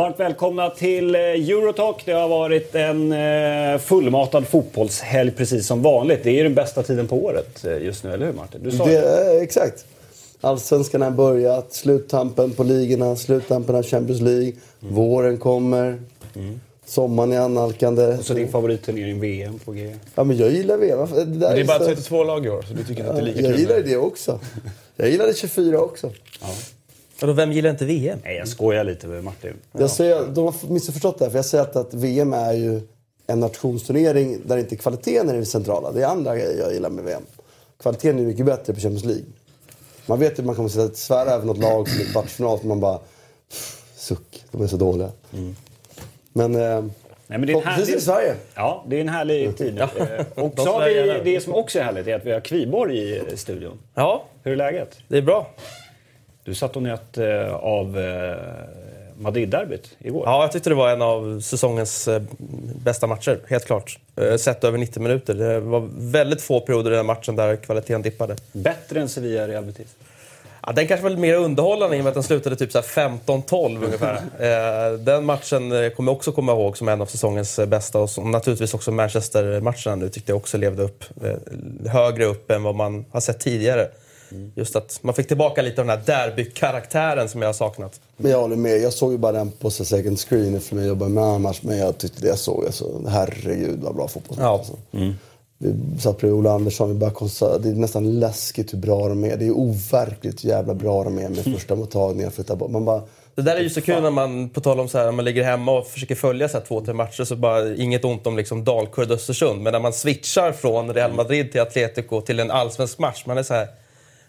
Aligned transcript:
Varmt 0.00 0.20
välkomna 0.20 0.70
till 0.70 1.14
eh, 1.14 1.20
Eurotalk. 1.20 2.02
Det 2.04 2.12
har 2.12 2.28
varit 2.28 2.74
en 2.74 3.12
eh, 3.12 3.78
fullmatad 3.78 4.48
fotbollshelg 4.48 5.30
precis 5.30 5.66
som 5.66 5.82
vanligt. 5.82 6.20
Det 6.22 6.40
är 6.40 6.44
den 6.44 6.54
bästa 6.54 6.82
tiden 6.82 7.06
på 7.06 7.24
året 7.24 7.64
eh, 7.64 7.82
just 7.82 8.04
nu, 8.04 8.12
eller 8.12 8.26
hur 8.26 8.32
Martin? 8.32 8.60
Du 8.64 8.70
sa 8.70 8.84
det, 8.84 9.00
det. 9.00 9.40
Exakt. 9.42 9.84
Allsvenskan 10.40 11.02
har 11.02 11.10
börjat, 11.10 11.72
sluttampen 11.72 12.50
på 12.50 12.64
ligorna, 12.64 13.16
sluttampen 13.16 13.74
av 13.74 13.82
Champions 13.82 14.20
League. 14.20 14.52
Mm. 14.82 14.94
Våren 14.94 15.38
kommer. 15.38 16.02
Mm. 16.34 16.60
Sommaren 16.84 17.32
är 17.32 17.40
annalkande. 17.40 18.06
Och 18.06 18.24
så 18.24 18.34
din 18.34 18.48
favoritturnering 18.48 19.20
VM 19.20 19.58
på 19.58 19.72
G. 19.72 19.96
Ja, 20.14 20.24
men 20.24 20.36
jag 20.36 20.50
gillar 20.50 20.76
VM. 20.76 21.08
Det, 21.14 21.24
det 21.24 21.46
är, 21.46 21.56
är 21.56 21.64
bara 21.64 21.78
32 21.78 22.24
lag 22.24 22.46
i 22.46 22.48
år, 22.48 22.62
så 22.62 22.74
du 22.74 22.84
tycker 22.84 23.04
ja, 23.04 23.10
att 23.10 23.16
det 23.16 23.22
är 23.22 23.26
lika 23.26 23.40
jag 23.40 23.50
kul? 23.50 23.52
Jag 23.52 23.60
gillar 23.60 23.90
det 23.90 23.96
också. 23.96 24.40
Jag 24.96 25.10
gillade 25.10 25.34
24 25.34 25.80
också. 25.80 26.12
Ja. 26.40 26.48
Vadå, 27.20 27.32
vem 27.32 27.52
gillar 27.52 27.70
inte 27.70 27.84
VM? 27.84 28.18
Nej, 28.24 28.36
jag 28.36 28.48
skojar 28.48 28.84
lite 28.84 29.06
med 29.06 29.24
Martin. 29.24 29.52
Jag 29.72 29.90
säger, 29.90 30.26
de 30.26 30.44
har 30.44 30.54
missförstått 30.68 31.18
det 31.18 31.24
här, 31.24 31.30
för 31.30 31.38
jag 31.38 31.44
säger 31.44 31.64
att, 31.64 31.76
att 31.76 31.94
VM 31.94 32.32
är 32.32 32.52
ju 32.52 32.80
en 33.26 33.40
nationsturnering 33.40 34.40
där 34.44 34.56
inte 34.56 34.76
kvaliteten 34.76 35.28
är 35.28 35.34
det 35.34 35.44
centrala. 35.44 35.92
Det 35.92 36.02
är 36.02 36.06
andra 36.06 36.36
grejer 36.36 36.58
jag 36.58 36.72
gillar 36.72 36.90
med 36.90 37.04
VM. 37.04 37.22
Kvaliteten 37.82 38.18
är 38.18 38.22
mycket 38.22 38.46
bättre 38.46 38.74
på 38.74 38.80
Champions 38.80 39.04
League. 39.04 39.24
Man 40.06 40.18
vet 40.18 40.38
ju 40.38 40.42
att 40.42 40.46
man 40.46 40.54
kommer 40.54 40.84
att 40.86 40.96
svära 40.96 41.30
över 41.30 41.46
något 41.46 41.58
lag 41.58 41.88
som 41.88 42.00
är 42.00 42.04
kvartsfinal, 42.04 42.60
så 42.60 42.66
man 42.66 42.80
bara... 42.80 42.98
Suck, 43.94 44.44
de 44.50 44.62
är 44.62 44.66
så 44.66 44.76
dåliga. 44.76 45.10
Mm. 45.32 45.56
Men... 46.32 46.54
Eh, 46.54 46.84
Nej, 47.26 47.38
men 47.38 47.46
det 47.46 47.52
är 47.52 47.56
en 47.56 47.66
härlig... 47.66 47.94
i 47.94 48.00
Sverige. 48.00 48.34
Ja, 48.54 48.84
det 48.88 48.96
är 48.96 49.00
en 49.00 49.08
härlig 49.08 49.56
tid. 49.56 49.78
Ja. 49.78 49.88
Eh, 50.04 50.44
och 50.44 50.52
så 50.56 50.72
har 50.72 50.88
vi, 51.24 51.32
det 51.32 51.40
som 51.40 51.54
också 51.54 51.78
är 51.78 51.82
härligt 51.82 52.06
är 52.06 52.14
att 52.14 52.26
vi 52.26 52.32
har 52.32 52.40
Kviborg 52.40 53.16
i 53.32 53.36
studion. 53.36 53.78
Ja. 53.94 54.24
Hur 54.42 54.52
är 54.52 54.56
läget? 54.56 54.98
Det 55.08 55.18
är 55.18 55.22
bra. 55.22 55.50
Du 56.44 56.54
satt 56.54 56.76
och 56.76 56.82
njöt 56.82 57.18
eh, 57.18 57.54
av 57.54 57.98
eh, 57.98 58.36
Madrid-derbyt 59.20 59.96
igår. 59.98 60.22
Ja, 60.26 60.42
jag 60.42 60.52
tyckte 60.52 60.70
det 60.70 60.74
var 60.74 60.90
en 60.90 61.02
av 61.02 61.40
säsongens 61.40 62.08
eh, 62.08 62.22
bästa 62.84 63.06
matcher, 63.06 63.40
helt 63.48 63.66
klart. 63.66 63.98
Sett 64.38 64.64
över 64.64 64.78
90 64.78 65.02
minuter. 65.02 65.34
Det 65.34 65.60
var 65.60 65.88
väldigt 65.96 66.42
få 66.42 66.60
perioder 66.60 66.92
i 66.92 66.94
den 66.94 67.06
matchen 67.06 67.36
där 67.36 67.56
kvaliteten 67.56 68.02
dippade. 68.02 68.36
Bättre 68.52 69.00
än 69.00 69.08
Sevilla-Real 69.08 69.64
Betis? 69.64 69.96
Ja, 70.66 70.72
den 70.72 70.86
kanske 70.86 71.02
var 71.02 71.10
lite 71.10 71.22
mer 71.22 71.34
underhållande 71.34 71.96
i 71.96 72.00
och 72.00 72.04
med 72.04 72.08
att 72.08 72.14
den 72.14 72.22
slutade 72.22 72.56
typ 72.56 72.70
15-12 72.70 73.84
ungefär. 73.84 74.96
den 75.04 75.24
matchen 75.24 75.70
kommer 75.96 76.12
jag 76.12 76.16
också 76.16 76.32
komma 76.32 76.52
ihåg 76.52 76.76
som 76.76 76.88
en 76.88 77.00
av 77.00 77.06
säsongens 77.06 77.60
bästa. 77.66 77.98
Och 77.98 78.26
naturligtvis 78.26 78.74
också 78.74 78.92
Manchester-matcherna 78.92 79.96
nu 79.96 80.08
tyckte 80.08 80.32
jag 80.32 80.36
också 80.36 80.58
levde 80.58 80.82
upp 80.82 81.04
högre 81.86 82.24
upp 82.24 82.50
än 82.50 82.62
vad 82.62 82.74
man 82.74 83.04
har 83.10 83.20
sett 83.20 83.40
tidigare. 83.40 83.88
Mm. 84.32 84.52
Just 84.54 84.76
att 84.76 84.98
man 85.02 85.14
fick 85.14 85.28
tillbaka 85.28 85.62
lite 85.62 85.80
av 85.80 85.86
den 85.86 85.98
här 85.98 86.06
derby-karaktären 86.06 87.28
som 87.28 87.42
jag 87.42 87.48
har 87.48 87.52
saknat. 87.52 88.00
Men 88.16 88.30
jag 88.30 88.40
håller 88.40 88.56
med. 88.56 88.78
Jag 88.78 88.92
såg 88.92 89.12
ju 89.12 89.18
bara 89.18 89.32
den 89.32 89.50
på 89.50 89.70
second 89.70 90.18
screen 90.18 90.54
eftersom 90.54 90.78
jag 90.78 90.86
jobbar 90.86 91.08
med 91.08 91.24
annars. 91.24 91.62
Men 91.62 91.78
jag 91.78 91.98
tyckte 91.98 92.22
det 92.22 92.28
jag 92.28 92.38
såg, 92.38 92.66
alltså, 92.66 93.02
herregud 93.08 93.80
vad 93.82 93.94
bra 93.94 94.08
fotboll. 94.08 94.38
Ja. 94.40 94.48
Alltså. 94.48 94.76
Mm. 94.92 95.14
Vi 95.58 96.00
satt 96.00 96.18
bredvid 96.18 96.38
Ola 96.38 96.52
Andersson, 96.52 96.88
vi 96.88 96.94
bara 96.94 97.58
det 97.58 97.68
är 97.68 97.74
nästan 97.74 98.20
läskigt 98.20 98.72
hur 98.72 98.78
bra 98.78 99.08
de 99.08 99.24
är. 99.24 99.36
Det 99.36 99.46
är 99.46 99.50
overkligt 99.50 100.44
jävla 100.44 100.74
bra 100.74 101.04
de 101.04 101.18
är 101.18 101.28
med 101.28 101.44
första 101.54 101.74
mottagningen. 101.74 102.32
Man 102.68 102.84
bara, 102.84 103.02
det 103.34 103.42
där 103.42 103.56
är 103.56 103.60
ju 103.60 103.70
så 103.70 103.80
kul 103.80 104.02
när 104.02 104.10
man, 104.10 104.48
på 104.48 104.60
tal 104.60 104.80
om 104.80 104.88
så 104.88 104.98
här, 104.98 105.04
när 105.04 105.12
man 105.12 105.24
ligger 105.24 105.44
hemma 105.44 105.78
och 105.78 105.86
försöker 105.86 106.14
följa 106.14 106.48
så 106.48 106.58
här, 106.58 106.64
två, 106.64 106.80
tre 106.80 106.94
matcher 106.94 107.24
så 107.24 107.36
bara 107.36 107.74
inget 107.74 108.04
ont 108.04 108.26
om 108.26 108.36
liksom 108.36 108.64
Dalkurd 108.64 109.10
Östersund. 109.10 109.62
Men 109.62 109.72
när 109.72 109.80
man 109.80 109.92
switchar 109.92 110.52
från 110.52 110.94
Real 110.94 111.12
Madrid 111.12 111.52
till 111.52 111.60
Atletico 111.60 112.20
till 112.20 112.40
en 112.40 112.50
allsvensk 112.50 112.98
match, 112.98 113.24
man 113.26 113.38
är 113.38 113.42
så 113.42 113.54
här 113.54 113.68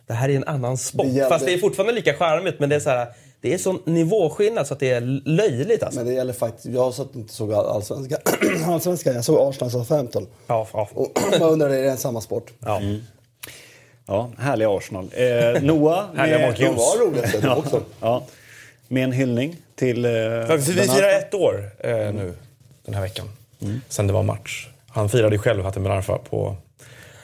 det 0.07 0.13
här 0.13 0.29
är 0.29 0.35
en 0.35 0.43
annan 0.43 0.77
sport. 0.77 1.05
Det 1.05 1.11
gäller... 1.11 1.29
Fast 1.29 1.45
det 1.45 1.53
är 1.53 1.57
fortfarande 1.57 1.93
lika 1.93 2.13
charmigt, 2.13 2.59
men 2.59 2.69
det 2.69 2.75
är 2.75 2.79
så 2.79 2.89
här, 2.89 3.07
det 3.41 3.53
är 3.53 3.57
sån 3.57 3.79
nivåskillnad 3.85 4.67
så 4.67 4.73
att 4.73 4.79
det 4.79 4.91
är 4.91 5.01
löjligt. 5.25 5.83
Alltså. 5.83 5.99
Men 5.99 6.07
det 6.07 6.13
gäller 6.13 6.33
faktiskt, 6.33 6.65
jag 6.65 6.93
satt 6.93 7.15
inte 7.15 7.33
såg 7.33 7.53
allsvenska, 7.53 8.17
allsvenska, 8.65 9.13
jag 9.13 9.25
såg 9.25 9.49
Arsenal 9.49 9.71
som 9.71 9.85
15. 9.85 10.27
Ja, 10.47 10.67
ja. 10.73 10.89
Och 10.93 11.19
man 11.39 11.49
undrar, 11.49 11.69
är 11.69 11.83
det 11.83 11.91
en 11.91 11.97
samma 11.97 12.21
sport? 12.21 12.51
Ja. 12.59 12.77
Mm. 12.77 13.01
Ja, 14.05 14.29
härliga 14.37 14.69
Arsenal. 14.69 15.09
Eh, 15.13 15.63
Noah, 15.63 16.05
härliga 16.15 16.39
Mark 16.39 16.57
De 16.57 16.75
var 16.75 17.05
roliga 17.05 17.25
ja, 17.41 17.55
också. 17.55 17.81
Ja. 17.99 18.23
Med 18.87 19.03
en 19.03 19.11
hyllning 19.11 19.55
till... 19.75 20.05
Eh, 20.05 20.11
vi 20.55 20.61
firar 20.61 21.19
ett 21.19 21.33
år 21.33 21.71
eh, 21.79 21.91
nu 21.91 22.33
den 22.85 22.93
här 22.93 23.01
veckan. 23.01 23.29
Mm. 23.61 23.81
Sen 23.89 24.07
det 24.07 24.13
var 24.13 24.23
match. 24.23 24.67
Han 24.87 25.09
firade 25.09 25.35
ju 25.35 25.39
själv 25.39 25.63
Hatem 25.63 25.83
Ben 25.83 25.91
Arfa 25.91 26.17
på 26.17 26.55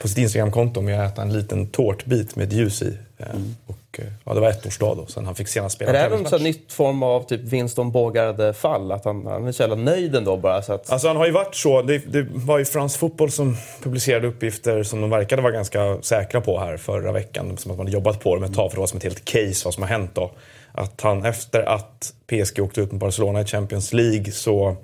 på 0.00 0.08
sitt 0.08 0.18
Instagramkonto 0.18 0.80
med 0.80 1.00
att 1.00 1.12
äta 1.12 1.22
en 1.22 1.32
liten 1.32 1.66
tårtbit 1.66 2.36
med 2.36 2.52
ljus 2.52 2.82
i. 2.82 2.98
Eh, 3.18 3.30
mm. 3.30 3.56
Och, 3.66 3.98
eh, 3.98 4.04
ja, 4.24 4.34
det 4.34 4.40
var 4.40 4.50
ettårsdag 4.50 4.94
då, 4.94 5.06
sen 5.06 5.26
han 5.26 5.34
fick 5.34 5.48
senast 5.48 5.74
spela 5.74 5.90
Är 5.90 5.92
det 5.92 5.98
här 5.98 6.30
någon 6.32 6.42
nytt 6.42 6.72
form 6.72 7.02
av 7.02 7.22
typ 7.22 7.40
Winston 7.40 7.92
Bågarde-fall? 7.92 8.92
Att 8.92 9.04
han, 9.04 9.26
han 9.26 9.46
är 9.46 9.52
så 9.52 9.62
jävla 9.62 9.76
nöjd 9.76 10.16
ändå 10.16 10.36
bara? 10.36 10.62
Så 10.62 10.72
att... 10.72 10.90
Alltså 10.90 11.08
han 11.08 11.16
har 11.16 11.26
ju 11.26 11.32
varit 11.32 11.54
så. 11.54 11.82
Det, 11.82 11.98
det 11.98 12.26
var 12.30 12.58
ju 12.58 12.64
Frans 12.64 12.96
Fotboll 12.96 13.30
som 13.30 13.56
publicerade 13.82 14.26
uppgifter 14.26 14.82
som 14.82 15.00
de 15.00 15.10
verkade 15.10 15.42
vara 15.42 15.52
ganska 15.52 15.98
säkra 16.02 16.40
på 16.40 16.60
här 16.60 16.76
förra 16.76 17.12
veckan. 17.12 17.56
Som 17.56 17.70
att 17.70 17.78
man 17.78 17.86
hade 17.86 17.94
jobbat 17.94 18.20
på 18.20 18.34
dem 18.34 18.44
ett 18.44 18.54
tag 18.54 18.70
för 18.70 18.76
det 18.76 18.80
var 18.80 18.86
som 18.86 18.96
ett 18.96 19.04
helt 19.04 19.24
case 19.24 19.62
vad 19.64 19.74
som 19.74 19.82
har 19.82 19.90
hänt 19.90 20.10
då. 20.14 20.30
Att 20.72 21.00
han 21.00 21.24
efter 21.24 21.62
att 21.62 22.12
PSG 22.26 22.60
åkte 22.60 22.80
ut 22.80 22.92
med 22.92 23.00
Barcelona 23.00 23.40
i 23.40 23.44
Champions 23.44 23.92
League 23.92 24.32
så 24.32 24.76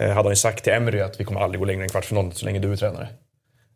eh, 0.00 0.08
hade 0.08 0.22
han 0.22 0.32
ju 0.32 0.36
sagt 0.36 0.64
till 0.64 0.72
Emery 0.72 1.00
att 1.00 1.20
vi 1.20 1.24
kommer 1.24 1.40
aldrig 1.40 1.58
gå 1.58 1.64
längre 1.64 1.82
än 1.82 1.88
kvartsfinalen 1.88 2.32
så 2.32 2.44
länge 2.44 2.58
du 2.58 2.72
är 2.72 2.76
tränare. 2.76 3.08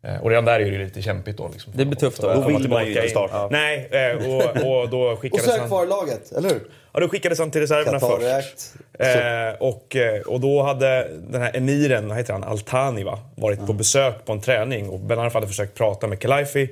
Eh, 0.03 0.21
och 0.21 0.29
redan 0.29 0.45
där 0.45 0.59
är 0.59 0.71
det 0.71 0.77
lite 0.77 1.01
kämpigt 1.01 1.37
då. 1.37 1.49
Liksom. 1.53 1.73
Det 1.75 1.85
blir 1.85 1.97
tufft 1.97 2.21
då. 2.21 2.33
Då 2.33 2.47
vill 2.47 2.69
man 2.69 2.85
ju 2.85 2.89
inte 2.89 3.09
starta. 3.09 3.35
Ja. 3.35 3.47
Nej, 3.51 3.89
eh, 3.91 4.29
och, 4.29 4.41
och 4.41 4.89
då 4.89 5.15
skickades 5.21 5.47
han... 5.47 5.55
Och 5.55 5.61
så 5.61 5.67
kvar 5.67 5.85
laget, 5.85 6.31
eller 6.31 6.49
hur? 6.49 6.61
Ja, 6.93 6.99
då 6.99 7.09
skickades 7.09 7.39
han 7.39 7.51
till 7.51 7.61
reserverna 7.61 7.99
först. 7.99 8.73
Eh, 8.99 9.59
och, 9.59 9.95
eh, 9.95 10.21
och 10.21 10.39
då 10.39 10.63
hade 10.63 11.07
den 11.29 11.41
här 11.41 11.57
emiren, 11.57 12.07
vad 12.07 12.17
heter 12.17 12.33
han, 12.33 12.43
Altani 12.43 13.03
va? 13.03 13.19
varit 13.35 13.59
ja. 13.59 13.65
på 13.65 13.73
besök 13.73 14.25
på 14.25 14.33
en 14.33 14.41
träning 14.41 14.89
och 14.89 14.99
Ben 14.99 15.19
Arfa 15.19 15.37
hade 15.37 15.47
försökt 15.47 15.77
prata 15.77 16.07
med 16.07 16.21
Kelaifi. 16.21 16.69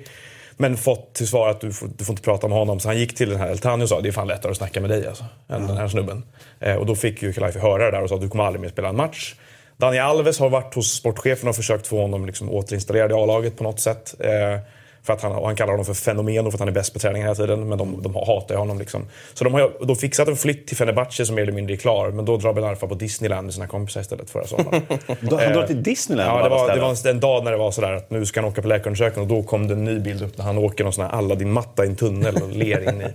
Men 0.57 0.77
fått 0.77 1.13
till 1.13 1.27
svar 1.27 1.49
att 1.49 1.61
du 1.61 1.73
får, 1.73 1.89
du 1.97 2.05
får 2.05 2.13
inte 2.13 2.23
prata 2.23 2.47
med 2.47 2.57
honom. 2.57 2.79
Så 2.79 2.87
han 2.87 2.97
gick 2.97 3.15
till 3.15 3.29
den 3.29 3.39
här 3.39 3.49
Altani 3.49 3.83
och 3.83 3.89
sa 3.89 4.01
det 4.01 4.09
är 4.09 4.11
fan 4.11 4.27
lättare 4.27 4.51
att 4.51 4.57
snacka 4.57 4.81
med 4.81 4.89
dig 4.89 5.07
alltså, 5.07 5.23
än 5.23 5.61
ja. 5.61 5.67
den 5.67 5.77
här 5.77 5.87
snubben. 5.87 6.23
Eh, 6.59 6.75
och 6.75 6.85
då 6.85 6.95
fick 6.95 7.21
ju 7.21 7.33
Kelaifi 7.33 7.59
höra 7.59 7.85
det 7.85 7.91
där 7.91 8.03
och 8.03 8.09
sa 8.09 8.17
du 8.17 8.29
kommer 8.29 8.43
aldrig 8.43 8.61
mer 8.61 8.69
spela 8.69 8.89
en 8.89 8.95
match. 8.95 9.35
Daniel 9.79 10.03
Alves 10.03 10.39
har 10.39 10.49
varit 10.49 10.73
hos 10.73 10.93
sportchefen 10.93 11.49
och 11.49 11.55
försökt 11.55 11.87
få 11.87 12.01
honom 12.01 12.25
liksom 12.25 12.49
återinstallerad 12.49 13.11
i 13.11 13.13
A-laget 13.13 13.57
på 13.57 13.63
något 13.63 13.79
sätt. 13.79 14.15
Eh, 14.19 14.59
för 15.03 15.13
att 15.13 15.21
han, 15.21 15.43
han 15.43 15.55
kallar 15.55 15.71
honom 15.71 15.85
för 15.85 15.93
fenomen 15.93 16.45
och 16.45 16.51
för 16.51 16.57
att 16.57 16.59
han 16.59 16.67
är 16.67 16.73
bäst 16.73 16.93
på 16.93 16.99
träning 16.99 17.21
hela 17.21 17.35
tiden. 17.35 17.69
Men 17.69 17.77
de, 17.77 18.01
de 18.03 18.15
hatar 18.15 18.55
honom. 18.55 18.79
Liksom. 18.79 19.05
Så 19.33 19.43
de 19.43 19.53
har 19.53 19.85
då 19.85 19.95
fixat 19.95 20.27
en 20.27 20.35
flytt 20.35 20.67
till 20.67 20.77
Fenerbahce 20.77 21.25
som 21.25 21.35
mer 21.35 21.41
eller 21.41 21.53
mindre 21.53 21.75
är 21.75 21.77
klar. 21.77 22.11
Men 22.11 22.25
då 22.25 22.37
drar 22.37 22.53
Ben 22.53 22.63
Arfa 22.63 22.87
på 22.87 22.95
Disneyland 22.95 23.45
med 23.45 23.53
sina 23.53 23.67
kompisar 23.67 24.01
istället 24.01 24.29
förra 24.29 24.47
sommaren. 24.47 24.81
han 25.07 25.53
drar 25.53 25.67
till 25.67 25.83
Disneyland? 25.83 26.39
Ja, 26.39 26.43
det 26.43 26.49
var, 26.49 26.75
det 26.75 26.81
var 26.81 27.07
en 27.09 27.19
dag 27.19 27.43
när 27.43 27.51
det 27.51 27.57
var 27.57 27.71
sådär 27.71 27.91
att 27.91 28.11
nu 28.11 28.25
ska 28.25 28.41
han 28.41 28.49
åka 28.49 28.61
på 28.61 28.67
läkarundersökning. 28.67 29.23
Och 29.23 29.29
då 29.29 29.43
kom 29.43 29.67
det 29.67 29.73
en 29.73 29.85
ny 29.85 29.99
bild 29.99 30.21
upp 30.21 30.37
när 30.37 30.45
han 30.45 30.57
åker 30.57 30.83
någon 30.83 30.93
sån 30.93 31.05
här 31.05 31.11
Aladdin-matta 31.11 31.85
i 31.85 31.87
en 31.87 31.95
tunnel 31.95 32.35
och 32.35 32.49
ler 32.49 32.89
in 32.89 33.01
i, 33.01 33.05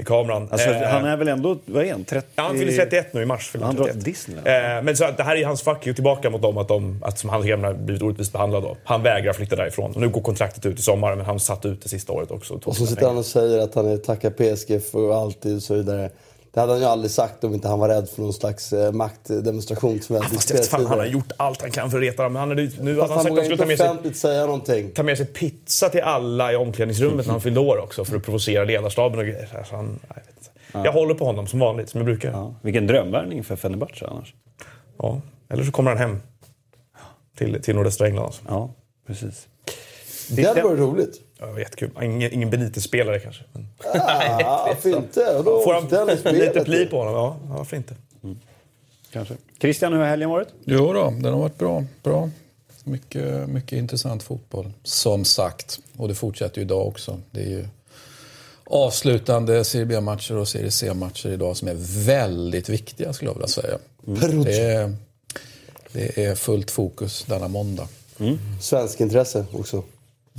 i 0.00 0.04
kameran. 0.04 0.48
Alltså, 0.50 0.68
eh, 0.68 0.88
han 0.88 1.04
är 1.04 1.16
väl 1.16 1.28
ändå, 1.28 1.58
vad 1.64 1.84
är 1.84 1.92
han, 1.92 2.04
30? 2.04 2.28
Ja, 2.34 2.42
han 2.42 2.58
fyller 2.58 2.72
31 2.72 3.14
nu 3.14 3.22
i 3.22 3.26
mars. 3.26 3.52
Han 3.62 3.76
drar 3.76 3.84
till 3.84 4.02
Disneyland? 4.02 4.48
Eh, 4.48 4.82
men 4.82 4.96
så 4.96 5.10
det 5.16 5.22
här 5.22 5.36
är 5.36 5.46
hans 5.46 5.62
fuck 5.62 5.86
you 5.86 5.94
tillbaka 5.94 6.30
mot 6.30 6.42
dem 6.42 6.58
att, 6.58 6.68
de, 6.68 7.02
att 7.02 7.18
som 7.18 7.30
han 7.30 7.40
har 7.40 7.74
blivit 7.74 8.02
orättvist 8.02 8.32
behandlad. 8.32 8.62
Då. 8.62 8.76
Han 8.84 9.02
vägrar 9.02 9.32
flytta 9.32 9.56
därifrån. 9.56 9.92
Och 9.94 10.00
nu 10.00 10.08
går 10.08 10.20
kontraktet 10.20 10.66
ut 10.66 10.78
i 10.78 10.82
sommar 10.82 11.07
men 11.16 11.26
han 11.26 11.40
satt 11.40 11.66
ut 11.66 11.82
det 11.82 11.88
sista 11.88 12.12
året 12.12 12.30
också. 12.30 12.60
Och 12.64 12.76
så 12.76 12.86
sitter 12.86 13.06
han 13.06 13.18
och 13.18 13.26
säger 13.26 13.58
att 13.58 13.74
han 13.74 13.86
är 13.86 13.96
tackar 13.96 14.30
PSG 14.30 14.82
för 14.90 15.22
alltid 15.22 15.56
och 15.56 15.62
så 15.62 15.74
vidare. 15.74 16.10
Det 16.52 16.60
hade 16.60 16.72
han 16.72 16.80
ju 16.80 16.86
aldrig 16.86 17.10
sagt 17.10 17.44
om 17.44 17.54
inte 17.54 17.68
han 17.68 17.78
var 17.78 17.88
rädd 17.88 18.08
för 18.08 18.22
någon 18.22 18.32
slags 18.32 18.72
eh, 18.72 18.92
maktdemonstration. 18.92 20.00
Som 20.00 20.16
ja, 20.16 20.22
fast 20.22 20.70
fan, 20.70 20.86
han 20.86 20.98
har 20.98 21.06
gjort 21.06 21.32
allt 21.36 21.62
han 21.62 21.70
kan 21.70 21.90
för 21.90 21.98
att 21.98 22.02
reta 22.02 22.22
dem. 22.22 22.36
Han, 22.36 22.48
hade, 22.48 22.70
nu 22.80 22.96
fast 22.96 23.12
han, 23.12 23.18
han 23.18 23.28
vågar 23.28 23.52
inte 23.52 23.74
offentligt 23.74 24.16
säga 24.16 24.46
någonting. 24.46 24.90
Ta 24.90 25.02
med 25.02 25.16
sig 25.16 25.26
pizza 25.26 25.88
till 25.88 26.00
alla 26.00 26.52
i 26.52 26.56
omklädningsrummet 26.56 27.26
när 27.26 27.32
han 27.32 27.40
fyllde 27.40 27.60
år 27.60 27.78
också 27.78 28.04
för 28.04 28.16
att 28.16 28.24
provocera 28.24 28.64
ledarstaben 28.64 29.18
och 29.18 29.24
grejer. 29.24 29.56
Alltså 29.58 29.76
han, 29.76 29.98
jag, 30.08 30.16
ja. 30.72 30.84
jag 30.84 30.92
håller 30.92 31.14
på 31.14 31.24
honom 31.24 31.46
som 31.46 31.60
vanligt, 31.60 31.88
som 31.88 31.98
jag 31.98 32.04
brukar. 32.04 32.30
Ja. 32.30 32.54
Vilken 32.62 32.86
drömvärvning 32.86 33.44
för 33.44 33.56
Fenerbahce 33.56 34.06
annars. 34.06 34.34
Ja, 34.98 35.20
eller 35.48 35.64
så 35.64 35.72
kommer 35.72 35.90
han 35.90 35.98
hem 35.98 36.20
till, 37.38 37.62
till 37.62 37.74
nordöstra 37.74 38.06
England. 38.06 38.24
Alltså. 38.24 38.42
Ja, 38.48 38.70
precis. 39.06 39.48
Det 40.28 40.44
hade 40.44 40.62
varit 40.62 40.78
roligt. 40.78 41.20
Ja, 41.38 41.58
jättekul. 41.58 41.90
Ingen, 42.02 42.32
ingen 42.32 42.50
Benitez-spelare 42.50 43.20
kanske. 43.20 43.44
Men... 43.52 43.68
Ah, 43.94 44.66
varför 44.66 44.96
inte? 44.96 45.42
Då 45.42 45.60
Får 45.60 45.72
han 45.74 46.34
lite 46.34 46.64
pli 46.64 46.86
på 46.86 46.98
honom? 46.98 47.14
Ja, 47.14 47.36
varför 47.56 47.76
inte? 47.76 47.94
Mm. 48.24 48.38
Kanske. 49.12 49.34
Christian, 49.60 49.92
hur 49.92 50.00
har 50.00 50.06
helgen 50.06 50.30
varit? 50.30 50.48
Jo 50.64 50.92
då, 50.92 51.10
den 51.10 51.32
har 51.32 51.40
varit 51.40 51.58
bra. 51.58 51.84
bra. 52.02 52.30
Mycket, 52.84 53.48
mycket 53.48 53.72
intressant 53.72 54.22
fotboll, 54.22 54.72
som 54.82 55.24
sagt. 55.24 55.80
Och 55.96 56.08
det 56.08 56.14
fortsätter 56.14 56.58
ju 56.58 56.62
idag 56.62 56.86
också. 56.86 57.20
Det 57.30 57.40
är 57.40 57.48
ju 57.48 57.66
avslutande 58.64 59.64
Serie 59.64 59.86
B-matcher 59.86 60.36
och 60.36 60.48
Serie 60.48 60.70
C-matcher 60.70 61.28
idag 61.28 61.56
som 61.56 61.68
är 61.68 61.76
väldigt 62.04 62.68
viktiga 62.68 63.12
skulle 63.12 63.30
jag 63.30 63.34
vilja 63.34 63.48
säga. 63.48 63.78
Mm. 64.06 64.44
Det, 64.44 64.60
är, 64.60 64.94
det 65.92 66.24
är 66.24 66.34
fullt 66.34 66.70
fokus 66.70 67.24
denna 67.24 67.48
måndag. 67.48 67.88
Mm. 68.18 68.38
Svensk 68.60 69.00
intresse 69.00 69.44
också. 69.52 69.82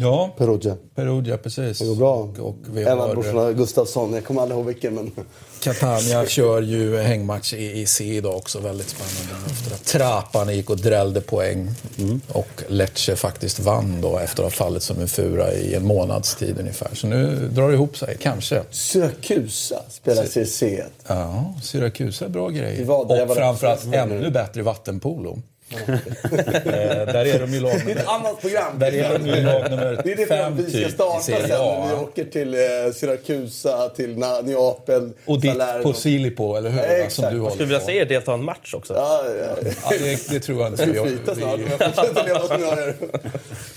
Ja, 0.01 0.35
Perugia. 0.37 0.77
Perugia 0.95 1.37
precis. 1.37 1.79
Det 1.79 1.85
går 1.85 1.95
bra. 1.95 2.15
Och, 2.15 2.39
och 2.39 2.55
vi 2.73 2.83
en 2.83 2.99
av 2.99 3.11
brorsorna, 3.11 3.51
Gustafsson, 3.51 4.13
jag 4.13 4.25
kommer 4.25 4.41
aldrig 4.41 4.57
ihåg 4.57 4.65
vilken 4.65 4.95
men... 4.95 5.11
Catania 5.59 6.25
kör 6.27 6.61
ju 6.61 6.97
hängmatch 6.97 7.53
i, 7.53 7.81
i 7.81 7.85
C 7.85 8.03
idag 8.03 8.35
också, 8.35 8.59
väldigt 8.59 8.89
spännande. 8.89 9.51
Efter 9.51 9.73
att 9.73 9.85
Trapani 9.85 10.53
gick 10.53 10.69
och 10.69 10.77
drällde 10.77 11.21
poäng. 11.21 11.69
Mm. 11.97 12.21
Och 12.27 12.63
Lecce 12.67 13.15
faktiskt 13.15 13.59
vann 13.59 14.01
då 14.01 14.17
efter 14.17 14.43
att 14.43 14.57
ha 14.57 14.65
fallit 14.65 14.83
som 14.83 14.99
en 14.99 15.07
fura 15.07 15.53
i 15.53 15.75
en 15.75 15.85
månads 15.85 16.35
tid 16.35 16.59
ungefär. 16.59 16.89
Så 16.93 17.07
nu 17.07 17.49
drar 17.53 17.67
det 17.67 17.73
ihop 17.73 17.97
sig, 17.97 18.17
kanske. 18.21 18.63
Syrakusa 18.71 19.81
spelar 19.89 20.25
Serie 20.25 20.47
C. 20.47 20.83
Ja, 21.07 21.53
Syrakusa 21.63 22.25
är 22.25 22.29
bra 22.29 22.49
grej. 22.49 22.89
Och 22.89 23.35
framförallt 23.35 23.93
ännu 23.93 24.31
bättre 24.31 24.61
vattenpolo. 24.61 25.39
Eh, 25.71 27.05
där 27.05 27.25
är 27.25 27.39
de 27.39 27.53
ju 27.53 27.59
lag 27.59 27.81
Det 27.85 27.91
är 27.91 27.95
ett 27.95 28.07
annat 28.07 28.41
program. 28.41 28.79
Där 28.79 28.93
är 28.93 29.19
de 29.19 29.25
ju 29.27 29.41
lag 29.43 29.69
nummer 29.71 30.01
Det 30.03 30.11
är 30.11 30.15
det 30.15 30.25
program 30.25 30.55
fem 30.57 30.65
vi 30.65 30.71
ska 30.71 30.79
typ, 30.79 30.91
starta 30.91 31.19
sen 31.19 31.41
när 31.49 31.87
vi 31.87 31.93
åker 32.03 32.23
till 32.25 32.53
eh, 32.53 32.59
Syrakusa, 32.95 33.89
till 33.89 34.15
Na- 34.17 34.41
Neapel, 34.43 35.11
Och 35.25 35.41
ditt 35.41 35.51
Salerno. 35.51 35.83
på 35.83 35.93
Silipo, 35.93 36.55
eller 36.55 36.69
hur? 36.69 36.79
Exakt. 36.79 37.13
Som 37.13 37.23
du 37.23 37.29
Skulle 37.29 37.41
håller 37.49 37.57
vilja 37.65 37.79
se 37.79 37.97
er 37.97 38.05
delta 38.05 38.31
i 38.31 38.33
en 38.33 38.43
match 38.43 38.73
också. 38.73 38.93
Ja, 38.93 39.21
ja, 39.25 39.31
ja. 39.63 39.71
Ja, 39.83 39.97
det, 39.99 40.29
det 40.29 40.39
tror 40.39 40.61
jag 40.61 40.67
inte. 40.71 40.83
Jag 40.95 41.07
flytta 41.07 41.35
snart, 41.35 41.59
men 41.59 41.67
jag 41.79 41.95
fortsätter 41.95 42.23
leva 42.25 42.39
som 42.39 42.61
jag 42.61 42.77
gör. 42.77 42.95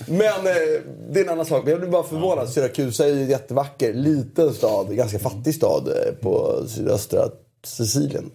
Men 0.07 0.23
eh, 0.47 0.81
det 1.11 1.21
är 1.21 1.25
en 1.25 1.31
annan 1.31 1.47
sak. 1.47 1.69
Jag 1.69 1.81
blir 1.81 1.89
bara 1.91 2.03
förvånad. 2.03 2.49
Syrakusa 2.49 3.05
är 3.05 3.09
ju 3.09 3.23
en 3.23 3.31
jättevacker, 3.31 3.93
liten 3.95 4.55
stad, 4.55 4.97
ganska 4.97 5.19
fattig 5.19 5.55
stad 5.55 5.89
eh, 5.89 6.13
på 6.21 6.63
sydöstra 6.69 7.29
Sicilien. 7.65 8.31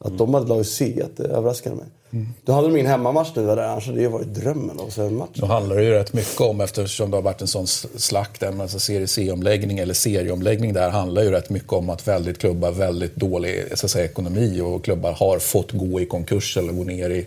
Att 0.00 0.18
de 0.18 0.34
hade 0.34 0.48
lag 0.48 0.66
C, 0.66 1.04
det 1.16 1.22
överraskade 1.24 1.76
mig. 1.76 1.86
Då 2.44 2.52
hade 2.52 2.68
de 2.68 2.74
ingen 2.74 2.86
hemmamatch 2.86 3.32
nu, 3.34 3.46
där, 3.46 3.56
annars 3.56 3.86
hade 3.86 3.98
det 3.98 4.02
ju 4.02 4.08
varit 4.08 4.34
drömmen 4.34 4.80
att 4.80 4.98
en 4.98 5.16
match. 5.16 5.30
Då 5.34 5.46
handlar 5.46 5.76
det 5.76 5.84
ju 5.84 5.90
rätt 5.90 6.12
mycket 6.12 6.40
om, 6.40 6.60
eftersom 6.60 7.10
det 7.10 7.16
har 7.16 7.22
varit 7.22 7.40
en 7.40 7.48
sån 7.48 7.66
slakt, 7.66 8.42
en 8.42 8.60
alltså 8.60 8.78
serie 8.78 9.06
C-omläggning 9.06 9.78
eller 9.78 9.94
serieomläggning 9.94 10.72
där, 10.72 10.90
handlar 10.90 11.22
ju 11.22 11.30
rätt 11.30 11.50
mycket 11.50 11.72
om 11.72 11.90
att 11.90 12.08
väldigt 12.08 12.38
klubbar 12.38 12.70
väldigt 12.70 13.16
dålig 13.16 13.64
så 13.74 13.86
att 13.86 13.90
säga, 13.90 14.04
ekonomi 14.04 14.60
och 14.60 14.84
klubbar 14.84 15.12
har 15.12 15.38
fått 15.38 15.72
gå 15.72 16.00
i 16.00 16.06
konkurs 16.06 16.56
eller 16.56 16.72
gå 16.72 16.84
ner 16.84 17.10
i 17.10 17.26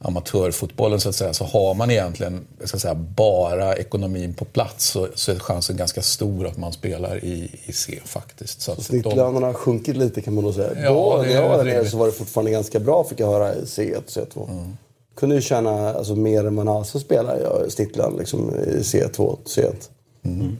amatörfotbollen 0.00 1.00
så 1.00 1.08
att 1.08 1.14
säga. 1.14 1.34
Så 1.34 1.44
har 1.44 1.74
man 1.74 1.90
egentligen 1.90 2.46
så 2.64 2.76
att 2.76 2.82
säga, 2.82 2.94
bara 2.94 3.76
ekonomin 3.76 4.34
på 4.34 4.44
plats 4.44 4.86
så, 4.86 5.08
så 5.14 5.32
är 5.32 5.38
chansen 5.38 5.76
ganska 5.76 6.02
stor 6.02 6.46
att 6.46 6.56
man 6.56 6.72
spelar 6.72 7.24
i, 7.24 7.50
i 7.66 7.72
C 7.72 8.00
faktiskt. 8.04 8.60
Så 8.60 8.74
Snittlönerna 8.76 9.46
har 9.46 9.54
sjunkit 9.54 9.96
lite 9.96 10.20
kan 10.20 10.34
man 10.34 10.44
nog 10.44 10.54
säga. 10.54 10.70
Ja, 10.82 10.90
Då, 10.90 11.22
när 11.22 11.30
är 11.30 11.34
jag 11.34 11.48
var 11.48 11.56
där 11.56 11.64
nere 11.64 11.84
så 11.84 11.96
var 11.96 12.06
det 12.06 12.12
fortfarande 12.12 12.50
ganska 12.50 12.80
bra 12.80 13.04
fick 13.04 13.20
jag 13.20 13.26
höra 13.26 13.54
i 13.54 13.60
C1 13.60 13.96
och 13.96 14.04
C2. 14.04 14.72
Kunde 15.16 15.34
ju 15.34 15.40
tjäna 15.40 15.94
alltså, 15.94 16.14
mer 16.14 16.46
än 16.46 16.54
man 16.54 16.68
alltså 16.68 16.98
spelar 17.00 17.38
jag, 17.38 17.72
snittlön 17.72 18.16
liksom, 18.18 18.50
i 18.50 18.78
C2 18.78 19.18
och 19.18 19.40
C1. 19.46 19.74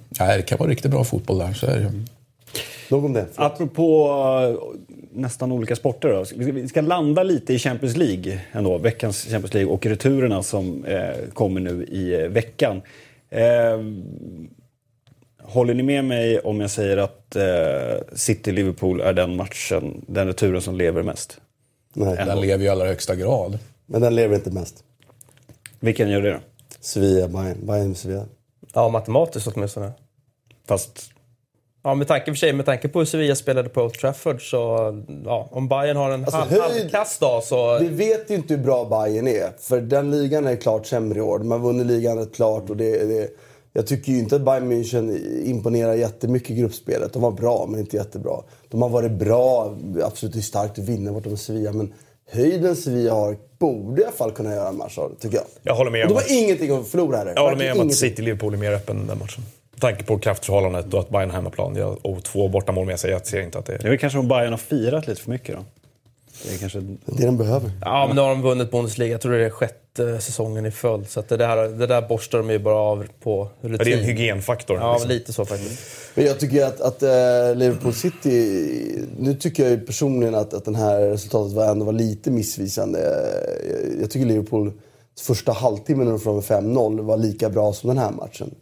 nej, 0.09 0.37
det 0.37 0.43
kan 0.43 0.59
vara 0.59 0.71
riktigt 0.71 0.91
bra 0.91 1.05
fotboll 1.05 1.39
där, 1.39 1.53
så 1.53 1.67
är 1.67 1.77
det 1.77 1.83
ju. 1.83 2.05
Nog 2.91 3.05
om 3.05 3.13
det. 3.13 3.27
Apropå 3.35 4.09
eh, 4.43 4.79
nästan 5.13 5.53
olika 5.53 5.77
sporter 5.77 6.09
då. 6.09 6.25
Vi 6.53 6.69
ska- 6.69 6.81
landa 6.81 7.23
lite 7.23 7.55
i 7.55 7.59
Champions 7.59 7.97
League 7.97 8.41
ändå. 8.53 8.79
Veckans 8.79 9.25
Champions 9.25 9.55
League 9.55 9.73
och 9.73 9.87
returerna 9.87 10.43
som 10.43 10.85
eh, 10.85 11.11
kommer 11.35 11.61
nu 11.61 11.85
i 11.85 12.23
eh, 12.23 12.29
veckan. 12.29 12.83
Eh, 13.31 13.79
håller 15.43 15.75
ni 15.75 15.83
med 15.83 16.05
mig 16.05 16.41
om 16.41 16.61
jag 16.61 16.71
säger 16.71 16.97
att 16.97 17.37
eh, 17.37 17.45
City-Liverpool 18.17 19.01
är 19.01 19.13
den 19.13 19.37
matchen, 19.37 20.05
den 20.07 20.27
returen 20.27 20.61
som 20.61 20.77
lever 20.77 21.03
mest? 21.03 21.41
Nej. 21.95 22.17
Den 22.17 22.41
lever 22.41 22.59
ju 22.59 22.65
i 22.65 22.69
allra 22.69 22.87
högsta 22.87 23.15
grad. 23.17 23.59
Men 23.87 24.01
den 24.01 24.15
lever 24.15 24.35
inte 24.37 24.51
mest. 24.51 24.85
Vilken 25.81 26.11
gör 26.11 26.23
det 26.23 26.31
då? 26.31 26.39
Sevilla, 26.81 27.29
Bayern. 27.29 27.67
Bayern, 27.67 27.95
Sevilla. 27.95 28.25
Ja, 28.75 28.89
matematiskt 28.89 29.49
åtminstone. 29.49 29.93
Fast 30.67 31.11
Ja, 31.89 31.95
med 31.95 32.09
tanke, 32.09 32.25
för 32.25 32.35
sig, 32.35 32.53
med 32.53 32.67
tanke 32.67 32.89
på 32.89 32.99
hur 32.99 33.07
Sevilla 33.07 33.35
spelade 33.35 33.69
på 33.69 33.83
Old 33.83 33.95
Trafford 33.95 34.51
så... 34.51 34.59
Ja, 35.25 35.49
om 35.53 35.69
Bayern 35.69 35.97
har 35.97 36.11
en 36.11 36.25
Alltså, 36.25 36.37
halv, 36.37 36.91
dag 37.21 37.45
så... 37.45 37.79
Vi 37.79 37.89
vet 37.89 38.31
ju 38.31 38.35
inte 38.35 38.55
hur 38.55 38.63
bra 38.63 38.85
Bayern 38.85 39.29
är. 39.29 39.53
För 39.59 39.81
den 39.81 40.11
ligan 40.11 40.47
är 40.47 40.57
klart 40.57 40.87
sämre 40.87 41.19
i 41.19 41.23
år. 41.23 41.39
De 41.39 41.51
har 41.51 41.59
vunnit 41.59 41.87
ligan 41.87 42.19
rätt 42.19 42.35
klart. 42.35 42.71
Och 42.71 42.77
det, 42.77 43.05
det, 43.05 43.29
jag 43.73 43.87
tycker 43.87 44.13
ju 44.13 44.19
inte 44.19 44.37
att 44.37 44.43
Bayern 44.43 44.73
München 44.73 45.19
imponerar 45.45 45.95
jättemycket 45.95 46.51
i 46.51 46.55
gruppspelet. 46.55 47.13
De 47.13 47.23
var 47.23 47.31
bra, 47.31 47.67
men 47.69 47.81
inte 47.81 47.97
jättebra. 47.97 48.43
De 48.69 48.83
har 48.83 48.89
varit 48.89 49.13
bra, 49.13 49.77
absolut 50.03 50.45
starkt 50.45 50.79
att 50.79 50.85
vinna 50.85 51.13
borta 51.13 51.29
med 51.29 51.39
Sevilla. 51.39 51.73
Men 51.73 51.95
höjden 52.31 52.77
Sevilla 52.77 53.13
har 53.15 53.37
borde 53.59 54.03
i 54.03 54.05
alla 54.05 54.13
fall 54.13 54.33
kunna 54.33 54.55
göra 54.55 54.69
en 54.69 54.77
match 54.77 54.99
av 54.99 55.11
det, 55.11 55.17
tycker 55.23 55.37
jag. 55.37 55.47
Jag 55.63 55.75
håller 55.75 55.91
med 55.91 56.03
Och 56.03 56.09
de 56.09 56.15
har 56.15 56.43
ingenting 56.43 56.71
att 56.71 56.89
förlora 56.89 57.17
heller. 57.17 57.33
Jag 57.37 57.43
håller 57.43 57.57
med 57.57 57.73
om 57.73 57.89
att 57.89 57.95
City-Liverpool 57.95 58.55
är 58.55 58.59
mer 58.59 58.73
öppen 58.73 59.07
den 59.07 59.19
matchen. 59.19 59.43
Tanke 59.81 60.05
på 60.05 60.19
kraftförhållandet 60.19 60.95
och 60.95 61.01
att 61.01 61.11
Bayern 61.11 61.31
har 61.31 61.37
hemmaplan. 61.37 61.77
Jag, 61.77 62.07
och 62.07 62.25
två 62.25 62.49
bortamål 62.49 62.87
med 62.87 63.01
sig. 63.01 63.11
Jag 63.11 63.27
ser 63.27 63.43
inte 63.43 63.59
att 63.59 63.67
det 63.67 63.73
det 63.73 63.83
är... 63.83 63.85
är 63.85 63.91
väl 63.91 63.99
kanske 63.99 64.19
om 64.19 64.29
Bayern 64.29 64.51
har 64.51 64.59
firat 64.59 65.07
lite 65.07 65.23
för 65.23 65.31
mycket 65.31 65.57
då. 65.57 65.65
Det 66.45 66.55
är 66.55 66.59
kanske... 66.59 66.81
Det 67.07 67.27
de 67.27 67.37
behöver. 67.37 67.71
Ja, 67.81 68.07
men 68.07 68.17
nu 68.17 68.23
har 68.23 68.29
de 68.29 68.43
vunnit 68.43 68.71
Bundesliga. 68.71 69.09
Jag 69.09 69.21
tror 69.21 69.33
det 69.33 69.45
är 69.45 69.51
sjätte 69.51 70.21
säsongen 70.21 70.67
i 70.67 70.71
följd. 70.71 71.09
Så 71.09 71.21
att 71.21 71.29
det, 71.29 71.37
där, 71.37 71.69
det 71.69 71.87
där 71.87 72.03
borstar 72.09 72.39
de 72.39 72.51
ju 72.51 72.59
bara 72.59 72.77
av 72.77 73.07
på 73.23 73.49
rutin. 73.61 73.77
Ja, 73.79 73.85
det 73.85 73.93
är 73.93 73.99
en 73.99 74.05
hygienfaktor. 74.05 74.77
Ja, 74.77 74.93
liksom. 74.93 75.09
lite 75.09 75.33
så 75.33 75.45
faktiskt. 75.45 75.81
Men 76.15 76.27
jag 76.27 76.39
tycker 76.39 76.67
att, 76.67 76.81
att 76.81 77.03
eh, 77.03 77.09
Liverpool 77.55 77.95
City... 77.95 79.07
Nu 79.19 79.35
tycker 79.35 79.63
jag 79.63 79.73
ju 79.73 79.81
personligen 79.81 80.35
att, 80.35 80.55
att 80.55 80.65
den 80.65 80.75
här 80.75 81.01
resultatet 81.01 81.53
var, 81.53 81.71
ändå 81.71 81.85
var 81.85 81.93
lite 81.93 82.31
missvisande. 82.31 83.01
Jag, 83.01 84.03
jag 84.03 84.11
tycker 84.11 84.27
Liverpool 84.27 84.73
första 85.21 85.53
halvtimmen 85.53 86.05
när 86.05 86.13
de 86.13 86.21
från 86.21 86.41
5-0 86.41 87.01
var 87.01 87.17
lika 87.17 87.51
bra 87.51 87.73
som 87.73 87.89
den 87.89 87.99
här 87.99 88.11
matchen. 88.11 88.55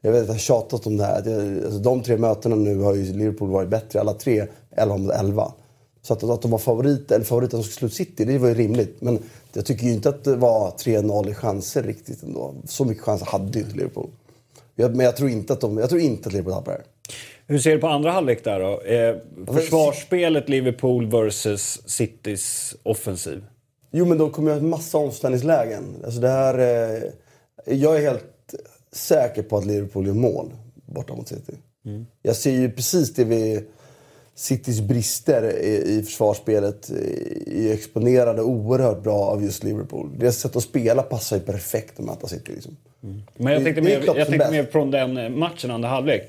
Jag 0.00 0.12
vet 0.12 0.20
att 0.20 0.26
jag 0.26 0.34
har 0.34 0.38
tjatat 0.38 0.86
om 0.86 0.96
det 0.96 1.04
här. 1.04 1.16
Alltså, 1.64 1.78
de 1.78 2.02
tre 2.02 2.16
mötena 2.16 2.56
nu 2.56 2.78
har 2.78 2.94
ju 2.94 3.12
Liverpool 3.12 3.50
varit 3.50 3.68
bättre. 3.68 4.00
Alla 4.00 4.12
tre 4.12 4.46
11 4.76 4.96
mot 4.96 5.12
11. 5.12 5.52
Så 6.02 6.12
att, 6.12 6.22
att 6.22 6.42
de 6.42 6.50
var 6.50 6.58
favoriter, 6.58 7.14
eller 7.14 7.24
favoriter 7.24 7.56
som 7.56 7.64
skulle 7.64 7.90
slå 7.90 8.04
City, 8.04 8.24
det 8.24 8.38
var 8.38 8.48
ju 8.48 8.54
rimligt. 8.54 9.00
Men 9.00 9.18
jag 9.52 9.66
tycker 9.66 9.84
ju 9.84 9.92
inte 9.92 10.08
att 10.08 10.24
det 10.24 10.36
var 10.36 10.70
3-0 10.70 11.30
i 11.30 11.34
chanser 11.34 11.82
riktigt 11.82 12.22
ändå. 12.22 12.54
Så 12.64 12.84
mycket 12.84 13.02
chanser 13.02 13.26
hade 13.26 13.58
ju 13.58 13.64
inte 13.64 13.76
Liverpool. 13.76 14.10
Jag, 14.74 14.96
men 14.96 15.06
jag 15.06 15.16
tror 15.16 15.30
inte 15.30 15.52
att, 15.52 15.60
de, 15.60 15.78
jag 15.78 15.88
tror 15.88 16.00
inte 16.00 16.26
att 16.26 16.32
Liverpool 16.32 16.54
tappar 16.54 16.72
det. 16.72 16.82
Hur 17.46 17.58
ser 17.58 17.70
du 17.70 17.78
på 17.78 17.86
andra 17.86 18.10
halvlek 18.10 18.44
där 18.44 18.60
då? 18.60 18.80
Eh, 18.80 19.16
försvarsspelet 19.54 20.48
Liverpool 20.48 21.10
versus 21.10 21.82
Citys 21.86 22.76
offensiv. 22.82 23.44
Jo, 23.90 24.04
men 24.04 24.18
de 24.18 24.30
kommer 24.30 24.50
ju 24.50 24.54
ha 24.54 24.60
en 24.60 24.68
massa 24.68 24.98
omställningslägen. 24.98 25.84
Alltså 26.04 26.20
det 26.20 26.28
här, 26.28 26.58
eh, 26.58 27.02
jag 27.64 27.96
är 27.96 28.00
helt 28.00 28.39
säker 28.92 29.42
på 29.42 29.56
att 29.56 29.66
Liverpool 29.66 30.06
gör 30.06 30.14
mål 30.14 30.50
borta 30.86 31.14
mot 31.14 31.28
City. 31.28 31.52
Jag 32.22 32.36
ser 32.36 32.50
ju 32.50 32.70
precis 32.70 33.14
det 33.14 33.24
vi... 33.24 33.64
Citys 34.34 34.80
brister 34.80 35.58
i, 35.62 35.98
i 35.98 36.02
försvarsspelet 36.02 36.90
är 37.46 37.72
exponerade 37.72 38.42
oerhört 38.42 39.02
bra 39.02 39.16
av 39.18 39.42
just 39.44 39.64
Liverpool. 39.64 40.10
Deras 40.18 40.36
sätt 40.36 40.56
att 40.56 40.62
spela 40.62 41.02
passar 41.02 41.36
ju 41.36 41.42
perfekt 41.42 42.00
att 42.00 42.04
möta 42.06 42.26
City. 42.28 42.52
Liksom. 42.52 42.76
Men 43.36 43.52
jag 43.52 43.64
tänkte, 43.64 43.80
det 43.80 43.84
mer, 43.84 44.02
jag 44.16 44.26
tänkte 44.28 44.50
mer 44.50 44.64
från 44.64 44.90
den 44.90 45.16
eh, 45.16 45.28
matchen, 45.28 45.70
andra 45.70 45.88
halvlek. 45.88 46.22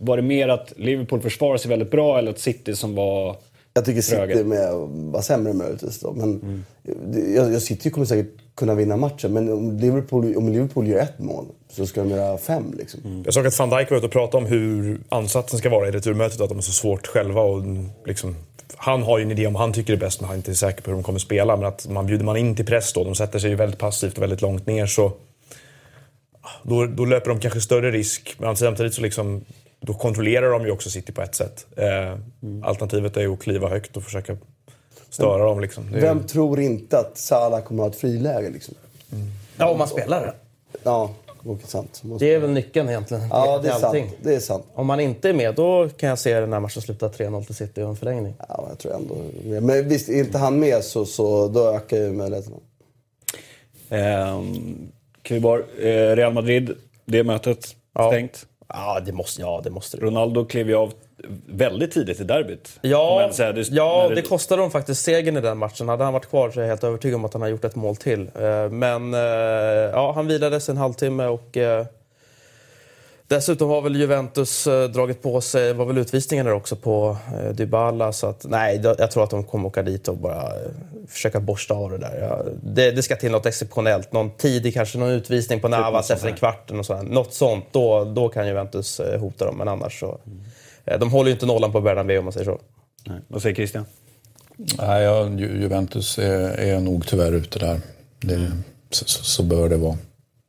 Var 0.00 0.16
det 0.16 0.22
mer 0.22 0.48
att 0.48 0.72
Liverpool 0.76 1.20
försvarade 1.20 1.58
sig 1.58 1.68
väldigt 1.68 1.90
bra 1.90 2.18
eller 2.18 2.30
att 2.30 2.38
City 2.38 2.76
som 2.76 2.94
var... 2.94 3.36
Jag 3.74 3.84
tycker. 3.84 4.00
City 4.02 4.44
med 4.44 4.72
var 4.88 5.22
sämre 5.22 5.52
möjligtvis 5.52 6.00
då. 6.00 6.12
Men 6.12 6.64
det- 7.06 7.32
jag, 7.34 7.52
jag 7.52 7.62
City 7.62 7.90
kommer 7.90 8.06
säkert 8.06 8.41
kunna 8.54 8.74
vinna 8.74 8.96
matchen. 8.96 9.32
Men 9.32 9.52
om 9.52 9.76
Liverpool, 9.78 10.36
om 10.36 10.48
Liverpool 10.48 10.88
gör 10.88 10.98
ett 10.98 11.18
mål 11.18 11.46
så 11.70 11.86
ska 11.86 12.00
de 12.00 12.10
göra 12.10 12.38
fem. 12.38 12.74
Liksom. 12.78 13.22
Jag 13.24 13.34
såg 13.34 13.46
att 13.46 13.58
van 13.58 13.70
Dijk 13.70 13.90
var 13.90 13.96
ute 13.96 14.06
och 14.06 14.12
pratade 14.12 14.44
om 14.44 14.50
hur 14.50 15.00
ansatsen 15.08 15.58
ska 15.58 15.68
vara 15.68 15.88
i 15.88 15.90
returmötet. 15.90 16.40
Att 16.40 16.48
de 16.48 16.58
är 16.58 16.62
så 16.62 16.72
svårt 16.72 17.06
själva. 17.06 17.40
Och 17.40 17.62
liksom, 18.04 18.36
han 18.76 19.02
har 19.02 19.18
ju 19.18 19.24
en 19.24 19.30
idé 19.30 19.46
om 19.46 19.54
han 19.54 19.72
tycker 19.72 19.92
det 19.92 19.96
är 19.98 20.06
bäst, 20.06 20.20
men 20.20 20.26
han 20.26 20.34
är 20.34 20.38
inte 20.38 20.54
säker 20.54 20.82
på 20.82 20.90
hur 20.90 20.96
de 20.96 21.02
kommer 21.02 21.18
spela. 21.18 21.56
Men 21.56 21.66
att 21.66 21.88
man 21.88 22.06
bjuder 22.06 22.24
man 22.24 22.36
in 22.36 22.56
till 22.56 22.66
press 22.66 22.92
då, 22.92 23.04
de 23.04 23.14
sätter 23.14 23.38
sig 23.38 23.50
ju 23.50 23.56
väldigt 23.56 23.80
passivt 23.80 24.16
och 24.16 24.22
väldigt 24.22 24.42
långt 24.42 24.66
ner, 24.66 24.86
så 24.86 25.12
då, 26.62 26.86
då 26.86 27.04
löper 27.04 27.30
de 27.30 27.40
kanske 27.40 27.60
större 27.60 27.90
risk. 27.90 28.34
Men 28.38 28.56
samtidigt 28.56 28.94
så 28.94 29.02
liksom, 29.02 29.44
då 29.80 29.94
kontrollerar 29.94 30.50
de 30.50 30.64
ju 30.64 30.70
också 30.70 30.90
City 30.90 31.12
på 31.12 31.22
ett 31.22 31.34
sätt. 31.34 31.66
Eh, 31.76 32.18
Alternativet 32.62 33.16
är 33.16 33.20
ju 33.20 33.32
att 33.32 33.42
kliva 33.42 33.68
högt 33.68 33.96
och 33.96 34.02
försöka 34.02 34.36
störa 35.14 35.44
dem. 35.44 35.60
Liksom. 35.60 35.90
Det 35.92 35.98
är, 35.98 36.00
Vem 36.00 36.26
tror 36.26 36.60
inte 36.60 36.98
att 36.98 37.18
Salah 37.18 37.62
kommer 37.62 37.82
att 37.82 37.88
ha 37.88 37.94
ett 37.94 38.00
friläge? 38.00 38.50
Liksom? 38.50 38.74
Ja, 39.56 39.68
om 39.70 39.78
man 39.78 39.88
spelar 39.88 40.20
det. 40.26 40.34
Ja, 40.82 41.10
det 41.42 41.50
är 41.50 41.66
sant. 41.66 42.02
Det 42.18 42.34
är 42.34 42.38
väl 42.38 42.50
nyckeln 42.50 42.88
egentligen. 42.88 43.28
Ja, 43.30 43.58
det 43.62 43.68
är 43.68 43.72
sant. 43.78 44.10
Det 44.22 44.34
är 44.34 44.40
sant. 44.40 44.64
Om 44.74 44.86
man 44.86 45.00
inte 45.00 45.28
är 45.28 45.32
med, 45.34 45.54
då 45.54 45.88
kan 45.88 46.08
jag 46.08 46.18
se 46.18 46.40
den 46.40 46.52
här 46.52 46.60
matchen 46.60 46.82
sluta 46.82 47.08
3-0 47.08 47.44
till 47.44 47.54
City 47.54 47.82
och 47.82 47.88
en 47.88 47.96
förlängning. 47.96 48.34
Ja, 48.48 48.66
jag 48.68 48.78
tror 48.78 48.94
ändå... 48.94 49.14
Men 49.60 49.88
visst, 49.88 50.08
är 50.08 50.18
inte 50.18 50.38
han 50.38 50.58
med 50.58 50.84
så, 50.84 51.04
så 51.04 51.48
då 51.48 51.68
ökar 51.74 51.96
ju 51.96 52.12
möjligheterna. 52.12 52.56
Eh, 53.88 54.42
Kubar, 55.22 55.64
eh, 55.78 56.16
Real 56.16 56.32
Madrid, 56.32 56.70
det 57.04 57.24
mötet 57.24 57.76
Ja. 57.94 58.10
stängt. 58.10 58.46
Ja, 58.68 59.00
det 59.06 59.12
måste, 59.12 59.40
ja, 59.42 59.60
det 59.64 59.70
måste 59.70 59.96
det. 59.96 60.06
Ronaldo 60.06 60.44
klev 60.44 60.68
ju 60.68 60.74
av 60.74 60.92
väldigt 61.46 61.92
tidigt 61.92 62.20
i 62.20 62.24
derbyt. 62.24 62.78
Ja, 62.82 63.30
det, 63.36 63.68
ja 63.70 64.06
det, 64.08 64.14
det 64.14 64.22
kostade 64.22 64.62
dem 64.62 64.70
faktiskt 64.70 65.02
segern 65.02 65.36
i 65.36 65.40
den 65.40 65.58
matchen. 65.58 65.88
Hade 65.88 66.04
han 66.04 66.12
varit 66.12 66.30
kvar 66.30 66.50
så 66.50 66.60
är 66.60 66.62
jag 66.62 66.68
helt 66.68 66.84
övertygad 66.84 67.16
om 67.16 67.24
att 67.24 67.32
han 67.32 67.42
har 67.42 67.48
gjort 67.48 67.64
ett 67.64 67.76
mål 67.76 67.96
till. 67.96 68.20
Eh, 68.20 68.68
men 68.70 69.14
eh, 69.14 69.20
ja, 69.20 70.12
han 70.14 70.26
vilades 70.26 70.68
en 70.68 70.76
halvtimme 70.76 71.26
och 71.26 71.56
eh, 71.56 71.86
Dessutom 73.28 73.68
har 73.68 73.82
väl 73.82 73.96
Juventus 73.96 74.68
dragit 74.94 75.22
på 75.22 75.40
sig, 75.40 75.72
var 75.72 75.84
väl 75.84 75.98
utvisningen 75.98 76.46
där 76.46 76.52
också 76.52 76.76
på 76.76 77.16
Dybala. 77.52 78.12
Så 78.12 78.26
att, 78.26 78.44
nej, 78.48 78.80
jag 78.98 79.10
tror 79.10 79.24
att 79.24 79.30
de 79.30 79.44
kommer 79.44 79.68
åka 79.68 79.82
dit 79.82 80.08
och 80.08 80.16
bara 80.16 80.48
försöka 81.08 81.40
borsta 81.40 81.74
av 81.74 81.90
det 81.90 81.98
där. 81.98 82.44
det, 82.62 82.90
det, 82.90 83.02
ska 83.02 83.16
till 83.16 83.30
något 83.30 83.46
exceptionellt. 83.46 84.12
Någon 84.12 84.30
tidig, 84.30 84.74
kanske 84.74 84.98
någon 84.98 85.10
utvisning 85.10 85.60
på 85.60 85.68
typ 85.68 85.78
Navas 85.78 86.10
efter 86.10 86.28
en 86.28 86.36
kvarten 86.36 86.78
och 86.78 86.86
sådär. 86.86 87.02
Något 87.02 87.34
sånt, 87.34 87.64
då, 87.70 88.04
då 88.04 88.28
kan 88.28 88.46
Juventus 88.46 89.00
hota 89.18 89.44
dem. 89.44 89.58
Men 89.58 89.68
annars 89.68 90.00
så... 90.00 90.18
Mm. 90.26 90.44
Eh, 90.84 90.98
de 90.98 91.10
håller 91.10 91.28
ju 91.28 91.34
inte 91.34 91.46
nollan 91.46 91.72
på 91.72 91.80
Bernabéu 91.80 92.18
om 92.18 92.24
man 92.24 92.32
säger 92.32 92.44
så. 92.44 92.60
Nej. 93.06 93.20
Vad 93.28 93.42
säger 93.42 93.54
Christian? 93.54 93.84
Nej, 94.56 95.02
ja, 95.02 95.28
Juventus 95.38 96.18
är, 96.18 96.48
är 96.58 96.80
nog 96.80 97.06
tyvärr 97.06 97.32
ute 97.32 97.58
där. 97.58 97.80
Det, 98.20 98.52
så, 98.90 99.04
så, 99.06 99.42
bör 99.42 99.68
det 99.68 99.76
vara. 99.76 99.98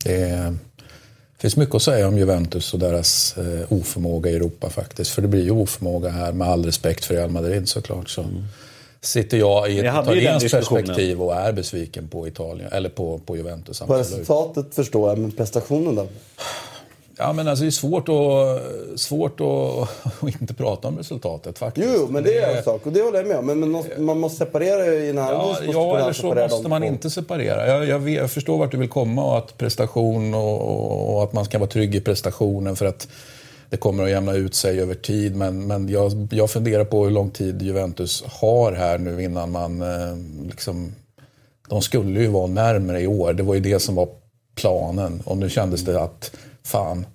Det, 0.03 0.21
är, 0.21 0.51
det 0.51 1.41
finns 1.41 1.57
mycket 1.57 1.75
att 1.75 1.81
säga 1.81 2.07
om 2.07 2.17
Juventus 2.17 2.73
och 2.73 2.79
deras 2.79 3.37
eh, 3.37 3.73
oförmåga 3.73 4.29
i 4.29 4.35
Europa 4.35 4.69
faktiskt. 4.69 5.11
För 5.11 5.21
det 5.21 5.27
blir 5.27 5.43
ju 5.43 5.51
oförmåga 5.51 6.09
här 6.09 6.33
med 6.33 6.47
all 6.47 6.65
respekt 6.65 7.05
för 7.05 7.15
Real 7.15 7.29
Madrid 7.29 7.69
såklart. 7.69 8.09
Så. 8.09 8.21
Mm. 8.21 8.43
Sitter 9.01 9.37
jag 9.37 9.71
i 9.71 9.79
ett 9.79 9.85
italienskt 9.85 10.51
perspektiv 10.51 11.21
och 11.21 11.35
är 11.35 11.51
besviken 11.51 12.07
på 12.07 12.27
Italien, 12.27 12.69
eller 12.71 12.89
på, 12.89 13.19
på 13.19 13.37
Juventus. 13.37 13.79
På 13.79 13.97
resultatet 13.97 14.75
förstår 14.75 15.09
jag, 15.09 15.17
men 15.17 15.31
prestationen 15.31 15.95
då? 15.95 16.07
Ja, 17.17 17.33
men 17.33 17.47
alltså 17.47 17.63
det 17.63 17.69
är 17.69 17.71
svårt 17.71 18.09
att, 18.09 18.99
svårt 18.99 19.39
att, 19.41 20.05
att 20.23 20.41
inte 20.41 20.53
prata 20.53 20.87
om 20.87 20.97
resultatet 20.97 21.59
faktiskt. 21.59 21.87
Jo, 21.97 22.07
men 22.09 22.23
det 22.23 22.37
är 22.37 22.57
en 22.57 22.63
sak 22.63 22.85
och 22.85 22.91
det 22.91 23.01
håller 23.01 23.17
jag 23.17 23.27
med 23.27 23.37
om. 23.37 23.45
Men, 23.45 23.59
men 23.71 24.05
man 24.05 24.19
måste 24.19 24.37
separera 24.37 24.85
i 24.85 25.09
en 25.09 25.17
Ja, 25.17 25.57
ja 25.73 25.99
eller 25.99 26.13
så 26.13 26.35
måste 26.35 26.69
man 26.69 26.83
inte 26.83 27.09
separera. 27.09 27.67
Jag, 27.67 27.85
jag, 27.87 28.09
jag, 28.09 28.31
förstår 28.31 28.57
vart 28.57 28.71
du 28.71 28.77
vill 28.77 28.89
komma 28.89 29.25
och 29.25 29.37
att 29.37 29.57
prestation 29.57 30.33
och, 30.33 31.15
och, 31.15 31.23
att 31.23 31.33
man 31.33 31.45
ska 31.45 31.59
vara 31.59 31.69
trygg 31.69 31.95
i 31.95 32.01
prestationen 32.01 32.75
för 32.75 32.85
att 32.85 33.07
det 33.69 33.77
kommer 33.77 34.03
att 34.03 34.09
jämna 34.09 34.33
ut 34.33 34.55
sig 34.55 34.81
över 34.81 34.95
tid. 34.95 35.35
Men, 35.35 35.67
men 35.67 35.89
jag, 35.89 36.11
jag 36.31 36.49
funderar 36.49 36.85
på 36.85 37.03
hur 37.03 37.11
lång 37.11 37.29
tid 37.29 37.61
Juventus 37.61 38.23
har 38.27 38.71
här 38.71 38.97
nu 38.97 39.23
innan 39.23 39.51
man 39.51 39.81
eh, 39.81 40.17
liksom... 40.45 40.95
De 41.69 41.81
skulle 41.81 42.19
ju 42.19 42.27
vara 42.27 42.47
närmare 42.47 43.01
i 43.01 43.07
år. 43.07 43.33
Det 43.33 43.43
var 43.43 43.53
ju 43.53 43.59
det 43.59 43.79
som 43.79 43.95
var 43.95 44.07
planen. 44.55 45.21
Och 45.25 45.37
nu 45.37 45.49
kändes 45.49 45.81
det 45.81 46.01
att 46.01 46.31
fan, 46.63 47.05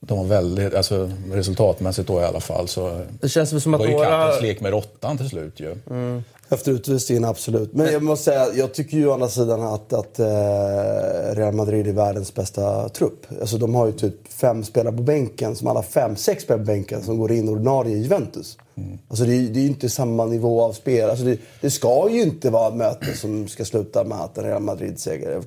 de 0.00 0.18
var 0.18 0.24
väldigt, 0.24 0.74
alltså 0.74 1.10
resultatmässigt 1.32 2.08
då 2.08 2.20
i 2.20 2.24
alla 2.24 2.40
fall 2.40 2.68
så... 2.68 3.04
Det 3.20 3.28
känns 3.28 3.62
som 3.62 3.74
att 3.74 3.80
några... 3.80 3.94
Var 3.94 4.04
ju 4.04 4.10
kattens 4.10 4.42
lek 4.42 4.60
med 4.60 4.70
råttan 4.70 5.18
till 5.18 5.28
slut 5.28 5.60
ju. 5.60 5.76
Mm. 5.90 6.24
Efter 6.52 6.72
utvisningen, 6.72 7.24
absolut. 7.24 7.72
Men 7.72 7.92
jag 7.92 8.02
måste 8.02 8.24
säga, 8.24 8.46
jag 8.54 8.74
tycker 8.74 8.96
ju 8.96 9.06
å 9.06 9.12
andra 9.12 9.28
sidan 9.28 9.62
att, 9.62 9.92
att 9.92 10.18
eh, 10.18 10.26
Real 11.34 11.54
Madrid 11.54 11.86
är 11.86 11.92
världens 11.92 12.34
bästa 12.34 12.88
trupp. 12.88 13.26
Alltså 13.40 13.58
de 13.58 13.74
har 13.74 13.86
ju 13.86 13.92
typ 13.92 14.32
fem 14.32 14.64
spelare 14.64 14.96
på 14.96 15.02
bänken, 15.02 15.56
som 15.56 15.68
alla 15.68 15.82
fem, 15.82 16.16
sex 16.16 16.42
spelare 16.42 16.64
på 16.64 16.66
bänken, 16.66 17.02
som 17.02 17.18
går 17.18 17.32
in 17.32 17.48
ordinarie 17.48 17.96
i 17.96 18.02
Juventus. 18.02 18.58
Mm. 18.74 18.98
Alltså 19.08 19.24
det, 19.24 19.30
det 19.30 19.58
är 19.58 19.62
ju 19.62 19.68
inte 19.68 19.88
samma 19.88 20.24
nivå 20.24 20.62
av 20.62 20.72
spel. 20.72 21.10
Alltså 21.10 21.24
det, 21.24 21.38
det, 21.60 21.70
ska 21.70 22.08
ju 22.10 22.22
inte 22.22 22.50
vara 22.50 22.68
ett 22.68 22.74
möte 22.74 23.16
som 23.16 23.48
ska 23.48 23.64
sluta 23.64 24.04
med 24.04 24.20
att 24.20 24.38
en 24.38 24.44
Real 24.44 24.62
Madrid-seger, 24.62 25.42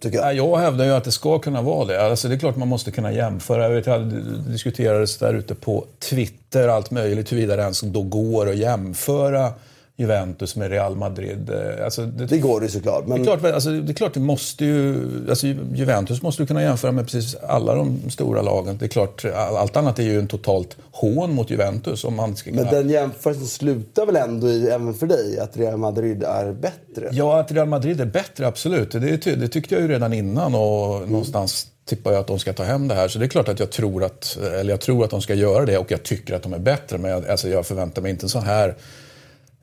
tycker 0.00 0.18
jag. 0.18 0.34
Jag 0.34 0.56
hävdar 0.56 0.84
ju 0.84 0.90
att 0.90 1.04
det 1.04 1.12
ska 1.12 1.38
kunna 1.38 1.62
vara 1.62 1.84
det. 1.84 2.06
Alltså 2.06 2.28
det 2.28 2.34
är 2.34 2.38
klart 2.38 2.56
man 2.56 2.68
måste 2.68 2.90
kunna 2.90 3.12
jämföra. 3.12 3.62
Jag 3.62 3.70
vet, 3.70 3.84
det 3.84 4.52
diskuterades 4.52 5.18
där 5.18 5.34
ute 5.34 5.54
på 5.54 5.84
Twitter, 5.98 6.68
allt 6.68 6.90
möjligt, 6.90 7.32
huruvida 7.32 7.56
det 7.56 7.62
ens 7.62 7.80
då 7.80 8.02
går 8.02 8.48
att 8.48 8.56
jämföra 8.56 9.52
Juventus 9.96 10.56
med 10.56 10.70
Real 10.70 10.96
Madrid. 10.96 11.50
Eh, 11.50 11.84
alltså, 11.84 12.06
det, 12.06 12.26
det 12.26 12.38
går 12.38 12.60
det 12.60 12.68
såklart. 12.68 13.06
Men... 13.06 13.22
Det, 13.22 13.30
är 13.30 13.36
klart, 13.36 13.54
alltså, 13.54 13.70
det 13.70 13.92
är 13.92 13.94
klart, 13.94 14.14
det 14.14 14.20
måste 14.20 14.64
ju, 14.64 15.08
alltså, 15.28 15.46
Juventus 15.74 16.22
måste 16.22 16.42
du 16.42 16.46
kunna 16.46 16.62
jämföra 16.62 16.92
med 16.92 17.04
precis 17.04 17.34
alla 17.34 17.74
de 17.74 18.10
stora 18.10 18.42
lagen. 18.42 18.76
Det 18.78 18.84
är 18.84 18.88
klart, 18.88 19.24
allt 19.34 19.76
annat 19.76 19.98
är 19.98 20.02
ju 20.02 20.18
en 20.18 20.26
totalt 20.26 20.76
hån 20.90 21.34
mot 21.34 21.50
Juventus. 21.50 22.04
Om 22.04 22.16
man 22.16 22.36
ska 22.36 22.50
kunna... 22.50 22.62
Men 22.62 22.74
den 22.74 22.90
jämförelsen 22.90 23.46
slutar 23.46 24.06
väl 24.06 24.16
ändå 24.16 24.48
i, 24.48 24.68
även 24.68 24.94
för 24.94 25.06
dig, 25.06 25.38
att 25.38 25.56
Real 25.56 25.76
Madrid 25.76 26.22
är 26.22 26.52
bättre? 26.52 27.08
Ja, 27.12 27.40
att 27.40 27.52
Real 27.52 27.68
Madrid 27.68 28.00
är 28.00 28.06
bättre, 28.06 28.46
absolut. 28.46 28.90
Det, 28.90 29.16
det 29.36 29.48
tyckte 29.48 29.74
jag 29.74 29.82
ju 29.82 29.88
redan 29.88 30.12
innan 30.12 30.54
och 30.54 30.96
mm. 30.96 31.10
någonstans 31.10 31.66
tippar 31.84 32.12
jag 32.12 32.20
att 32.20 32.26
de 32.26 32.38
ska 32.38 32.52
ta 32.52 32.62
hem 32.62 32.88
det 32.88 32.94
här. 32.94 33.08
Så 33.08 33.18
det 33.18 33.24
är 33.24 33.28
klart 33.28 33.48
att 33.48 33.60
jag 33.60 33.70
tror 33.70 34.04
att, 34.04 34.38
eller 34.60 34.70
jag 34.70 34.80
tror 34.80 35.04
att 35.04 35.10
de 35.10 35.22
ska 35.22 35.34
göra 35.34 35.66
det 35.66 35.78
och 35.78 35.90
jag 35.90 36.02
tycker 36.02 36.34
att 36.34 36.42
de 36.42 36.52
är 36.52 36.58
bättre. 36.58 36.98
Men 36.98 37.10
jag, 37.10 37.28
alltså 37.28 37.48
jag 37.48 37.66
förväntar 37.66 38.02
mig 38.02 38.10
inte 38.10 38.28
så 38.28 38.38
här 38.38 38.68
Eh, 38.68 38.74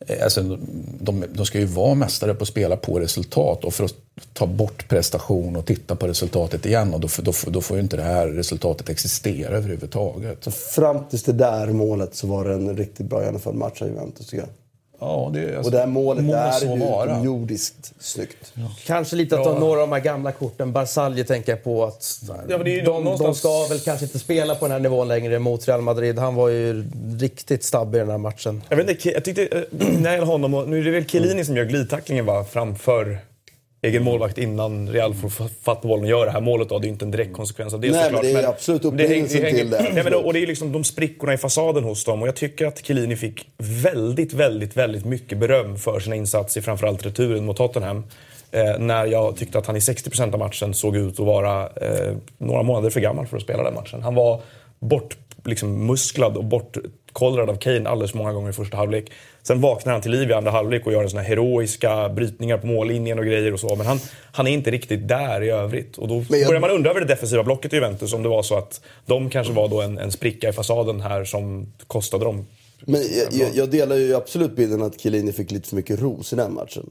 Eh, 0.08 0.24
alltså, 0.24 0.58
de, 1.00 1.26
de 1.34 1.46
ska 1.46 1.60
ju 1.60 1.66
vara 1.66 1.94
mästare 1.94 2.34
på 2.34 2.42
att 2.42 2.48
spela 2.48 2.78
på 2.78 3.00
resultat 3.00 3.64
och 3.64 3.74
för 3.74 3.84
att 3.84 3.96
ta 4.34 4.48
bort 4.48 4.88
prestation 4.88 5.56
och 5.56 5.66
titta 5.66 5.96
på 5.96 6.08
resultatet 6.08 6.66
igen 6.66 6.94
och 6.94 7.00
då, 7.00 7.08
då, 7.22 7.34
då 7.48 7.62
får 7.62 7.78
ju 7.78 7.84
inte 7.84 7.98
det 7.98 8.04
här 8.04 8.28
resultatet 8.28 8.90
existera 8.90 9.58
överhuvudtaget. 9.58 10.44
Så 10.44 10.52
fram 10.52 11.06
tills 11.10 11.24
det 11.24 11.34
där 11.34 11.68
målet 11.68 12.16
så 12.16 12.28
var 12.28 12.46
det 12.46 12.54
en 12.54 12.78
riktigt 12.78 13.06
bra 13.06 13.26
genomförd 13.26 13.56
match 13.56 13.82
av 13.82 13.88
Juventus 13.88 14.28
tycker 14.28 14.44
jag. 14.44 14.50
Ja, 15.00 15.32
det, 15.34 15.46
alltså, 15.46 15.62
och 15.62 15.72
det 15.72 15.80
här 15.80 15.88
målet 15.88 16.28
det 16.28 16.34
är 16.34 16.62
ju 16.62 16.76
utomjordiskt 16.76 17.94
snyggt. 18.00 18.54
Ja. 18.54 18.72
Kanske 18.86 19.16
lite 19.16 19.38
att 19.40 19.44
ta 19.44 19.60
några 19.60 19.82
av 19.82 19.88
de 19.88 19.92
här 19.92 20.00
gamla 20.00 20.32
korten. 20.32 20.72
Barzalji 20.72 21.24
tänker 21.24 21.52
jag 21.52 21.64
på. 21.64 21.86
att 21.86 22.22
ja, 22.48 22.58
de, 22.58 22.84
någonstans... 22.84 23.20
de 23.20 23.36
ska 23.36 23.74
väl 23.74 23.80
kanske 23.80 24.06
inte 24.06 24.20
spela 24.20 24.56
på 24.56 24.66
den 24.66 24.72
här 24.72 24.80
nivån 24.80 25.08
längre 25.08 25.40
mot 25.40 25.68
Real 25.68 25.82
Madrid. 25.82 26.20
Han 26.20 26.36
var 26.36 26.50
ju 26.50 26.90
riktigt 27.20 27.64
stabbig 27.64 27.98
i 27.98 28.00
den 28.00 28.10
här 28.10 28.18
matchen. 28.18 28.64
Jag, 28.70 28.78
vet 28.78 28.90
inte, 28.90 29.10
jag 29.10 29.26
tyckte, 29.26 29.46
eh, 29.46 29.62
när 30.00 30.12
gäller 30.12 30.26
honom, 30.26 30.54
och, 30.54 30.70
nu 30.70 30.80
är 30.80 30.84
det 30.84 30.92
väl 30.92 31.06
Chiellini 31.06 31.46
som 31.46 31.58
gör 31.58 31.66
glidtacklingen 31.66 32.26
va, 32.26 32.46
framför 32.52 33.20
egen 33.82 34.04
målvakt 34.04 34.38
innan 34.38 34.90
Real 34.90 35.14
får 35.14 35.30
fatt 35.64 35.82
bollen 35.82 36.04
och 36.04 36.10
gör 36.10 36.26
det 36.26 36.32
här 36.32 36.42
målet. 36.42 36.70
Då. 36.70 36.80
Det 36.80 36.88
är 36.88 36.90
inte 36.90 37.06
en 37.06 37.12
direkt 37.12 37.34
konsekvens 37.34 37.74
av 37.74 37.80
det 37.80 37.92
Nej, 37.92 38.04
såklart. 38.04 38.24
men 38.24 38.34
det 38.34 38.40
är 38.40 38.48
absolut 38.48 38.86
upprinnelsen 38.86 39.56
till 39.56 39.70
det. 39.70 39.90
Nej, 39.94 40.04
men, 40.04 40.14
och 40.14 40.34
det 40.34 40.40
är 40.40 40.48
liksom 40.48 40.72
de 40.72 40.84
sprickorna 40.84 41.34
i 41.34 41.38
fasaden 41.38 41.84
hos 41.84 42.06
dem. 42.06 42.22
Och 42.22 42.28
jag 42.28 42.36
tycker 42.36 42.66
att 42.66 42.86
Chiellini 42.86 43.16
fick 43.16 43.48
väldigt, 43.58 44.34
väldigt, 44.34 44.78
väldigt 44.78 45.06
mycket 45.06 45.38
beröm 45.38 45.78
för 45.78 46.00
sina 46.00 46.16
insatser 46.16 46.62
i 46.62 46.64
framförallt 46.64 47.06
returen 47.06 47.46
mot 47.46 47.58
Tottenham. 47.58 48.04
Eh, 48.52 48.80
när 48.80 49.06
jag 49.06 49.38
tyckte 49.38 49.58
att 49.58 49.66
han 49.66 49.76
i 49.76 49.80
60% 49.80 50.34
av 50.34 50.40
matchen 50.40 50.74
såg 50.74 50.98
ut 50.98 51.20
att 51.20 51.26
vara 51.26 51.62
eh, 51.62 52.16
några 52.38 52.64
månader 52.64 52.90
för 52.90 53.00
gammal 53.00 53.28
för 53.28 53.38
att 53.38 53.44
spela 53.44 53.64
den 53.64 53.74
matchen. 53.74 54.02
Han 54.02 54.16
var 54.16 54.42
bort 54.80 55.18
liksom, 55.46 55.88
musklad 55.88 56.38
och 56.38 56.46
bortkollrad 56.46 57.50
av 57.50 57.56
Kane 57.56 57.90
alldeles 57.90 58.12
för 58.12 58.18
många 58.18 58.34
gånger 58.34 58.50
i 58.50 58.54
första 58.54 58.78
halvlek. 58.78 59.12
Sen 59.50 59.62
vaknar 59.62 59.94
han 59.94 60.02
till 60.02 60.12
liv 60.12 60.30
i 60.30 60.34
andra 60.34 60.52
halvlek 60.52 60.86
och 60.86 60.94
gör 60.94 61.08
såna 61.08 61.22
heroiska 61.22 62.10
brytningar 62.10 62.58
på 62.58 62.68
mållinjen 62.68 63.20
och 63.20 63.26
grejer 63.26 63.54
och 63.54 63.60
så. 63.60 63.76
Men 63.76 63.86
han, 63.86 64.00
han 64.32 64.48
är 64.48 64.52
inte 64.52 64.72
riktigt 64.72 65.08
där 65.08 65.44
i 65.44 65.50
övrigt. 65.50 65.98
Och 65.98 66.08
då 66.08 66.16
jag... 66.30 66.48
börjar 66.48 66.62
man 66.62 66.70
undra 66.70 66.90
över 66.90 67.00
det 67.00 67.06
defensiva 67.06 67.44
blocket 67.44 67.74
i 67.74 67.76
Juventus. 67.76 68.14
Om 68.14 68.24
det 68.24 68.30
var 68.30 68.44
så 68.44 68.56
att 68.56 68.82
de 69.06 69.30
kanske 69.30 69.54
var 69.54 69.68
då 69.68 69.82
en, 69.82 69.98
en 69.98 70.12
spricka 70.12 70.50
i 70.50 70.54
fasaden 70.54 71.02
här 71.02 71.24
som 71.24 71.74
kostade 71.88 72.26
dem. 72.26 72.46
Men 72.80 73.02
jag, 73.32 73.50
jag 73.54 73.70
delar 73.70 73.96
ju 73.96 74.16
absolut 74.16 74.56
bilden 74.56 74.82
att 74.82 75.02
Chiellini 75.02 75.34
fick 75.34 75.52
lite 75.52 75.70
för 75.70 75.76
mycket 75.76 76.02
ros 76.02 76.34
i 76.34 76.36
den 76.36 76.54
matchen. 76.54 76.90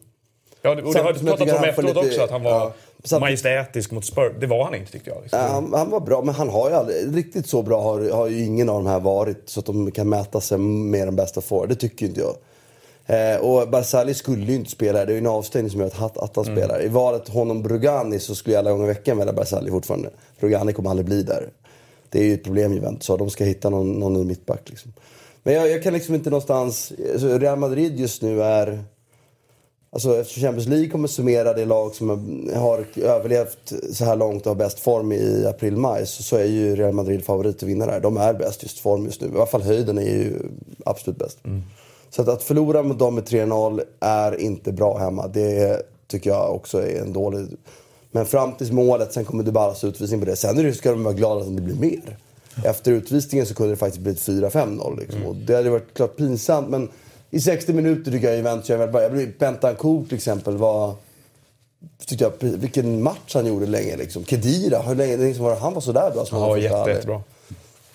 Ja, 0.62 0.71
och 0.71 0.77
det 0.77 0.83
har 0.83 1.12
pratat 1.12 1.41
om 1.41 1.65
efteråt 1.65 1.97
lite, 1.97 1.99
också, 1.99 2.23
att 2.23 2.31
han 2.31 2.43
var 2.43 2.50
ja, 2.50 2.75
majestätisk 3.21 3.90
mot 3.90 4.05
Spurs. 4.05 4.33
Det 4.40 4.47
var 4.47 4.64
han 4.64 4.75
inte 4.75 4.93
tyckte 4.93 5.11
jag. 5.11 5.23
Liksom. 5.23 5.40
Han, 5.40 5.73
han, 5.75 5.90
var 5.90 6.00
bra, 6.00 6.23
men 6.23 6.35
han 6.35 6.49
har 6.49 6.69
ju 6.69 6.75
aldrig, 6.75 7.17
riktigt 7.17 7.49
så 7.49 7.62
bra 7.62 7.83
har, 7.83 8.11
har 8.11 8.26
ju 8.26 8.45
ingen 8.45 8.69
av 8.69 8.75
de 8.75 8.87
här 8.87 9.00
varit 9.00 9.43
så 9.45 9.61
att 9.61 9.67
de 9.67 9.90
kan 9.90 10.09
mäta 10.09 10.40
sig 10.40 10.59
med 10.59 11.09
de 11.09 11.17
bästa 11.17 11.40
för. 11.40 11.67
Det 11.67 11.75
tycker 11.75 12.07
inte 12.07 12.21
jag. 12.21 12.37
Eh, 13.11 13.40
och 13.40 13.69
Barzali 13.69 14.14
skulle 14.14 14.47
ju 14.47 14.55
inte 14.55 14.71
spela 14.71 15.05
Det 15.05 15.12
är 15.12 15.14
ju 15.14 15.19
en 15.19 15.26
avstängning 15.26 15.71
som 15.71 15.81
gör 15.81 15.87
att, 15.87 16.19
att 16.19 16.37
han 16.37 16.45
mm. 16.45 16.57
spelar. 16.57 16.83
I 16.83 16.88
valet 16.88 17.28
honom 17.28 17.62
Brugani 17.62 18.19
så 18.19 18.35
skulle 18.35 18.55
jag 18.55 18.61
alla 18.61 18.71
gånger 18.71 18.85
i 18.85 18.88
veckan 18.88 19.19
välja 19.19 19.33
Barzali 19.33 19.71
fortfarande. 19.71 20.11
Brugani 20.40 20.73
kommer 20.73 20.90
aldrig 20.90 21.07
bli 21.07 21.23
där. 21.23 21.49
Det 22.11 22.19
är 22.19 22.25
ju 22.25 22.35
ett 22.35 22.45
problem 22.45 22.75
Juventus 22.75 23.09
har. 23.09 23.19
De 23.19 23.31
ska 23.31 23.45
hitta 23.45 23.71
någon, 23.71 23.93
någon 23.93 24.12
ny 24.12 24.25
mittback 24.25 24.62
liksom. 24.71 24.93
Men 25.43 25.55
jag, 25.55 25.71
jag, 25.71 25.83
kan 25.83 25.93
liksom 25.93 26.14
inte 26.14 26.31
någonstans... 26.31 26.93
Alltså 27.12 27.38
Real 27.38 27.59
Madrid 27.59 28.00
just 28.00 28.23
nu 28.23 28.43
är... 28.43 28.85
Alltså 29.90 30.21
eftersom 30.21 30.42
Champions 30.42 30.68
League 30.68 30.88
kommer 30.88 31.09
summera 31.09 31.52
det 31.52 31.64
lag 31.64 31.95
som 31.95 32.09
har 32.54 32.85
överlevt 32.97 33.73
så 33.92 34.04
här 34.04 34.16
långt 34.16 34.47
och 34.47 34.50
har 34.50 34.57
bäst 34.57 34.80
form 34.80 35.12
i 35.12 35.47
april-maj 35.47 36.07
så, 36.07 36.23
så 36.23 36.37
är 36.37 36.45
ju 36.45 36.76
Real 36.76 36.92
Madrid 36.92 37.25
favorit 37.25 37.57
att 37.57 37.62
vinna 37.62 37.87
där. 37.87 38.00
De 38.00 38.16
är 38.16 38.35
bäst 38.35 38.62
just 38.62 38.78
form 38.78 39.04
just 39.04 39.21
nu. 39.21 39.26
I 39.26 39.37
alla 39.37 39.47
fall 39.47 39.62
höjden 39.62 39.99
är 39.99 40.02
ju 40.02 40.33
absolut 40.87 41.18
bäst. 41.18 41.38
Mm. 41.45 41.62
Så 42.11 42.23
att, 42.23 42.28
att 42.28 42.42
förlora 42.42 42.83
mot 42.83 42.99
dem 42.99 43.14
med 43.14 43.25
3-0 43.25 43.83
är 44.00 44.40
inte 44.40 44.73
bra 44.73 44.99
hemma. 44.99 45.28
Det 45.28 45.83
tycker 46.07 46.30
jag 46.30 46.54
också 46.54 46.83
är 46.83 47.00
en 47.00 47.12
dålig... 47.12 47.47
Men 48.11 48.26
fram 48.26 48.52
till 48.52 48.73
målet, 48.73 49.12
sen 49.12 49.25
kommer 49.25 49.45
Dybalas 49.45 49.85
utvisning 49.85 50.21
på 50.21 50.26
det. 50.26 50.37
Sen 50.37 50.75
ska 50.75 50.90
de 50.90 51.04
vara 51.04 51.14
glada 51.14 51.40
att 51.40 51.57
det 51.57 51.62
blir 51.62 51.76
mer. 51.76 52.18
Efter 52.64 52.92
utvisningen 52.92 53.47
så 53.47 53.54
kunde 53.54 53.73
det 53.73 53.76
faktiskt 53.76 54.02
blivit 54.02 54.21
4-5-0. 54.21 55.00
Liksom. 55.00 55.23
Mm. 55.23 55.47
det 55.47 55.54
hade 55.54 55.71
varit 55.71 55.95
klart 55.95 56.16
pinsamt. 56.16 56.68
Men 56.68 56.88
i 57.30 57.40
60 57.40 57.73
minuter 57.73 58.11
tycker 58.11 58.28
jag 58.28 58.37
Juventus 58.37 58.68
gör 58.68 58.76
väldigt 58.76 58.92
bra. 58.92 59.02
Jag 59.02 59.12
blir 59.12 60.04
till 60.08 60.16
exempel 60.16 60.56
var... 60.56 60.94
Tyckte 62.06 62.25
jag, 62.25 62.32
vilken 62.40 63.02
match 63.02 63.35
han 63.35 63.47
gjorde 63.47 63.66
länge 63.66 63.97
liksom. 63.97 64.25
Kedira, 64.25 64.82
hur 64.82 64.94
länge, 64.94 65.16
länge 65.16 65.38
var 65.38 65.56
han 65.56 65.75
var 65.75 65.80
sådär 65.80 66.11
bra? 66.14 66.25
Som 66.25 66.38
ja, 66.38 66.58
jätte, 66.58 66.90
jättebra. 66.90 67.23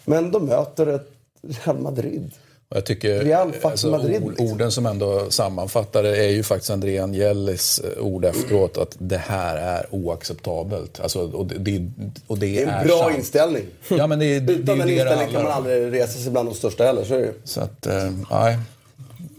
Men 0.05 0.31
de 0.31 0.45
möter 0.45 0.87
ett 0.87 1.09
Real 1.41 1.79
Madrid. 1.79 2.31
Jag 2.75 2.85
tycker 2.85 3.19
Real 3.19 3.53
alltså, 3.61 3.89
Madrid, 3.91 4.23
liksom. 4.27 4.47
orden 4.47 4.71
som 4.71 4.85
ändå 4.85 5.25
sammanfattar 5.29 6.03
det 6.03 6.25
är 6.25 6.29
ju 6.29 6.43
faktiskt 6.43 6.71
André 6.71 6.99
Angelis 6.99 7.79
eh, 7.79 8.03
ord 8.03 8.25
efteråt 8.25 8.77
att 8.77 8.95
det 8.99 9.17
här 9.17 9.57
är 9.57 9.85
oacceptabelt. 9.91 10.99
Alltså, 10.99 11.19
och 11.19 11.45
det, 11.45 11.91
och 12.27 12.37
det, 12.37 12.45
Det 12.45 12.63
är 12.63 12.67
är 12.67 12.79
en 12.79 12.87
bra 12.87 12.99
sant. 12.99 13.17
inställning. 13.17 13.65
Ja, 13.87 14.07
men 14.07 14.19
det, 14.19 14.39
det, 14.39 14.53
Utan 14.53 14.77
det 14.77 14.83
är 14.83 14.85
den 14.85 14.89
inställningen 14.89 15.33
kan 15.33 15.43
man 15.43 15.51
aldrig 15.51 15.93
resa 15.93 16.19
sig 16.19 16.31
bland 16.31 16.49
de 16.49 16.55
största 16.55 16.83
heller. 16.83 17.03
Så 17.03 17.13
är 17.13 17.19
det 17.19 17.25
ju. 17.25 17.33
Så 17.43 17.61
att, 17.61 17.85
eh, 17.87 18.11
nej. 18.31 18.57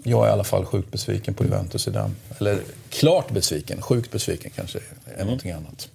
Jag 0.06 0.25
är 0.25 0.28
i 0.28 0.32
alla 0.32 0.44
fall 0.44 0.64
sjukt 0.64 0.90
besviken 0.90 1.34
på 1.34 1.44
Juventus 1.44 1.88
i 1.88 1.90
den. 1.90 2.16
Eller 2.38 2.58
klart 2.88 3.30
besviken. 3.30 3.82
Sjukt 3.82 4.11
besviken 4.12 4.50
kanske 4.56 4.78
är 4.78 5.14
Mm. 5.14 5.26
någonting 5.26 5.50
annat. 5.50 5.88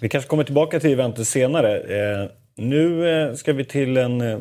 Vi 0.00 0.08
kanske 0.08 0.28
kommer 0.28 0.44
tillbaka 0.44 0.80
till 0.80 0.90
Juventus 0.90 1.28
senare. 1.28 1.80
Eh, 1.80 2.30
nu 2.54 3.08
eh, 3.10 3.34
ska 3.34 3.52
vi 3.52 3.64
till 3.64 3.96
en 3.96 4.20
eh, 4.20 4.38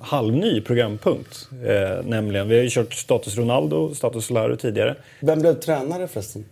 halvny 0.00 0.60
programpunkt. 0.60 1.48
Eh, 1.66 2.04
nämligen, 2.04 2.48
vi 2.48 2.56
har 2.56 2.62
ju 2.62 2.70
kört 2.70 2.94
Status 2.94 3.36
Ronaldo, 3.36 3.94
Status 3.94 4.26
Solaro 4.26 4.56
tidigare. 4.56 4.96
Vem 5.20 5.40
blev 5.40 5.54
tränare 5.60 6.08
förresten? 6.08 6.44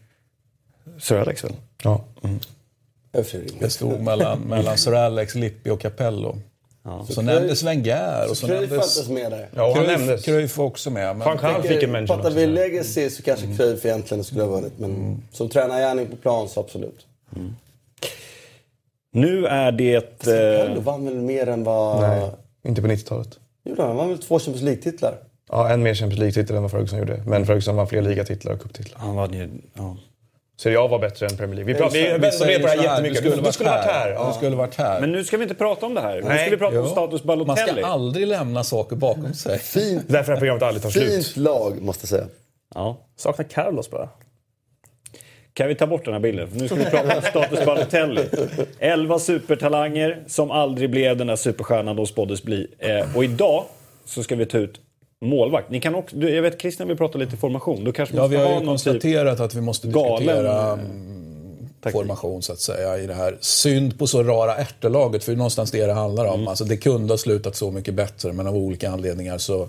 Sir 0.98 1.16
Alex 1.16 1.44
väl? 1.44 1.52
Ja. 1.84 2.04
Rimligt. 3.12 3.60
Det 3.60 3.70
stod 3.70 4.00
mellan, 4.00 4.40
mellan 4.40 4.78
Sir 4.78 4.94
Alex, 4.94 5.34
Lippi 5.34 5.70
och 5.70 5.80
Capello. 5.80 6.38
Så, 6.84 6.90
Cruyff- 6.90 7.22
nämndes 7.24 7.62
Wenger 7.62 8.30
och 8.30 8.36
så 8.36 8.46
Cruyff 8.46 8.60
nämndes... 8.70 8.96
fanns 8.96 9.08
med 9.08 9.30
där. 9.32 9.48
Ja, 9.56 9.74
Cruyff, 9.74 9.86
nämndes. 9.88 10.24
Cruyff 10.24 10.56
var 10.56 10.64
också 10.64 10.90
med. 10.90 11.16
Men 11.16 11.38
Hall 11.38 11.62
fick 11.62 11.82
en 11.82 11.90
mention 11.90 12.18
också. 12.20 12.30
vi 12.32 12.46
legacy 12.46 13.10
så 13.10 13.22
kanske 13.22 13.46
Cruyff 13.56 13.84
egentligen 13.84 14.24
skulle 14.24 14.42
ha 14.42 14.48
vunnit. 14.50 14.72
Men 14.78 15.22
som 15.32 15.48
tränargärning 15.48 16.06
på 16.06 16.16
plan 16.16 16.48
så 16.48 16.60
absolut. 16.60 17.06
Nu 19.12 19.46
är 19.46 19.72
det... 19.72 20.18
Capello 20.18 20.76
Eh, 20.76 20.82
vann 20.82 21.04
väl 21.04 21.14
mer 21.14 21.48
än 21.48 21.64
vad... 21.64 22.00
Nej, 22.00 22.30
inte 22.66 22.82
på 22.82 22.88
90-talet. 22.88 23.38
Gjorde 23.64 23.80
han? 23.82 23.88
Han 23.88 23.96
vann 23.96 24.08
väl 24.08 24.18
två 24.18 24.38
Champions 24.38 24.62
League-titlar? 24.62 25.14
Ja, 25.48 25.68
en 25.70 25.82
mer 25.82 25.94
Champions 25.94 26.18
League-titel 26.18 26.56
än 26.56 26.62
vad 26.62 26.70
Ferguson 26.70 26.98
gjorde. 26.98 27.22
Men 27.26 27.46
Ferguson 27.46 27.76
vann 27.76 27.86
fler 27.86 28.02
ligatitlar 28.02 28.52
och 28.52 28.60
cuptitlar. 28.60 29.00
han 29.00 29.14
var 29.16 29.28
ju... 29.28 29.48
Ja. 29.74 29.96
Serie 30.62 30.78
A 30.80 30.86
var 30.86 30.98
bättre 30.98 31.26
än 31.26 31.36
Premier 31.36 31.56
League. 31.56 31.72
Vi, 31.72 31.78
pratar, 31.78 31.94
vi 31.94 32.02
Vi 32.02 32.08
vänder 32.08 32.46
ner 32.46 32.58
på 32.58 32.66
det 32.66 32.68
här 32.72 32.82
jättemycket. 32.82 33.22
Du 33.24 33.30
skulle, 33.30 33.42
Du 33.46 33.52
skulle 33.52 33.70
varit 33.70 33.84
här. 33.84 34.08
Du 34.08 34.14
Ja. 34.14 34.32
skulle 34.32 34.56
varit 34.56 34.74
här. 34.76 35.00
Men 35.00 35.12
nu 35.12 35.24
ska 35.24 35.36
vi 35.36 35.42
inte 35.42 35.54
prata 35.54 35.86
om 35.86 35.94
det 35.94 36.00
här. 36.00 36.14
Nu 36.16 36.28
Nej. 36.28 36.38
ska 36.40 36.50
vi 36.50 36.56
prata 36.56 36.78
om 36.78 36.84
Jo. 36.84 36.90
Status 36.90 37.24
Man 37.24 37.38
Balotelli. 37.38 37.80
ska 37.82 37.90
aldrig 37.90 38.26
lämna 38.26 38.64
saker 38.64 38.96
bakom 38.96 39.34
sig. 39.34 39.58
Fint, 39.58 40.04
Därför 40.08 40.32
här 40.32 40.38
programmet 40.38 40.62
aldrig 40.62 40.82
tar 40.82 40.90
slut. 40.90 41.12
fint 41.26 41.36
lag, 41.36 41.82
måste 41.82 42.02
jag 42.04 42.08
säga. 42.08 42.26
Ja. 42.74 42.96
Saknar 43.16 43.44
Carlos 43.44 43.90
bara. 43.90 44.08
Kan 45.54 45.68
vi 45.68 45.74
ta 45.74 45.86
bort 45.86 46.04
den 46.04 46.14
här 46.14 46.20
bilden? 46.20 46.48
För 46.50 46.56
nu 46.58 46.66
ska 46.66 46.76
vi 46.76 46.84
prata 46.84 47.16
om 47.16 47.22
Status 47.22 47.64
Balotelli. 47.66 48.28
Elva 48.78 49.18
supertalanger 49.18 50.24
som 50.26 50.50
aldrig 50.50 50.90
blev 50.90 51.16
den 51.16 51.26
där 51.26 51.36
superstjärnan 51.36 51.96
de 51.96 52.06
spåddes 52.06 52.42
bli. 52.42 52.66
Eh, 52.78 53.16
och 53.16 53.24
idag 53.24 53.64
så 54.04 54.22
ska 54.22 54.36
vi 54.36 54.46
ta 54.46 54.58
ut 54.58 54.80
målvakt. 55.22 55.70
Ni 55.70 55.80
kan 55.80 55.94
också, 55.94 56.16
jag 56.16 56.42
vet 56.42 56.60
Christian 56.60 56.88
vill 56.88 56.96
prata 56.96 57.18
lite 57.18 57.36
formation. 57.36 57.84
Då 57.84 57.92
kanske 57.92 58.16
Ja, 58.16 58.26
vi 58.26 58.36
har 58.36 58.44
ha 58.44 58.52
ju 58.52 58.58
typ... 58.58 58.68
konstaterat 58.68 59.40
att 59.40 59.54
vi 59.54 59.60
måste 59.60 59.88
galen, 59.88 60.18
diskutera 60.18 60.66
eh, 60.66 60.72
mm, 60.72 61.92
formation 61.92 62.42
så 62.42 62.52
att 62.52 62.60
säga 62.60 62.98
i 62.98 63.06
det 63.06 63.14
här. 63.14 63.36
Synd 63.40 63.98
på 63.98 64.06
så 64.06 64.22
rara 64.22 64.56
ärtelaget, 64.56 65.24
för 65.24 65.32
det 65.32 65.36
är 65.36 65.38
någonstans 65.38 65.70
det 65.70 65.86
det 65.86 65.92
handlar 65.92 66.24
om. 66.24 66.48
Alltså, 66.48 66.64
det 66.64 66.76
kunde 66.76 67.12
ha 67.12 67.18
slutat 67.18 67.56
så 67.56 67.70
mycket 67.70 67.94
bättre, 67.94 68.32
men 68.32 68.46
av 68.46 68.56
olika 68.56 68.90
anledningar 68.90 69.38
så 69.38 69.68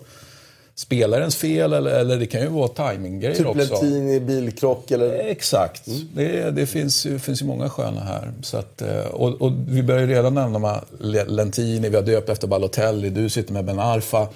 spelarens 0.75 1.35
fel 1.35 1.73
eller, 1.73 1.91
eller 1.91 2.17
det 2.17 2.25
kan 2.25 2.41
ju 2.41 2.47
vara 2.47 2.67
timinggrejer 2.67 3.35
Typ 3.37 3.47
också. 3.47 3.57
Lentini, 3.59 4.19
bilkrock 4.19 4.91
eller... 4.91 5.13
Exakt. 5.13 5.81
Det, 6.15 6.51
det 6.51 6.65
finns, 6.65 7.05
ju, 7.05 7.19
finns 7.19 7.41
ju 7.41 7.45
många 7.45 7.69
sköna 7.69 8.01
här. 8.01 8.31
Så 8.41 8.57
att, 8.57 8.81
eh, 8.81 9.05
och, 9.05 9.41
och 9.41 9.51
vi 9.67 9.83
börjar 9.83 10.01
ju 10.01 10.07
redan 10.07 10.33
nämna 10.33 10.83
Le- 10.99 11.25
Lentini, 11.25 11.89
vi 11.89 11.95
har 11.95 12.03
döpt 12.03 12.29
efter 12.29 12.47
Balotelli, 12.47 13.09
du 13.09 13.29
sitter 13.29 13.53
med 13.53 13.65
Ben 13.65 13.79
Arfa. 13.79 14.27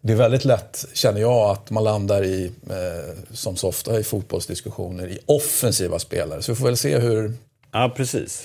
Det 0.00 0.12
är 0.12 0.16
väldigt 0.16 0.44
lätt, 0.44 0.84
känner 0.94 1.20
jag, 1.20 1.50
att 1.50 1.70
man 1.70 1.84
landar 1.84 2.24
i, 2.24 2.52
eh, 2.70 3.34
som 3.34 3.56
så 3.56 3.68
ofta 3.68 4.00
i 4.00 4.04
fotbollsdiskussioner, 4.04 5.08
i 5.08 5.18
offensiva 5.26 5.98
spelare. 5.98 6.42
Så 6.42 6.52
vi 6.52 6.56
får 6.56 6.64
väl 6.64 6.76
se 6.76 6.98
hur, 6.98 7.32
Ja, 7.72 7.92
precis. 7.96 8.42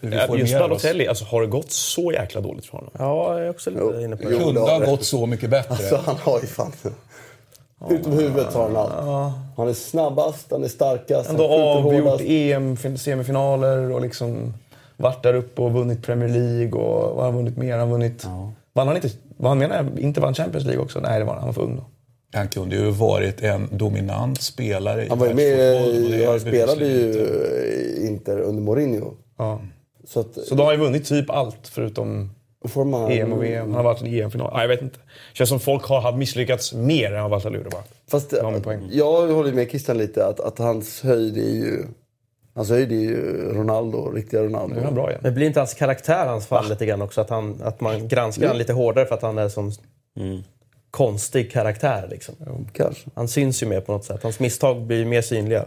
hur 0.00 0.10
vi 0.10 0.40
Just. 0.40 0.58
Balotelli, 0.58 1.08
alltså, 1.08 1.24
har 1.24 1.40
det 1.40 1.46
gått 1.46 1.72
så 1.72 2.12
jäkla 2.12 2.40
dåligt 2.40 2.66
för 2.66 2.72
honom? 2.72 2.90
Ja, 2.98 3.38
jag 3.38 3.46
är 3.46 3.50
också 3.50 3.70
lite 3.70 4.02
inne 4.02 4.16
på 4.16 4.28
det. 4.28 4.36
Kunde 4.36 4.60
ha 4.60 4.72
har 4.72 4.86
gått 4.86 5.04
så 5.04 5.26
mycket 5.26 5.50
bättre. 5.50 5.74
Alltså 5.74 5.96
han 5.96 6.16
har 6.16 6.40
ju 6.40 6.46
fan... 6.46 6.72
Utom 7.90 8.12
huvudet 8.12 8.54
har 8.54 8.62
han 8.62 8.76
allt. 8.76 9.34
Han 9.56 9.68
är 9.68 9.72
snabbast, 9.72 10.46
han 10.50 10.64
är 10.64 10.68
starkast, 10.68 11.30
Ändå 11.30 11.48
han 11.48 11.58
skjuter 11.58 11.88
avgjort 11.88 12.04
hårdast. 12.04 12.24
EM-semifinaler 12.24 13.92
och 13.92 14.00
liksom 14.00 14.54
varit 14.96 15.22
där 15.22 15.34
uppe 15.34 15.62
och 15.62 15.72
vunnit 15.72 16.02
Premier 16.02 16.28
League 16.28 16.72
och 16.72 17.16
vad 17.16 17.16
har 17.16 17.24
han 17.24 17.36
vunnit 17.36 17.56
mer? 17.56 17.70
Han 17.78 17.80
har 17.80 17.98
vunnit... 17.98 18.26
Vann 18.74 18.86
han 18.86 18.96
inte... 18.96 19.10
Vad 19.36 19.50
han 19.50 19.58
menar 19.58 19.90
inte 19.98 20.20
vann 20.20 20.34
Champions 20.34 20.66
League 20.66 20.82
också? 20.84 21.00
Nej, 21.00 21.18
det 21.18 21.24
var 21.24 21.32
han. 21.32 21.42
Han 21.42 21.48
var 21.48 21.52
för 21.52 21.62
ung 21.62 21.76
då. 21.76 21.84
Han 22.38 22.48
kunde 22.48 22.76
ju 22.76 22.90
varit 22.90 23.40
en 23.42 23.68
dominant 23.72 24.42
spelare 24.42 25.04
i 25.04 25.08
Han 25.08 25.18
var 25.18 25.28
och 25.28 25.36
med, 25.36 25.58
det 26.10 26.24
har 26.24 26.30
han 26.30 26.40
spelade 26.40 26.86
ju 26.86 27.02
i 27.02 28.06
Inter 28.06 28.40
under 28.40 28.62
Mourinho. 28.62 29.14
Ja. 29.38 29.60
Så 30.06 30.20
att, 30.20 30.34
Så 30.34 30.54
då 30.54 30.62
har 30.62 30.70
han 30.70 30.80
ju 30.80 30.84
vunnit 30.84 31.04
typ 31.06 31.30
allt 31.30 31.68
förutom 31.68 32.30
man... 32.74 33.10
EM 33.12 33.32
och 33.32 33.42
VM. 33.42 33.66
Han 33.66 33.74
har 33.74 33.82
varit 33.82 34.02
i 34.02 34.20
EM-final. 34.20 34.50
Ja, 34.54 34.60
jag 34.60 34.68
vet 34.68 34.82
inte. 34.82 34.98
Känns 35.32 35.48
som 35.50 35.60
folk 35.60 35.84
har 35.84 36.00
har 36.00 36.12
misslyckats 36.12 36.72
mer 36.74 37.12
än 37.12 37.22
vad 37.22 37.30
Valtalur 37.30 37.66
bara. 37.70 37.82
Fast 38.10 38.30
Det 38.30 38.42
var 38.42 38.50
min 38.50 38.62
poäng. 38.62 38.88
jag 38.92 39.28
håller 39.28 39.52
med 39.52 39.68
Christian 39.70 39.98
lite 39.98 40.26
att, 40.26 40.40
att 40.40 40.58
hans 40.58 41.02
höjd 41.02 41.36
är 41.36 41.54
ju... 41.54 41.84
Hans 42.54 42.70
höjd 42.70 42.92
är 42.92 42.96
ju 42.96 43.52
Ronaldo, 43.54 44.10
riktiga 44.10 44.42
Ronaldo. 44.42 44.80
Han 44.84 44.94
bra 44.94 45.08
igen. 45.08 45.20
Men 45.22 45.34
blir 45.34 45.46
inte 45.46 45.60
hans 45.60 45.74
karaktär 45.74 46.26
hans 46.26 46.46
fall 46.46 46.68
lite 46.68 46.86
grann 46.86 47.02
också? 47.02 47.20
Att, 47.20 47.30
han, 47.30 47.60
att 47.62 47.80
man 47.80 48.08
granskar 48.08 48.42
honom 48.42 48.58
lite 48.58 48.72
hårdare 48.72 49.06
för 49.06 49.14
att 49.14 49.22
han 49.22 49.38
är 49.38 49.48
som 49.48 49.72
konstig 50.90 51.52
karaktär. 51.52 52.08
Liksom. 52.10 52.34
Kanske. 52.72 53.10
Han 53.14 53.28
syns 53.28 53.62
ju 53.62 53.66
mer 53.66 53.80
på 53.80 53.92
något 53.92 54.04
sätt. 54.04 54.22
Hans 54.22 54.40
misstag 54.40 54.80
blir 54.80 55.04
mer 55.04 55.22
synliga. 55.22 55.64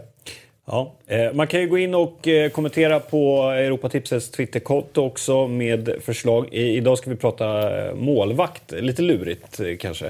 Ja, 0.70 0.94
eh, 1.06 1.32
man 1.32 1.46
kan 1.46 1.60
ju 1.60 1.68
gå 1.68 1.78
in 1.78 1.94
och 1.94 2.28
eh, 2.28 2.50
kommentera 2.50 3.00
på 3.00 3.42
Europatipsets 3.42 4.30
Twitterkonto 4.30 5.02
också 5.02 5.46
med 5.46 5.90
förslag. 6.04 6.48
Idag 6.52 6.98
ska 6.98 7.10
vi 7.10 7.16
prata 7.16 7.78
eh, 7.86 7.94
målvakt, 7.94 8.72
lite 8.72 9.02
lurigt 9.02 9.60
kanske. 9.78 10.06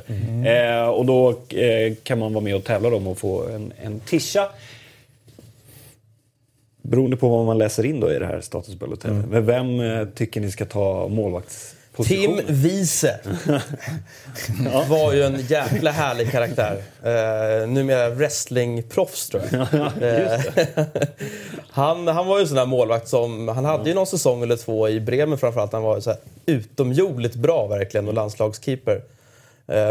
Eh, 0.47 0.89
och 0.89 1.07
då 1.07 1.35
kan 2.03 2.19
man 2.19 2.33
vara 2.33 2.45
med 2.45 2.57
och 2.57 2.65
tävla 2.65 2.97
om 2.97 3.07
och 3.07 3.19
få 3.19 3.49
en, 3.49 3.73
en 3.83 4.01
tisha. 4.01 4.49
Beroende 6.89 7.17
på 7.17 7.29
vad 7.29 7.47
man 7.47 7.59
läser 7.59 7.87
in 7.87 8.01
då 8.01 8.13
i 8.13 8.19
det 8.19 8.27
här 8.27 8.41
Status 8.41 8.75
Balotelli. 8.75 9.23
Men 9.31 9.47
vem 9.47 9.81
eh, 9.81 10.05
tycker 10.09 10.41
ni 10.41 10.51
ska 10.51 10.65
ta 10.65 11.09
målvaktsposition? 11.09 12.37
Tim 12.37 12.41
Wiese 12.47 13.21
var 14.89 15.13
ju 15.13 15.23
en 15.23 15.41
jäkla 15.41 15.91
härlig 15.91 16.31
karaktär. 16.31 16.77
Uh, 17.05 17.69
numera 17.69 18.11
wrestlingproffs 18.11 19.29
tror 19.29 19.43
jag. 19.51 19.67
Eh, 20.03 20.41
han, 21.71 22.09
han 22.09 22.27
var 22.27 22.39
ju 22.39 22.43
en 22.43 22.49
sån 22.49 22.57
där 22.57 22.67
målvakt 22.67 23.09
som... 23.09 23.49
Han 23.49 23.65
hade 23.65 23.89
ju 23.89 23.95
någon 23.95 24.07
säsong 24.07 24.43
eller 24.43 24.57
två 24.57 24.89
i 24.89 25.01
Bremen 25.01 25.39
framförallt. 25.39 25.73
Han 25.73 25.83
var 25.83 25.97
ju 25.97 26.03
så 26.03 26.11
här 26.11 26.19
utomjordligt 26.47 27.35
bra 27.35 27.67
verkligen 27.67 28.09
och 28.09 28.15
landslagskeeper. 28.15 29.03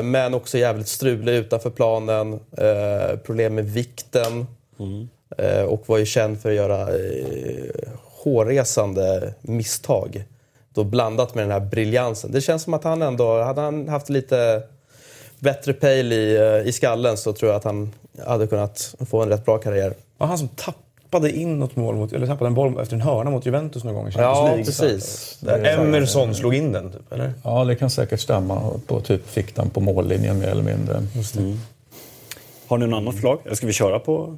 Men 0.03 0.33
också 0.33 0.57
jävligt 0.57 0.87
strulig 0.87 1.33
utanför 1.33 1.69
planen. 1.69 2.39
problem 3.23 3.55
med 3.55 3.65
vikten. 3.65 4.39
Eh, 4.79 4.85
och 5.67 5.83
var 5.89 5.97
ju 5.97 6.05
känd 6.05 6.41
för 6.41 6.49
att 6.49 6.55
göra 6.55 6.81
eh, 6.81 7.89
hårresande 8.23 9.33
misstag. 9.41 10.23
Då 10.73 10.83
blandat 10.83 11.35
med 11.35 11.43
den 11.43 11.51
här 11.51 11.59
briljansen. 11.59 12.31
Det 12.31 12.41
känns 12.41 12.63
som 12.63 12.73
att 12.73 12.83
han 12.83 13.01
ändå, 13.01 13.41
hade 13.41 13.61
han 13.61 13.89
haft 13.89 14.09
lite 14.09 14.61
bättre 15.39 15.73
pejl 15.73 16.13
i, 16.13 16.35
eh, 16.35 16.67
i 16.69 16.71
skallen 16.71 17.17
så 17.17 17.33
tror 17.33 17.51
jag 17.51 17.57
att 17.57 17.63
han 17.63 17.93
hade 18.25 18.47
kunnat 18.47 18.95
få 19.09 19.21
en 19.21 19.29
rätt 19.29 19.45
bra 19.45 19.57
karriär. 19.57 19.93
Var 20.17 20.27
han 20.27 20.37
som 20.37 20.47
tappade 20.47 21.31
in 21.31 21.59
något 21.59 21.75
mål 21.75 21.95
mot, 21.95 22.13
eller 22.13 22.27
tappade 22.27 22.47
en 22.47 22.53
boll 22.53 22.79
efter 22.79 22.95
en 22.95 23.01
hörna 23.01 23.29
mot 23.29 23.45
Juventus 23.45 23.83
någon 23.83 23.93
gång 23.93 24.07
i 24.07 24.11
Champions 24.11 24.37
Ja, 24.37 24.45
League? 24.45 24.65
precis. 24.65 25.37
Där 25.41 25.79
Emerson 25.79 26.35
slog 26.35 26.55
in 26.55 26.71
den, 26.71 26.91
typ, 26.91 27.11
eller? 27.13 27.33
Ja, 27.43 27.63
det 27.65 27.75
kan 27.75 27.89
säkert 27.89 28.19
stämma. 28.19 28.71
På 28.87 29.01
typ 29.01 29.27
fick 29.27 29.55
den 29.55 29.69
på 29.69 29.79
mållinjen 29.79 30.39
mer 30.39 30.47
eller 30.47 30.63
mindre. 30.63 31.03
Har 32.67 32.77
ni 32.77 32.85
någon 32.87 32.99
annan 32.99 33.13
förslag? 33.13 33.39
Eller 33.45 33.55
ska 33.55 33.67
vi 33.67 33.73
köra 33.73 33.99
på 33.99 34.37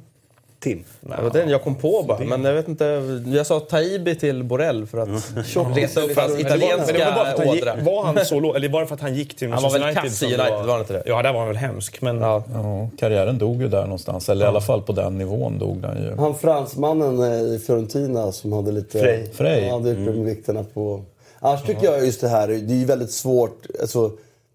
Tim? 0.60 0.84
Det 1.00 1.22
var 1.22 1.30
den 1.30 1.48
jag 1.48 1.62
kom 1.62 1.74
på 1.74 2.02
bara. 2.02 2.18
Men 2.18 2.44
jag 2.44 2.54
vet 2.54 2.68
inte. 2.68 2.84
Jag 3.26 3.46
sa 3.46 3.60
Taibi 3.60 4.14
till 4.14 4.44
Borrell 4.44 4.86
för 4.86 4.98
att 4.98 5.08
reta 5.76 6.00
upp 6.00 6.16
hans 6.16 6.32
Men 6.32 6.42
det 6.42 6.56
var, 6.56 6.58
var, 6.58 6.74
bara 6.76 6.86
för 6.86 6.94
italienska 6.96 7.08
att 7.08 7.38
han 7.38 7.48
ådra. 7.48 8.02
han 8.04 8.26
så 8.26 8.40
låg, 8.40 8.56
eller 8.56 8.68
var 8.68 8.80
det 8.80 8.86
för 8.86 8.94
att 8.94 9.00
han 9.00 9.14
gick 9.14 9.36
till 9.36 9.52
Han 9.52 9.62
var 9.62 9.78
Manchester 9.78 10.02
väl 10.02 10.10
kass 10.10 10.22
i 10.22 10.26
United, 10.26 10.66
var 10.66 10.72
han 10.72 10.80
inte 10.80 10.92
det? 10.92 11.02
Ja, 11.06 11.22
där 11.22 11.32
var 11.32 11.38
han 11.38 11.48
väl 11.48 11.56
hemsk. 11.56 12.02
Men 12.02 12.20
Ja. 12.20 12.42
Ja, 12.52 12.88
karriären 12.98 13.38
dog 13.38 13.62
ju 13.62 13.68
där 13.68 13.82
någonstans. 13.82 14.28
Eller 14.28 14.44
i 14.44 14.48
alla 14.48 14.60
fall 14.60 14.82
på 14.82 14.92
den 14.92 15.18
nivån 15.18 15.58
dog 15.58 15.78
den 15.78 16.02
ju. 16.02 16.16
Han 16.16 16.34
fransmannen 16.38 17.22
eh, 17.22 17.54
i 17.54 17.58
Fiorentina 17.66 18.32
som 18.32 18.52
hade 18.52 18.72
lite... 18.72 19.00
Frey. 19.00 19.26
Frey. 19.32 19.66
Ja, 19.66 19.72
hade 19.72 19.90
mm. 19.90 20.24
vikterna 20.24 20.64
på... 20.74 21.02
Annars 21.38 21.62
tycker 21.62 21.84
jag 21.84 22.06
just 22.06 22.20
det 22.20 22.28
här, 22.28 22.48
det 22.48 22.74
är 22.74 22.78
ju 22.78 22.84
väldigt 22.84 23.12
svårt. 23.12 23.66
Alltså, 23.80 24.10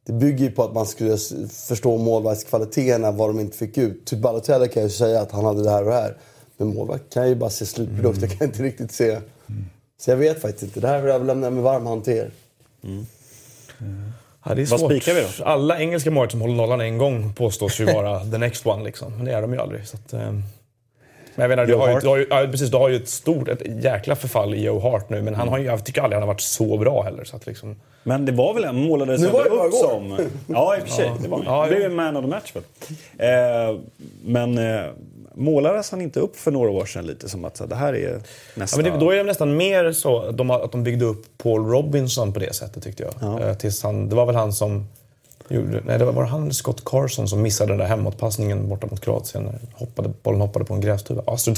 det 0.06 0.14
bygger 0.14 0.46
ju 0.46 0.52
på 0.52 0.64
att 0.64 0.74
man 0.74 0.86
skulle 0.86 1.18
förstå 1.68 1.98
målvaktskvaliteterna, 1.98 3.12
vad 3.12 3.30
de 3.30 3.40
inte 3.40 3.58
fick 3.58 3.78
ut. 3.78 4.06
Typ 4.06 4.20
Balotelli 4.20 4.68
kan 4.68 4.84
ju 4.84 4.90
säga 4.90 5.22
att 5.22 5.32
han 5.32 5.46
hade 5.46 5.64
det 5.64 5.70
här 5.70 5.84
och 5.84 5.90
det 5.90 5.96
här. 5.96 6.18
Men 6.58 6.76
målvakt 6.76 7.14
kan 7.14 7.30
ju 7.30 7.36
bara 7.36 7.50
se 7.50 7.66
slutprodukt, 7.66 8.22
jag 8.22 8.32
kan 8.32 8.48
inte 8.48 8.64
riktigt 8.64 8.92
se... 8.92 9.20
Så 9.98 10.12
jag 10.12 10.18
vet 10.18 10.42
faktiskt 10.42 10.64
inte. 10.64 10.80
Det 10.80 10.88
här 10.88 11.04
överlämnar 11.04 11.46
jag 11.46 11.54
med 11.54 11.64
varm 11.64 11.86
hand 11.86 12.04
till 12.04 12.14
er. 12.14 12.32
Ja, 14.46 14.56
det 14.56 14.62
är 14.62 14.66
Vad 14.66 14.80
spikar 14.80 15.14
vi 15.14 15.22
då? 15.22 15.44
Alla 15.44 15.80
engelska 15.80 16.12
mål 16.12 16.30
som 16.30 16.42
håller 16.42 16.56
nollan 16.56 16.82
en 16.82 16.98
gång 16.98 17.34
påstås 17.34 17.80
ju 17.80 17.86
vara 17.86 18.20
the 18.32 18.38
next 18.38 18.66
one. 18.66 18.84
Liksom. 18.84 19.16
Men 19.16 19.26
det 19.26 19.32
är 19.32 19.42
de 19.42 19.54
ju 19.54 19.60
aldrig. 19.60 19.88
Så 19.88 19.98
att, 19.98 20.14
eh. 20.14 20.40
Men 21.36 21.44
jag 21.44 21.50
menar, 21.50 21.66
du 21.66 21.76
har, 21.76 21.90
ju, 21.90 22.00
du, 22.00 22.08
har 22.08 22.18
ju, 22.18 22.28
ja, 22.30 22.48
precis, 22.52 22.70
du 22.70 22.78
har 22.78 22.90
ju 22.90 22.96
ett 22.96 23.10
stort, 23.10 23.48
ett 23.48 23.84
jäkla 23.84 24.16
förfall 24.16 24.54
i 24.54 24.64
Joe 24.64 24.80
Hart 24.80 25.10
nu. 25.10 25.22
Men 25.22 25.36
han 25.36 25.48
har 25.48 25.58
ju, 25.58 25.66
jag 25.66 25.86
tycker 25.86 26.02
aldrig 26.02 26.16
han 26.16 26.28
har 26.28 26.34
varit 26.34 26.42
så 26.42 26.78
bra 26.78 27.02
heller. 27.02 27.24
Så 27.24 27.36
att 27.36 27.46
liksom... 27.46 27.76
Men 28.04 28.26
det 28.26 28.32
var 28.32 28.54
väl 28.54 28.64
en 28.64 28.76
målades 28.76 29.22
nu 29.22 29.28
var 29.28 29.66
upp 29.66 29.74
som... 29.74 30.18
Ja, 30.48 30.78
i 30.78 30.82
och 30.82 30.88
för 30.88 30.96
sig. 30.96 31.06
Ja. 31.06 31.18
Det, 31.22 31.28
var, 31.28 31.44
ja, 31.46 31.64
det 31.64 31.70
blev 31.70 31.82
ju 31.82 31.90
man 31.90 32.18
of 32.18 32.24
the 32.24 32.30
match 32.30 32.54
väl. 32.56 32.64
Eh, 33.18 33.80
men 34.26 34.58
eh, 34.58 34.86
målades 35.34 35.92
han 35.92 36.02
inte 36.02 36.20
upp 36.20 36.36
för 36.36 36.52
några 36.52 36.70
år 36.70 36.86
sedan 36.86 37.06
lite 37.06 37.30
som 37.30 37.46
att 37.46 37.58
så, 37.58 37.66
det 37.66 37.76
här 37.76 37.96
är 37.96 38.22
nästa... 38.56 38.82
Ja, 38.82 38.84
men 38.84 38.94
det, 38.94 39.06
då 39.06 39.12
är 39.12 39.18
det 39.18 39.24
nästan 39.24 39.58
mer 39.58 39.92
så 39.92 40.32
de, 40.32 40.52
att 40.52 40.72
de 40.72 40.84
byggde 40.84 41.06
upp 41.06 41.26
Paul 41.38 41.66
Robinson 41.66 42.34
på 42.34 42.40
det 42.40 42.56
sättet 42.56 42.84
tyckte 42.84 43.04
jag. 43.04 43.14
Ja. 43.22 43.40
Eh, 43.40 43.58
tills 43.58 43.84
han, 43.84 44.10
det 44.10 44.16
var 44.16 44.26
väl 44.26 44.36
han 44.36 44.54
som 44.54 44.88
gjorde... 45.50 45.82
Nej, 45.86 46.00
det 46.00 46.06
var, 46.06 46.14
var 46.14 46.26
han 46.26 46.54
Scott 46.54 46.86
Carson 46.86 47.28
som 47.28 47.42
missade 47.42 47.72
den 47.72 47.78
där 47.78 47.86
hemåtpassningen 47.86 48.70
borta 48.70 48.88
mot 48.88 49.02
Kroatien. 49.02 49.60
Hoppade, 49.74 50.14
bollen 50.24 50.42
hoppade 50.42 50.66
på 50.66 50.74
en 50.74 50.82
grästuva. 50.82 51.24
Ja, 51.28 51.38
strunt. 51.38 51.58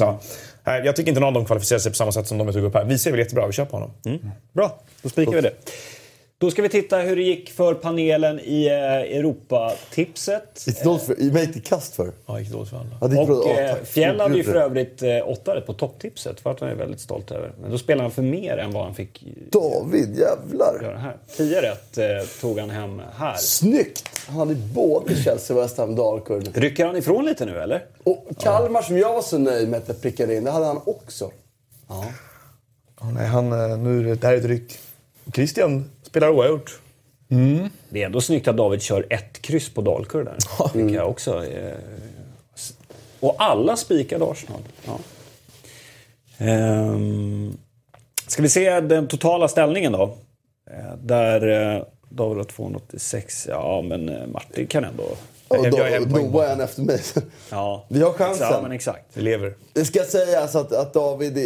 Jag 0.64 0.96
tycker 0.96 1.10
inte 1.10 1.22
någon 1.22 1.28
av 1.28 1.34
dem 1.34 1.46
kvalificerar 1.46 1.80
sig 1.80 1.92
på 1.92 1.96
samma 1.96 2.12
sätt 2.12 2.28
som 2.28 2.38
de 2.38 2.48
vi 2.48 2.54
tog 2.54 2.64
upp 2.64 2.74
här. 2.74 2.86
Vi 2.86 2.98
ser 2.98 3.12
väl 3.12 3.20
jättebra, 3.20 3.48
vi 3.48 3.54
köper 3.54 3.72
honom. 3.72 3.92
Mm. 4.06 4.32
Bra, 4.54 4.80
då 5.02 5.10
spikar 5.10 5.32
vi 5.32 5.42
det. 5.42 5.54
Då 6.40 6.52
ska 6.52 6.62
vi 6.62 6.70
titta 6.70 6.98
hur 6.98 7.16
det 7.16 7.22
gick 7.22 7.50
för 7.50 7.74
panelen 7.74 8.40
i 8.40 8.66
eh, 8.68 9.18
Europatipset. 9.18 10.64
Gick 10.68 10.78
det 10.78 10.84
dåligt 10.84 11.04
för, 11.04 11.32
mig 11.32 11.52
gick 11.54 11.66
kast 11.66 11.96
för. 11.96 12.12
Ja, 12.26 12.40
gick 12.40 12.52
dåligt 12.52 12.70
för 12.70 12.78
alla. 12.78 13.16
Ja, 13.16 13.22
och 13.22 13.50
eh, 13.50 13.76
Fjäll 13.84 14.20
hade 14.20 14.38
ju 14.38 14.44
för 14.44 14.56
övrigt 14.56 15.04
eh, 15.04 15.30
åtta 15.30 15.56
rätt 15.56 15.66
på 15.66 15.74
topptipset. 15.74 16.40
För 16.40 16.52
att 16.52 16.60
han 16.60 16.70
är 16.70 16.76
väldigt 16.76 17.00
stolt 17.00 17.32
över. 17.32 17.52
Men 17.62 17.72
då 17.72 17.78
spelade 17.78 18.04
han 18.04 18.12
för 18.12 18.22
mer 18.22 18.58
än 18.58 18.72
vad 18.72 18.84
han 18.84 18.96
fick 18.96 19.24
David, 19.52 20.18
jävlar! 20.18 20.80
Göra 20.82 20.98
här. 20.98 21.18
Tio 21.38 21.62
rätt 21.62 21.98
eh, 21.98 22.06
tog 22.42 22.60
han 22.60 22.70
hem 22.70 23.02
här. 23.18 23.36
Snyggt! 23.38 24.10
Han 24.28 24.38
hade 24.38 24.56
både 24.56 25.16
Chelsea 25.16 25.58
West 25.58 25.78
Ham 25.78 25.96
Dalkurd. 25.96 26.58
Rycker 26.58 26.86
han 26.86 26.98
ifrån 26.98 27.26
lite 27.26 27.46
nu 27.46 27.60
eller? 27.60 27.86
Och 28.04 28.28
Kalmar 28.40 28.80
ja. 28.80 28.84
som 28.88 28.98
jag 28.98 29.14
var 29.14 29.22
så 29.22 29.38
nöjd 29.38 29.70
med 29.70 29.78
att 29.78 29.88
jag 29.88 30.02
prickade 30.02 30.36
in, 30.36 30.44
det 30.44 30.52
hade 30.52 30.66
han 30.66 30.82
också. 30.86 31.32
Ja. 31.88 32.06
Oh, 33.02 33.14
nej, 33.14 33.28
han, 33.28 33.52
eh, 33.52 33.78
nu, 33.78 34.16
det 34.16 34.28
här 34.28 34.34
är 34.34 34.38
ett 34.38 34.46
ryck. 34.46 34.80
Christian 35.34 35.90
spelar 36.08 36.30
oavgjort. 36.30 36.80
Mm. 37.30 37.70
Det 37.90 38.02
är 38.02 38.06
ändå 38.06 38.22
snyggt 38.22 38.48
att 38.48 38.58
David 38.58 38.82
kör 38.82 39.06
ett 39.10 39.42
kryss 39.42 39.70
på 39.70 39.82
Dalkurd 39.82 40.26
där. 40.26 40.38
Mm. 40.76 40.94
jag 40.94 41.10
också. 41.10 41.46
Eh, 41.46 41.78
och 43.20 43.36
alla 43.38 43.76
spikade 43.76 44.26
Arsenal. 44.26 44.62
Ja. 44.86 45.00
Ehm, 46.38 47.58
ska 48.28 48.42
vi 48.42 48.50
se 48.50 48.80
den 48.80 49.08
totala 49.08 49.48
ställningen 49.48 49.92
då? 49.92 50.18
Eh, 50.72 50.98
där 51.02 51.48
eh, 51.48 51.84
David 52.10 52.38
har 52.38 52.44
286. 52.44 53.48
Ja, 53.50 53.82
men 53.82 54.32
Martin 54.32 54.68
kan 54.68 54.84
ändå 54.84 55.04
och 55.48 55.70
då, 55.70 55.78
då 56.20 56.24
var 56.24 56.46
en 56.46 56.62
efter 56.62 56.82
mig. 56.82 57.02
Ja. 57.50 57.86
Vi 57.90 58.02
har 58.02 58.14
chansen. 58.14 58.48
Ja, 58.52 58.60
men 58.62 58.72
exakt. 58.72 59.04
Vi 59.14 59.22
lever. 59.22 59.54
Det 59.74 59.86
ska 59.86 60.04
sägas 60.04 60.56
att, 60.56 60.74
att 60.74 60.94
David 60.94 61.38
är, 61.38 61.42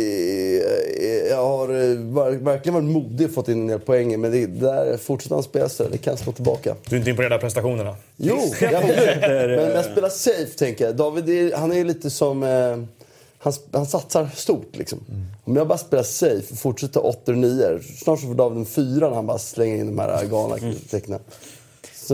är, 1.01 1.35
har 1.35 1.67
verkligen 2.43 2.73
varit 2.73 2.95
modig 2.95 3.27
och 3.27 3.33
fått 3.33 3.47
in 3.47 3.61
en 3.61 3.67
del 3.67 3.79
poäng. 3.79 4.21
Men 4.21 4.31
det, 4.31 4.45
där 4.45 4.97
fortsätter 4.97 5.35
han 5.35 5.43
spela 5.43 5.69
så 5.69 5.83
det 5.83 5.97
kan 5.97 6.17
slå 6.17 6.31
tillbaka. 6.31 6.75
Du 6.89 6.95
är 6.95 6.99
inte 6.99 7.09
imponerad 7.09 7.33
av 7.33 7.37
prestationerna? 7.37 7.95
Jo, 8.17 8.37
jag 8.61 8.71
men 8.81 9.71
jag 9.71 9.85
spelar 9.85 10.09
safe 10.09 10.57
tänker 10.57 10.85
jag. 10.85 10.95
David 10.95 11.29
är, 11.29 11.57
han 11.57 11.71
är 11.73 11.83
lite 11.83 12.09
som... 12.09 12.43
Eh, 12.43 12.77
han, 13.43 13.53
han 13.71 13.85
satsar 13.85 14.29
stort 14.35 14.77
liksom. 14.77 14.99
Mm. 15.09 15.25
Om 15.43 15.55
jag 15.55 15.67
bara 15.67 15.77
spelar 15.77 16.03
safe 16.03 16.51
och 16.51 16.57
fortsätter 16.57 17.05
8 17.05 17.31
och 17.31 17.37
9 17.37 17.79
snart 17.97 18.19
så 18.19 18.27
får 18.27 18.35
David 18.35 18.57
en 18.57 18.65
4 18.65 19.09
när 19.09 19.15
han 19.15 19.27
bara 19.27 19.37
slänger 19.37 19.77
in 19.77 19.85
de 19.85 19.99
här 19.99 20.25
galna 20.25 20.57
mm. 20.57 20.75
tecknen. 20.89 21.19
Så 21.29 21.60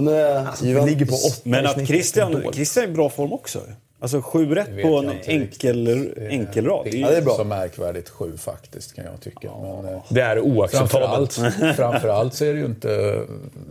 nu 0.02 0.12
är 0.12 0.46
alltså, 0.46 0.66
vi 0.66 0.74
ligger 0.74 1.06
på 1.06 1.16
åtta 1.16 1.42
Men 1.44 1.66
att 1.66 1.88
Christian, 1.88 2.54
Christian 2.54 2.84
är 2.84 2.90
i 2.90 2.92
bra 2.92 3.10
form 3.10 3.34
också. 3.34 3.60
Alltså 4.00 4.22
sju 4.22 4.56
rätt 4.56 4.82
på 4.82 4.98
en 4.98 5.12
enkel, 5.26 6.14
enkelrad. 6.30 6.86
Det 6.86 6.98
är, 6.98 7.02
ja, 7.02 7.10
det 7.10 7.18
är 7.18 7.22
bra. 7.22 7.36
så 7.36 7.44
märkvärdigt 7.44 8.10
sju 8.10 8.38
faktiskt 8.38 8.96
kan 8.96 9.06
jag 9.06 9.22
tycka. 9.22 9.52
Men, 9.62 9.94
eh, 9.94 10.02
det 10.10 10.22
är 10.22 10.40
oacceptabelt. 10.40 11.34
Framförallt, 11.34 11.76
framförallt 11.76 12.34
så 12.34 12.46
är 12.46 12.54
det 12.54 12.60
ju 12.60 12.66
inte... 12.66 12.88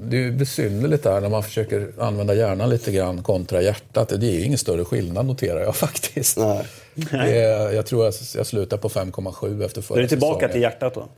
Det 0.02 0.16
är 0.16 0.20
ju 0.20 0.32
besynnerligt 0.32 1.02
där 1.02 1.20
när 1.20 1.28
man 1.28 1.42
försöker 1.42 1.92
använda 1.98 2.34
hjärnan 2.34 2.70
lite 2.70 2.92
grann 2.92 3.22
kontra 3.22 3.62
hjärtat. 3.62 4.08
Det 4.08 4.26
är 4.26 4.32
ju 4.32 4.44
ingen 4.44 4.58
större 4.58 4.84
skillnad 4.84 5.26
noterar 5.26 5.60
jag 5.60 5.76
faktiskt. 5.86 6.36
Nej. 6.36 6.64
Är, 7.12 7.70
jag 7.70 7.86
tror 7.86 8.04
jag, 8.04 8.14
jag 8.36 8.46
slutar 8.46 8.76
på 8.76 8.88
5,7 8.88 9.64
efter 9.64 9.82
förra 9.82 9.82
säsongen. 9.82 9.98
Är 9.98 10.02
du 10.02 10.08
tillbaka 10.08 10.34
säsongen. 10.34 10.52
till 10.52 10.62
hjärtat 10.62 10.94
då? 10.94 11.08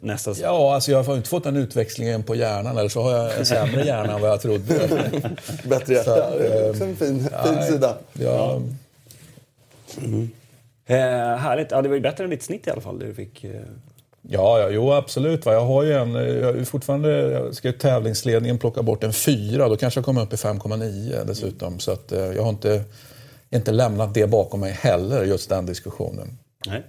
Nästa 0.00 0.34
Ja, 0.40 0.74
alltså 0.74 0.90
jag 0.90 1.02
har 1.02 1.16
inte 1.16 1.28
fått 1.28 1.44
den 1.44 1.56
utväxlingen 1.56 2.22
på 2.22 2.34
hjärnan. 2.34 2.78
Eller 2.78 2.88
så 2.88 3.02
har 3.02 3.12
jag 3.16 3.38
en 3.38 3.46
sämre 3.46 3.84
hjärna 3.84 4.14
än 4.14 4.20
vad 4.20 4.30
jag 4.30 4.40
trodde. 4.40 4.74
Bättre 5.64 5.94
hjärta. 5.94 6.30
Så, 6.30 6.38
det 6.38 6.46
är 6.46 6.70
också 6.70 6.84
en 6.84 6.96
fin, 6.96 7.28
fin 7.44 7.62
sida. 7.62 7.96
Ja. 8.12 8.60
Mm. 9.98 10.30
Eh, 10.86 10.96
härligt. 11.36 11.70
Ja, 11.70 11.82
det 11.82 11.88
var 11.88 11.96
ju 11.96 12.02
bättre 12.02 12.24
än 12.24 12.30
ditt 12.30 12.42
snitt 12.42 12.66
i 12.66 12.70
alla 12.70 12.80
fall. 12.80 12.98
Du 12.98 13.14
fick, 13.14 13.44
eh... 13.44 13.60
Ja, 14.22 14.60
ja, 14.60 14.68
jo 14.68 14.92
absolut. 14.92 15.46
Jag 15.46 15.64
har 15.64 15.82
ju 15.82 15.92
en, 15.92 16.14
jag 16.14 16.58
är 16.58 16.64
fortfarande, 16.64 17.10
jag 17.10 17.54
ska 17.54 17.68
ju 17.68 17.74
tävlingsledningen 17.74 18.58
plocka 18.58 18.82
bort 18.82 19.04
en 19.04 19.12
fyra. 19.12 19.68
Då 19.68 19.76
kanske 19.76 19.98
jag 19.98 20.04
kommer 20.04 20.22
upp 20.22 20.32
i 20.32 20.36
5,9 20.36 21.24
dessutom. 21.24 21.78
Så 21.78 21.92
att, 21.92 22.12
eh, 22.12 22.20
jag 22.20 22.42
har 22.42 22.50
inte, 22.50 22.84
inte 23.50 23.72
lämnat 23.72 24.14
det 24.14 24.26
bakom 24.26 24.60
mig 24.60 24.72
heller, 24.72 25.24
just 25.24 25.48
den 25.48 25.66
diskussionen. 25.66 26.38
Nej. 26.66 26.82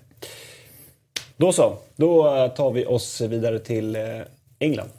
Då 1.44 1.52
så, 1.52 1.78
då 1.96 2.36
eh, 2.36 2.48
tar 2.48 2.72
vi 2.72 2.86
oss 2.86 3.22
vidare 3.22 3.60
till 3.60 3.96
eh, 3.96 4.02
England. 4.60 4.90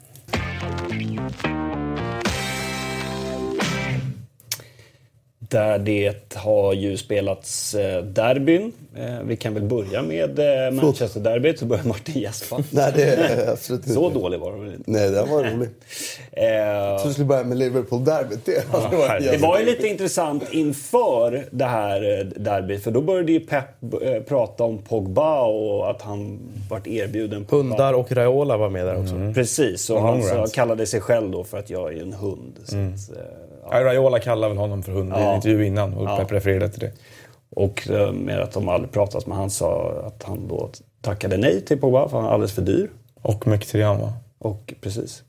Där 5.49 5.79
det 5.79 6.33
har 6.33 6.73
ju 6.73 6.97
spelats 6.97 7.75
eh, 7.75 8.03
derbyn. 8.03 8.71
Eh, 8.95 9.19
vi 9.23 9.37
kan 9.37 9.53
väl 9.53 9.63
börja 9.63 10.01
med 10.01 10.39
eh, 10.39 10.71
Manchester-derbyt, 10.71 11.59
så 11.59 11.65
börjar 11.65 11.83
Martin 11.83 12.21
gäspa. 12.21 12.57
Nej, 12.69 12.91
det 12.95 13.03
är 13.03 13.51
absolut 13.51 13.81
inte. 13.81 13.93
Så 13.93 14.09
dålig 14.09 14.39
var 14.39 14.51
det 14.51 14.57
väl 14.57 14.73
inte? 14.73 14.91
Nej, 14.91 15.11
den 15.11 15.29
var 15.29 15.43
rolig. 15.43 15.69
Jag 16.31 16.99
trodde 16.99 17.09
du 17.09 17.13
skulle 17.13 17.25
börja 17.25 17.43
med 17.43 17.57
Liverpool-derbyt. 17.57 18.45
Det, 18.45 18.65
ja, 18.71 18.89
var, 18.91 19.19
det 19.19 19.37
var 19.37 19.59
ju 19.59 19.65
lite 19.65 19.87
intressant 19.87 20.43
inför 20.51 21.45
det 21.51 21.65
här 21.65 22.31
derbyt, 22.35 22.83
för 22.83 22.91
då 22.91 23.01
började 23.01 23.31
ju 23.31 23.39
Pep 23.39 23.65
prata 24.27 24.63
om 24.63 24.77
Pogba 24.77 25.41
och 25.41 25.89
att 25.89 26.01
han 26.01 26.39
vart 26.69 26.87
erbjuden 26.87 27.45
Hundar 27.49 27.93
och 27.93 28.11
Raiola 28.11 28.57
var 28.57 28.69
med 28.69 28.85
där 28.85 29.01
också. 29.01 29.15
Mm. 29.15 29.33
Precis, 29.33 29.89
och 29.89 30.01
han 30.01 30.23
så, 30.23 30.47
kallade 30.53 30.85
sig 30.85 31.01
själv 31.01 31.31
då 31.31 31.43
för 31.43 31.57
att 31.57 31.69
jag 31.69 31.93
är 31.93 32.01
en 32.01 32.13
hund. 32.13 32.53
Så 32.65 32.75
mm. 32.75 32.93
att, 32.93 32.99
Ja. 33.71 33.83
Raiola 33.83 34.19
kallade 34.19 34.47
väl 34.53 34.57
honom 34.57 34.83
för 34.83 34.91
hund 34.91 35.13
i 35.17 35.21
en 35.21 35.35
intervju 35.35 35.65
innan 35.65 35.93
och 35.93 36.05
ja. 36.05 36.17
Pep 36.17 36.31
refererade 36.31 36.69
till 36.69 36.79
det. 36.79 36.91
Och 37.49 37.89
eh, 37.89 38.11
med 38.11 38.39
att 38.39 38.51
de 38.51 38.69
aldrig 38.69 38.91
pratat 38.91 39.27
med 39.27 39.37
han 39.37 39.49
sa 39.49 39.93
att 40.07 40.23
han 40.23 40.47
då 40.47 40.69
tackade 41.01 41.37
nej 41.37 41.61
till 41.61 41.79
Pogba 41.79 42.09
för 42.09 42.17
han 42.17 42.25
är 42.25 42.31
alldeles 42.31 42.53
för 42.53 42.61
dyr. 42.61 42.89
Och 43.21 43.47
Mkhitaryan 43.47 43.99
va? 43.99 44.13
Och 44.39 44.73
precis. 44.81 45.23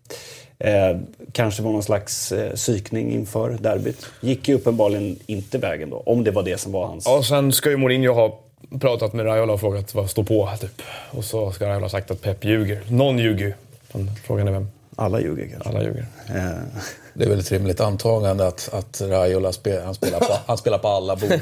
Eh, 0.58 0.96
kanske 1.32 1.62
var 1.62 1.72
någon 1.72 1.82
slags 1.82 2.32
eh, 2.32 2.54
psykning 2.54 3.12
inför 3.12 3.50
derbyt. 3.50 4.06
Gick 4.20 4.48
ju 4.48 4.54
uppenbarligen 4.54 5.18
inte 5.26 5.58
vägen 5.58 5.90
då, 5.90 6.02
om 6.06 6.24
det 6.24 6.30
var 6.30 6.42
det 6.42 6.60
som 6.60 6.72
var 6.72 6.86
hans... 6.86 7.06
Ja, 7.06 7.22
sen 7.22 7.52
ska 7.52 7.70
ju 7.70 7.76
Mourinho 7.76 8.12
ha 8.12 8.40
pratat 8.80 9.12
med 9.12 9.26
Raiola 9.26 9.52
och 9.52 9.60
frågat 9.60 9.94
vad 9.94 10.10
står 10.10 10.24
på 10.24 10.50
typ. 10.60 10.82
Och 11.10 11.24
så 11.24 11.52
ska 11.52 11.68
Raiola 11.68 11.84
ha 11.84 11.88
sagt 11.88 12.10
att 12.10 12.22
Pep 12.22 12.44
ljuger. 12.44 12.80
Någon 12.88 13.18
ljuger 13.18 13.46
ju. 13.46 13.52
Frågan 14.24 14.48
är 14.48 14.52
vem. 14.52 14.68
Alla 14.96 15.20
ljuger 15.20 15.48
kanske. 15.48 15.68
Alla 15.68 15.82
ljuger. 15.82 16.06
Eh. 16.28 16.50
Det 17.14 17.24
är 17.24 17.28
väl 17.28 17.38
ett 17.38 17.52
rimligt 17.52 17.80
antagande 17.80 18.46
att, 18.46 18.70
att 18.72 19.00
Raiola 19.00 19.52
spel, 19.52 19.82
han 19.84 19.94
spelar, 19.94 20.20
på, 20.20 20.38
han 20.46 20.58
spelar 20.58 20.78
på 20.78 20.88
alla 20.88 21.16
bord 21.16 21.30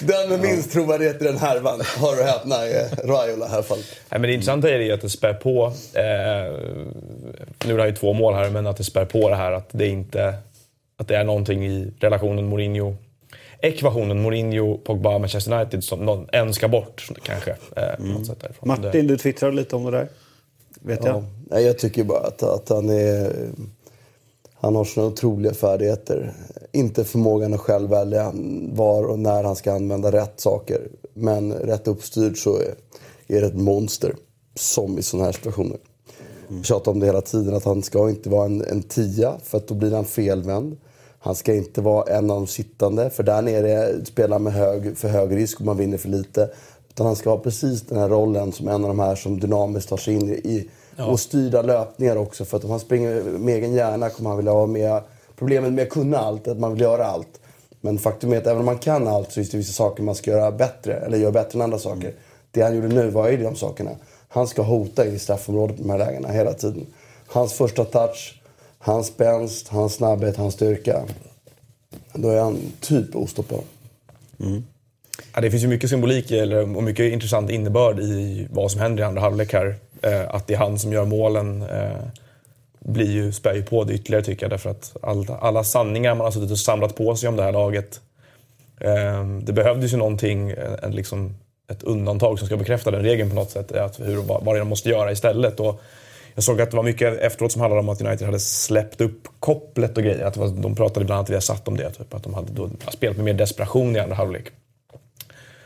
Den 0.00 0.28
med 0.28 0.40
minst 0.40 0.72
trovärdighet 0.72 1.22
i 1.22 1.24
den 1.24 1.38
härvan, 1.38 1.80
har 1.98 2.16
du 2.16 2.22
häpna, 2.22 2.56
Raiola 3.04 3.46
i 3.46 3.52
alla 3.52 3.62
fall. 3.62 3.78
Nej, 3.78 4.20
men 4.20 4.22
det 4.22 4.32
intressanta 4.32 4.70
är 4.70 4.78
ju 4.78 4.92
att 4.92 5.00
det 5.00 5.10
spär 5.10 5.34
på, 5.34 5.66
eh, 5.94 6.02
nu 7.66 7.74
är 7.74 7.76
det 7.76 7.86
ju 7.86 7.94
två 7.94 8.12
mål 8.12 8.34
här, 8.34 8.50
men 8.50 8.66
att 8.66 8.76
det 8.76 8.84
spär 8.84 9.04
på 9.04 9.28
det 9.28 9.36
här 9.36 9.52
att 9.52 9.68
det 9.72 9.86
inte 9.86 10.34
att 10.96 11.08
det 11.08 11.16
är 11.16 11.24
någonting 11.24 11.66
i 11.66 11.92
relationen 12.00 12.46
Mourinho 12.46 12.96
ekvationen 13.62 14.22
Mourinho, 14.22 14.78
Pogba, 14.78 15.18
Manchester 15.18 15.52
United 15.52 15.84
som 15.84 15.98
någon, 15.98 16.26
en 16.32 16.54
ska 16.54 16.68
bort 16.68 17.08
kanske. 17.22 17.50
Eh, 17.76 18.00
mm. 18.00 18.22
Martin, 18.62 19.06
du 19.06 19.18
twittrade 19.18 19.56
lite 19.56 19.76
om 19.76 19.84
det 19.84 19.90
där. 19.90 20.08
Vet 20.80 21.04
ja. 21.04 21.24
jag. 21.50 21.62
Jag 21.62 21.78
tycker 21.78 22.04
bara 22.04 22.20
att, 22.20 22.42
att 22.42 22.68
han 22.68 22.90
är... 22.90 23.32
Han 24.54 24.76
har 24.76 24.84
såna 24.84 25.06
otroliga 25.06 25.54
färdigheter. 25.54 26.32
Inte 26.72 27.04
förmågan 27.04 27.54
att 27.54 27.60
själv 27.60 27.90
välja 27.90 28.32
var 28.72 29.04
och 29.04 29.18
när 29.18 29.44
han 29.44 29.56
ska 29.56 29.72
använda 29.72 30.12
rätt 30.12 30.40
saker. 30.40 30.88
Men 31.14 31.52
rätt 31.52 31.88
uppstyrd 31.88 32.38
så 32.38 32.56
är, 32.58 32.74
är 33.28 33.40
det 33.40 33.46
ett 33.46 33.56
monster. 33.56 34.14
Som 34.54 34.98
i 34.98 35.02
sådana 35.02 35.24
här 35.24 35.32
situationer. 35.32 35.76
Mm. 36.48 36.56
Jag 36.56 36.64
tjatar 36.64 36.92
om 36.92 37.00
det 37.00 37.06
hela 37.06 37.20
tiden, 37.20 37.54
att 37.54 37.64
han 37.64 37.82
ska 37.82 38.10
inte 38.10 38.28
vara 38.28 38.44
en, 38.44 38.64
en 38.64 38.82
tia 38.82 39.34
för 39.44 39.58
att 39.58 39.68
då 39.68 39.74
blir 39.74 39.94
han 39.94 40.04
felvänd. 40.04 40.76
Han 41.24 41.34
ska 41.34 41.54
inte 41.54 41.80
vara 41.80 42.16
en 42.16 42.30
av 42.30 42.36
de 42.36 42.46
sittande, 42.46 43.10
för 43.10 43.22
där 43.22 43.42
nere 43.42 44.04
spelar 44.04 44.38
med 44.38 44.52
hög, 44.52 44.98
för 44.98 45.08
hög 45.08 45.36
risk 45.36 45.60
och 45.60 45.66
man 45.66 45.76
vinner 45.76 45.98
för 45.98 46.08
lite. 46.08 46.50
Utan 46.88 47.06
han 47.06 47.16
ska 47.16 47.30
ha 47.30 47.38
precis 47.38 47.82
den 47.82 47.98
här 47.98 48.08
rollen 48.08 48.52
som 48.52 48.68
en 48.68 48.82
av 48.82 48.88
de 48.88 48.98
här 48.98 49.14
som 49.14 49.40
dynamiskt 49.40 49.88
tar 49.88 49.96
sig 49.96 50.14
in 50.14 50.28
i 50.28 50.68
Ja. 50.96 51.06
Och 51.06 51.20
styrda 51.20 51.62
löpningar 51.62 52.16
också. 52.16 52.44
För 52.44 52.56
att 52.56 52.64
om 52.64 52.70
han 52.70 52.80
springer 52.80 53.22
med 53.22 53.54
egen 53.54 53.72
hjärna 53.72 54.10
kommer 54.10 54.30
han 54.30 54.36
vilja 54.36 54.52
ha 54.52 54.66
med... 54.66 55.02
Problemet 55.36 55.72
med 55.72 55.82
att 55.82 55.90
kunna 55.90 56.18
allt 56.18 56.46
är 56.46 56.50
att 56.50 56.58
man 56.58 56.72
vill 56.72 56.80
göra 56.80 57.06
allt. 57.06 57.40
Men 57.80 57.98
faktum 57.98 58.32
är 58.32 58.38
att 58.38 58.46
även 58.46 58.58
om 58.58 58.64
man 58.64 58.78
kan 58.78 59.08
allt 59.08 59.28
så 59.28 59.34
finns 59.34 59.50
det 59.50 59.56
vissa 59.56 59.72
saker 59.72 60.02
man 60.02 60.14
ska 60.14 60.30
göra 60.30 60.52
bättre. 60.52 60.94
Eller 60.94 61.18
göra 61.18 61.32
bättre 61.32 61.58
än 61.58 61.62
andra 61.62 61.78
saker. 61.78 62.00
Mm. 62.00 62.14
Det 62.50 62.62
han 62.62 62.74
gjorde 62.76 62.88
nu, 62.88 63.10
vad 63.10 63.32
är 63.32 63.38
de 63.38 63.56
sakerna? 63.56 63.90
Han 64.28 64.48
ska 64.48 64.62
hota 64.62 65.06
i 65.06 65.18
straffområdet 65.18 65.76
på 65.76 65.82
de 65.82 65.90
här 65.90 65.98
lägena 65.98 66.28
hela 66.28 66.52
tiden. 66.52 66.86
Hans 67.26 67.52
första 67.52 67.84
touch, 67.84 68.41
hans 68.84 69.06
spänst, 69.06 69.68
hans 69.68 69.94
snabbhet, 69.94 70.36
hans 70.36 70.54
styrka. 70.54 71.02
Då 72.12 72.30
är 72.30 72.40
han 72.40 72.58
typ 72.80 73.16
ostoppbar. 73.16 73.60
Mm. 74.40 74.64
Ja, 75.34 75.40
det 75.40 75.50
finns 75.50 75.62
ju 75.62 75.68
mycket 75.68 75.90
symbolik 75.90 76.30
eller, 76.30 76.76
och 76.76 76.82
mycket 76.82 77.12
intressant 77.12 77.50
innebörd 77.50 78.00
i 78.00 78.46
vad 78.50 78.70
som 78.70 78.80
händer 78.80 79.02
i 79.02 79.06
andra 79.06 79.20
halvlek 79.20 79.52
här. 79.52 79.74
Eh, 80.02 80.34
att 80.34 80.46
det 80.46 80.54
är 80.54 80.58
han 80.58 80.78
som 80.78 80.92
gör 80.92 81.04
målen 81.04 81.62
eh, 81.62 82.06
blir 82.80 83.10
ju, 83.10 83.32
spär 83.32 83.54
ju 83.54 83.62
på 83.62 83.84
det 83.84 83.94
ytterligare 83.94 84.24
tycker 84.24 84.44
jag. 84.44 84.50
Därför 84.50 84.70
att 84.70 84.96
all, 85.02 85.26
alla 85.40 85.64
sanningar 85.64 86.14
man 86.14 86.24
har 86.24 86.32
suttit 86.32 86.50
och 86.50 86.58
samlat 86.58 86.96
på 86.96 87.16
sig 87.16 87.28
om 87.28 87.36
det 87.36 87.42
här 87.42 87.52
laget. 87.52 88.00
Eh, 88.80 89.26
det 89.42 89.52
behövdes 89.52 89.92
ju 89.92 89.96
någonting, 89.96 90.54
en, 90.82 90.92
liksom, 90.92 91.34
ett 91.70 91.82
undantag 91.82 92.38
som 92.38 92.46
ska 92.46 92.56
bekräfta 92.56 92.90
den 92.90 93.02
regeln 93.02 93.30
på 93.30 93.36
något 93.36 93.50
sätt. 93.50 93.72
Att 93.72 94.00
hur, 94.00 94.16
vad, 94.16 94.44
vad 94.44 94.54
det 94.54 94.58
de 94.58 94.68
måste 94.68 94.88
göra 94.88 95.12
istället. 95.12 95.60
Och 95.60 95.82
jag 96.34 96.44
såg 96.44 96.60
att 96.60 96.70
det 96.70 96.76
var 96.76 96.84
mycket 96.84 97.20
efteråt 97.20 97.52
som 97.52 97.60
handlade 97.60 97.80
om 97.80 97.88
att 97.88 98.00
United 98.00 98.26
hade 98.26 98.40
släppt 98.40 99.00
upp 99.00 99.28
kopplet 99.40 99.96
och 99.96 100.04
grejer. 100.04 100.24
Att 100.24 100.36
var, 100.36 100.48
de 100.48 100.74
pratade 100.74 101.06
bland 101.06 101.18
annat 101.18 101.30
via 101.30 101.40
satt 101.40 101.68
om 101.68 101.76
det. 101.76 101.90
Typ, 101.90 102.14
att 102.14 102.22
de 102.22 102.34
hade 102.34 102.52
då 102.52 102.70
spelat 102.92 103.16
med 103.16 103.24
mer 103.24 103.34
desperation 103.34 103.96
i 103.96 103.98
andra 103.98 104.16
halvlek. 104.16 104.46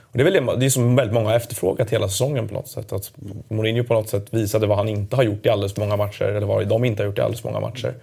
Och 0.01 0.19
det 0.19 0.23
är 0.23 0.31
väl 0.31 0.47
det, 0.47 0.57
det 0.57 0.67
är 0.67 0.71
som 0.71 0.97
väldigt 0.97 1.15
många 1.15 1.29
har 1.29 1.37
efterfrågat 1.37 1.91
hela 1.91 2.09
säsongen 2.09 2.49
på 2.49 2.55
något 2.55 2.69
sätt. 2.69 2.93
Att 2.93 3.13
Mourinho 3.49 3.85
på 3.85 3.95
något 3.95 4.09
sätt 4.09 4.27
visade 4.31 4.67
vad 4.67 4.79
han 4.79 4.89
inte 4.89 5.17
har 5.17 5.23
gjort 5.23 5.47
i 5.47 5.49
alldeles 5.49 5.75
för 5.75 5.81
många 5.81 5.97
matcher. 5.97 6.25
Eller 6.25 6.47
vad 6.47 6.69
de 6.69 6.85
inte 6.85 7.03
har 7.03 7.07
gjort 7.07 7.19
i 7.19 7.21
alldeles 7.21 7.41
för 7.41 7.49
många 7.49 7.61
matcher. 7.61 7.95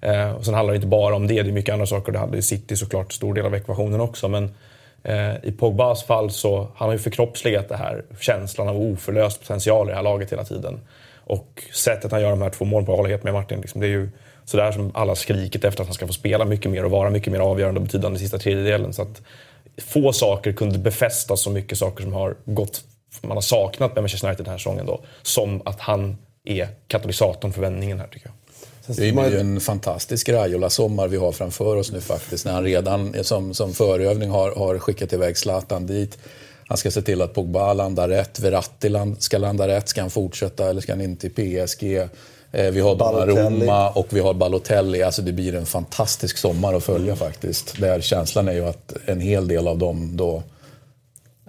Eh, 0.00 0.30
och 0.30 0.44
sen 0.44 0.54
handlar 0.54 0.72
det 0.72 0.76
inte 0.76 0.86
bara 0.86 1.16
om 1.16 1.26
det, 1.26 1.42
det 1.42 1.50
är 1.50 1.52
mycket 1.52 1.72
andra 1.72 1.86
saker. 1.86 2.12
Det 2.12 2.18
hade 2.18 2.42
City 2.42 2.76
såklart 2.76 3.12
stor 3.12 3.34
del 3.34 3.46
av 3.46 3.54
ekvationen 3.54 4.00
också. 4.00 4.28
Men 4.28 4.54
eh, 5.02 5.44
i 5.44 5.52
Pogbas 5.52 6.04
fall 6.04 6.30
så 6.30 6.68
han 6.76 6.88
har 6.88 6.92
ju 6.92 6.98
förkroppsligat 6.98 7.68
det 7.68 7.76
här 7.76 8.04
känslan 8.20 8.68
av 8.68 8.76
oförlöst 8.76 9.40
potential 9.40 9.86
i 9.86 9.90
det 9.90 9.96
här 9.96 10.02
laget 10.02 10.32
hela 10.32 10.44
tiden. 10.44 10.80
Och 11.28 11.64
sättet 11.72 12.12
han 12.12 12.20
gör 12.20 12.30
de 12.30 12.42
här 12.42 12.50
två 12.50 12.64
målen 12.64 12.86
på, 12.86 12.92
jag 12.92 12.96
håller 12.96 13.10
helt 13.10 13.24
med 13.24 13.32
Martin. 13.32 13.60
Liksom, 13.60 13.80
det 13.80 13.86
är 13.86 13.88
ju 13.88 14.10
sådär 14.44 14.72
som 14.72 14.90
alla 14.94 15.14
skrikit 15.14 15.64
efter 15.64 15.82
att 15.82 15.88
han 15.88 15.94
ska 15.94 16.06
få 16.06 16.12
spela 16.12 16.44
mycket 16.44 16.70
mer 16.70 16.84
och 16.84 16.90
vara 16.90 17.10
mycket 17.10 17.32
mer 17.32 17.40
avgörande 17.40 17.80
och 17.80 17.86
betydande 17.86 18.16
i 18.16 18.20
sista 18.20 18.38
tredjedelen. 18.38 18.92
Så 18.92 19.02
att 19.02 19.22
få 19.78 20.12
saker 20.12 20.52
kunde 20.52 20.78
befästa 20.78 21.36
så 21.36 21.50
mycket 21.50 21.78
saker 21.78 22.02
som 22.02 22.12
har 22.12 22.36
gått, 22.44 22.82
man 23.22 23.36
har 23.36 23.42
saknat 23.42 23.94
med 23.94 24.02
Manchester 24.02 24.28
United 24.28 24.44
den 24.44 24.50
här 24.50 24.58
säsongen 24.58 24.86
då. 24.86 25.00
Som 25.22 25.62
att 25.64 25.80
han 25.80 26.16
är 26.44 26.68
katalysatorn 26.86 27.52
för 27.52 27.60
vändningen 27.60 28.00
här 28.00 28.06
tycker 28.06 28.26
jag. 28.26 28.34
Det 28.96 29.08
är 29.08 29.30
ju 29.30 29.38
en 29.38 29.60
fantastisk 29.60 30.28
Raiola-sommar 30.28 31.08
vi 31.08 31.16
har 31.16 31.32
framför 31.32 31.76
oss 31.76 31.92
nu 31.92 32.00
faktiskt. 32.00 32.44
När 32.44 32.52
han 32.52 32.64
redan 32.64 33.24
som, 33.24 33.54
som 33.54 33.72
förövning 33.72 34.30
har, 34.30 34.50
har 34.50 34.78
skickat 34.78 35.12
iväg 35.12 35.36
Zlatan 35.36 35.86
dit. 35.86 36.18
Han 36.68 36.76
ska 36.76 36.90
se 36.90 37.02
till 37.02 37.22
att 37.22 37.34
Pogba 37.34 37.72
landar 37.72 38.08
rätt, 38.08 38.40
Verratti 38.40 38.90
ska 39.18 39.38
landa 39.38 39.68
rätt. 39.68 39.88
Ska 39.88 40.00
han 40.00 40.10
fortsätta 40.10 40.70
eller 40.70 40.80
ska 40.80 40.92
han 40.92 41.00
in 41.00 41.16
till 41.16 41.30
PSG? 41.30 41.96
Eh, 42.52 42.70
vi 42.70 42.80
har 42.80 42.96
Donnarumma 42.96 43.90
och 43.90 44.06
vi 44.10 44.20
har 44.20 44.34
Balotelli. 44.34 45.02
Alltså 45.02 45.22
det 45.22 45.32
blir 45.32 45.54
en 45.54 45.66
fantastisk 45.66 46.38
sommar 46.38 46.74
att 46.74 46.84
följa 46.84 47.16
faktiskt. 47.16 47.80
Där 47.80 48.00
känslan 48.00 48.48
är 48.48 48.52
ju 48.52 48.64
att 48.64 48.92
en 49.06 49.20
hel 49.20 49.48
del 49.48 49.68
av 49.68 49.78
dem 49.78 50.16
då 50.16 50.42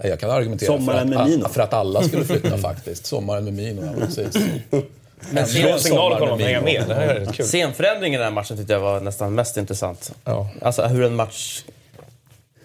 jag 0.03 0.19
kan 0.19 0.29
argumentera 0.29 0.79
för 0.79 0.93
att, 0.93 1.53
för 1.53 1.61
att, 1.61 1.73
alla 1.73 2.03
skulle 2.03 2.25
flytta 2.25 2.57
faktiskt. 2.71 3.05
Sommaren 3.05 3.43
med 3.43 3.53
Mino, 3.53 3.85
ja, 3.85 4.05
precis. 4.05 4.43
Men 5.31 5.47
sen 5.47 5.79
signal 5.79 6.19
kommer 6.19 6.37
de 6.37 6.43
hänga 6.43 6.61
med. 6.61 6.83
Det 6.87 6.95
här 6.95 7.15
är 7.15 7.25
kul. 7.25 7.45
Scenförändringen 7.45 8.13
i 8.13 8.17
den 8.17 8.33
här 8.33 8.35
matchen 8.35 8.57
tyckte 8.57 8.73
jag 8.73 8.79
var 8.79 8.99
nästan 8.99 9.35
mest 9.35 9.57
intressant. 9.57 10.11
Ja. 10.23 10.49
Alltså 10.61 10.83
hur 10.83 11.03
en 11.03 11.15
match 11.15 11.63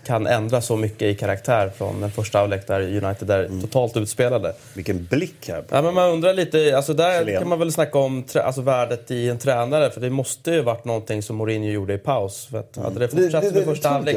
kan 0.05 0.27
ändra 0.27 0.61
så 0.61 0.77
mycket 0.77 1.03
i 1.03 1.15
karaktär 1.15 1.71
från 1.77 2.01
den 2.01 2.11
första 2.11 2.39
halvlek 2.39 2.67
där 2.67 2.81
United 2.81 3.31
är 3.31 3.45
mm. 3.45 3.61
totalt 3.61 3.97
utspelade. 3.97 4.55
Vilken 4.75 5.05
blick 5.05 5.49
här. 5.49 5.65
Ja, 5.71 5.83
men 5.83 5.95
man 5.95 6.11
undrar 6.11 6.35
lite, 6.35 6.77
alltså 6.77 6.95
där 6.95 7.25
Chilen. 7.25 7.41
kan 7.41 7.49
man 7.49 7.59
väl 7.59 7.73
snacka 7.73 7.99
om 7.99 8.25
alltså 8.35 8.61
värdet 8.61 9.11
i 9.11 9.29
en 9.29 9.39
tränare. 9.39 9.91
För 9.91 10.01
det 10.01 10.11
måste 10.11 10.51
ju 10.51 10.63
varit 10.63 10.85
någonting 10.85 11.23
som 11.23 11.37
Mourinho 11.37 11.71
gjorde 11.71 11.95
i 11.95 11.99
paus. 11.99 12.47
För 12.51 12.59
att 12.59 12.77
mm. 12.77 12.85
Hade 12.85 13.01
det 13.01 13.09
fortsatt 13.09 13.43
det, 13.43 13.51
det, 13.51 13.61
det, 13.61 13.65
första 13.65 13.89
halvlek 13.89 14.17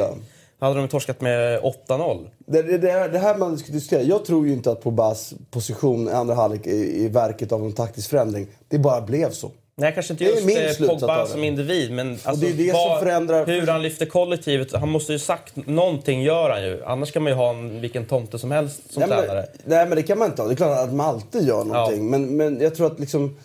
hade 0.59 0.75
de 0.75 0.87
torskat 0.87 1.21
med 1.21 1.61
8-0. 1.61 2.29
Det, 2.37 2.61
det, 2.61 3.07
det, 3.07 3.19
här 3.19 3.37
man 3.37 3.57
ska 3.57 3.71
diskutera. 3.71 4.01
Jag 4.01 4.25
tror 4.25 4.47
ju 4.47 4.53
inte 4.53 4.71
att 4.71 4.81
Pogbas 4.81 5.33
position 5.51 6.07
i 6.07 6.11
andra 6.11 6.35
halvlek 6.35 6.67
är 6.67 6.71
i 6.73 7.07
verket 7.07 7.51
av 7.51 7.63
en 7.63 7.73
taktisk 7.73 8.09
förändring. 8.09 8.47
Det 8.67 8.79
bara 8.79 9.01
blev 9.01 9.31
så. 9.31 9.51
Nej, 9.79 9.93
kanske 9.93 10.13
inte 10.13 10.23
just 10.23 10.81
eh, 10.81 10.87
Pogba 10.87 11.25
som 11.25 11.43
individ, 11.43 11.91
men 11.91 12.11
alltså, 12.11 12.45
det 12.45 12.49
är 12.49 12.53
det 12.53 12.71
vad, 12.73 12.99
förändrar... 12.99 13.45
hur 13.45 13.67
han 13.67 13.81
lyfter 13.81 14.05
kollektivet. 14.05 14.73
Han 14.73 14.89
måste 14.89 15.13
ju 15.13 15.19
sagt 15.19 15.55
någonting, 15.55 16.23
gör 16.23 16.49
han 16.49 16.63
ju. 16.63 16.83
Annars 16.85 17.11
kan 17.11 17.23
man 17.23 17.31
ju 17.31 17.35
ha 17.35 17.49
en, 17.49 17.81
vilken 17.81 18.05
tomte 18.05 18.39
som 18.39 18.51
helst 18.51 18.93
som 18.93 18.99
nej, 18.99 19.09
tränare. 19.09 19.45
Men, 19.63 19.77
nej, 19.77 19.87
men 19.87 19.95
det 19.95 20.03
kan 20.03 20.17
man 20.17 20.29
inte 20.29 20.41
ha. 20.41 20.47
Det 20.47 20.53
är 20.53 20.55
klart 20.55 20.79
att 20.79 20.93
man 20.93 21.07
alltid 21.07 21.47
gör 21.47 21.63
någonting. 21.63 22.03
Ja. 22.03 22.09
Men, 22.09 22.37
men 22.37 22.61
jag 22.61 22.75
tror 22.75 22.87
att 22.87 22.99
liksom... 22.99 23.37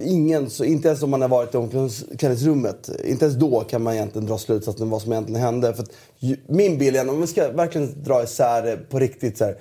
Ingen, 0.00 0.50
så 0.50 0.64
inte 0.64 0.88
ens 0.88 1.02
om 1.02 1.10
man 1.10 1.22
har 1.22 1.28
varit 1.28 1.54
i 1.54 1.56
omklädningsrummet, 1.56 2.90
inte 3.04 3.24
ens 3.24 3.38
då 3.38 3.60
kan 3.60 3.82
man 3.82 3.94
egentligen 3.94 4.26
dra 4.26 4.38
slutsatsen 4.38 4.90
vad 4.90 5.02
som 5.02 5.12
egentligen 5.12 5.40
hände. 5.40 5.74
För 5.74 5.82
att, 5.82 5.90
min 6.46 6.78
bild 6.78 6.96
om 6.96 7.20
vi 7.20 7.26
ska 7.26 7.48
verkligen 7.48 8.02
dra 8.02 8.22
isär 8.22 8.76
på 8.90 8.98
riktigt 8.98 9.38
så 9.38 9.44
här, 9.44 9.56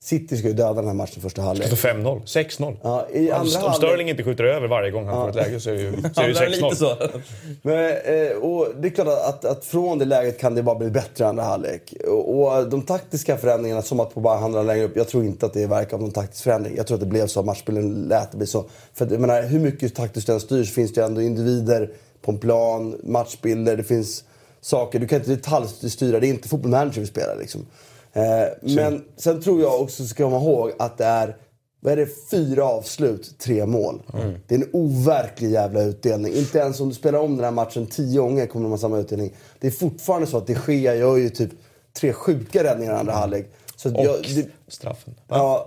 City 0.00 0.36
ska 0.36 0.48
ju 0.48 0.54
döda 0.54 0.74
den 0.74 0.86
här 0.86 0.94
matchen 0.94 1.22
första 1.22 1.42
halvlek. 1.42 1.70
Det 1.70 1.76
står 1.76 1.88
5-0, 1.88 2.22
6-0. 2.24 2.76
Ja, 2.82 3.08
i 3.12 3.30
andra 3.30 3.58
om, 3.58 3.62
halvlek... 3.62 3.76
Sterling 3.76 4.10
inte 4.10 4.24
skjuter 4.24 4.44
över 4.44 4.68
varje 4.68 4.90
gång 4.90 5.06
han 5.06 5.14
ja. 5.14 5.22
får 5.22 5.28
ett 5.28 5.46
läge 5.46 5.60
så 5.60 5.70
är 5.70 5.74
det 5.74 5.80
ju, 5.80 5.92
så 6.14 6.20
är 6.20 6.28
det 6.28 6.60
6-0. 6.60 7.20
Men, 7.62 7.74
eh, 7.84 8.36
och 8.36 8.68
det 8.80 8.88
är 8.88 8.90
klart 8.90 9.08
att, 9.08 9.44
att, 9.44 9.64
från 9.64 9.98
det 9.98 10.04
läget 10.04 10.40
kan 10.40 10.54
det 10.54 10.62
bara 10.62 10.78
bli 10.78 10.90
bättre 10.90 11.26
andra 11.26 11.42
halvlek. 11.44 11.94
Och, 12.06 12.38
och 12.38 12.68
de 12.68 12.82
taktiska 12.82 13.36
förändringarna, 13.36 13.82
som 13.82 14.00
att 14.00 14.14
på 14.14 14.20
bara 14.20 14.38
handla 14.38 14.62
längre 14.62 14.84
upp, 14.84 14.96
jag 14.96 15.08
tror 15.08 15.24
inte 15.24 15.46
att 15.46 15.52
det 15.52 15.66
verkar 15.66 15.96
av 15.96 16.02
någon 16.02 16.12
taktisk 16.12 16.44
förändring. 16.44 16.76
Jag 16.76 16.86
tror 16.86 16.94
att 16.94 17.00
det 17.00 17.06
blev 17.06 17.26
så, 17.26 17.42
matchbilden 17.42 18.08
lät 18.08 18.30
det 18.30 18.36
bli 18.38 18.46
så. 18.46 18.64
För 18.94 19.08
jag 19.10 19.20
menar, 19.20 19.42
hur 19.42 19.60
mycket 19.60 19.94
taktiskt 19.94 20.26
den 20.26 20.40
styrs 20.40 20.74
finns 20.74 20.92
det 20.92 21.04
ändå 21.04 21.22
individer 21.22 21.90
på 22.22 22.30
en 22.30 22.38
plan, 22.38 22.96
matchbilder, 23.02 23.76
det 23.76 23.84
finns 23.84 24.24
saker. 24.60 24.98
Du 24.98 25.06
kan 25.06 25.18
inte 25.18 25.30
detaljstyra, 25.30 26.20
det 26.20 26.26
är 26.26 26.28
inte 26.28 26.48
fotboll 26.48 26.70
manager 26.70 27.00
vi 27.00 27.06
spelar 27.06 27.36
liksom. 27.36 27.66
Eh, 28.18 28.76
men 28.76 29.04
sen 29.16 29.40
tror 29.40 29.60
jag 29.60 29.80
också, 29.80 30.04
ska 30.04 30.24
komma 30.24 30.36
ihåg, 30.36 30.72
att 30.78 30.98
det 30.98 31.04
är 31.04 31.36
vad 31.80 31.92
är 31.92 31.96
det, 31.96 32.08
fyra 32.30 32.64
avslut, 32.64 33.38
tre 33.38 33.66
mål. 33.66 34.02
Mm. 34.14 34.34
Det 34.46 34.54
är 34.54 34.58
en 34.58 34.70
overklig 34.72 35.50
jävla 35.50 35.82
utdelning. 35.82 36.32
Inte 36.32 36.58
ens 36.58 36.80
om 36.80 36.88
du 36.88 36.94
spelar 36.94 37.18
om 37.18 37.36
den 37.36 37.44
här 37.44 37.50
matchen 37.50 37.86
tio 37.86 38.20
gånger 38.20 38.46
kommer 38.46 38.64
de 38.64 38.70
ha 38.70 38.78
samma 38.78 38.98
utdelning. 38.98 39.34
Det 39.60 39.66
är 39.66 39.70
fortfarande 39.70 40.26
så 40.26 40.36
att 40.36 40.46
de 40.46 40.56
Gea 40.68 40.94
gör 40.94 41.16
ju 41.16 41.30
typ 41.30 41.50
tre 42.00 42.12
sjuka 42.12 42.64
räddningar 42.64 42.92
i 42.92 42.96
andra 42.96 43.12
halvlek. 43.12 43.46
Så 43.76 43.96
och 43.96 44.04
jag, 44.04 44.22
det, 44.22 44.46
straffen. 44.68 45.14
Ja, 45.28 45.66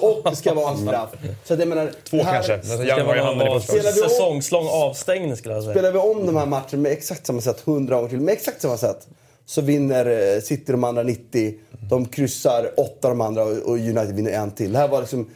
och, 0.00 0.30
det 0.30 0.36
ska 0.36 0.54
vara 0.54 0.70
en 0.70 0.78
straff. 0.78 1.10
Så 1.44 1.54
jag 1.54 1.68
menar, 1.68 1.92
Två 2.04 2.16
här, 2.16 2.32
kanske. 2.32 2.62
Ska 2.62 3.04
vara 3.04 3.60
säsongslång 3.60 4.66
avstängning 4.68 5.36
skulle 5.36 5.54
jag 5.54 5.62
säga. 5.62 5.74
Spelar 5.74 5.92
vi 5.92 5.98
om 5.98 6.26
de 6.26 6.36
här 6.36 6.46
matcherna 6.46 6.78
med 6.78 6.92
exakt 6.92 7.26
samma 7.26 7.40
sätt 7.40 7.60
hundra 7.60 7.96
gånger 7.96 8.08
till, 8.08 8.20
med 8.20 8.32
exakt 8.32 8.60
samma 8.60 8.76
sätt 8.76 9.08
så 9.46 9.60
vinner 9.60 10.34
eh, 10.34 10.40
City 10.40 10.72
de 10.72 10.84
andra 10.84 11.02
90. 11.02 11.54
De 11.90 12.06
kryssar 12.06 12.70
åtta 12.76 13.08
de 13.08 13.20
andra 13.20 13.42
och 13.42 13.76
United 13.76 14.14
vinner 14.14 14.32
en 14.32 14.50
till. 14.50 14.72
Det 14.72 14.78
här 14.78 14.88
var 14.88 15.00
liksom... 15.00 15.30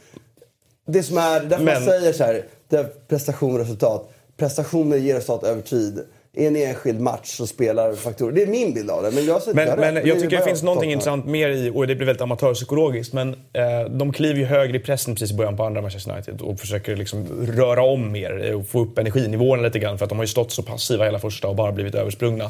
Det 0.87 1.03
som 1.03 1.17
är... 1.17 1.39
Därför 1.39 1.63
Men... 1.63 1.73
man 1.73 1.83
säger 1.83 2.13
så 2.13 2.23
här, 2.23 2.45
det 2.69 2.77
är 2.77 2.83
prestation 2.83 3.53
och 3.53 3.59
resultat. 3.59 4.09
Prestationer 4.37 4.97
ger 4.97 5.15
resultat 5.15 5.43
över 5.43 5.61
tid 5.61 6.03
i 6.33 6.45
en 6.45 6.55
enskild 6.55 7.01
match 7.01 7.27
så 7.37 7.47
spelar 7.47 7.93
faktorer. 7.93 8.31
Det 8.31 8.43
är 8.43 8.47
min 8.47 8.73
bild 8.73 8.89
av 8.89 9.03
det. 9.03 9.11
Men 9.11 9.25
jag, 9.25 9.41
men, 9.53 9.79
men 9.79 9.95
jag 9.95 10.19
tycker 10.19 10.37
det 10.37 10.43
finns 10.43 10.63
någonting 10.63 10.91
intressant 10.91 11.25
mer 11.25 11.49
i, 11.49 11.71
och 11.75 11.87
det 11.87 11.95
blir 11.95 12.05
väldigt 12.05 12.21
amatörpsykologiskt, 12.21 13.13
men 13.13 13.33
eh, 13.33 13.89
de 13.89 14.13
kliver 14.13 14.39
ju 14.39 14.45
högre 14.45 14.77
i 14.77 14.79
pressen 14.79 15.15
precis 15.15 15.31
i 15.31 15.35
början 15.35 15.57
på 15.57 15.63
andra 15.63 15.81
Manchester 15.81 16.11
United 16.11 16.41
och 16.41 16.59
försöker 16.59 16.95
liksom 16.95 17.47
röra 17.57 17.83
om 17.83 18.11
mer 18.11 18.55
och 18.55 18.67
få 18.67 18.79
upp 18.79 18.97
energinivån 18.97 19.61
lite 19.61 19.79
grann 19.79 19.97
för 19.97 20.05
att 20.05 20.09
de 20.09 20.17
har 20.17 20.23
ju 20.23 20.27
stått 20.27 20.51
så 20.51 20.63
passiva 20.63 21.05
hela 21.05 21.19
första 21.19 21.47
och 21.47 21.55
bara 21.55 21.71
blivit 21.71 21.95
översprungna. 21.95 22.49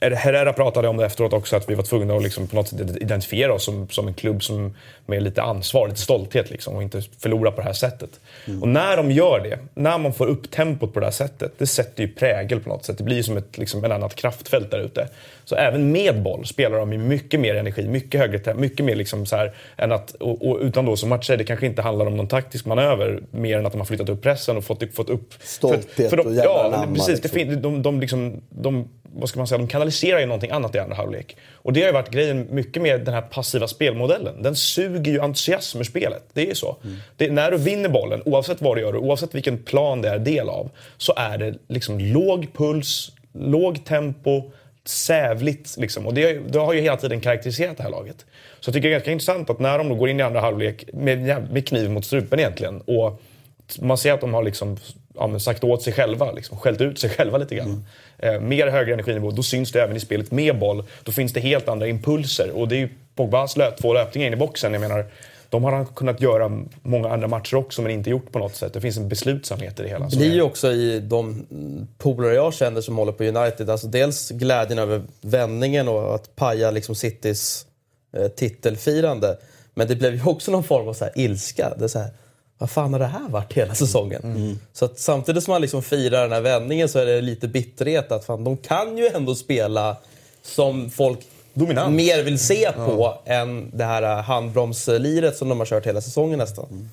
Herrera 0.00 0.52
pratade 0.52 0.88
om 0.88 0.96
det 0.96 1.06
efteråt 1.06 1.32
också, 1.32 1.56
att 1.56 1.70
vi 1.70 1.74
var 1.74 1.82
tvungna 1.82 2.14
att 2.14 2.22
liksom 2.22 2.46
på 2.46 2.56
något 2.56 2.68
sätt 2.68 2.96
identifiera 3.00 3.52
oss 3.54 3.64
som, 3.64 3.88
som 3.88 4.08
en 4.08 4.14
klubb 4.14 4.42
som, 4.42 4.76
med 5.06 5.22
lite 5.22 5.42
ansvar, 5.42 5.88
lite 5.88 6.00
stolthet 6.00 6.50
liksom, 6.50 6.76
och 6.76 6.82
inte 6.82 7.02
förlora 7.18 7.50
på 7.50 7.56
det 7.56 7.66
här 7.66 7.72
sättet. 7.72 8.10
Mm. 8.46 8.62
Och 8.62 8.68
när 8.68 8.96
de 8.96 9.10
gör 9.10 9.40
det, 9.40 9.58
när 9.74 9.98
man 9.98 10.12
får 10.12 10.26
upp 10.26 10.50
tempot 10.50 10.94
på 10.94 11.00
det 11.00 11.06
här 11.06 11.10
sättet, 11.10 11.52
det 11.58 11.66
sätter 11.66 12.02
ju 12.02 12.08
prägel 12.08 12.60
på 12.60 12.68
något 12.68 12.84
sätt. 12.84 12.98
Det 12.98 13.04
blir 13.04 13.22
som 13.22 13.36
ett 13.36 13.58
liksom, 13.58 13.84
ett 13.84 13.92
annat 13.92 14.14
kraftfält 14.14 14.70
där 14.70 14.80
ute. 14.80 15.08
Så 15.44 15.54
även 15.54 15.92
med 15.92 16.22
boll 16.22 16.46
spelar 16.46 16.78
de 16.78 16.88
med 16.88 17.00
mycket 17.00 17.40
mer 17.40 17.54
energi, 17.54 17.88
mycket 17.88 18.20
högre 18.20 18.38
tempo, 18.38 18.60
mycket 18.60 18.86
mer 18.86 18.94
liksom 18.96 19.26
så 19.26 19.36
här, 19.36 19.54
än 19.76 19.92
att, 19.92 20.12
och, 20.12 20.48
och 20.48 20.58
utan 20.60 20.86
då 20.86 20.96
som 20.96 21.08
matcher, 21.08 21.36
det 21.36 21.44
kanske 21.44 21.66
inte 21.66 21.82
handlar 21.82 22.06
om 22.06 22.16
någon 22.16 22.28
taktisk 22.28 22.66
manöver 22.66 23.20
mer 23.30 23.58
än 23.58 23.66
att 23.66 23.72
de 23.72 23.78
har 23.78 23.86
flyttat 23.86 24.08
upp 24.08 24.22
pressen 24.22 24.56
och 24.56 24.64
fått, 24.64 24.94
fått 24.94 25.10
upp... 25.10 25.34
Stolthet 25.40 25.94
för, 25.94 26.08
för 26.08 26.16
de, 26.16 26.26
och 26.26 26.34
jävla 26.34 26.48
Ja, 26.48 26.86
precis. 26.94 27.22
Liksom. 27.22 27.48
Det, 27.48 27.56
de, 27.56 27.82
de, 27.82 28.00
liksom, 28.00 28.40
de, 28.48 28.88
vad 29.14 29.28
ska 29.28 29.38
man 29.40 29.46
säga, 29.46 29.58
de 29.58 29.68
kanaliserar 29.68 30.20
ju 30.20 30.26
någonting 30.26 30.50
annat 30.50 30.74
i 30.74 30.78
andra 30.78 30.96
halvlek. 30.96 31.36
Och 31.52 31.72
det 31.72 31.80
har 31.80 31.86
ju 31.86 31.92
varit 31.92 32.10
grejen 32.10 32.46
mycket 32.50 32.82
med 32.82 33.00
den 33.04 33.14
här 33.14 33.22
passiva 33.22 33.68
spelmodellen. 33.68 34.42
Den 34.42 34.56
suger 34.56 35.12
ju 35.12 35.20
entusiasm 35.20 35.80
ur 35.80 35.84
spelet. 35.84 36.22
Det 36.32 36.40
är 36.42 36.46
ju 36.46 36.54
så. 36.54 36.76
Mm. 36.84 36.96
Det, 37.16 37.30
när 37.30 37.50
du 37.50 37.56
vinner 37.56 37.88
bollen, 37.88 38.22
oavsett 38.24 38.62
vad 38.62 38.76
du 38.76 38.80
gör 38.80 38.96
oavsett 38.96 39.34
vilken 39.34 39.58
plan 39.58 40.02
det 40.02 40.08
är 40.08 40.18
del 40.18 40.48
av, 40.48 40.70
så 40.96 41.12
är 41.16 41.38
det 41.38 41.54
liksom 41.68 41.98
låg 41.98 42.52
puls, 42.54 43.12
låg 43.32 43.84
tempo, 43.84 44.50
sävligt. 44.84 45.76
Liksom. 45.78 46.06
Och 46.06 46.14
det, 46.14 46.32
det, 46.32 46.58
har 46.58 46.72
ju 46.72 46.80
hela 46.80 46.96
tiden 46.96 47.20
karaktäriserat 47.20 47.76
det 47.76 47.82
här 47.82 47.90
laget. 47.90 48.26
Så 48.60 48.68
jag 48.68 48.74
tycker 48.74 48.88
det 48.88 48.94
är 48.94 48.98
ganska 48.98 49.12
intressant 49.12 49.50
att 49.50 49.58
när 49.58 49.78
de 49.78 49.98
går 49.98 50.08
in 50.08 50.20
i 50.20 50.22
andra 50.22 50.40
halvlek 50.40 50.84
med, 50.92 51.52
med 51.52 51.68
kniv 51.68 51.90
mot 51.90 52.04
strupen 52.04 52.38
egentligen 52.38 52.80
och 52.80 53.22
man 53.80 53.98
ser 53.98 54.12
att 54.12 54.20
de 54.20 54.34
har 54.34 54.42
liksom, 54.42 54.76
ja, 55.18 55.38
sagt 55.38 55.64
åt 55.64 55.82
sig 55.82 55.92
själva, 55.92 56.32
liksom, 56.32 56.58
skällt 56.58 56.80
ut 56.80 56.98
sig 56.98 57.10
själva 57.16 57.38
lite 57.38 57.54
grann. 57.54 57.84
Mm. 58.18 58.34
Eh, 58.34 58.40
mer 58.40 58.66
högre 58.66 58.92
energinivå, 58.92 59.30
då 59.30 59.42
syns 59.42 59.72
det 59.72 59.82
även 59.82 59.96
i 59.96 60.00
spelet 60.00 60.30
med 60.30 60.58
boll. 60.58 60.84
Då 61.04 61.12
finns 61.12 61.32
det 61.32 61.40
helt 61.40 61.68
andra 61.68 61.86
impulser. 61.86 62.50
Och 62.50 62.68
det 62.68 62.76
är 62.76 62.80
ju 62.80 62.88
Pogbas 63.14 63.56
två 63.80 63.94
löpningar 63.94 64.26
in 64.26 64.32
i 64.32 64.36
boxen. 64.36 64.72
Jag 64.72 64.80
menar, 64.80 65.06
de 65.50 65.64
har 65.64 65.72
han 65.72 65.86
kunnat 65.86 66.20
göra 66.20 66.62
många 66.82 67.08
andra 67.08 67.28
matcher 67.28 67.54
också 67.54 67.82
men 67.82 67.92
inte 67.92 68.10
gjort 68.10 68.32
på 68.32 68.38
något 68.38 68.54
sätt. 68.54 68.72
Det 68.72 68.80
finns 68.80 68.96
en 68.96 69.08
beslutsamhet 69.08 69.80
i 69.80 69.82
det 69.82 69.88
hela. 69.88 70.08
Det 70.08 70.16
blir 70.16 70.34
ju 70.34 70.42
också 70.42 70.72
i 70.72 71.00
de 71.00 71.46
polare 71.98 72.34
jag 72.34 72.54
känner 72.54 72.80
som 72.80 72.96
håller 72.96 73.12
på 73.12 73.24
United, 73.24 73.70
alltså 73.70 73.86
dels 73.86 74.30
glädjen 74.30 74.78
över 74.78 75.02
vändningen 75.20 75.88
och 75.88 76.14
att 76.14 76.36
paja 76.36 76.70
liksom 76.70 76.94
Citys 76.94 77.66
eh, 78.16 78.28
titelfirande. 78.28 79.38
Men 79.74 79.88
det 79.88 79.96
blev 79.96 80.14
ju 80.14 80.24
också 80.24 80.52
någon 80.52 80.64
form 80.64 80.88
av 80.88 80.92
så 80.92 81.08
ilska. 81.14 81.74
Det 81.78 81.84
är 81.84 81.88
så 81.88 81.98
här, 81.98 82.10
vad 82.58 82.70
fan 82.70 82.92
har 82.92 83.00
det 83.00 83.06
här 83.06 83.28
varit 83.28 83.52
hela 83.52 83.74
säsongen? 83.74 84.22
Mm. 84.24 84.58
Så 84.72 84.84
att 84.84 84.98
samtidigt 84.98 85.44
som 85.44 85.52
man 85.52 85.62
liksom 85.62 85.82
firar 85.82 86.22
den 86.22 86.32
här 86.32 86.40
vändningen 86.40 86.88
så 86.88 86.98
är 86.98 87.06
det 87.06 87.20
lite 87.20 87.48
bitterhet 87.48 88.12
att 88.12 88.24
fan, 88.24 88.44
de 88.44 88.56
kan 88.56 88.98
ju 88.98 89.06
ändå 89.06 89.34
spela 89.34 89.96
som 90.42 90.90
folk 90.90 91.18
Dominant. 91.54 91.94
mer 91.94 92.22
vill 92.22 92.38
se 92.38 92.72
på 92.72 93.18
ja. 93.24 93.32
än 93.34 93.70
det 93.74 93.84
här 93.84 94.22
handbromsliret 94.22 95.36
som 95.36 95.48
de 95.48 95.58
har 95.58 95.66
kört 95.66 95.86
hela 95.86 96.00
säsongen 96.00 96.38
nästan. 96.38 96.66
Mm. 96.70 96.88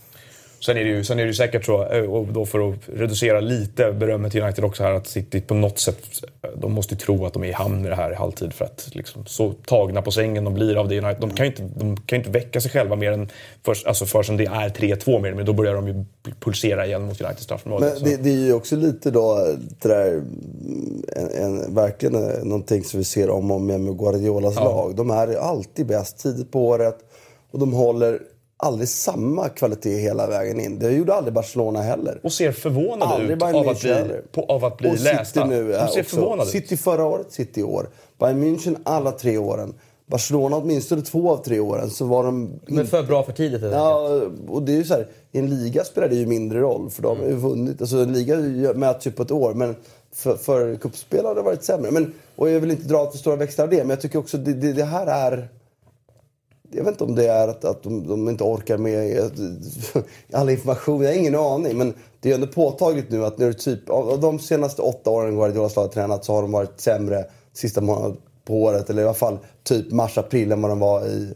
Sen 0.65 0.77
är 0.77 0.83
det 0.83 0.89
ju, 0.89 1.03
sen 1.03 1.19
är 1.19 1.25
det 1.25 1.33
säkert 1.33 1.65
så, 1.65 1.85
eh, 1.85 2.03
och 2.03 2.27
då 2.27 2.45
för 2.45 2.69
att 2.69 2.75
reducera 2.85 3.39
lite 3.39 3.91
berömmet 3.91 4.31
till 4.31 4.41
United 4.43 4.63
också 4.63 4.83
här, 4.83 4.91
att 4.91 5.07
City 5.07 5.41
på 5.41 5.53
något 5.53 5.79
sätt, 5.79 6.05
de 6.55 6.71
måste 6.71 6.95
tro 6.95 7.25
att 7.25 7.33
de 7.33 7.43
är 7.43 7.47
i 7.47 7.51
hamn 7.51 7.85
i 7.85 7.89
det 7.89 7.95
här 7.95 8.11
i 8.11 8.15
halvtid 8.15 8.53
för 8.53 8.65
att 8.65 8.89
liksom, 8.91 9.25
så 9.25 9.53
tagna 9.65 10.01
på 10.01 10.11
sängen 10.11 10.43
de 10.43 10.53
blir 10.53 10.75
av 10.75 10.87
det 10.87 10.99
United. 10.99 11.21
De 11.21 11.29
kan 11.29 11.45
ju 11.45 11.51
inte, 11.51 11.63
de 11.79 11.97
kan 11.97 12.17
inte 12.17 12.29
väcka 12.29 12.61
sig 12.61 12.71
själva 12.71 12.95
mer 12.95 13.11
än 13.11 13.29
först, 13.63 13.87
alltså 13.87 14.23
som 14.23 14.37
det 14.37 14.45
är 14.45 14.69
3-2 14.69 15.21
mer, 15.21 15.33
men 15.33 15.45
då 15.45 15.53
börjar 15.53 15.73
de 15.73 15.87
ju 15.87 16.05
pulsera 16.39 16.85
igen 16.85 17.01
mot 17.01 17.21
Uniteds 17.21 17.43
straffområde. 17.43 17.93
Men 17.93 18.03
det, 18.03 18.17
det, 18.17 18.29
är 18.29 18.45
ju 18.45 18.53
också 18.53 18.75
lite 18.75 19.11
då 19.11 19.55
det 19.81 19.87
där, 19.87 20.23
en, 21.15 21.29
en, 21.43 21.75
verkligen 21.75 22.13
någonting 22.43 22.83
som 22.83 22.97
vi 22.97 23.03
ser 23.03 23.29
om 23.29 23.51
och 23.51 23.61
med 23.61 23.79
med 23.79 23.97
Guardiolas 23.97 24.55
ja. 24.55 24.63
lag. 24.63 24.95
De 24.95 25.09
är 25.09 25.35
alltid 25.35 25.85
bäst 25.85 26.17
tidigt 26.17 26.51
på 26.51 26.67
året 26.67 26.97
och 27.51 27.59
de 27.59 27.73
håller 27.73 28.19
aldrig 28.65 28.89
samma 28.89 29.49
kvalitet 29.49 29.97
hela 29.97 30.27
vägen 30.27 30.59
in. 30.59 30.79
Det 30.79 30.91
gjorde 30.91 31.13
aldrig 31.13 31.33
Barcelona 31.33 31.81
heller. 31.81 32.19
Och 32.23 32.31
ser 32.31 32.51
förvånade 32.51 33.11
aldrig 33.11 33.37
ut 33.37 33.43
av 33.43 33.69
att, 33.69 33.81
bli, 33.81 34.21
på, 34.31 34.45
av 34.45 34.65
att 34.65 34.77
bli 34.77 34.89
och 34.89 34.99
lästa. 34.99 35.25
City 35.25 35.47
nu 35.47 35.71
De 35.71 35.87
ser 35.87 36.03
förvånade 36.03 36.49
City 36.49 36.77
förra 36.77 37.05
året, 37.05 37.31
City 37.31 37.59
i 37.59 37.63
år. 37.63 37.89
Bayern 38.19 38.43
München 38.43 38.75
alla 38.83 39.11
tre 39.11 39.37
åren. 39.37 39.73
Barcelona 40.07 40.57
åtminstone 40.57 41.01
två 41.01 41.31
av 41.31 41.43
tre 41.43 41.59
åren 41.59 41.89
så 41.89 42.05
var 42.05 42.23
de... 42.23 42.59
Men 42.67 42.87
för 42.87 43.03
bra 43.03 43.23
för 43.23 43.33
tidigt? 43.33 43.61
Ja, 43.71 44.21
och 44.47 44.63
det 44.63 44.77
är 44.77 44.83
så 44.83 44.93
här, 44.93 45.07
i 45.31 45.39
en 45.39 45.49
liga 45.49 45.83
spelar 45.83 46.07
det 46.07 46.15
ju 46.15 46.25
mindre 46.25 46.59
roll 46.59 46.89
för 46.89 47.01
de 47.03 47.19
har 47.19 47.25
ju 47.25 47.35
vunnit. 47.35 47.81
Alltså 47.81 47.97
en 47.97 48.13
liga 48.13 48.37
mäts 48.73 49.07
ju 49.07 49.11
på 49.11 49.23
ett 49.23 49.31
år 49.31 49.53
men 49.53 49.75
för, 50.13 50.35
för 50.35 50.75
cupspel 50.75 51.25
har 51.25 51.35
det 51.35 51.41
varit 51.41 51.63
sämre. 51.63 51.91
Men, 51.91 52.13
och 52.35 52.49
jag 52.49 52.59
vill 52.59 52.71
inte 52.71 52.87
dra 52.87 53.05
till 53.05 53.19
stora 53.19 53.35
växlar 53.35 53.63
av 53.65 53.69
det 53.69 53.77
men 53.77 53.89
jag 53.89 54.01
tycker 54.01 54.19
också 54.19 54.37
det, 54.37 54.53
det, 54.53 54.73
det 54.73 54.83
här 54.83 55.07
är 55.07 55.49
jag 56.71 56.83
vet 56.83 56.91
inte 56.91 57.03
om 57.03 57.15
det 57.15 57.27
är 57.27 57.47
att, 57.47 57.65
att 57.65 57.83
de, 57.83 58.07
de 58.07 58.29
inte 58.29 58.43
orkar 58.43 58.77
med 58.77 59.31
all 60.33 60.49
information. 60.49 61.01
Jag 61.01 61.09
har 61.09 61.17
ingen 61.19 61.35
aning. 61.35 61.77
Men 61.77 61.93
det 62.19 62.31
är 62.31 62.35
ändå 62.35 62.47
påtagligt 62.47 63.11
nu 63.11 63.25
att 63.25 63.37
när 63.37 63.53
typ, 63.53 63.89
av 63.89 64.19
de 64.19 64.39
senaste 64.39 64.81
åtta 64.81 65.09
åren 65.09 65.35
Guardiolas 65.35 65.75
lag 65.75 65.83
har 65.83 65.89
tränat 65.89 66.25
så 66.25 66.33
har 66.33 66.41
de 66.41 66.51
varit 66.51 66.81
sämre 66.81 67.25
sista 67.53 67.81
månaden 67.81 68.17
på 68.45 68.63
året. 68.63 68.89
Eller 68.89 69.01
i 69.01 69.05
alla 69.05 69.13
fall 69.13 69.37
typ 69.63 69.91
mars-april 69.91 70.51
än 70.51 70.61
vad 70.61 70.71
de 70.71 70.79
var 70.79 71.05
i 71.05 71.33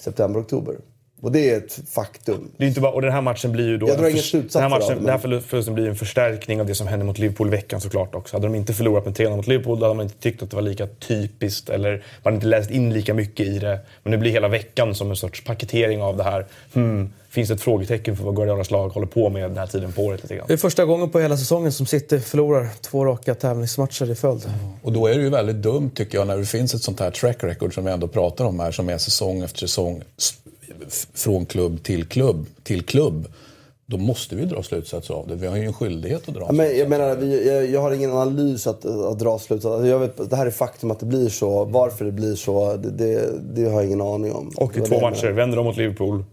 september-oktober. 0.00 0.76
Och 1.20 1.32
det 1.32 1.50
är 1.50 1.56
ett 1.56 1.80
faktum. 1.90 2.50
Det 2.56 2.64
är 2.64 2.68
inte 2.68 2.80
bara, 2.80 2.92
och 2.92 3.02
den 3.02 3.12
här 3.12 3.20
matchen 3.20 3.52
blir 3.52 3.66
ju 3.66 3.78
då... 3.78 3.88
Jag 3.88 3.98
drar 3.98 4.08
ingen 4.08 4.22
slutsats 4.22 4.52
den 4.52 4.62
här, 4.62 4.68
matchen, 4.68 4.94
men... 4.94 5.04
den 5.04 5.12
här 5.12 5.40
förlusten 5.40 5.74
blir 5.74 5.88
en 5.88 5.96
förstärkning 5.96 6.60
av 6.60 6.66
det 6.66 6.74
som 6.74 6.86
hände 6.86 7.04
mot 7.04 7.18
Liverpool 7.18 7.48
i 7.48 7.50
veckan 7.50 7.80
såklart 7.80 8.14
också. 8.14 8.36
Hade 8.36 8.46
de 8.46 8.54
inte 8.54 8.74
förlorat 8.74 9.04
med 9.04 9.14
3 9.14 9.28
mot 9.30 9.46
Liverpool 9.46 9.78
då 9.78 9.86
hade 9.86 9.96
man 9.96 10.04
inte 10.04 10.18
tyckt 10.18 10.42
att 10.42 10.50
det 10.50 10.56
var 10.56 10.62
lika 10.62 10.86
typiskt 10.86 11.68
eller 11.68 11.90
man 11.92 12.02
hade 12.22 12.34
inte 12.34 12.46
läst 12.46 12.70
in 12.70 12.92
lika 12.92 13.14
mycket 13.14 13.46
i 13.46 13.58
det. 13.58 13.78
Men 14.02 14.10
nu 14.10 14.16
blir 14.16 14.30
hela 14.30 14.48
veckan 14.48 14.94
som 14.94 15.10
en 15.10 15.16
sorts 15.16 15.44
paketering 15.44 16.02
av 16.02 16.16
det 16.16 16.22
här. 16.22 16.46
Hmm, 16.74 17.12
finns 17.30 17.48
det 17.48 17.54
ett 17.54 17.60
frågetecken 17.60 18.16
för 18.16 18.24
vad 18.24 18.36
Guardiolas 18.36 18.70
lag 18.70 18.88
håller 18.88 19.06
på 19.06 19.30
med 19.30 19.42
den 19.42 19.58
här 19.58 19.66
tiden 19.66 19.92
på 19.92 20.02
året? 20.02 20.22
Lite 20.22 20.36
grann. 20.36 20.44
Det 20.48 20.52
är 20.52 20.56
första 20.56 20.84
gången 20.84 21.10
på 21.10 21.20
hela 21.20 21.36
säsongen 21.36 21.72
som 21.72 21.86
City 21.86 22.20
förlorar 22.20 22.68
två 22.80 23.04
raka 23.04 23.34
tävlingsmatcher 23.34 24.10
i 24.10 24.14
följd. 24.14 24.44
Mm. 24.46 24.58
Och 24.82 24.92
då 24.92 25.06
är 25.06 25.14
det 25.14 25.22
ju 25.22 25.30
väldigt 25.30 25.56
dumt 25.56 25.90
tycker 25.94 26.18
jag 26.18 26.26
när 26.26 26.36
det 26.36 26.46
finns 26.46 26.74
ett 26.74 26.82
sånt 26.82 27.00
här 27.00 27.10
track 27.10 27.44
record 27.44 27.74
som 27.74 27.84
vi 27.84 27.90
ändå 27.90 28.08
pratar 28.08 28.44
om 28.44 28.60
här 28.60 28.72
som 28.72 28.88
är 28.88 28.98
säsong 28.98 29.42
efter 29.42 29.58
säsong 29.58 30.02
från 31.14 31.46
klubb 31.46 31.82
till 31.82 32.04
klubb 32.04 32.46
till 32.62 32.82
klubb. 32.82 33.26
Då 33.86 33.96
måste 33.96 34.36
vi 34.36 34.44
dra 34.44 34.62
slutsatser 34.62 35.14
av 35.14 35.28
det. 35.28 35.34
Vi 35.34 35.46
har 35.46 35.56
ju 35.56 35.64
en 35.64 35.72
skyldighet 35.72 36.28
att 36.28 36.34
dra 36.34 36.40
ja, 36.40 36.52
men 36.52 36.78
Jag 36.78 36.88
menar, 36.88 37.16
vi, 37.16 37.48
jag, 37.48 37.70
jag, 37.70 37.80
har 37.80 37.92
ingen 37.92 38.12
analys 38.12 38.66
att, 38.66 38.84
att 38.84 39.18
dra 39.18 39.38
slutsatser. 39.38 39.86
Jag 39.86 39.98
vet, 39.98 40.30
det 40.30 40.36
här 40.36 40.46
är 40.46 40.50
faktum 40.50 40.90
att 40.90 41.00
det 41.00 41.06
blir 41.06 41.28
så. 41.28 41.64
Varför 41.64 42.04
det 42.04 42.12
blir 42.12 42.34
så, 42.34 42.76
det, 42.76 42.90
det, 42.90 43.30
det 43.54 43.64
har 43.64 43.80
jag 43.80 43.86
ingen 43.86 44.00
aning 44.00 44.32
om. 44.32 44.52
Och 44.56 44.76
i 44.76 44.80
två 44.80 45.00
matcher. 45.00 45.32
Vänder 45.32 45.56
de 45.56 45.66
mot 45.66 45.76
Liverpool 45.76 46.24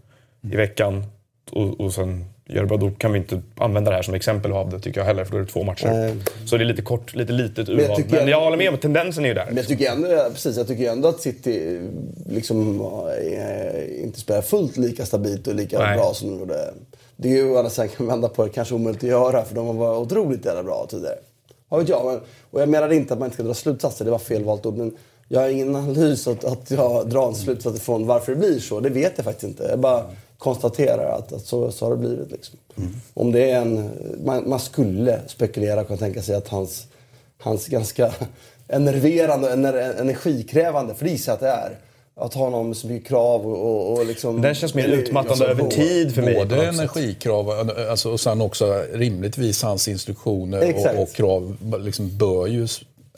i 0.42 0.56
veckan 0.56 1.04
och, 1.52 1.80
och 1.80 1.92
sen 1.92 2.24
gör 2.46 2.60
det 2.60 2.66
bra, 2.66 2.76
då 2.76 2.90
kan 2.90 3.12
vi 3.12 3.18
inte 3.18 3.42
använda 3.56 3.90
det 3.90 3.96
här 3.96 4.02
som 4.02 4.14
exempel 4.14 4.52
av 4.52 4.70
det 4.70 4.80
tycker 4.80 5.00
jag 5.00 5.06
heller, 5.06 5.24
för 5.24 5.32
då 5.32 5.38
är 5.38 5.42
det 5.42 5.48
två 5.48 5.62
matcher. 5.62 5.88
Nej. 5.88 6.14
Så 6.46 6.56
det 6.56 6.64
är 6.64 6.66
lite 6.66 6.82
kort, 6.82 7.14
lite 7.14 7.32
litet 7.32 7.68
urval. 7.68 7.88
Men 7.88 8.06
jag, 8.08 8.10
men 8.10 8.28
jag 8.28 8.40
håller 8.40 8.56
med 8.56 8.68
om 8.68 8.78
tendensen 8.78 9.24
är 9.24 9.28
ju 9.28 9.34
där. 9.34 9.46
Men 9.46 9.56
jag 9.56 9.66
tycker 9.66 9.90
ändå, 9.90 10.08
precis, 10.32 10.56
jag 10.56 10.68
tycker 10.68 10.92
ändå 10.92 11.08
att 11.08 11.20
City 11.20 11.80
liksom 12.26 12.80
äh, 12.80 14.04
inte 14.04 14.20
spelar 14.20 14.42
fullt 14.42 14.76
lika 14.76 15.06
stabilt 15.06 15.46
och 15.46 15.54
lika 15.54 15.78
Nej. 15.78 15.96
bra 15.96 16.14
som 16.14 16.30
de 16.30 16.38
gjorde. 16.38 16.74
Det 17.16 17.28
är 17.28 17.32
ju 17.32 17.50
å 17.50 17.58
andra 17.58 17.70
sidan 17.70 17.88
kan 17.88 18.06
vända 18.06 18.28
på 18.28 18.44
det, 18.44 18.50
kanske 18.50 18.74
omöjligt 18.74 19.04
att 19.04 19.10
göra 19.10 19.44
för 19.44 19.54
de 19.54 19.76
var 19.76 19.98
otroligt 19.98 20.44
jävla 20.44 20.62
bra 20.62 20.86
tidigare. 20.90 21.18
Vad 21.68 21.80
vet 21.80 21.88
jag, 21.88 22.06
men, 22.06 22.20
och 22.50 22.60
jag 22.60 22.68
menar 22.68 22.92
inte 22.92 23.14
att 23.14 23.18
man 23.18 23.26
inte 23.26 23.34
ska 23.34 23.42
dra 23.42 23.54
slutsatser, 23.54 24.04
det 24.04 24.10
var 24.10 24.18
fel 24.18 24.44
valt 24.44 24.66
ord. 24.66 24.76
Men 24.76 24.96
jag 25.28 25.40
har 25.40 25.48
ingen 25.48 25.76
analys 25.76 26.26
att, 26.26 26.44
att 26.44 26.70
jag 26.70 27.08
drar 27.08 27.28
en 27.28 27.34
slutsats 27.34 27.76
ifrån 27.76 28.06
varför 28.06 28.32
det 28.32 28.38
blir 28.38 28.60
så. 28.60 28.80
Det 28.80 28.90
vet 28.90 29.12
jag 29.16 29.24
faktiskt 29.24 29.44
inte. 29.44 29.66
Jag 29.70 29.78
bara 29.78 30.04
konstaterar 30.38 31.18
att, 31.18 31.32
att 31.32 31.46
så, 31.46 31.72
så 31.72 31.84
har 31.84 31.90
det 31.90 31.96
blivit. 31.96 32.30
Liksom. 32.30 32.58
Mm. 32.76 32.90
Om 33.14 33.32
det 33.32 33.50
är 33.50 33.60
en, 33.60 33.90
man, 34.24 34.48
man 34.48 34.60
skulle 34.60 35.20
spekulera 35.26 35.80
och 35.80 35.98
tänka 35.98 36.22
sig 36.22 36.34
att 36.34 36.48
hans, 36.48 36.86
hans 37.38 37.66
ganska 37.66 38.14
enerverande 38.68 39.46
och 39.46 39.78
energikrävande, 40.00 40.94
för 40.94 41.04
det 41.04 41.10
gissar 41.10 41.32
att 41.32 41.40
det 41.40 41.48
är, 41.48 41.78
att 42.20 42.34
ha 42.34 42.50
någon 42.50 42.66
med 42.66 42.76
så 42.76 42.86
mycket 42.86 43.08
krav 43.08 43.46
och, 43.46 43.60
och, 43.60 43.98
och 43.98 44.06
liksom... 44.06 44.42
Den 44.42 44.54
känns 44.54 44.74
mer 44.74 44.88
utmattande 44.88 45.30
alltså, 45.30 45.44
över 45.44 45.70
tid 45.70 46.14
för 46.14 46.22
mig. 46.22 46.34
Både 46.34 46.66
energikrav 46.66 47.50
alltså, 47.90 48.10
och 48.10 48.20
sen 48.20 48.40
också 48.40 48.84
rimligtvis 48.92 49.62
hans 49.62 49.88
instruktioner 49.88 50.74
och, 50.74 51.02
och, 51.02 51.12
krav 51.12 51.56
liksom 51.80 52.16
bör 52.18 52.46
ju 52.46 52.68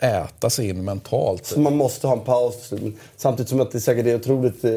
äta 0.01 0.51
sig 0.51 0.69
in 0.69 0.85
mentalt. 0.85 1.47
Så 1.47 1.61
man 1.61 1.77
måste 1.77 2.07
ha 2.07 2.15
en 2.15 2.21
paus. 2.21 2.73
Samtidigt 3.17 3.49
som 3.49 3.61
att 3.61 3.71
det 3.71 3.81
säkert 3.81 4.07
är 4.07 4.17
otroligt 4.17 4.65
eh, 4.65 4.71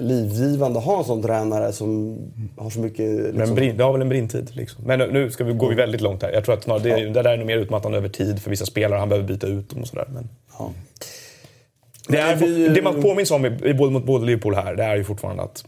livgivande 0.00 0.78
att 0.78 0.84
ha 0.84 0.98
en 0.98 1.04
sån 1.04 1.22
tränare 1.22 1.72
som 1.72 2.18
har 2.56 2.70
så 2.70 2.80
mycket... 2.80 3.10
Liksom... 3.10 3.38
Men 3.38 3.54
brin, 3.54 3.76
det 3.76 3.84
har 3.84 3.92
väl 3.92 4.02
en 4.02 4.08
brintid. 4.08 4.50
Liksom. 4.52 4.84
Men 4.84 4.98
nu 4.98 5.30
ska 5.30 5.44
vi, 5.44 5.52
går 5.52 5.68
vi 5.68 5.74
väldigt 5.74 6.00
långt 6.00 6.22
här. 6.22 6.32
Jag 6.32 6.44
tror 6.44 6.54
att 6.54 6.62
snarare, 6.62 6.82
det, 6.82 6.88
ja. 6.88 6.96
det 6.96 7.22
där 7.22 7.32
är 7.32 7.36
nog 7.36 7.46
mer 7.46 7.58
utmattande 7.58 7.98
över 7.98 8.08
tid 8.08 8.42
för 8.42 8.50
vissa 8.50 8.66
spelare. 8.66 8.98
Han 8.98 9.08
behöver 9.08 9.28
byta 9.28 9.46
ut 9.46 9.70
dem 9.70 9.82
och 9.82 9.88
sådär. 9.88 10.06
Men... 10.14 10.28
Ja. 10.58 10.70
Det, 12.08 12.18
är, 12.18 12.36
vi... 12.36 12.68
det 12.68 12.82
man 12.82 13.02
påminns 13.02 13.30
om 13.30 13.46
i, 13.46 13.48
i, 13.64 13.74
mot 13.74 14.04
både 14.04 14.26
Liverpool 14.26 14.54
här, 14.54 14.74
det 14.74 14.84
är 14.84 14.96
ju 14.96 15.04
fortfarande 15.04 15.42
att 15.42 15.64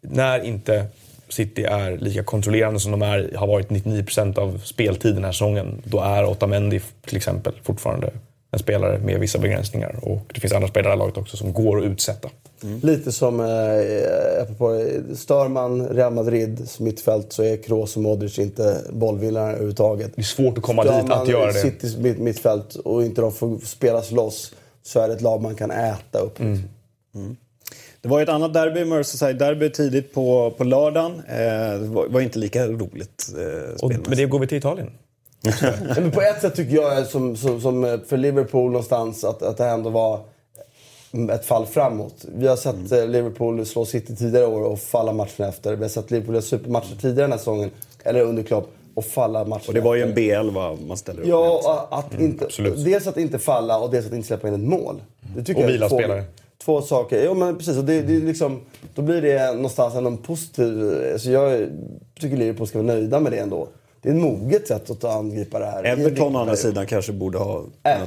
när 0.00 0.44
inte 0.44 0.86
City 1.32 1.64
är 1.64 1.98
lika 1.98 2.24
kontrollerande 2.24 2.80
som 2.80 2.90
de 2.90 3.02
är, 3.02 3.32
har 3.36 3.46
varit 3.46 3.68
99% 3.68 4.38
av 4.38 4.60
speltiden 4.64 5.14
den 5.14 5.24
här 5.24 5.32
säsongen, 5.32 5.82
då 5.84 6.00
är 6.00 6.24
Otamendi 6.24 6.80
till 7.06 7.16
exempel 7.16 7.52
fortfarande 7.62 8.10
en 8.50 8.58
spelare 8.58 8.98
med 8.98 9.20
vissa 9.20 9.38
begränsningar. 9.38 9.96
Och 10.02 10.32
det 10.34 10.40
finns 10.40 10.52
andra 10.52 10.68
spelare 10.68 10.94
i 10.94 10.96
laget 10.96 11.16
också 11.16 11.36
som 11.36 11.52
går 11.52 11.78
att 11.78 11.84
utsätta. 11.84 12.28
Mm. 12.62 12.80
Lite 12.82 13.12
som, 13.12 13.40
eh, 13.40 14.42
apropå, 14.42 14.86
stör 15.14 15.48
man 15.48 15.88
Real 15.88 16.12
Madrids 16.12 16.80
mittfält 16.80 17.32
så 17.32 17.42
är 17.42 17.56
Kroos 17.56 17.96
och 17.96 18.02
Modric 18.02 18.38
inte 18.38 18.80
bollvinnare 18.90 19.50
överhuvudtaget. 19.50 20.12
Det 20.16 20.22
är 20.22 20.24
svårt 20.24 20.58
att 20.58 20.64
komma 20.64 20.82
stör 20.82 21.02
dit 21.02 21.10
att 21.10 21.28
göra 21.28 21.46
det. 21.46 21.52
Stör 21.52 21.70
man 21.70 21.72
Citys 21.80 22.18
mittfält 22.18 22.74
och 22.74 23.04
inte 23.04 23.20
de 23.20 23.32
får 23.32 23.58
spelas 23.58 24.10
loss 24.10 24.54
så 24.82 25.00
är 25.00 25.08
det 25.08 25.14
ett 25.14 25.20
lag 25.20 25.42
man 25.42 25.54
kan 25.54 25.70
äta 25.70 26.18
upp. 26.18 26.40
Mm. 26.40 26.62
Mm. 27.14 27.36
Det 28.02 28.08
var 28.08 28.22
ett 28.22 28.28
annat 28.28 28.54
derby, 28.54 28.84
Merseyside-derby, 28.84 29.70
tidigt 29.70 30.14
på, 30.14 30.54
på 30.56 30.64
lördagen. 30.64 31.22
Eh, 31.28 31.80
det 31.80 31.86
var, 31.86 32.06
var, 32.08 32.20
inte 32.20 32.38
lika 32.38 32.66
roligt. 32.66 33.28
Eh, 33.38 33.84
och, 33.84 33.90
men 33.90 34.16
det 34.16 34.26
går 34.26 34.38
vi 34.38 34.46
till 34.46 34.58
Italien. 34.58 34.90
men 35.96 36.10
på 36.10 36.20
ett 36.20 36.40
sätt 36.40 36.56
tycker 36.56 36.74
jag, 36.74 37.06
som, 37.06 37.36
som, 37.36 37.60
som 37.60 38.00
för 38.06 38.16
Liverpool 38.16 38.70
någonstans, 38.70 39.24
att, 39.24 39.42
att 39.42 39.56
det 39.56 39.66
ändå 39.66 39.90
var 39.90 40.20
ett 41.32 41.46
fall 41.46 41.66
framåt. 41.66 42.24
Vi 42.34 42.46
har 42.46 42.56
sett 42.56 42.92
mm. 42.92 43.10
Liverpool 43.10 43.66
slå 43.66 43.84
City 43.84 44.16
tidigare 44.16 44.46
år 44.46 44.62
och 44.62 44.80
falla 44.80 45.12
matchen 45.12 45.46
efter. 45.46 45.76
Vi 45.76 45.82
har 45.82 45.88
sett 45.88 46.10
Liverpool 46.10 46.34
göra 46.34 46.42
supermatcher 46.42 46.96
tidigare 47.00 47.24
den 47.24 47.30
här 47.30 47.38
säsongen, 47.38 47.70
eller 48.04 48.20
under 48.20 48.42
Klopp, 48.42 48.70
och 48.94 49.04
falla 49.04 49.44
matchen 49.44 49.64
Och 49.68 49.74
det 49.74 49.80
var 49.80 49.94
ju 49.94 50.02
en 50.02 50.14
BL 50.14 50.50
va, 50.54 50.76
man 50.86 50.96
ställer 50.96 51.20
upp 51.20 51.28
Ja, 51.28 51.86
med. 51.90 51.98
att 51.98 52.14
mm, 52.14 52.24
inte, 52.24 52.46
dels 52.84 53.06
att 53.06 53.16
inte 53.16 53.38
falla 53.38 53.78
och 53.78 53.90
dels 53.90 54.06
att 54.06 54.12
inte 54.12 54.26
släppa 54.26 54.48
in 54.48 54.54
ett 54.54 54.60
mål. 54.60 55.02
Det 55.36 55.44
tycker 55.44 55.64
och 55.64 55.70
vila 55.70 55.88
spelare. 55.88 56.24
Två 56.64 56.82
saker. 56.82 57.24
Ja, 57.24 57.34
men 57.34 57.58
precis. 57.58 57.76
Och 57.76 57.84
det, 57.84 58.02
det 58.02 58.16
är 58.16 58.20
liksom, 58.20 58.60
då 58.94 59.02
blir 59.02 59.22
det 59.22 59.52
någonstans 59.52 59.94
en 59.94 60.18
positiv... 60.18 60.94
Alltså 61.12 61.30
jag 61.30 61.68
tycker 62.20 62.36
Liverpool 62.36 62.66
ska 62.66 62.78
vara 62.78 62.86
nöjda 62.86 63.20
med 63.20 63.32
det 63.32 63.38
ändå. 63.38 63.68
Det 64.02 64.08
är 64.08 64.12
ett 64.12 64.20
moget 64.20 64.68
sätt 64.68 64.90
att 64.90 65.04
angripa 65.04 65.58
det 65.58 65.66
här. 65.66 65.84
Everton 65.84 66.36
å 66.36 66.38
andra 66.38 66.56
sidan 66.56 66.86
kanske 66.86 67.12
borde 67.12 67.38
ha 67.38 67.64
äh. 67.84 67.98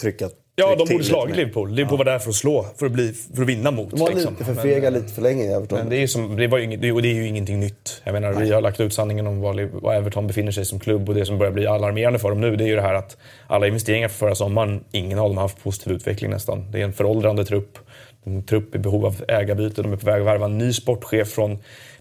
tryckat 0.00 0.34
Ja, 0.60 0.74
de 0.78 0.92
borde 0.92 1.04
slagit 1.04 1.36
Liverpool. 1.36 1.70
Liverpool 1.70 1.98
ja. 1.98 2.04
var 2.04 2.12
där 2.12 2.18
för 2.18 2.30
att 2.30 2.34
slå, 2.34 2.66
för 2.76 2.86
att, 2.86 2.92
bli, 2.92 3.12
för 3.34 3.42
att 3.42 3.48
vinna 3.48 3.70
mot. 3.70 3.90
De 3.90 4.00
var 4.00 4.10
liksom. 4.10 4.34
lite 4.38 4.44
för 4.44 4.54
fega 4.54 4.90
lite 4.90 5.08
för 5.08 5.22
länge 5.22 5.56
Everton. 5.56 5.78
Men 5.78 5.88
det 5.88 5.96
är, 5.96 6.06
som, 6.06 6.36
det, 6.36 6.46
var 6.46 6.58
ju, 6.58 6.76
det 6.76 6.88
är 6.88 7.14
ju 7.14 7.26
ingenting 7.26 7.60
nytt. 7.60 8.02
Jag 8.04 8.12
menar, 8.12 8.32
vi 8.32 8.52
har 8.52 8.60
lagt 8.60 8.80
ut 8.80 8.94
sanningen 8.94 9.26
om 9.26 9.40
var, 9.40 9.92
Everton 9.92 10.26
befinner 10.26 10.52
sig 10.52 10.64
som 10.64 10.78
klubb 10.78 11.08
och 11.08 11.14
det 11.14 11.24
som 11.24 11.38
börjar 11.38 11.52
bli 11.52 11.66
alarmerande 11.66 12.18
för 12.18 12.30
dem 12.30 12.40
nu 12.40 12.56
det 12.56 12.64
är 12.64 12.68
ju 12.68 12.76
det 12.76 12.82
här 12.82 12.94
att 12.94 13.16
alla 13.46 13.66
investeringar 13.66 14.08
för 14.08 14.16
förra 14.16 14.34
sommaren, 14.34 14.84
ingen 14.90 15.18
av 15.18 15.28
dem 15.28 15.36
har 15.36 15.44
haft 15.44 15.62
positiv 15.62 15.92
utveckling 15.92 16.30
nästan. 16.30 16.70
Det 16.70 16.80
är 16.80 16.84
en 16.84 16.92
föråldrande 16.92 17.44
trupp. 17.44 17.78
En 18.24 18.42
trupp 18.42 18.74
i 18.74 18.78
behov 18.78 19.06
av 19.06 19.24
ägarbyte. 19.28 19.82
De 19.82 19.92
är 19.92 19.96
på 19.96 20.06
väg 20.06 20.20
att 20.20 20.26
värva 20.26 20.44
en 20.44 20.58
ny 20.58 20.72
sportchef 20.72 21.28
från 21.28 21.58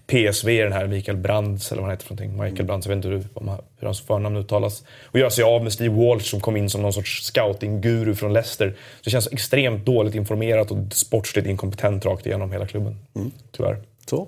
PSV, 0.08 0.64
den 0.64 0.72
här 0.72 0.88
Mikael 0.88 1.18
Brands, 1.18 1.72
eller 1.72 1.82
vad 1.82 1.90
han 1.90 1.98
heter 1.98 2.08
för 2.08 2.16
någonting. 2.16 2.44
Michael 2.44 2.66
Brands, 2.66 2.88
jag 2.88 2.96
vet 2.96 3.06
inte 3.06 3.08
hur, 3.08 3.50
hur 3.80 3.86
hans 3.86 4.02
förnamn 4.02 4.38
uttalas. 4.38 4.84
Och 5.04 5.20
göra 5.20 5.30
sig 5.30 5.44
av 5.44 5.64
med 5.64 5.74
Steve 5.74 5.96
Walsh 5.96 6.26
som 6.26 6.40
kom 6.40 6.58
in 6.58 6.70
som 6.70 6.82
någon 6.82 6.94
sorts 6.94 7.24
scouting-guru 7.24 8.16
från 8.16 8.34
Leicester. 8.34 8.70
Så 8.70 9.02
det 9.04 9.10
känns 9.10 9.28
extremt 9.32 9.86
dåligt 9.86 10.16
informerat 10.16 10.72
och 10.72 10.78
sportsligt 10.92 11.48
inkompetent 11.48 12.06
rakt 12.06 12.26
igenom 12.26 12.52
hela 12.52 12.68
klubben. 12.68 12.96
Mm. 13.16 13.32
Tyvärr. 13.52 13.78
Så. 14.10 14.28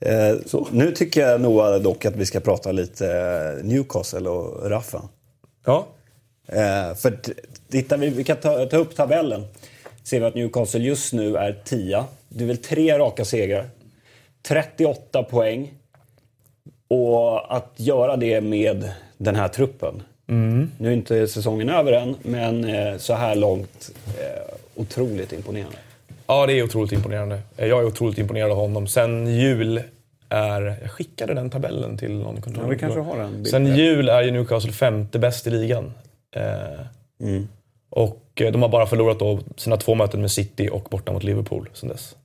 Eh, 0.00 0.36
så. 0.46 0.68
Nu 0.72 0.92
tycker 0.92 1.20
jag 1.20 1.40
Noah 1.40 1.80
dock 1.80 2.04
att 2.04 2.16
vi 2.16 2.26
ska 2.26 2.40
prata 2.40 2.72
lite 2.72 3.06
eh, 3.06 3.64
Newcastle 3.64 4.28
och 4.28 4.70
Rafa. 4.70 5.02
Ja. 5.66 5.86
Eh, 6.46 6.94
för 6.94 7.18
tittar 7.70 7.98
vi, 7.98 8.08
vi 8.08 8.24
kan 8.24 8.36
ta, 8.36 8.66
ta 8.66 8.76
upp 8.76 8.96
tabellen. 8.96 9.44
Ser 10.08 10.20
vi 10.20 10.26
att 10.26 10.34
Newcastle 10.34 10.80
just 10.80 11.12
nu 11.12 11.36
är 11.36 11.52
tia. 11.52 12.04
Det 12.28 12.44
är 12.44 12.48
väl 12.48 12.56
tre 12.56 12.98
raka 12.98 13.24
segrar. 13.24 13.64
38 14.42 15.22
poäng. 15.22 15.74
Och 16.88 17.56
att 17.56 17.72
göra 17.76 18.16
det 18.16 18.40
med 18.40 18.90
den 19.16 19.36
här 19.36 19.48
truppen. 19.48 20.02
Mm. 20.28 20.70
Nu 20.78 20.88
är 20.88 20.92
inte 20.92 21.28
säsongen 21.28 21.68
över 21.68 21.92
än, 21.92 22.16
men 22.22 22.64
eh, 22.64 22.96
så 22.96 23.14
här 23.14 23.34
långt 23.34 23.90
eh, 24.06 24.54
otroligt 24.74 25.32
imponerande. 25.32 25.76
Ja, 26.26 26.46
det 26.46 26.52
är 26.52 26.62
otroligt 26.62 26.92
imponerande. 26.92 27.40
Jag 27.56 27.68
är 27.68 27.84
otroligt 27.84 28.18
imponerad 28.18 28.50
av 28.50 28.56
honom. 28.56 28.86
Sen 28.86 29.26
jul 29.26 29.82
är... 30.28 30.78
Jag 30.82 30.90
skickade 30.90 31.34
den 31.34 31.50
tabellen 31.50 31.98
till 31.98 32.14
någon 32.14 32.40
kontor. 32.40 32.62
Ja, 32.62 32.68
vi 32.68 32.78
kanske 32.78 33.00
har 33.00 33.18
den. 33.18 33.44
Sen 33.44 33.76
jul 33.76 34.08
är 34.08 34.22
ju 34.22 34.30
Newcastle 34.30 34.72
femte 34.72 35.18
bäst 35.18 35.46
i 35.46 35.50
ligan. 35.50 35.92
Mm. 37.20 37.48
Och 37.90 38.22
eh, 38.40 38.52
de 38.52 38.62
har 38.62 38.68
bara 38.68 38.86
förlorat 38.86 39.18
då 39.18 39.40
sina 39.56 39.76
två 39.76 39.94
möten 39.94 40.20
med 40.20 40.30
City 40.30 40.68
och 40.72 40.88
borta 40.90 41.12
mot 41.12 41.22
Liverpool 41.22 41.70
sen 41.72 41.88
dess. 41.88 42.16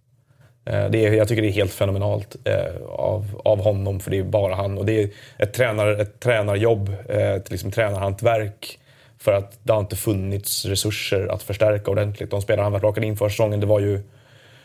Eh, 0.66 0.90
det 0.90 1.06
är, 1.06 1.14
jag 1.14 1.28
tycker 1.28 1.42
det 1.42 1.48
är 1.48 1.52
helt 1.52 1.74
fenomenalt 1.74 2.36
eh, 2.44 2.84
av, 2.90 3.42
av 3.46 3.64
honom, 3.64 4.00
för 4.00 4.12
det 4.12 4.18
är 4.18 4.24
bara 4.24 4.56
han. 4.56 4.78
Och 4.78 4.86
det 4.86 5.04
är 5.04 5.10
ett, 5.38 5.54
tränar, 5.54 5.88
ett 5.88 6.20
tränarjobb, 6.20 6.96
ett 7.10 7.52
liksom 7.52 7.72
tränarhantverk. 7.72 8.80
För 9.20 9.34
att 9.34 9.60
det 9.64 9.74
har 9.74 9.80
inte 9.80 9.96
funnits 9.96 10.66
resurser 10.66 11.28
att 11.28 11.44
förstärka 11.44 11.92
ordentligt. 11.92 12.32
De 12.32 12.42
spelare 12.42 12.64
han 12.64 12.80
rakade 12.80 13.08
in 13.08 13.18
för 13.18 13.30
säsongen, 13.30 13.60
det 13.60 13.66
var 13.66 13.80
ju 13.80 14.02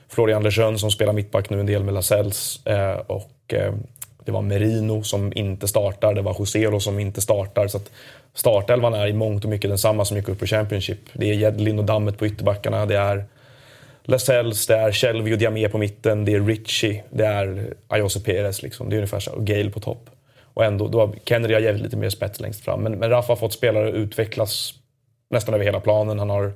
Florian 0.08 0.42
Lejeune 0.42 0.78
som 0.78 0.90
spelar 0.90 1.12
mittback 1.12 1.50
nu 1.50 1.60
en 1.60 1.66
del 1.66 1.84
med 1.84 1.94
Lasells. 1.94 2.60
Och 3.06 3.54
det 4.28 4.32
var 4.32 4.42
Merino 4.42 5.02
som 5.02 5.32
inte 5.34 5.68
startar, 5.68 6.14
det 6.14 6.22
var 6.22 6.36
Joselo 6.38 6.80
som 6.80 6.98
inte 6.98 7.20
startar. 7.20 7.68
Så 7.68 7.76
att 7.76 7.90
startelvan 8.34 8.94
är 8.94 9.06
i 9.06 9.12
mångt 9.12 9.44
och 9.44 9.50
mycket 9.50 9.70
densamma 9.70 10.04
som 10.04 10.16
gick 10.16 10.28
upp 10.28 10.42
i 10.42 10.46
Championship. 10.46 10.98
Det 11.12 11.30
är 11.30 11.34
Jedlin 11.34 11.78
och 11.78 11.84
Dammet 11.84 12.18
på 12.18 12.26
ytterbackarna, 12.26 12.86
det 12.86 12.96
är 12.96 13.24
Lasells, 14.02 14.66
det 14.66 14.76
är 14.76 14.92
Shelby 14.92 15.34
och 15.34 15.38
Diamé 15.38 15.68
på 15.68 15.78
mitten, 15.78 16.24
det 16.24 16.34
är 16.34 16.40
Richie, 16.40 17.02
det 17.10 17.26
är 17.26 17.74
Ayose 17.88 18.20
Perez. 18.20 18.62
Liksom. 18.62 18.88
Det 18.88 18.94
är 18.94 18.98
ungefär 18.98 19.20
så. 19.20 19.32
Och 19.32 19.46
Gale 19.46 19.70
på 19.70 19.80
topp. 19.80 20.10
Och 20.54 20.64
ändå, 20.64 20.88
då 20.88 21.00
har 21.00 21.14
Kennedy 21.24 21.54
har 21.54 21.60
gett 21.60 21.80
lite 21.80 21.96
mer 21.96 22.10
spets 22.10 22.40
längst 22.40 22.64
fram. 22.64 22.80
Men, 22.80 22.92
men 22.92 23.10
Rafa 23.10 23.32
har 23.32 23.36
fått 23.36 23.52
spelare 23.52 23.90
utvecklas 23.90 24.74
nästan 25.30 25.54
över 25.54 25.64
hela 25.64 25.80
planen. 25.80 26.18
Han 26.18 26.30
har 26.30 26.52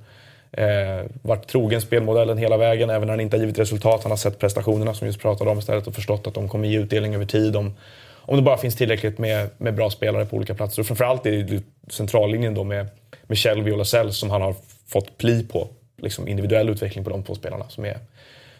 eh, 0.52 1.06
varit 1.22 1.46
trogen 1.46 1.80
spelmodellen 1.80 2.38
hela 2.38 2.56
vägen, 2.56 2.90
även 2.90 3.06
när 3.06 3.12
han 3.12 3.20
inte 3.20 3.36
har 3.36 3.40
givit 3.40 3.58
resultat. 3.58 4.02
Han 4.02 4.12
har 4.12 4.16
sett 4.16 4.38
prestationerna 4.38 4.94
som 4.94 5.04
vi 5.04 5.08
just 5.08 5.20
pratade 5.20 5.50
om 5.50 5.58
istället 5.58 5.86
och 5.86 5.94
förstått 5.94 6.26
att 6.26 6.34
de 6.34 6.48
kommer 6.48 6.68
ge 6.68 6.78
utdelning 6.78 7.14
över 7.14 7.26
tid. 7.26 7.56
Om, 7.56 7.74
om 8.16 8.36
det 8.36 8.42
bara 8.42 8.56
finns 8.56 8.76
tillräckligt 8.76 9.18
med, 9.18 9.48
med 9.58 9.74
bra 9.74 9.90
spelare 9.90 10.26
på 10.26 10.36
olika 10.36 10.54
platser. 10.54 10.82
Och 10.82 10.86
framförallt 10.86 11.26
är 11.26 11.42
det 11.42 11.62
centrallinjen 11.90 12.54
då 12.54 12.64
med, 12.64 12.86
med 13.22 13.38
Shelby 13.38 13.70
och 13.70 13.78
Lasell 13.78 14.12
som 14.12 14.30
han 14.30 14.42
har 14.42 14.54
fått 14.86 15.18
pli 15.18 15.42
på 15.44 15.68
liksom 16.02 16.28
individuell 16.28 16.68
utveckling 16.68 17.04
på 17.04 17.10
de 17.10 17.22
två 17.22 17.34
spelarna 17.34 17.68
som 17.68 17.84
är, 17.84 17.98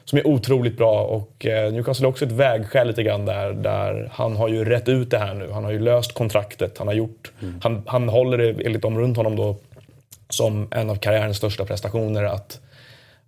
som 0.04 0.18
är 0.18 0.26
otroligt 0.26 0.76
bra. 0.76 1.04
Och 1.04 1.46
eh, 1.46 1.72
Newcastle 1.72 2.06
är 2.06 2.08
också 2.08 2.24
ett 2.24 2.32
vägskäl 2.32 2.88
lite 2.88 3.02
grann 3.02 3.26
där, 3.26 3.52
där 3.52 4.08
han 4.12 4.36
har 4.36 4.48
ju 4.48 4.64
rätt 4.64 4.88
ut 4.88 5.10
det 5.10 5.18
här 5.18 5.34
nu. 5.34 5.50
Han 5.50 5.64
har 5.64 5.70
ju 5.70 5.78
löst 5.78 6.12
kontraktet. 6.12 6.78
Han, 6.78 6.86
har 6.86 6.94
gjort, 6.94 7.32
mm. 7.42 7.60
han, 7.62 7.82
han 7.86 8.08
håller 8.08 8.38
det, 8.38 8.66
enligt 8.66 8.82
dem 8.82 8.98
runt 8.98 9.16
honom 9.16 9.36
då, 9.36 9.56
som 10.34 10.68
en 10.70 10.90
av 10.90 10.96
karriärens 10.96 11.36
största 11.36 11.64
prestationer. 11.64 12.24
att 12.24 12.60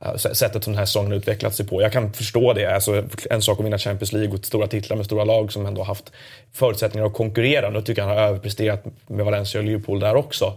eh, 0.05 0.15
sättet 0.17 0.65
som 0.65 0.73
den 0.73 0.79
här 0.79 0.87
säsongen 0.87 1.13
utvecklat 1.13 1.55
sig 1.55 1.67
på. 1.67 1.83
Jag 1.83 1.93
kan 1.93 2.13
förstå 2.13 2.53
det. 2.53 2.75
Alltså, 2.75 3.05
en 3.31 3.43
sak 3.43 3.59
att 3.61 3.67
vinna 3.67 3.79
Champions 3.79 4.13
League 4.13 4.39
och 4.39 4.45
stora 4.45 4.67
titlar 4.67 4.97
med 4.97 5.07
stora 5.07 5.25
lag 5.25 5.53
som 5.53 5.67
ändå 5.67 5.83
haft 5.83 6.13
förutsättningar 6.53 7.07
att 7.07 7.15
konkurrera. 7.15 7.71
Nu 7.71 7.83
tycker 7.83 8.03
jag 8.03 8.09
han 8.09 8.19
har 8.19 8.25
överpresterat 8.25 8.85
med 9.07 9.25
Valencia 9.25 9.61
och 9.61 9.65
Liverpool 9.65 10.01
där 10.01 10.15
också. 10.17 10.53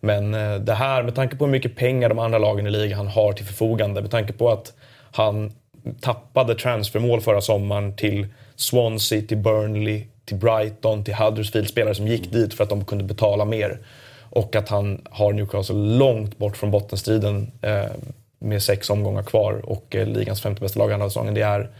Men 0.00 0.34
eh, 0.34 0.54
det 0.54 0.74
här, 0.74 1.02
med 1.02 1.14
tanke 1.14 1.36
på 1.36 1.44
hur 1.44 1.52
mycket 1.52 1.76
pengar 1.76 2.08
de 2.08 2.18
andra 2.18 2.38
lagen 2.38 2.66
i 2.66 2.70
ligan 2.70 3.06
har 3.06 3.32
till 3.32 3.46
förfogande, 3.46 4.02
med 4.02 4.10
tanke 4.10 4.32
på 4.32 4.50
att 4.50 4.72
han 5.12 5.52
tappade 6.00 6.54
transfermål 6.54 7.20
förra 7.20 7.40
sommaren 7.40 7.96
till 7.96 8.26
Swansea, 8.56 9.22
till 9.22 9.36
Burnley, 9.36 10.04
till 10.24 10.36
Brighton, 10.36 11.04
till 11.04 11.14
Huddersfield, 11.14 11.68
spelare 11.68 11.94
som 11.94 12.06
gick 12.06 12.32
dit 12.32 12.54
för 12.54 12.64
att 12.64 12.70
de 12.70 12.84
kunde 12.84 13.04
betala 13.04 13.44
mer. 13.44 13.78
Och 14.30 14.56
att 14.56 14.68
han 14.68 15.00
har 15.10 15.32
Newcastle 15.32 15.76
långt 15.76 16.38
bort 16.38 16.56
från 16.56 16.70
bottenstriden 16.70 17.50
eh, 17.62 17.84
med 18.38 18.62
sex 18.62 18.90
omgångar 18.90 19.22
kvar 19.22 19.60
och 19.64 19.96
eh, 19.96 20.06
ligans 20.06 20.42
femte 20.42 20.60
bästa 20.60 20.78
lag 20.78 20.92
andra 20.92 21.08
säsongen. 21.08 21.34
Det 21.34 21.42
är 21.42 21.70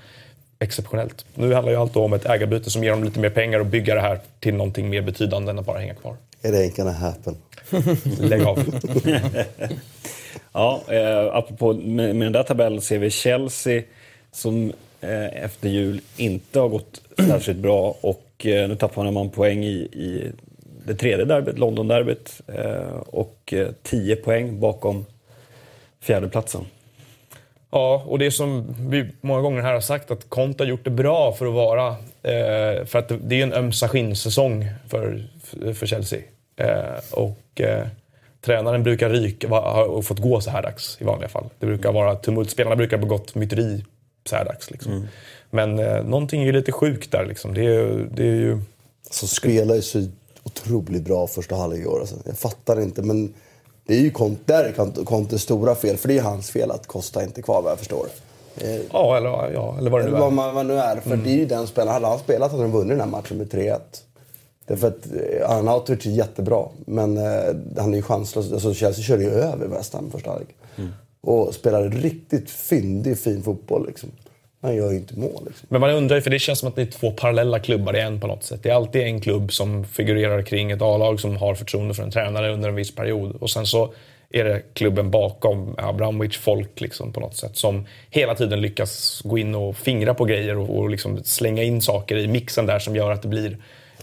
exceptionellt. 0.58 1.24
Nu 1.34 1.54
handlar 1.54 1.72
ju 1.72 1.78
allt 1.78 1.96
om 1.96 2.12
ett 2.12 2.26
ägarbyte 2.26 2.70
som 2.70 2.84
ger 2.84 2.90
dem 2.90 3.04
lite 3.04 3.20
mer 3.20 3.30
pengar 3.30 3.60
och 3.60 3.66
bygga 3.66 3.94
det 3.94 4.00
här 4.00 4.20
till 4.40 4.54
någonting 4.54 4.90
mer 4.90 5.02
betydande 5.02 5.50
än 5.50 5.58
att 5.58 5.66
bara 5.66 5.78
hänga 5.78 5.94
kvar. 5.94 6.16
It 6.42 6.54
ain't 6.54 6.76
gonna 6.76 6.92
happen. 6.92 7.36
Lägg 8.20 8.42
av. 8.42 8.58
ja, 10.52 10.82
eh, 10.88 11.36
apropå 11.36 11.72
med, 11.72 12.16
med 12.16 12.26
den 12.26 12.32
där 12.32 12.42
tabellen 12.42 12.80
ser 12.80 12.98
vi 12.98 13.10
Chelsea 13.10 13.82
som 14.32 14.72
eh, 15.00 15.44
efter 15.44 15.68
jul 15.68 16.00
inte 16.16 16.60
har 16.60 16.68
gått 16.68 17.00
särskilt 17.16 17.58
bra 17.58 17.96
och 18.00 18.46
eh, 18.46 18.68
nu 18.68 18.76
tappar 18.76 19.10
man 19.10 19.30
poäng 19.30 19.64
i, 19.64 19.76
i 19.78 20.32
det 20.90 20.96
tredje 20.96 21.24
derbyt, 21.24 21.58
London-derbyt 21.58 22.40
eh, 22.46 22.96
och 23.06 23.54
10 23.82 24.12
eh, 24.12 24.18
poäng 24.24 24.60
bakom 24.60 25.06
fjärdeplatsen. 26.00 26.66
Ja, 27.70 28.04
och 28.06 28.18
det 28.18 28.30
som 28.30 28.74
vi 28.78 29.06
många 29.20 29.40
gånger 29.40 29.62
här 29.62 29.72
har 29.72 29.80
sagt 29.80 30.10
att 30.10 30.28
Conte 30.28 30.62
har 30.64 30.68
gjort 30.68 30.84
det 30.84 30.90
bra 30.90 31.32
för 31.32 31.46
att 31.46 31.54
vara... 31.54 31.88
Eh, 32.22 32.84
för 32.84 32.96
att 32.96 33.12
det, 33.20 33.40
är 33.40 33.42
en 33.42 33.52
ömsa 33.52 33.88
skinnsäsong 33.88 34.66
för, 34.88 35.24
för 35.74 35.86
Chelsea. 35.86 36.20
Och 37.10 37.60
tränaren 38.40 38.82
brukar 38.82 39.10
ryka, 39.10 39.48
ha 39.48 40.02
fått 40.02 40.18
gå 40.18 40.40
så 40.40 40.50
här 40.50 40.62
dags 40.62 40.98
i 41.00 41.04
vanliga 41.04 41.28
fall. 41.28 41.48
Det 41.58 41.66
brukar 41.66 41.92
vara 41.92 42.14
tumult. 42.14 42.50
Spelarna 42.50 42.76
brukar 42.76 42.96
ha 42.96 43.02
begått 43.02 43.34
myteri 43.34 43.84
så 44.24 44.36
här 44.36 44.44
dags. 44.44 44.70
Liksom. 44.70 44.92
Mm. 44.92 45.06
Men 45.50 45.78
eh, 45.78 46.04
någonting 46.04 46.42
är 46.42 46.46
ju 46.46 46.52
lite 46.52 46.72
sjukt 46.72 47.12
där. 47.12 47.26
Liksom. 47.26 47.54
Det, 47.54 47.64
är, 47.64 48.08
det 48.14 48.22
är 48.22 48.36
ju... 48.36 48.60
Alltså, 49.06 49.26
spelar 49.26 49.74
ju 49.74 49.82
så 49.82 50.08
otroligt 50.50 51.02
bra 51.02 51.26
första 51.26 51.56
halvlek 51.56 51.82
i 51.82 51.86
år. 51.86 52.00
Alltså. 52.00 52.16
Jag 52.24 52.38
fattar 52.38 52.80
inte, 52.80 53.02
men 53.02 53.34
det 53.86 53.94
är 53.94 54.00
ju 54.00 54.10
Contes 55.04 55.42
stora 55.42 55.74
fel. 55.74 55.96
För 55.96 56.08
det 56.08 56.18
är 56.18 56.22
hans 56.22 56.50
fel 56.50 56.70
att 56.70 56.86
Costa 56.86 57.24
inte 57.24 57.40
är 57.40 57.42
kvar 57.42 57.62
vad 57.62 57.72
jag 57.72 57.78
förstår. 57.78 58.06
Eh, 58.56 58.80
ja, 58.92 59.16
eller, 59.16 59.52
ja, 59.52 59.78
eller 59.78 59.90
vad 59.90 60.00
det 60.00 60.10
nu 60.10 60.16
är. 60.16 60.20
Vad 60.20 60.32
man, 60.32 60.54
vad 60.54 60.66
nu 60.66 60.78
är. 60.78 60.96
För 60.96 61.12
mm. 61.12 61.24
det 61.24 61.30
är 61.30 61.36
ju 61.36 61.46
den 61.46 61.66
spelaren. 61.66 61.92
Hade 61.92 62.06
han 62.06 62.18
spelat 62.18 62.50
hade 62.50 62.62
de 62.62 62.72
vunnit 62.72 62.88
den 62.88 63.00
här 63.00 63.06
matchen 63.06 63.36
med 63.36 63.52
3-1. 63.52 63.78
Därför 64.66 64.88
att 64.88 65.06
eh, 65.06 65.50
Arnautovic 65.50 66.06
är 66.06 66.10
jättebra, 66.10 66.68
men 66.86 67.16
eh, 67.16 67.54
han 67.78 67.92
är 67.92 67.96
ju 67.96 68.02
chanslös. 68.02 68.52
Alltså, 68.52 68.74
Chelsea 68.74 69.04
körde 69.04 69.22
ju 69.22 69.30
över 69.30 69.66
West 69.66 69.94
Ham 69.94 70.10
första 70.10 70.30
halvlek. 70.30 70.56
Mm. 70.76 70.90
Och 71.20 71.54
spelade 71.54 71.88
riktigt 71.88 72.50
fyndig, 72.50 73.18
fin 73.18 73.42
fotboll. 73.42 73.86
Liksom. 73.86 74.10
Han 74.62 74.74
gör 74.74 74.90
ju 74.90 74.96
inte 74.96 75.18
mål. 75.18 75.42
Liksom. 75.46 75.66
Men 75.70 75.80
man 75.80 75.90
undrar 75.90 76.16
ju, 76.16 76.22
för 76.22 76.30
det 76.30 76.38
känns 76.38 76.58
som 76.58 76.68
att 76.68 76.76
det 76.76 76.82
är 76.82 76.86
två 76.86 77.10
parallella 77.10 77.58
klubbar 77.58 77.96
i 77.96 78.00
en 78.00 78.20
på 78.20 78.26
något 78.26 78.44
sätt. 78.44 78.62
Det 78.62 78.70
är 78.70 78.74
alltid 78.74 79.02
en 79.02 79.20
klubb 79.20 79.52
som 79.52 79.84
figurerar 79.84 80.42
kring 80.42 80.70
ett 80.70 80.82
A-lag 80.82 81.20
som 81.20 81.36
har 81.36 81.54
förtroende 81.54 81.94
för 81.94 82.02
en 82.02 82.10
tränare 82.10 82.52
under 82.52 82.68
en 82.68 82.74
viss 82.74 82.94
period. 82.94 83.36
Och 83.40 83.50
sen 83.50 83.66
så 83.66 83.92
är 84.30 84.44
det 84.44 84.62
klubben 84.74 85.10
bakom 85.10 85.74
Abramovic 85.78 86.36
folk 86.36 86.80
liksom 86.80 87.12
på 87.12 87.20
något 87.20 87.36
sätt 87.36 87.56
som 87.56 87.86
hela 88.10 88.34
tiden 88.34 88.60
lyckas 88.60 89.20
gå 89.24 89.38
in 89.38 89.54
och 89.54 89.76
fingra 89.76 90.14
på 90.14 90.24
grejer 90.24 90.58
och, 90.58 90.78
och 90.78 90.90
liksom 90.90 91.24
slänga 91.24 91.62
in 91.62 91.82
saker 91.82 92.16
i 92.16 92.28
mixen 92.28 92.66
där 92.66 92.78
som 92.78 92.96
gör 92.96 93.10
att 93.10 93.22
det 93.22 93.28
blir 93.28 93.56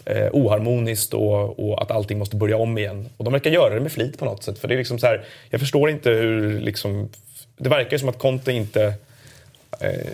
eh, 0.05 0.27
oharmoniskt 0.31 1.13
och, 1.13 1.69
och, 1.69 1.81
att 1.81 1.91
allting 1.91 2.19
måste 2.19 2.35
börja 2.35 2.57
om 2.57 2.77
igen. 2.77 3.09
Och 3.17 3.23
de 3.23 3.33
verkar 3.33 3.51
göra 3.51 3.73
det 3.73 3.81
med 3.81 3.91
flit 3.91 4.19
på 4.19 4.25
något 4.25 4.43
sätt. 4.43 4.59
För 4.59 4.67
det 4.67 4.73
är 4.73 4.77
liksom 4.77 4.99
så 4.99 5.07
här, 5.07 5.25
jag 5.49 5.59
förstår 5.59 5.89
inte 5.89 6.09
hur 6.09 6.59
liksom, 6.59 7.09
det 7.57 7.69
verkar 7.69 7.91
ju 7.91 7.99
som 7.99 8.09
att 8.09 8.19
Conte 8.19 8.51
inte 8.51 8.93
eh, 9.79 10.11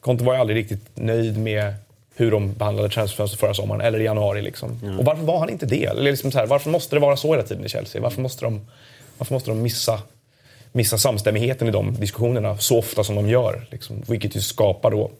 Conte 0.00 0.24
var 0.24 0.34
ju 0.34 0.40
aldrig 0.40 0.58
riktigt 0.58 0.88
nöjd 0.94 1.38
med 1.38 1.74
hur 2.14 2.30
de 2.30 2.52
behandlade 2.52 2.88
transferfönstret 2.88 3.40
förra 3.40 3.54
sommaren, 3.54 3.80
eller 3.80 4.00
i 4.00 4.04
januari. 4.04 4.42
Liksom. 4.42 4.78
Mm. 4.82 4.98
Och 4.98 5.04
varför 5.04 5.22
var 5.22 5.38
han 5.38 5.50
inte 5.50 5.66
det? 5.66 5.84
Eller 5.84 6.10
liksom 6.10 6.32
så 6.32 6.38
här, 6.38 6.46
varför 6.46 6.70
måste 6.70 6.96
det 6.96 7.00
vara 7.00 7.16
så 7.16 7.30
hela 7.30 7.42
tiden 7.42 7.64
i 7.64 7.68
Chelsea? 7.68 8.02
Varför 8.02 8.22
måste 8.22 8.44
de, 8.44 8.66
varför 9.18 9.34
måste 9.34 9.50
de 9.50 9.62
missa, 9.62 10.02
missa 10.72 10.98
samstämmigheten 10.98 11.68
i 11.68 11.70
de 11.70 11.94
diskussionerna 11.94 12.58
så 12.58 12.78
ofta 12.78 13.04
som 13.04 13.16
de 13.16 13.28
gör? 13.28 13.66
Liksom, 13.70 14.02
vilket 14.08 14.36
ju 14.36 14.40
skapar 14.40 14.90
då 14.90 15.10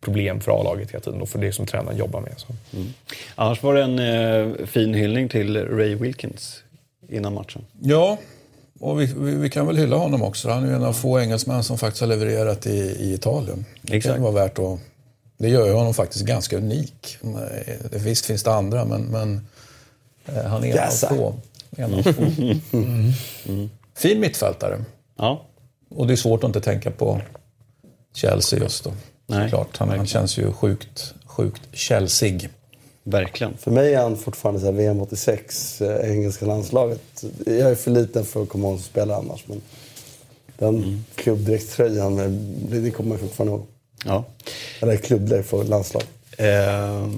problem 0.00 0.40
för 0.40 0.60
A-laget 0.60 0.90
hela 0.90 1.00
tiden 1.00 1.22
och 1.22 1.28
för 1.28 1.38
det 1.38 1.52
som 1.52 1.66
tränaren 1.66 1.96
jobbar 1.96 2.20
med. 2.20 2.34
Så. 2.36 2.46
Mm. 2.72 2.86
Annars 3.34 3.62
var 3.62 3.74
det 3.74 3.82
en 3.82 3.98
eh, 3.98 4.66
fin 4.66 4.94
hyllning 4.94 5.28
till 5.28 5.56
Ray 5.56 5.94
Wilkins 5.94 6.62
innan 7.08 7.34
matchen. 7.34 7.64
Ja, 7.80 8.18
och 8.80 9.00
vi, 9.00 9.06
vi, 9.06 9.34
vi, 9.34 9.50
kan 9.50 9.66
väl 9.66 9.76
hylla 9.76 9.96
honom 9.96 10.22
också. 10.22 10.50
Han 10.50 10.64
är 10.64 10.72
en 10.72 10.84
av 10.84 10.92
få 10.92 11.20
engelsmän 11.20 11.64
som 11.64 11.78
faktiskt 11.78 12.00
har 12.00 12.08
levererat 12.08 12.66
i, 12.66 12.78
i 12.78 13.14
Italien. 13.14 13.64
Det 13.82 14.00
kan 14.00 14.22
vara 14.22 14.32
värt 14.32 14.58
att... 14.58 14.78
Det 15.38 15.48
gör 15.48 15.66
ju 15.66 15.72
honom 15.72 15.94
faktiskt 15.94 16.24
ganska 16.24 16.56
unik. 16.56 17.18
Visst 17.90 18.26
finns 18.26 18.42
det 18.42 18.52
andra, 18.54 18.84
men, 18.84 19.02
men 19.02 19.46
eh, 20.26 20.44
han 20.44 20.64
är 20.64 20.76
en 20.76 20.88
av 20.88 21.16
få. 21.16 21.34
En 21.76 21.94
av 21.94 22.02
få. 22.02 22.22
Mm. 22.72 23.12
Mm. 23.48 23.70
Fin 23.94 24.20
mittfältare. 24.20 24.84
Ja. 25.16 25.42
Och 25.88 26.06
det 26.06 26.14
är 26.14 26.16
svårt 26.16 26.44
att 26.44 26.48
inte 26.48 26.60
tänka 26.60 26.90
på 26.90 27.20
Chelsea 28.14 28.60
just 28.60 28.84
då. 28.84 28.92
Nej, 29.26 29.48
Klart, 29.48 29.76
han, 29.76 29.88
han 29.88 30.06
känns 30.06 30.38
ju 30.38 30.52
sjukt, 30.52 31.14
sjukt 31.24 31.62
Chelsea. 31.72 32.40
Verkligen. 33.08 33.56
För 33.56 33.70
mig 33.70 33.94
är 33.94 34.00
han 34.00 34.16
fortfarande 34.16 34.60
så 34.60 34.70
VM 34.70 35.00
86, 35.00 35.82
eh, 35.82 36.10
engelska 36.10 36.46
landslaget. 36.46 37.24
Jag 37.46 37.70
är 37.70 37.74
för 37.74 37.90
liten 37.90 38.24
för 38.24 38.42
att 38.42 38.48
komma 38.48 38.68
ihåg 38.68 38.78
som 38.78 38.84
spelare 38.84 39.16
annars. 39.16 39.44
Men 39.46 39.62
den 40.58 40.76
mm. 40.76 41.04
klubbdräktströjan, 41.14 42.16
det 42.70 42.90
kommer 42.90 43.10
jag 43.10 43.20
fortfarande 43.20 43.52
ihåg. 43.56 43.66
Ja. 44.04 44.24
Eller 44.80 44.96
klubbdräkt 44.96 45.48
för 45.48 45.64
landslag. 45.64 46.02
Eh, 46.38 47.08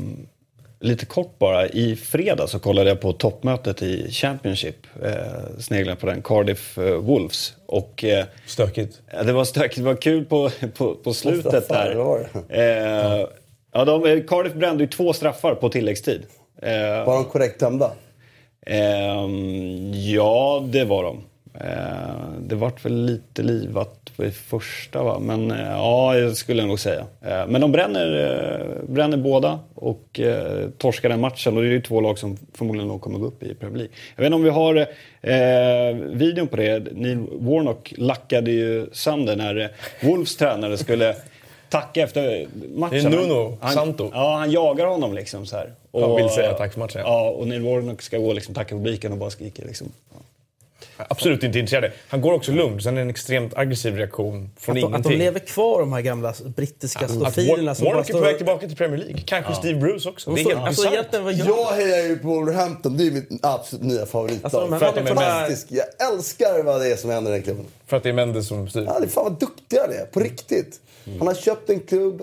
lite 0.81 1.07
kort 1.07 1.39
bara. 1.39 1.69
I 1.69 1.97
fredag 1.97 2.47
så 2.47 2.59
kollade 2.59 2.89
jag 2.89 3.01
på 3.01 3.13
toppmötet 3.13 3.83
i 3.83 4.11
Championship. 4.11 4.87
Eh, 5.03 5.13
sneglade 5.59 6.01
på 6.01 6.07
den. 6.07 6.23
Cardiff 6.23 6.79
eh, 6.79 6.95
Wolves. 6.95 7.55
Och, 7.67 8.05
eh, 8.05 8.25
stökigt. 8.47 9.01
Det 9.25 9.33
var 9.33 9.45
stökigt. 9.45 9.77
Det 9.77 9.83
var 9.83 9.97
kul 9.97 10.25
på, 10.25 10.51
på, 10.75 10.95
på 10.95 11.15
slutet 11.15 11.69
där. 11.69 11.95
Var 11.95 12.29
det? 12.49 12.63
Eh, 12.63 12.99
Ja, 13.19 13.29
de, 13.73 14.23
Cardiff 14.23 14.55
brände 14.55 14.85
ju 14.85 14.89
två 14.91 15.13
straffar 15.13 15.55
på 15.55 15.69
tilläggstid. 15.69 16.23
Eh, 16.63 17.07
var 17.07 17.15
de 17.15 17.25
korrekt 17.25 17.61
dömda? 17.61 17.93
Eh, 18.67 19.27
ja, 19.93 20.65
det 20.67 20.85
var 20.85 21.05
de. 21.05 21.23
Eh, 21.61 22.31
det 22.41 22.55
vart 22.55 22.85
väl 22.85 23.05
lite 23.05 23.43
livat 23.43 24.13
i 24.23 24.31
första 24.31 25.03
va, 25.03 25.19
men 25.19 25.51
eh, 25.51 25.71
ja, 25.71 26.19
jag 26.19 26.37
skulle 26.37 26.67
nog 26.67 26.81
säga. 26.81 27.07
Eh, 27.23 27.47
men 27.49 27.61
de 27.61 27.73
bränner, 27.73 28.25
eh, 28.25 28.93
bränner 28.95 29.17
båda 29.17 29.59
och 29.75 30.21
eh, 30.21 30.69
torskar 30.79 31.09
den 31.09 31.21
matchen 31.21 31.57
och 31.57 31.63
det 31.63 31.69
är 31.69 31.73
ju 31.73 31.81
två 31.81 32.01
lag 32.01 32.19
som 32.19 32.37
förmodligen 32.55 32.99
kommer 32.99 33.19
gå 33.19 33.27
upp 33.27 33.43
i 33.43 33.55
Premier 33.55 33.79
League. 33.79 33.95
Jag 34.17 34.23
vet 34.23 34.27
inte 34.27 34.37
om 34.37 34.45
vi 34.45 34.51
har 34.51 34.77
eh, 35.21 36.17
videon 36.17 36.49
på 36.49 36.57
det. 36.57 36.93
Neil 36.93 37.27
Warnock 37.33 37.95
lackade 37.97 38.51
ju 38.51 38.87
sönder 38.93 39.37
när 39.37 39.71
Wolves 40.03 40.37
tränare 40.37 40.77
skulle 40.79 41.15
tacka 41.69 42.03
efter 42.03 42.47
matchen. 42.75 43.11
Det 43.11 43.19
är 43.19 43.27
Nuno 43.27 43.59
han, 43.61 43.75
Santo. 43.75 44.11
Ja, 44.13 44.37
han 44.37 44.51
jagar 44.51 44.87
honom 44.87 45.15
liksom 45.15 45.47
så 45.47 45.57
här. 45.57 45.75
Och, 45.91 46.03
han 46.03 46.17
vill 46.17 46.31
säga 46.31 46.53
tack 46.53 46.73
för 46.73 46.81
matchen. 46.81 47.01
Ja, 47.05 47.31
och 47.31 47.49
Neil 47.49 47.63
Warnock 47.63 48.03
ska 48.03 48.19
gå 48.19 48.33
liksom 48.33 48.55
tacka 48.55 48.75
publiken 48.75 49.13
och 49.13 49.19
bara 49.19 49.31
skriker 49.31 49.67
liksom. 49.67 49.93
Ja. 50.15 50.21
Absolut 51.09 51.43
inte 51.43 51.59
intresserad. 51.59 51.93
Han 52.09 52.21
går 52.21 52.33
också 52.33 52.53
lugnt. 52.53 52.83
Sen 52.83 52.93
är 52.93 52.97
det 52.97 53.03
en 53.03 53.11
extremt 53.11 53.57
aggressiv 53.57 53.97
reaktion 53.97 54.51
från 54.57 54.77
att, 54.77 54.79
ingenting. 54.79 55.13
Att 55.13 55.19
de 55.19 55.25
lever 55.25 55.41
kvar, 55.41 55.81
de 55.81 55.93
här 55.93 56.01
gamla 56.01 56.35
brittiska 56.57 57.09
stofilerna. 57.09 57.71
Att 57.71 57.81
Warnock 57.81 58.09
är 58.09 58.13
på 58.13 58.21
väg 58.21 58.37
tillbaka 58.37 58.67
till 58.67 58.77
Premier 58.77 58.99
League. 58.99 59.23
Kanske 59.27 59.53
ja. 59.53 59.57
Steve 59.59 59.81
Bruce 59.81 60.09
också. 60.09 60.31
Det 60.31 60.41
är 60.41 60.45
helt 60.45 60.61
alltså, 60.61 60.85
jag... 60.85 61.05
jag 61.47 61.73
hejar 61.73 62.07
ju 62.07 62.19
på 62.19 62.29
Wolverhampton. 62.29 62.97
Det 62.97 63.07
är 63.07 63.11
mitt 63.11 63.29
absolut 63.43 63.85
nya 63.85 64.07
favoritlag. 64.07 64.41
Alltså, 64.43 64.79
för 64.79 64.87
att 64.87 64.95
de 64.95 65.01
är 65.01 65.07
fantastisk. 65.07 65.67
Jag 65.71 66.13
älskar 66.13 66.63
vad 66.63 66.81
det 66.81 66.93
är 66.93 66.97
som 66.97 67.11
händer 67.11 67.31
i 67.31 67.35
den 67.35 67.43
klubben. 67.43 67.67
För 67.87 67.97
att 67.97 68.03
det 68.03 68.09
är 68.09 68.13
Mendes 68.13 68.49
som 68.49 68.69
styr? 68.69 68.85
Ja, 68.87 68.99
det 69.01 69.07
är 69.07 69.09
fan 69.09 69.25
vad 69.25 69.41
duktiga 69.41 69.87
det 69.87 69.95
är. 69.95 70.07
På 70.07 70.21
riktigt. 70.21 70.81
Mm. 71.07 71.19
Han 71.19 71.29
har 71.29 71.35
köpt 71.35 71.71
en 71.71 71.81
klubb 71.81 72.23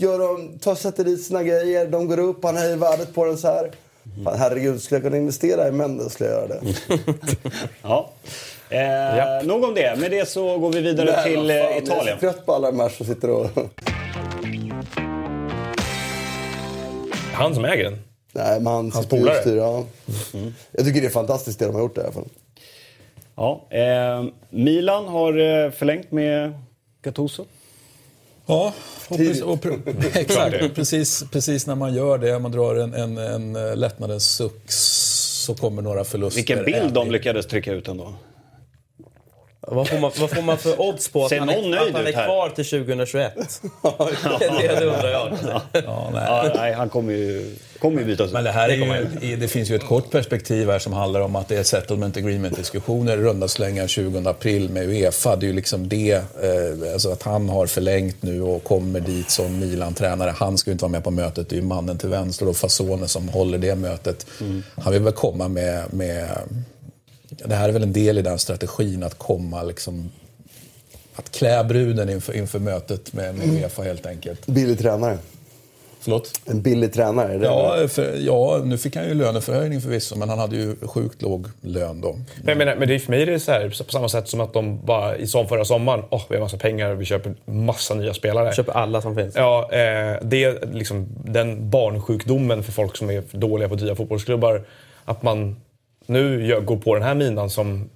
gör 0.00 0.18
de, 0.18 0.58
tar, 0.58 0.74
sätter 0.74 1.04
dit 1.04 1.24
sina 1.24 1.42
grejer, 1.42 1.86
de 1.86 2.08
går 2.08 2.18
upp, 2.18 2.44
han 2.44 2.56
höjer 2.56 2.76
värdet 2.76 3.14
på 3.14 3.24
den 3.24 3.38
så 3.38 3.48
här. 3.48 3.72
Mm. 4.16 4.38
Herregud, 4.38 4.82
skulle 4.82 4.96
jag 4.96 5.02
kunna 5.02 5.16
investera 5.16 5.68
i 5.68 5.72
Mendes 5.72 6.12
skulle 6.12 6.30
jag 6.30 6.38
göra 6.38 6.60
det. 6.60 6.74
ja. 7.82 8.10
Eh, 8.70 9.46
nog 9.46 9.64
om 9.64 9.74
det. 9.74 9.98
Med 9.98 10.10
det 10.10 10.28
så 10.28 10.58
går 10.58 10.72
vi 10.72 10.80
vidare 10.80 11.10
Nej, 11.10 11.24
till 11.24 11.50
eh, 11.50 11.56
fan, 11.56 11.82
Italien. 11.82 12.06
Jag 12.06 12.16
är 12.16 12.18
trött 12.18 12.46
på 12.46 12.54
alla 12.54 12.70
de 12.70 12.80
här 12.80 12.88
som 12.88 13.06
sitter 13.06 13.30
och... 13.30 13.50
Han 17.32 17.54
som 17.54 17.64
äger 17.64 17.84
den? 17.84 17.98
Nej, 18.32 18.60
men 18.60 18.72
han 18.72 18.92
Hans 18.92 19.06
polare? 19.06 19.50
Ja. 19.50 19.84
Mm. 20.34 20.54
Jag 20.72 20.84
tycker 20.84 21.00
det 21.00 21.06
är 21.06 21.10
fantastiskt 21.10 21.58
det 21.58 21.66
de 21.66 21.74
har 21.74 21.82
gjort 21.82 21.98
i 21.98 22.00
alla 22.00 22.12
fall. 22.12 22.28
Ja, 23.36 23.66
eh, 23.70 24.24
Milan 24.50 25.08
har 25.08 25.38
eh, 25.38 25.70
förlängt 25.70 26.12
med 26.12 26.52
Gattuso. 27.02 27.44
Ja, 28.46 28.74
och 29.08 29.16
precis, 29.16 29.42
och 29.42 29.66
exakt. 30.14 30.74
precis, 30.74 31.24
precis 31.32 31.66
när 31.66 31.74
man 31.74 31.94
gör 31.94 32.18
det, 32.18 32.38
man 32.38 32.52
drar 32.52 32.74
en, 32.74 32.94
en, 32.94 33.18
en 33.18 33.56
eh, 33.56 33.76
lättnadens 33.76 34.36
suck, 34.36 34.62
så 34.68 35.54
kommer 35.54 35.82
några 35.82 36.04
förluster. 36.04 36.36
Vilken 36.38 36.64
bild 36.64 36.92
de 36.92 37.10
lyckades 37.10 37.46
trycka 37.46 37.72
ut 37.72 37.88
ändå. 37.88 38.14
Vad 39.72 39.88
får, 39.88 39.98
man, 39.98 40.10
vad 40.18 40.30
får 40.30 40.42
man 40.42 40.58
för 40.58 40.80
odds 40.80 41.08
på 41.08 41.24
att 41.24 41.38
han, 41.38 41.48
är, 41.48 41.76
att 41.76 41.92
han 41.92 42.06
är 42.06 42.12
kvar 42.12 42.48
till 42.48 42.64
2021? 42.64 43.34
det, 44.38 44.78
det 44.78 44.84
undrar 44.84 45.10
jag. 45.10 45.32
Ja, 45.72 46.10
nej. 46.12 46.22
Ja, 46.26 46.52
nej, 46.54 46.72
han 46.72 46.88
kommer 46.88 47.12
ju, 47.12 47.56
kommer 47.78 48.00
ju 48.00 48.06
bytas 48.06 48.32
Men 48.32 48.44
det, 48.44 48.50
här 48.50 48.68
är 48.68 48.74
ju, 49.22 49.36
det 49.36 49.48
finns 49.48 49.70
ju 49.70 49.76
ett 49.76 49.86
kort 49.86 50.10
perspektiv 50.10 50.70
här 50.70 50.78
som 50.78 50.92
handlar 50.92 51.20
om 51.20 51.36
att 51.36 51.48
det 51.48 51.56
är 51.56 51.62
settlement 51.62 52.16
agreement-diskussioner, 52.16 53.16
runda 53.16 53.48
slängar 53.48 53.86
20 53.86 54.28
april 54.28 54.70
med 54.70 54.88
Uefa. 54.88 55.36
Det 55.36 55.46
är 55.46 55.48
ju 55.48 55.54
liksom 55.54 55.88
det, 55.88 56.12
eh, 56.12 56.92
alltså 56.92 57.12
att 57.12 57.22
han 57.22 57.48
har 57.48 57.66
förlängt 57.66 58.22
nu 58.22 58.42
och 58.42 58.64
kommer 58.64 59.00
dit 59.00 59.30
som 59.30 59.60
Milan-tränare. 59.60 60.34
Han 60.36 60.58
ska 60.58 60.70
ju 60.70 60.72
inte 60.72 60.84
vara 60.84 60.92
med 60.92 61.04
på 61.04 61.10
mötet, 61.10 61.48
det 61.48 61.54
är 61.56 61.60
ju 61.60 61.66
mannen 61.66 61.98
till 61.98 62.08
vänster 62.08 62.48
och 62.48 62.56
Fasone 62.56 63.08
som 63.08 63.28
håller 63.28 63.58
det 63.58 63.74
mötet. 63.74 64.26
Mm. 64.40 64.62
Han 64.76 64.92
vill 64.92 65.02
väl 65.02 65.12
komma 65.12 65.48
med, 65.48 65.92
med 65.92 66.28
det 67.44 67.54
här 67.54 67.68
är 67.68 67.72
väl 67.72 67.82
en 67.82 67.92
del 67.92 68.18
i 68.18 68.22
den 68.22 68.38
strategin 68.38 69.02
att 69.02 69.18
komma 69.18 69.62
liksom 69.62 70.10
att 71.14 71.32
klä 71.32 71.64
bruden 71.64 72.08
inför, 72.08 72.36
inför 72.36 72.58
mötet 72.58 73.12
med, 73.12 73.34
med 73.34 73.48
Uefa 73.48 73.82
helt 73.82 74.06
enkelt. 74.06 74.46
Billig 74.46 74.78
tränare. 74.78 75.18
Förlåt? 76.00 76.40
En 76.46 76.62
billig 76.62 76.92
tränare? 76.92 77.40
Ja, 77.42 77.88
för, 77.88 78.16
ja, 78.18 78.60
nu 78.64 78.78
fick 78.78 78.96
han 78.96 79.08
ju 79.08 79.14
löneförhöjning 79.14 79.80
förvisso, 79.80 80.16
men 80.16 80.28
han 80.28 80.38
hade 80.38 80.56
ju 80.56 80.76
sjukt 80.82 81.22
låg 81.22 81.46
lön 81.60 82.00
då. 82.00 82.16
Men, 82.42 82.58
men, 82.58 82.78
men 82.78 82.88
det 82.88 82.94
är 82.94 82.98
för 82.98 83.10
mig 83.10 83.22
är 83.22 83.26
det 83.26 83.40
så 83.40 83.52
här, 83.52 83.84
på 83.84 83.92
samma 83.92 84.08
sätt 84.08 84.28
som 84.28 84.40
att 84.40 84.52
de 84.52 84.86
bara 84.86 85.16
i 85.16 85.26
som 85.26 85.48
förra 85.48 85.64
sommaren, 85.64 86.04
åh, 86.10 86.18
oh, 86.18 86.24
vi 86.28 86.36
har 86.36 86.42
massa 86.42 86.56
pengar, 86.56 86.94
vi 86.94 87.04
köper 87.04 87.34
massa 87.44 87.94
nya 87.94 88.14
spelare. 88.14 88.52
Köper 88.52 88.72
alla 88.72 89.02
som 89.02 89.14
finns. 89.14 89.36
Ja, 89.36 89.68
eh, 89.72 90.18
det 90.22 90.44
är 90.44 90.72
liksom 90.72 91.08
den 91.24 91.70
barnsjukdomen 91.70 92.62
för 92.62 92.72
folk 92.72 92.96
som 92.96 93.10
är 93.10 93.22
dåliga 93.32 93.68
på 93.68 93.74
dyra 93.74 93.94
fotbollsklubbar. 93.94 94.62
Att 95.04 95.22
man 95.22 95.56
nu 96.10 96.60
går 96.60 96.76
på 96.76 96.94
den 96.94 97.02
här 97.02 97.14
minan 97.14 97.50
som 97.50 97.90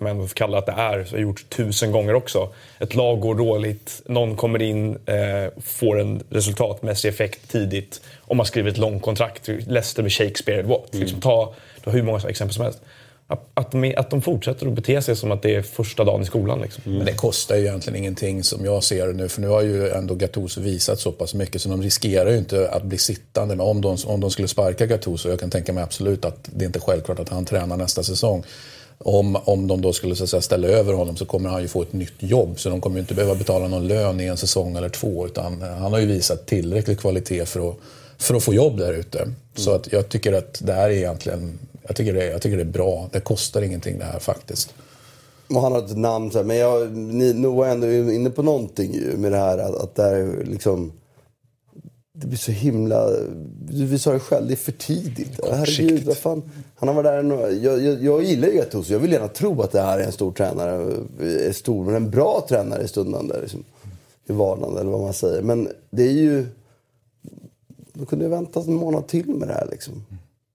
man 0.00 0.28
får 0.28 0.34
kalla 0.34 0.58
att 0.58 0.66
det 0.66 0.72
är, 0.72 1.04
så 1.04 1.16
har 1.16 1.20
gjort 1.20 1.44
tusen 1.48 1.92
gånger 1.92 2.14
också. 2.14 2.48
Ett 2.78 2.94
lag 2.94 3.20
går 3.20 3.34
dåligt, 3.34 4.02
någon 4.06 4.36
kommer 4.36 4.62
in, 4.62 4.98
eh, 5.06 5.62
får 5.62 6.00
en 6.00 6.22
resultatmässig 6.30 7.08
effekt 7.08 7.50
tidigt 7.50 8.00
och 8.18 8.36
man 8.36 8.46
skriver 8.46 8.70
ett 8.70 8.78
långt 8.78 9.02
kontrakt. 9.02 9.48
Leicester 9.48 10.02
med 10.02 10.12
Shakespeare, 10.12 10.62
what? 10.62 10.94
Mm. 10.94 11.00
Liksom, 11.00 11.20
ta, 11.20 11.54
ta 11.84 11.90
hur 11.90 12.02
många 12.02 12.28
exempel 12.28 12.54
som 12.54 12.64
helst. 12.64 12.80
Att 13.54 13.70
de, 13.70 13.94
att 13.96 14.10
de 14.10 14.22
fortsätter 14.22 14.66
att 14.66 14.72
bete 14.72 15.02
sig 15.02 15.16
som 15.16 15.32
att 15.32 15.42
det 15.42 15.54
är 15.54 15.62
första 15.62 16.04
dagen 16.04 16.22
i 16.22 16.24
skolan. 16.24 16.60
Liksom. 16.60 16.82
Mm. 16.86 16.96
Men 16.96 17.06
det 17.06 17.12
kostar 17.12 17.56
ju 17.56 17.62
egentligen 17.62 17.98
ingenting 17.98 18.44
som 18.44 18.64
jag 18.64 18.84
ser 18.84 19.06
det 19.06 19.12
nu. 19.12 19.28
För 19.28 19.40
nu 19.40 19.48
har 19.48 19.62
ju 19.62 19.88
ändå 19.88 20.14
Gattuso 20.14 20.60
visat 20.60 20.98
så 21.00 21.12
pass 21.12 21.34
mycket 21.34 21.62
så 21.62 21.68
de 21.68 21.82
riskerar 21.82 22.30
ju 22.30 22.38
inte 22.38 22.70
att 22.70 22.82
bli 22.82 22.98
sittande. 22.98 23.56
Men 23.56 23.66
om 23.66 23.80
de, 23.80 23.96
om 24.06 24.20
de 24.20 24.30
skulle 24.30 24.48
sparka 24.48 24.86
Gattuso, 24.86 25.28
jag 25.28 25.40
kan 25.40 25.50
tänka 25.50 25.72
mig 25.72 25.84
absolut 25.84 26.24
att 26.24 26.38
det 26.44 26.64
är 26.64 26.66
inte 26.66 26.80
självklart 26.80 27.18
att 27.18 27.28
han 27.28 27.44
tränar 27.44 27.76
nästa 27.76 28.02
säsong. 28.02 28.44
om, 28.98 29.36
om 29.36 29.66
de 29.66 29.80
då 29.80 29.92
skulle 29.92 30.16
så 30.16 30.26
säga, 30.26 30.40
ställa 30.40 30.68
över 30.68 30.92
honom 30.92 31.16
så 31.16 31.24
kommer 31.24 31.50
han 31.50 31.62
ju 31.62 31.68
få 31.68 31.82
ett 31.82 31.92
nytt 31.92 32.14
jobb. 32.18 32.60
Så 32.60 32.68
de 32.68 32.80
kommer 32.80 33.00
inte 33.00 33.14
behöva 33.14 33.34
betala 33.34 33.68
någon 33.68 33.88
lön 33.88 34.20
i 34.20 34.24
en 34.24 34.36
säsong 34.36 34.76
eller 34.76 34.88
två. 34.88 35.26
Utan 35.26 35.62
han 35.62 35.92
har 35.92 35.98
ju 35.98 36.06
visat 36.06 36.46
tillräcklig 36.46 37.00
kvalitet 37.00 37.46
för 37.46 37.70
att, 37.70 37.76
för 38.18 38.34
att 38.34 38.42
få 38.42 38.54
jobb 38.54 38.78
där 38.78 38.92
ute. 38.92 39.18
Mm. 39.18 39.34
Så 39.54 39.74
att 39.74 39.92
jag 39.92 40.08
tycker 40.08 40.32
att 40.32 40.60
det 40.62 40.72
här 40.72 40.90
är 40.90 40.94
egentligen 40.94 41.58
jag 41.90 41.96
tycker, 41.96 42.14
det, 42.14 42.26
jag 42.26 42.42
tycker 42.42 42.56
det 42.56 42.62
är 42.62 42.64
bra. 42.64 43.08
Det 43.12 43.20
kostar 43.20 43.62
ingenting 43.62 43.98
det 43.98 44.04
här 44.04 44.18
faktiskt. 44.18 44.74
Och 45.48 45.60
han 45.60 45.72
har 45.72 45.78
ett 45.78 45.96
namn, 45.96 46.30
men 46.44 46.56
jag, 46.56 46.96
ni, 46.96 47.32
Noah 47.32 47.68
är 47.68 47.72
ändå 47.72 48.12
inne 48.12 48.30
på 48.30 48.42
någonting 48.42 49.00
med 49.16 49.32
det 49.32 49.38
här 49.38 49.58
att, 49.58 49.74
att 49.74 49.94
det 49.94 50.02
är 50.02 50.44
liksom 50.44 50.92
det 52.12 52.26
blir 52.26 52.38
så 52.38 52.52
himla... 52.52 53.10
Du 53.68 53.98
sa 53.98 54.12
det 54.12 54.20
själv, 54.20 54.46
det 54.46 54.54
är 54.54 54.56
för 54.56 54.72
tidigt. 54.72 55.40
Herregud, 55.50 56.04
vad 56.04 56.16
fan. 56.16 56.42
Han 56.74 56.88
har 56.88 56.94
varit 56.94 57.04
där 57.04 57.22
några, 57.22 57.50
jag, 57.50 57.82
jag, 57.82 58.02
jag 58.02 58.24
gillar 58.24 58.48
ju 58.48 58.54
Gattuso. 58.54 58.92
Jag 58.92 59.00
vill 59.00 59.12
gärna 59.12 59.28
tro 59.28 59.62
att 59.62 59.72
det 59.72 59.80
här 59.80 59.98
är 59.98 60.04
en 60.04 60.12
stor 60.12 60.32
tränare. 60.32 60.96
Är 61.20 61.52
stor, 61.52 61.84
men 61.84 61.94
en 61.94 62.10
bra 62.10 62.46
tränare 62.48 62.82
i 62.82 62.88
stundande. 62.88 63.40
Liksom, 63.40 63.64
I 64.26 64.32
vardagen, 64.32 64.78
eller 64.78 64.90
vad 64.90 65.00
man 65.00 65.12
säger. 65.12 65.42
Men 65.42 65.68
det 65.90 66.02
är 66.02 66.12
ju... 66.12 66.46
De 67.92 68.06
kunde 68.06 68.24
ju 68.24 68.30
väntat 68.30 68.66
en 68.66 68.74
månad 68.74 69.08
till 69.08 69.28
med 69.28 69.48
det 69.48 69.54
här. 69.54 69.68
Liksom. 69.70 70.04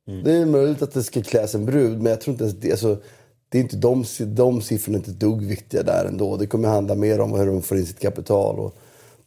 Mm. 0.07 0.23
Det 0.23 0.31
är 0.31 0.45
möjligt 0.45 0.81
att 0.81 0.93
det 0.93 1.03
ska 1.03 1.21
kläs 1.21 1.55
en 1.55 1.65
brud, 1.65 2.01
men 2.01 2.09
jag 2.09 2.21
tror 2.21 2.31
inte 2.31 2.43
ens 2.43 2.57
det. 2.57 2.71
Alltså, 2.71 2.97
det 3.49 3.57
är 3.57 3.61
inte 3.61 3.77
de, 3.77 4.05
de 4.19 4.61
siffrorna 4.61 4.97
är 4.97 4.99
inte 4.99 5.25
dugg 5.25 5.41
viktiga 5.41 5.83
där 5.83 6.05
ändå. 6.05 6.37
Det 6.37 6.47
kommer 6.47 6.69
handla 6.69 6.95
mer 6.95 7.19
om 7.19 7.33
hur 7.33 7.45
de 7.45 7.61
får 7.61 7.77
in 7.77 7.85
sitt 7.85 7.99
kapital. 7.99 8.59
Och, 8.59 8.75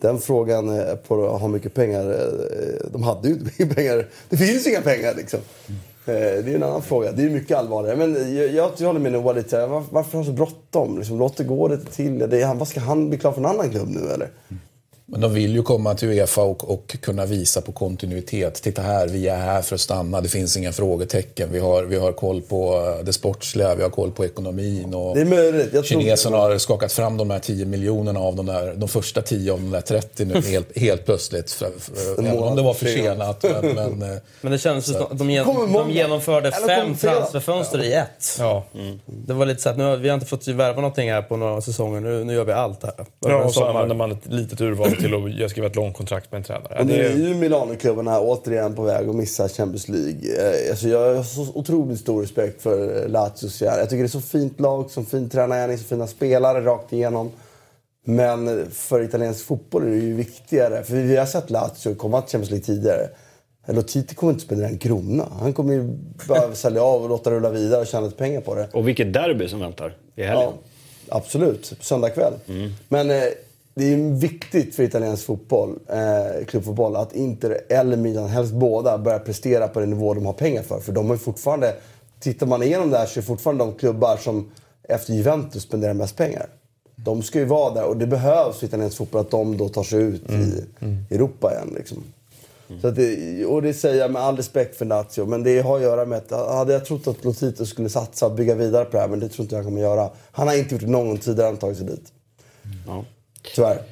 den 0.01 0.19
frågan 0.19 0.79
eh, 0.79 0.95
på 0.95 1.35
att 1.35 1.41
ha 1.41 1.49
mycket 1.49 1.75
pengar, 1.75 2.11
eh, 2.11 2.91
de 2.93 3.03
hade 3.03 3.29
ju 3.29 3.35
inte 3.35 3.45
mycket 3.45 3.71
pengar. 3.77 4.09
Det 4.29 4.37
finns 4.37 4.67
inga 4.67 4.81
pengar 4.81 5.15
liksom. 5.15 5.41
Mm. 5.69 5.81
Det 6.45 6.51
är 6.51 6.55
en 6.55 6.63
annan 6.63 6.83
fråga. 6.83 7.13
Det 7.13 7.23
är 7.23 7.31
mycket 7.31 7.57
allvarligare. 7.57 7.97
Men 7.97 8.37
jag, 8.37 8.71
jag 8.77 8.87
håller 8.87 9.01
med 9.01 9.13
Noah 9.13 9.37
lite. 9.37 9.67
Varför, 9.67 9.95
varför 9.95 10.13
har 10.13 10.25
han 10.25 10.25
så 10.25 10.33
bråttom? 10.33 10.99
Liksom, 10.99 11.19
låt 11.19 11.37
det 11.37 11.45
gå 11.45 11.69
lite 11.69 11.93
till. 11.93 12.19
Det 12.19 12.43
är, 12.43 12.55
vad 12.55 12.69
ska 12.69 12.81
han 12.81 13.09
bli 13.09 13.19
klar 13.19 13.33
för 13.33 13.41
en 13.41 13.47
annan 13.47 13.71
klubb 13.71 13.89
nu 13.89 14.01
eller? 14.01 14.31
Mm. 14.49 14.61
Men 15.11 15.21
de 15.21 15.35
vill 15.35 15.55
ju 15.55 15.63
komma 15.63 15.95
till 15.95 16.09
Uefa 16.09 16.43
och, 16.43 16.71
och, 16.71 16.97
kunna 17.01 17.27
visa 17.27 17.61
på 17.61 17.73
kontinuitet. 17.73 18.55
Titta 18.63 18.83
här, 18.83 19.09
vi 19.09 19.29
är 19.29 19.37
här 19.37 19.63
för 19.63 19.75
att 19.75 19.81
stanna. 19.81 20.21
Det 20.21 20.29
finns 20.29 20.57
inga 20.57 20.73
frågetecken. 20.73 21.49
Vi 21.53 21.59
har, 21.59 21.85
vi 21.85 21.97
har 21.97 22.13
koll 22.13 22.43
på 22.43 22.75
eh, 22.99 23.05
det 23.05 23.13
sportsliga, 23.13 23.75
vi 23.75 23.83
har 23.83 23.91
koll 23.91 24.11
på 24.11 24.25
ekonomin. 24.25 24.95
Och 24.95 25.15
det 25.15 25.21
är 25.21 25.25
möjligt. 25.25 25.69
Jag 25.73 25.85
kineserna 25.85 26.37
tror... 26.37 26.51
har 26.51 26.59
skakat 26.59 26.93
fram 26.93 27.17
de 27.17 27.31
här 27.31 27.39
10 27.39 27.67
miljonerna 27.67 28.21
av 28.21 28.37
de, 28.37 28.47
där, 28.47 28.75
de 28.75 28.89
första 28.89 29.23
10 29.23 29.53
av 29.53 29.61
de 29.61 29.71
där 29.71 29.81
30 29.81 30.25
nu 30.25 30.41
helt, 30.47 30.79
helt 30.79 31.05
plötsligt. 31.05 31.63
Även 32.19 32.39
om 32.39 32.57
det 32.57 32.63
var 32.63 32.75
försenat. 32.75 33.43
Men, 33.43 33.75
men, 33.75 34.13
eh, 34.13 34.19
men 34.41 34.53
det 34.53 34.59
känns 34.59 34.87
som 34.87 35.03
att 35.03 35.19
de, 35.19 35.31
gen, 35.31 35.47
de 35.73 35.91
genomförde 35.91 36.53
fem 36.53 36.97
transferfönster 36.97 37.85
i 37.85 37.93
ett. 37.93 38.37
Ja. 38.39 38.65
Mm. 38.75 39.01
Det 39.07 39.35
var 39.35 39.47
lite 39.47 39.63
så 39.63 39.69
att 39.69 39.79
nu 39.79 39.97
vi 39.97 40.09
har 40.09 40.15
inte 40.15 40.27
fått 40.27 40.49
värva 40.49 40.81
någonting 40.81 41.13
här 41.13 41.23
på 41.23 41.37
några 41.37 41.61
säsonger. 41.61 42.01
Nu, 42.01 42.25
nu 42.25 42.35
gör 42.35 42.45
vi 42.45 42.53
allt 42.53 42.83
här. 42.83 43.07
Ja, 43.21 43.45
och 43.45 43.55
så 43.55 43.65
använder 43.65 43.95
man 43.95 44.13
ett 44.13 44.27
litet 44.27 44.61
urval 44.61 44.98
till 44.99 45.45
att 45.45 45.51
skriva 45.51 45.67
ett 45.67 45.77
långt 45.77 45.97
kontrakt 45.97 46.33
med 46.33 46.39
en 46.39 46.45
tränare. 46.45 46.81
Och 46.81 46.87
nu 46.87 47.07
är 47.07 47.17
ju 47.17 47.35
Milanoklubbarna 47.35 48.21
återigen 48.21 48.75
på 48.75 48.83
väg 48.83 49.09
att 49.09 49.17
missa 49.17 49.49
Champions 49.49 49.89
League. 49.89 50.53
Eh, 50.65 50.71
alltså 50.71 50.89
jag 50.89 51.15
har 51.15 51.23
så 51.23 51.53
otroligt 51.55 52.01
stor 52.01 52.23
respekt 52.23 52.63
för 52.63 53.09
Lazios 53.09 53.61
Jag 53.61 53.91
tycker 53.91 54.03
det 54.03 54.07
är 54.07 54.09
så 54.09 54.21
fint 54.21 54.61
lag, 54.61 54.91
så 54.91 55.05
fin 55.05 55.31
tränargärning, 55.31 55.79
så 55.79 55.85
fina 55.85 56.07
spelare 56.07 56.65
rakt 56.65 56.93
igenom. 56.93 57.31
Men 58.05 58.71
för 58.71 59.03
italiensk 59.03 59.45
fotboll 59.45 59.83
är 59.83 59.91
det 59.91 59.97
ju 59.97 60.15
viktigare. 60.15 60.83
För 60.83 60.95
vi 60.95 61.17
har 61.17 61.27
sett 61.27 61.51
Lazio 61.51 61.95
komma 61.95 62.23
till 62.23 62.33
Champions 62.33 62.51
League 62.51 62.65
tidigare. 62.65 63.09
Lotiti 63.67 64.15
kommer 64.15 64.33
inte 64.33 64.45
spendera 64.45 64.69
en 64.69 64.79
krona. 64.79 65.29
Han 65.41 65.53
kommer 65.53 65.75
ju 65.75 65.99
bara 66.29 66.53
sälja 66.55 66.83
av 66.83 67.03
och 67.03 67.09
låta 67.09 67.31
rulla 67.31 67.51
vidare 67.51 67.81
och 67.81 67.87
tjäna 67.87 68.05
lite 68.05 68.17
pengar 68.17 68.41
på 68.41 68.55
det. 68.55 68.69
Och 68.73 68.89
vilket 68.89 69.13
derby 69.13 69.49
som 69.49 69.61
väntar 69.61 69.97
i 70.17 70.23
helgen. 70.23 70.53
Ja, 71.09 71.17
absolut. 71.17 71.73
Söndag 71.81 72.11
kväll. 72.11 72.33
Mm. 72.49 72.71
Men 72.89 73.11
eh, 73.11 73.23
det 73.79 73.93
är 73.93 74.21
viktigt 74.21 74.75
för 74.75 74.83
italiensk 74.83 75.25
fotboll, 75.25 75.79
eh, 75.89 76.45
klubbfotboll, 76.47 76.97
att 76.97 77.13
Inter 77.13 77.61
eller 77.69 77.97
Milan, 77.97 78.29
helst 78.29 78.53
båda, 78.53 78.99
börjar 78.99 79.19
prestera 79.19 79.69
på 79.69 79.81
den 79.81 79.91
nivå 79.91 80.15
de 80.15 80.27
har 80.27 80.33
pengar 80.33 80.63
för. 80.63 80.81
För 80.81 80.93
de 80.93 81.11
har 81.11 81.17
fortfarande, 81.17 81.75
tittar 82.21 82.47
man 82.47 82.63
igenom 82.63 82.91
det 82.91 82.99
här 82.99 83.07
så 83.07 83.19
är 83.19 83.23
det 83.23 83.27
fortfarande 83.27 83.65
de 83.65 83.75
klubbar 83.75 84.17
som 84.17 84.51
efter 84.83 85.13
Juventus 85.13 85.63
spenderar 85.63 85.95
mest 85.95 86.17
pengar. 86.17 86.47
De 86.97 87.23
ska 87.23 87.39
ju 87.39 87.45
vara 87.45 87.75
där 87.75 87.85
och 87.85 87.97
det 87.97 88.07
behövs 88.07 88.59
för 88.59 88.67
italiensk 88.67 88.97
fotboll 88.97 89.21
att 89.21 89.31
de 89.31 89.57
då 89.57 89.69
tar 89.69 89.83
sig 89.83 90.03
ut 90.03 90.29
mm. 90.29 90.41
i 90.41 90.65
mm. 90.81 91.05
Europa 91.11 91.53
igen. 91.53 91.75
Liksom. 91.77 91.99
Mm. 92.69 92.81
Så 92.81 92.91
det, 92.91 93.45
och 93.47 93.63
det 93.63 93.75
säger 93.75 94.01
jag 94.01 94.11
med 94.11 94.23
all 94.23 94.37
respekt 94.37 94.77
för 94.77 94.85
Lazio, 94.85 95.27
men 95.27 95.43
det 95.43 95.61
har 95.61 95.77
att 95.77 95.83
göra 95.83 96.05
med 96.05 96.19
att 96.19 96.31
hade 96.31 96.73
jag 96.73 96.85
trott 96.85 97.07
att 97.07 97.25
Lotito 97.25 97.67
skulle 97.67 97.89
satsa 97.89 98.27
och 98.27 98.33
bygga 98.33 98.55
vidare 98.55 98.85
på 98.85 98.91
det 98.91 99.01
här, 99.01 99.09
men 99.09 99.21
det 99.21 99.29
tror 99.29 99.43
inte 99.43 99.57
jag 99.57 99.65
kommer 99.65 99.81
göra. 99.81 100.11
Han 100.31 100.49
har 100.49 100.55
inte 100.55 100.75
gjort 100.75 100.83
det 100.83 100.91
någon 100.91 101.09
gång 101.09 101.19
tidigare 101.19 101.47
han 101.47 101.57
tagit 101.57 101.77
sig 101.77 101.87
dit. 101.87 102.13
Ja. 102.87 103.05
Tyvärr. 103.55 103.83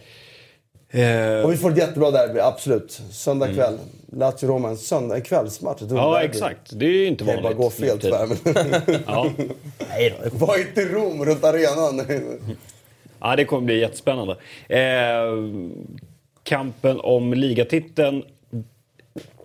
Eh. 0.90 1.44
Och 1.44 1.52
vi 1.52 1.57
får 1.57 1.70
ett 1.70 1.78
jättebra 1.78 2.11
derby, 2.11 2.40
absolut. 2.40 3.00
Söndag 3.11 3.46
kväll. 3.46 3.74
Mm. 3.74 4.20
Lazio-Roma, 4.20 4.68
en, 4.68 4.76
söndag, 4.76 5.16
en 5.16 5.22
kvällsmatch. 5.22 5.82
Ja, 5.82 5.86
derby. 5.86 6.26
exakt. 6.26 6.78
Det 6.78 6.86
är 6.86 6.90
ju 6.90 7.07
inte 7.07 7.24
vanligt. 7.24 7.42
Det 7.42 7.48
bara 7.48 7.54
gå 7.54 7.70
fel 7.70 7.98
tyvärr. 7.98 8.28
Ja. 9.07 9.30
Var 10.32 10.59
inte 10.59 10.84
Rom 10.84 11.24
runt 11.24 11.44
arenan. 11.44 12.02
ja, 13.20 13.36
det 13.36 13.44
kommer 13.44 13.66
bli 13.66 13.80
jättespännande. 13.80 14.36
Eh, 14.68 14.80
kampen 16.42 17.00
om 17.00 17.34
ligatiteln 17.34 18.22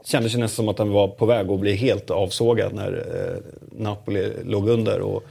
kändes 0.03 0.33
ju 0.33 0.37
nästan 0.37 0.55
som 0.55 0.69
att 0.69 0.77
den 0.77 0.91
var 0.91 1.07
på 1.07 1.25
väg 1.25 1.49
att 1.49 1.59
bli 1.59 1.75
helt 1.75 2.11
avsågad 2.11 2.73
när 2.73 2.93
eh, 2.93 3.41
Napoli 3.83 4.31
låg 4.43 4.69
under. 4.69 4.99
Och, 4.99 5.23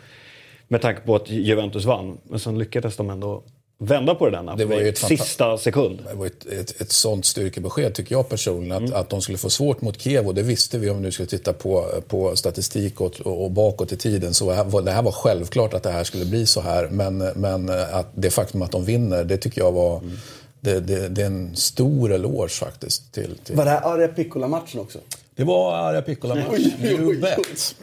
med 0.69 0.81
tanke 0.81 1.01
på 1.01 1.17
att 1.17 1.31
Juventus 1.31 1.85
vann. 1.85 2.19
Men 2.25 2.41
sen 2.41 2.59
lyckades 2.59 2.97
de 2.97 3.11
ändå 3.11 3.43
vända 3.83 4.15
på 4.15 4.31
det 4.31 4.31
där 4.31 4.57
det 4.57 4.65
var 4.65 4.81
ju 4.81 4.89
ett 4.89 4.99
sista 4.99 5.59
sekund. 5.59 6.03
Det 6.11 6.15
var 6.15 6.27
ett, 6.27 6.47
ett, 6.47 6.81
ett 6.81 6.93
sånt 6.93 7.27
styrkebesked 7.27 7.95
tycker 7.95 8.15
jag 8.15 8.29
personligen. 8.29 8.73
Att, 8.73 8.89
mm. 8.89 9.01
att 9.01 9.09
de 9.09 9.23
skulle 9.23 9.39
få 9.39 9.51
svårt 9.51 9.81
mot 9.81 10.01
Kiev 10.01 10.27
och 10.27 10.35
det 10.35 10.43
visste 10.43 10.79
vi 10.79 10.91
om 10.91 10.97
vi 10.97 11.03
nu 11.03 11.11
skulle 11.11 11.29
titta 11.29 11.53
på, 11.53 11.87
på 12.09 12.37
statistik 12.37 13.01
och, 13.01 13.21
och 13.21 13.51
bakåt 13.51 13.93
i 13.93 13.97
tiden. 13.97 14.35
Så 14.35 14.51
här, 14.53 14.83
det 14.83 14.91
här 14.91 15.03
var 15.03 15.13
självklart 15.13 15.75
att 15.75 15.83
det 15.83 15.91
här 15.91 16.05
skulle 16.05 16.25
bli 16.25 16.47
så 16.47 16.61
här. 16.61 16.89
Men, 16.89 17.19
men 17.19 17.71
att 17.71 18.09
det 18.15 18.31
faktum 18.31 18.63
att 18.63 18.73
de 18.73 18.85
vinner, 18.85 19.25
det 19.25 19.37
tycker 19.37 19.61
jag 19.61 19.73
var 19.73 19.99
mm. 19.99 20.17
det, 20.61 20.81
det, 20.81 21.09
det, 21.09 21.23
är 21.23 21.27
en 21.27 21.57
stor 21.57 22.13
eloge 22.13 22.49
faktiskt. 22.49 23.13
Till, 23.13 23.39
till... 23.45 23.57
Var 23.57 23.65
det 23.65 23.71
här 23.71 23.95
Arja 23.95 24.09
Piccola-matchen 24.09 24.81
också? 24.81 24.99
Det 25.35 25.45
var 25.45 25.75
Arja 25.75 26.03
Piccola-matchen. 26.03 26.73
You 26.81 27.21
bet. 27.21 27.75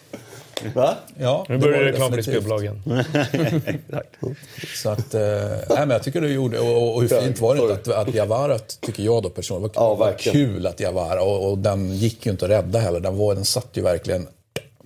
Va? 0.73 0.95
Ja, 1.17 1.45
nu 1.49 1.57
börjar 1.57 1.79
det 1.79 1.91
reklam 1.91 2.11
för 2.11 2.21
spelbolagen. 2.21 2.81
så 4.75 4.89
att, 4.89 5.13
eh, 5.13 5.21
nej, 5.69 5.79
men 5.79 5.89
jag 5.89 6.03
tycker 6.03 6.21
du 6.21 6.33
gjorde, 6.33 6.59
och, 6.59 6.95
och 6.95 7.01
hur 7.01 7.07
fint 7.07 7.39
var 7.39 7.55
det 7.55 7.61
inte 7.61 7.97
att, 7.97 8.51
att 8.51 8.81
tycker 8.81 9.03
jag 9.03 9.23
då 9.23 9.29
personligen, 9.29 9.71
var, 9.75 9.83
ja, 9.83 9.95
var 9.95 10.13
kul 10.17 10.67
att 10.67 10.79
Javara, 10.79 11.21
och, 11.21 11.51
och 11.51 11.57
den 11.57 11.95
gick 11.95 12.25
ju 12.25 12.31
inte 12.31 12.45
att 12.45 12.51
rädda 12.51 12.79
heller. 12.79 12.99
Den, 12.99 13.17
var, 13.17 13.35
den 13.35 13.45
satt 13.45 13.69
ju 13.73 13.81
verkligen 13.81 14.27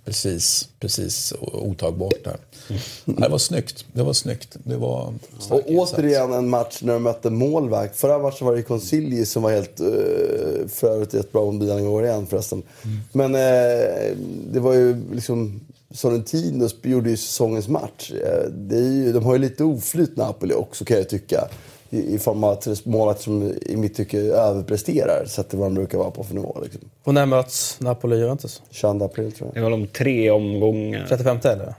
precis, 0.06 0.70
precis 0.80 1.34
otagbart 1.42 2.24
där. 2.24 2.38
Mm. 2.72 3.22
Det 3.22 3.30
var 3.30 3.38
snyggt. 3.38 3.86
Det 3.94 4.04
var 4.04 4.14
snyggt. 4.14 4.58
Det 4.64 4.78
var 4.78 5.14
och 5.50 5.62
återigen 5.68 6.34
en 6.34 6.50
match 6.50 6.80
när 6.82 6.94
de 6.94 7.04
mötte 7.04 7.30
målvakt. 7.30 7.96
Förra 7.96 8.20
matchen 8.20 8.48
var 8.48 8.56
det 8.56 8.62
Consigli 8.62 9.26
som 9.26 9.44
var 9.44 9.52
helt... 9.52 9.82
Uh, 9.82 10.68
för 10.68 10.88
övrigt 10.88 11.14
ett 11.14 11.32
bra 11.32 11.52
Milan 11.52 11.80
i 11.80 11.88
år 11.88 12.06
igen 12.06 12.28
förresten. 12.28 12.64
Mm. 12.84 12.98
Men 13.12 13.36
uh, 13.36 14.18
det 14.52 14.60
var 14.60 14.74
ju 14.74 15.04
liksom... 15.14 15.62
Sorrentino 15.94 16.70
gjorde 16.82 17.10
ju 17.10 17.18
säsongens 17.18 17.68
match. 17.68 18.12
Uh, 18.12 18.52
det 18.52 18.78
är 18.78 18.92
ju, 18.92 19.14
de 19.14 19.26
har 19.26 19.34
ju 19.34 19.40
lite 19.40 19.64
oflyt 19.64 20.18
Napoli 20.18 20.54
också 20.54 20.86
kan 20.86 20.98
jag 20.98 21.10
tycka. 21.10 21.48
I, 21.90 22.14
i 22.16 22.20
form 22.20 22.44
av 22.44 22.64
målvakter 22.84 23.24
som 23.24 23.54
i 23.62 23.76
mitt 23.76 23.96
tycke 23.96 24.18
överpresterar 24.20 25.26
sett 25.26 25.50
till 25.50 25.60
vad 25.60 25.68
de 25.68 25.74
brukar 25.74 25.98
vara 25.98 26.12
på 26.12 26.24
för 26.24 26.36
nivå. 26.36 26.58
Liksom. 26.64 26.82
Och 27.04 27.14
när 27.14 27.26
möts 27.26 27.80
Napoli 27.80 28.16
och 28.16 28.20
Juventus? 28.20 28.62
22 28.70 29.06
april 29.06 29.32
tror 29.32 29.48
jag. 29.48 29.56
Det 29.56 29.62
var 29.62 29.70
de 29.70 29.88
tre 29.88 30.32
omgångar. 30.32 31.06
35 31.10 31.38
eller? 31.44 31.74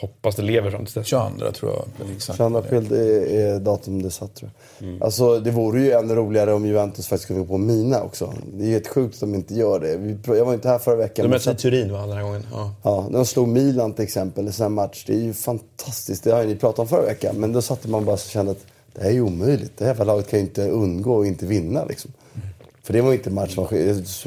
Hoppas 0.00 0.36
det 0.36 0.42
lever 0.42 0.70
fram 0.70 0.86
till 0.86 0.94
dess. 0.94 1.06
22 1.06 1.52
tror 1.52 1.72
jag. 1.72 2.10
Exakt. 2.16 2.36
22 2.36 2.58
april 2.58 2.92
är, 2.92 3.36
är 3.36 3.60
datum 3.60 4.02
det 4.02 4.10
satt 4.10 4.34
tror 4.34 4.50
jag. 4.78 4.88
Mm. 4.88 5.02
Alltså 5.02 5.40
det 5.40 5.50
vore 5.50 5.80
ju 5.80 5.92
ännu 5.92 6.14
roligare 6.14 6.52
om 6.52 6.66
Juventus 6.66 7.08
faktiskt 7.08 7.26
kunde 7.26 7.42
gå 7.42 7.48
på 7.48 7.58
Mina 7.58 8.02
också. 8.02 8.34
Det 8.52 8.64
är 8.64 8.70
helt 8.70 8.88
sjukt 8.88 9.14
att 9.14 9.20
de 9.20 9.34
inte 9.34 9.54
gör 9.54 9.80
det. 9.80 10.36
Jag 10.36 10.44
var 10.44 10.54
inte 10.54 10.68
här 10.68 10.78
förra 10.78 10.96
veckan. 10.96 11.22
De 11.22 11.28
mötte 11.28 11.50
i 11.50 11.54
Turin 11.54 11.92
va, 11.92 12.00
den 12.00 12.16
här 12.16 12.22
gången? 12.22 12.46
Ja. 12.52 12.74
ja, 12.82 13.08
de 13.10 13.26
slog 13.26 13.48
Milan 13.48 13.92
till 13.92 14.04
exempel 14.04 14.48
i 14.48 14.62
en 14.62 14.72
match. 14.72 15.04
Det 15.06 15.12
är 15.12 15.20
ju 15.20 15.32
fantastiskt. 15.32 16.24
Det 16.24 16.30
har 16.30 16.42
ju 16.42 16.48
ni 16.48 16.56
pratat 16.56 16.78
om 16.78 16.88
förra 16.88 17.06
veckan. 17.06 17.36
Men 17.36 17.52
då 17.52 17.62
satte 17.62 17.88
man 17.88 18.04
bara 18.04 18.12
och 18.12 18.18
kände 18.18 18.52
att 18.52 18.66
det 18.94 19.02
här 19.02 19.08
är 19.08 19.14
ju 19.14 19.22
omöjligt. 19.22 19.72
Det 19.78 19.84
här 19.84 20.04
laget 20.04 20.30
kan 20.30 20.38
ju 20.38 20.44
inte 20.44 20.68
undgå 20.68 21.20
att 21.20 21.26
inte 21.26 21.46
vinna 21.46 21.84
liksom. 21.84 22.12
Mm. 22.34 22.48
För 22.82 22.92
det 22.92 23.00
var 23.00 23.12
inte 23.12 23.30
match, 23.30 23.56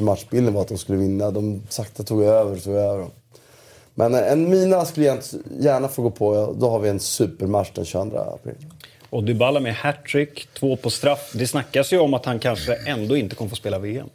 matchbilden 0.00 0.54
var 0.54 0.60
att 0.60 0.68
de 0.68 0.78
skulle 0.78 0.98
vinna. 0.98 1.30
De 1.30 1.62
sakta 1.68 2.02
tog 2.02 2.22
över, 2.22 2.56
tog 2.56 2.74
över. 2.74 3.06
Men 3.94 4.14
eh, 4.14 4.32
en 4.32 4.50
Mina 4.50 4.84
skulle 4.84 5.06
jag 5.06 5.18
gärna 5.60 5.88
få 5.88 6.02
gå 6.02 6.10
på. 6.10 6.56
Då 6.60 6.70
har 6.70 6.78
vi 6.78 6.88
en 6.88 7.00
supermatch 7.00 7.70
den 7.74 7.84
22 7.84 8.18
april. 8.18 8.56
Och 9.10 9.24
Dybala 9.24 9.60
med 9.60 9.74
hattrick, 9.74 10.48
två 10.54 10.76
på 10.76 10.90
straff. 10.90 11.32
Det 11.34 11.46
snackas 11.46 11.92
ju 11.92 11.98
om 11.98 12.14
att 12.14 12.24
han 12.24 12.38
kanske 12.38 12.74
ändå 12.74 13.16
inte 13.16 13.36
kommer 13.36 13.48
få 13.48 13.56
spela 13.56 13.78
VM. 13.78 14.08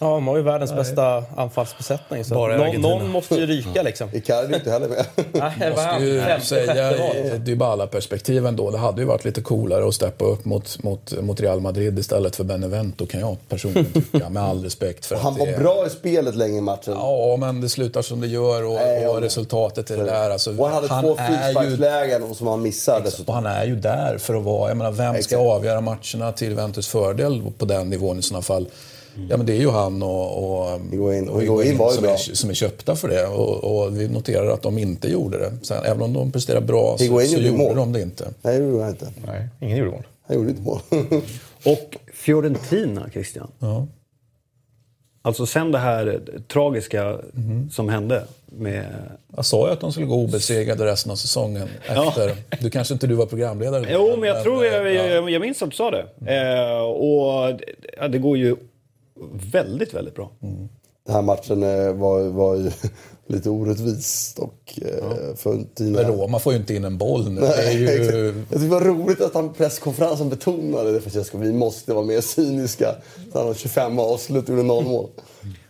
Ja, 0.00 0.06
de 0.06 0.26
har 0.26 0.36
ju 0.36 0.42
världens 0.42 0.70
Nej. 0.70 0.78
bästa 0.78 1.24
anfallsbesättning. 1.36 2.24
Så 2.24 2.34
någon, 2.34 2.80
någon, 2.80 3.10
måste 3.10 3.34
ju 3.34 3.46
ryka 3.46 3.82
liksom. 3.82 4.08
Icardi 4.12 4.52
är 4.52 4.56
inte 4.56 4.70
heller 4.70 4.88
med. 4.88 5.06
Nej, 5.32 5.70
måste 5.70 6.04
ju 6.04 6.20
femte, 6.20 6.46
säga 6.46 7.14
i 7.34 7.38
Dybala-perspektiv 7.38 8.46
ändå. 8.46 8.70
Det 8.70 8.78
hade 8.78 9.00
ju 9.00 9.06
varit 9.06 9.24
lite 9.24 9.40
coolare 9.40 9.88
att 9.88 9.94
steppa 9.94 10.24
upp 10.24 10.44
mot, 10.44 10.82
mot, 10.82 11.12
mot 11.20 11.40
Real 11.40 11.60
Madrid 11.60 11.98
istället 11.98 12.36
för 12.36 12.44
Benevento 12.44 13.06
kan 13.06 13.20
jag 13.20 13.36
personligen 13.48 13.92
tycka. 13.92 14.28
Med 14.28 14.42
all 14.42 14.64
respekt 14.64 15.06
för 15.06 15.16
Han 15.16 15.38
var 15.38 15.46
det... 15.46 15.58
bra 15.58 15.86
i 15.86 15.90
spelet 15.90 16.34
länge 16.36 16.58
i 16.58 16.60
matchen. 16.60 16.94
Ja, 16.94 17.36
men 17.40 17.60
det 17.60 17.68
slutar 17.68 18.02
som 18.02 18.20
det 18.20 18.26
gör 18.26 18.64
och, 18.64 18.74
Nej, 18.74 19.08
och 19.08 19.20
resultatet 19.20 19.90
är 19.90 19.96
det 19.96 20.04
där. 20.04 20.30
Alltså, 20.30 20.58
och 20.58 20.64
han 20.66 20.74
hade 20.74 20.88
han 20.88 21.04
två 21.04 21.16
frisparkslägen 21.16 22.34
som 22.34 22.46
han 22.46 22.62
missade. 22.62 23.10
Och 23.26 23.34
han 23.34 23.46
är 23.46 23.64
ju 23.64 23.76
där 23.76 24.18
för 24.18 24.34
att 24.34 24.42
vara... 24.42 24.70
Jag 24.70 24.76
menar, 24.76 24.92
vem 24.92 25.22
ska 25.22 25.38
avgöra 25.38 25.80
matcherna 25.80 26.32
till 26.32 26.48
Juventus 26.48 26.88
fördel 26.88 27.42
på 27.58 27.64
den 27.64 27.90
nivån 27.90 28.18
i 28.18 28.22
sådana 28.22 28.42
fall? 28.42 28.68
Ja, 29.28 29.36
men 29.36 29.46
det 29.46 29.52
är 29.52 29.60
ju 29.60 29.70
han 29.70 30.02
och, 30.02 30.44
och 30.44 30.80
Higuain, 30.90 31.28
och 31.28 31.42
Higuain 31.42 31.78
som, 31.78 32.04
är, 32.04 32.16
som 32.16 32.50
är 32.50 32.54
köpta 32.54 32.96
för 32.96 33.08
det. 33.08 33.26
Och, 33.26 33.64
och, 33.64 34.00
vi 34.00 34.08
noterar 34.08 34.46
att 34.46 34.62
de 34.62 34.78
inte 34.78 35.08
gjorde 35.08 35.38
det. 35.38 35.52
Sen, 35.62 35.84
även 35.84 36.02
om 36.02 36.12
de 36.12 36.32
presterade 36.32 36.66
bra 36.66 36.96
Higuain 36.96 37.28
så, 37.28 37.36
så 37.36 37.42
gjorde 37.42 37.58
mål. 37.58 37.76
de 37.76 37.92
det 37.92 38.02
inte. 38.02 38.28
Nej, 38.42 38.58
det 38.58 38.64
gjorde 38.64 38.82
han 38.82 38.90
inte. 38.90 39.12
Nej, 39.26 39.48
ingen 39.60 39.76
gjorde 39.76 39.90
mål. 39.90 40.06
Han 40.26 40.36
gjorde 40.36 40.50
inte 40.50 40.62
mål. 40.62 40.80
och 41.64 41.96
Fiorentina, 42.12 43.10
Christian. 43.12 43.48
Ja. 43.58 43.86
Alltså 45.26 45.46
sen 45.46 45.72
det 45.72 45.78
här 45.78 46.20
tragiska 46.48 47.02
mm. 47.36 47.70
som 47.70 47.88
hände 47.88 48.24
med... 48.46 48.86
Jag 49.36 49.44
sa 49.44 49.66
ju 49.66 49.72
att 49.72 49.80
de 49.80 49.92
skulle 49.92 50.06
gå 50.06 50.14
obesegrade 50.14 50.84
resten 50.84 51.12
av 51.12 51.16
säsongen. 51.16 51.68
Efter. 51.86 52.28
Ja. 52.28 52.56
Du 52.60 52.70
kanske 52.70 52.94
inte 52.94 53.06
du 53.06 53.14
var 53.14 53.26
programledare 53.26 53.86
Jo, 53.90 54.16
men 54.16 54.28
jag 54.28 54.42
tror 54.42 54.64
jag, 54.64 54.94
jag, 54.94 55.30
jag 55.30 55.40
minns 55.40 55.62
att 55.62 55.70
du 55.70 55.76
sa 55.76 55.90
det. 55.90 56.06
Mm. 56.20 56.58
Eh, 56.58 56.80
och 56.80 57.60
ja, 57.98 58.08
det 58.08 58.18
går 58.18 58.38
ju 58.38 58.56
väldigt, 59.52 59.94
väldigt 59.94 60.14
bra. 60.14 60.30
Mm. 60.42 60.68
Den 61.06 61.14
här 61.14 61.22
matchen 61.22 61.62
eh, 61.62 61.92
var, 61.92 62.28
var 62.28 62.54
ju 62.54 62.70
lite 63.26 63.50
orättvist 63.50 64.38
och 64.38 64.78
eh, 64.82 64.88
ja. 65.00 65.36
för 65.36 65.64
Tina... 65.74 66.02
Men 66.02 66.12
Roma 66.12 66.38
får 66.38 66.52
ju 66.52 66.58
inte 66.58 66.74
in 66.74 66.84
en 66.84 66.98
boll 66.98 67.30
nu. 67.30 67.40
Nej, 67.40 67.76
det, 67.76 67.92
är 67.92 68.12
ju... 68.12 68.26
Jag 68.26 68.34
tycker 68.48 68.58
det 68.58 68.66
var 68.66 68.80
roligt 68.80 69.20
att 69.20 69.34
han 69.34 69.52
presskonferensen 69.52 70.28
betonade 70.28 70.92
det. 70.92 71.00
Francesco. 71.00 71.38
Vi 71.38 71.52
måste 71.52 71.94
vara 71.94 72.04
mer 72.04 72.20
cyniska. 72.20 72.94
Så 73.32 73.38
han 73.38 73.46
har 73.46 73.54
25 73.54 73.98
avslut 73.98 74.44
och 74.44 74.50
gjorde 74.50 74.62
noll 74.62 74.84
mål. 74.84 75.08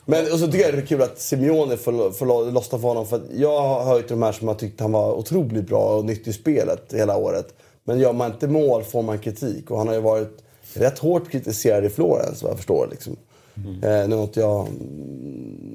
Men 0.04 0.32
och 0.32 0.38
så 0.38 0.46
tycker 0.46 0.64
jag 0.64 0.74
det 0.74 0.80
är 0.80 0.86
kul 0.86 1.02
att 1.02 1.20
Simeone 1.20 1.76
får, 1.76 2.12
får 2.12 2.50
lossna 2.50 2.78
för 2.78 2.88
honom. 2.88 3.06
För 3.06 3.20
jag 3.34 3.60
har 3.60 3.84
hört 3.84 4.08
de 4.08 4.22
här 4.22 4.32
som 4.32 4.48
har 4.48 4.54
tyckt 4.54 4.80
han 4.80 4.92
var 4.92 5.12
otroligt 5.12 5.66
bra 5.66 5.96
och 5.96 6.04
nyttig 6.04 6.30
i 6.30 6.32
spelet 6.34 6.92
hela 6.92 7.16
året. 7.16 7.46
Men 7.84 7.98
gör 7.98 8.12
man 8.12 8.32
inte 8.32 8.48
mål 8.48 8.84
får 8.84 9.02
man 9.02 9.18
kritik. 9.18 9.70
Och 9.70 9.78
han 9.78 9.88
har 9.88 9.94
ju 9.94 10.00
varit 10.00 10.38
rätt 10.74 10.98
hårt 10.98 11.30
kritiserad 11.30 11.84
i 11.84 11.88
Florens 11.88 12.42
vad 12.42 12.50
jag 12.50 12.56
förstår. 12.56 12.88
Liksom. 12.90 13.16
Mm. 13.64 14.02
Eh, 14.02 14.08
något 14.08 14.36
jag... 14.36 14.68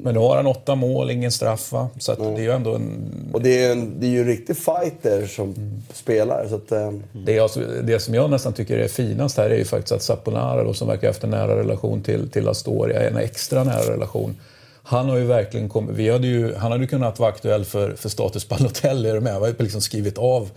Men 0.04 0.14
nu 0.14 0.20
har 0.20 0.36
han 0.36 0.48
åtta 0.48 0.76
mål, 0.76 1.12
ingen 1.12 1.32
straff 1.32 1.72
va? 1.72 1.90
Så 2.00 2.16
det 2.16 2.26
är 2.26 2.40
ju 2.40 2.52
ändå 2.52 2.76
en... 2.76 3.14
Och 3.34 3.42
det 3.42 3.66
är, 3.66 3.72
en, 3.72 4.00
det 4.00 4.08
är 4.08 4.10
ju 4.10 4.20
en 4.20 4.28
riktig 4.28 4.58
fighter 4.58 5.28
som 5.28 5.54
mm. 5.54 5.82
spelar. 5.94 6.48
Så 6.50 6.56
att, 6.56 6.72
eh... 6.72 6.92
det, 7.26 7.40
alltså, 7.40 7.60
det 7.84 8.00
som 8.00 8.14
jag 8.14 8.30
nästan 8.30 8.54
tycker 8.54 8.78
är 8.78 8.88
finast 8.88 9.38
här 9.38 9.50
är 9.50 9.58
ju 9.58 9.66
faktiskt 9.66 9.92
att 9.92 10.04
Saponara 10.04 10.64
då, 10.64 10.74
som 10.74 10.88
verkar 10.88 11.02
ha 11.02 11.10
haft 11.10 11.24
en 11.24 11.30
nära 11.30 11.60
relation 11.60 12.04
till, 12.04 12.30
till 12.30 12.48
Astoria, 12.48 13.10
en 13.10 13.18
extra 13.18 13.64
nära 13.64 13.94
relation. 13.94 14.36
Han 14.84 15.10
har 15.10 15.18
ju 15.18 15.26
verkligen 15.26 15.70
kommit, 15.70 15.96
vi 15.96 16.10
hade 16.10 16.28
ju, 16.28 16.56
han 16.56 16.72
hade 16.72 16.88
kunnat 16.88 17.20
vara 17.20 17.30
aktuell 17.30 17.66
för, 17.66 17.94
för 17.94 18.10
status 18.10 18.50
Balotelli, 18.50 19.10
är 19.10 19.14
du 19.14 19.22
med? 19.22 19.34
Han 19.34 19.42
har 19.42 19.50
ju 19.50 19.56
liksom 19.58 19.82
skrivit 19.82 20.18
av 20.18 20.50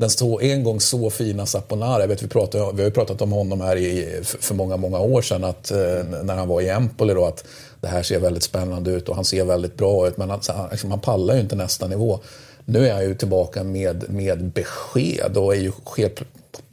den 0.00 0.10
så, 0.10 0.40
en 0.40 0.64
gång 0.64 0.80
så 0.80 1.10
fina 1.10 1.46
Saponara, 1.46 2.00
jag 2.00 2.08
vet, 2.08 2.22
vi, 2.22 2.28
pratade, 2.28 2.72
vi 2.72 2.82
har 2.82 2.88
ju 2.88 2.94
pratat 2.94 3.22
om 3.22 3.32
honom 3.32 3.60
här 3.60 3.76
i, 3.76 4.20
för 4.22 4.54
många, 4.54 4.76
många 4.76 4.98
år 4.98 5.22
sedan, 5.22 5.44
att, 5.44 5.70
eh, 5.70 6.04
när 6.22 6.34
han 6.34 6.48
var 6.48 6.60
i 6.60 6.68
Empoli 6.68 7.14
då, 7.14 7.24
att 7.24 7.44
det 7.80 7.88
här 7.88 8.02
ser 8.02 8.20
väldigt 8.20 8.42
spännande 8.42 8.90
ut 8.90 9.08
och 9.08 9.14
han 9.14 9.24
ser 9.24 9.44
väldigt 9.44 9.76
bra 9.76 10.08
ut, 10.08 10.16
men 10.16 10.30
han, 10.30 10.40
liksom, 10.70 10.90
han 10.90 11.00
pallar 11.00 11.34
ju 11.34 11.40
inte 11.40 11.56
nästa 11.56 11.86
nivå. 11.86 12.20
Nu 12.64 12.88
är 12.88 12.92
han 12.92 13.02
ju 13.02 13.14
tillbaka 13.14 13.64
med, 13.64 14.10
med 14.10 14.44
besked 14.44 15.36
och 15.36 15.54
är 15.54 15.60
ju 15.60 15.72
helt, 15.96 16.20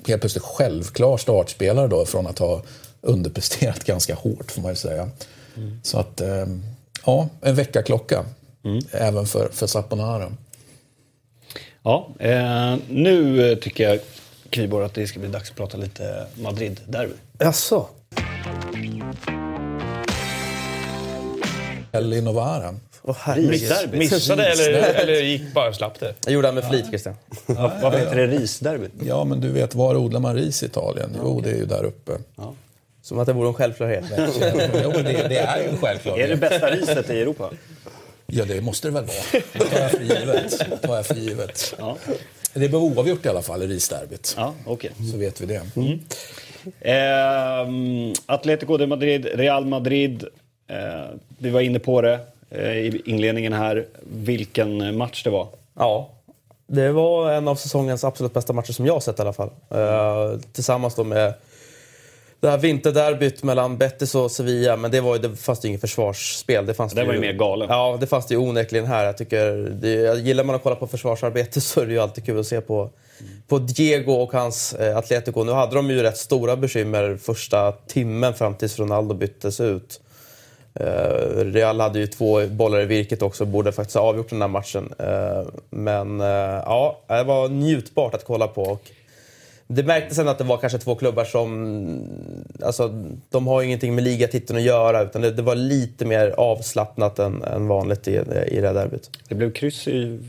helt 0.07 0.21
plötsligt 0.21 0.43
självklar 0.43 1.17
startspelare 1.17 1.87
då 1.87 2.05
från 2.05 2.27
att 2.27 2.39
ha 2.39 2.61
underpresterat 3.01 3.83
ganska 3.85 4.15
hårt 4.15 4.51
får 4.51 4.61
man 4.61 4.71
ju 4.71 4.75
säga. 4.75 5.09
Mm. 5.57 5.79
Så 5.83 5.99
att, 5.99 6.21
eh, 6.21 6.45
ja, 7.05 7.29
en 7.41 7.55
väckarklocka. 7.55 8.25
Mm. 8.63 8.79
Även 8.91 9.25
för, 9.25 9.49
för 9.51 9.67
Saponara. 9.67 10.31
Ja, 11.87 12.07
eh, 12.19 12.75
nu 12.89 13.55
tycker 13.55 13.89
jag 13.89 13.99
Kviborg 14.49 14.85
att 14.85 14.93
det 14.93 15.07
ska 15.07 15.19
bli 15.19 15.29
dags 15.29 15.49
att 15.49 15.57
prata 15.57 15.77
lite 15.77 16.27
Madrid-derby. 16.35 17.13
Jaså? 17.39 17.87
Ellie 21.91 22.21
Novara. 22.21 22.75
Oh, 23.03 23.35
Risderby? 23.35 23.97
Missade 23.97 24.45
eller, 24.45 24.93
eller 24.93 25.21
gick 25.21 25.53
bara 25.53 25.73
slapp 25.73 25.99
det? 25.99 26.13
Jag 26.25 26.33
gjorde 26.33 26.47
det 26.47 26.51
med 26.51 26.69
flit, 26.69 26.87
Christian. 26.87 27.15
Ja, 27.45 27.71
varför 27.81 27.99
heter 27.99 28.15
det 28.15 28.27
risderby? 28.27 28.87
Ja, 29.01 29.23
men 29.23 29.41
du 29.41 29.51
vet, 29.51 29.75
var 29.75 29.95
odlar 29.95 30.19
man 30.19 30.35
ris 30.35 30.63
i 30.63 30.65
Italien? 30.65 31.17
Jo, 31.17 31.27
okay. 31.27 31.51
det 31.51 31.57
är 31.57 31.59
ju 31.59 31.65
där 31.65 31.83
uppe. 31.83 32.11
Ja. 32.35 32.53
Som 33.01 33.19
att 33.19 33.27
det 33.27 33.33
vore 33.33 33.47
en 33.47 33.53
självklarhet. 33.53 34.05
jo, 34.83 34.91
det, 34.91 35.27
det 35.29 35.37
är 35.37 35.61
ju 35.61 35.69
en 35.69 35.77
självklarhet. 35.77 36.25
Är 36.25 36.29
det 36.29 36.37
bästa 36.37 36.67
riset 36.67 37.09
i 37.09 37.21
Europa? 37.21 37.49
Ja, 38.27 38.45
det 38.45 38.61
måste 38.61 38.87
det 38.87 38.91
väl 38.91 39.05
vara. 39.05 39.41
Det 39.53 39.59
tar 39.59 39.79
jag 39.79 39.91
för 39.91 40.03
givet. 40.03 40.81
tar 40.81 40.95
jag 40.95 41.05
för 41.05 41.15
givet. 41.15 41.75
Ja. 41.79 41.97
Det 42.53 42.69
blev 42.69 42.75
oavgjort 42.75 43.25
i 43.25 43.29
alla 43.29 43.41
fall 43.41 43.63
i 43.63 43.67
risderbyt. 43.67 44.33
Ja, 44.37 44.53
okay. 44.65 44.91
Så 45.11 45.17
vet 45.17 45.41
vi 45.41 45.45
det. 45.45 45.61
Mm. 45.75 45.99
Eh, 46.81 48.13
Atletico 48.25 48.77
de 48.77 48.87
Madrid, 48.87 49.25
Real 49.25 49.65
Madrid. 49.65 50.23
Eh, 50.67 51.05
vi 51.37 51.49
var 51.49 51.61
inne 51.61 51.79
på 51.79 52.01
det 52.01 52.19
eh, 52.49 52.71
i 52.71 53.01
inledningen 53.05 53.53
här. 53.53 53.85
Vilken 54.03 54.97
match 54.97 55.23
det 55.23 55.29
var. 55.29 55.47
Ja, 55.73 56.09
det 56.67 56.91
var 56.91 57.31
en 57.31 57.47
av 57.47 57.55
säsongens 57.55 58.03
absolut 58.03 58.33
bästa 58.33 58.53
matcher 58.53 58.71
som 58.73 58.85
jag 58.85 58.93
har 58.93 58.99
sett 58.99 59.19
i 59.19 59.21
alla 59.21 59.33
fall. 59.33 59.49
Eh, 59.69 60.39
tillsammans 60.51 60.95
då 60.95 61.03
med 61.03 61.33
det 62.39 62.49
här 62.49 62.57
vinterderbyt 62.57 63.43
mellan 63.43 63.77
Betis 63.77 64.15
och 64.15 64.31
Sevilla, 64.31 64.77
men 64.77 64.91
det, 64.91 65.01
var 65.01 65.15
ju, 65.15 65.21
det 65.21 65.35
fanns 65.35 65.65
ju 65.65 65.69
inget 65.69 65.81
försvarsspel. 65.81 66.65
Det, 66.65 66.73
fanns 66.73 66.93
det, 66.93 67.01
det 67.01 67.07
var 67.07 67.13
ju 67.13 67.19
mer 67.19 67.33
galen. 67.33 67.67
Ja, 67.69 67.97
det 67.99 68.07
fanns 68.07 68.25
det 68.25 68.33
ju 68.33 68.39
onekligen 68.39 68.85
här. 68.85 69.05
Jag 69.05 69.17
tycker, 69.17 69.51
det, 69.81 70.19
gillar 70.19 70.43
man 70.43 70.55
att 70.55 70.63
kolla 70.63 70.75
på 70.75 70.87
försvarsarbete 70.87 71.61
så 71.61 71.81
är 71.81 71.85
det 71.85 71.91
ju 71.91 71.99
alltid 71.99 72.25
kul 72.25 72.39
att 72.39 72.47
se 72.47 72.61
på, 72.61 72.89
på 73.47 73.59
Diego 73.59 74.13
och 74.13 74.33
hans 74.33 74.73
eh, 74.73 74.97
Atletico. 74.97 75.43
Nu 75.43 75.51
hade 75.51 75.75
de 75.75 75.89
ju 75.89 76.01
rätt 76.01 76.17
stora 76.17 76.55
bekymmer 76.55 77.17
första 77.21 77.71
timmen 77.71 78.33
fram 78.33 78.55
tills 78.55 78.79
Ronaldo 78.79 79.15
byttes 79.15 79.59
ut. 79.59 79.99
Eh, 80.79 81.43
Real 81.45 81.79
hade 81.79 81.99
ju 81.99 82.07
två 82.07 82.47
bollar 82.47 82.81
i 82.81 82.85
virket 82.85 83.21
också 83.21 83.43
och 83.43 83.47
borde 83.47 83.71
faktiskt 83.71 83.97
ha 83.97 84.03
avgjort 84.03 84.29
den 84.29 84.41
här 84.41 84.47
matchen. 84.47 84.93
Eh, 84.99 85.47
men 85.69 86.21
eh, 86.21 86.27
ja, 86.65 87.01
det 87.07 87.23
var 87.23 87.49
njutbart 87.49 88.13
att 88.13 88.25
kolla 88.25 88.47
på. 88.47 88.63
Och, 88.63 88.91
det 89.67 89.83
märktes 89.83 90.19
ändå 90.19 90.31
att 90.31 90.37
det 90.37 90.43
var 90.43 90.57
kanske 90.57 90.77
två 90.77 90.95
klubbar 90.95 91.25
som... 91.25 92.03
Alltså, 92.63 92.87
de 93.29 93.47
har 93.47 93.61
ingenting 93.61 93.95
med 93.95 94.03
ligatiteln 94.03 94.59
att 94.59 94.65
göra 94.65 95.03
utan 95.03 95.21
det, 95.21 95.31
det 95.31 95.41
var 95.41 95.55
lite 95.55 96.05
mer 96.05 96.29
avslappnat 96.37 97.19
än, 97.19 97.43
än 97.43 97.67
vanligt 97.67 98.07
i, 98.07 98.11
i 98.47 98.61
det 98.61 98.67
här 98.67 98.73
derbyt. 98.73 99.09
Det 99.27 99.35
blev 99.35 99.51
kryss 99.51 99.87
i 99.87 100.19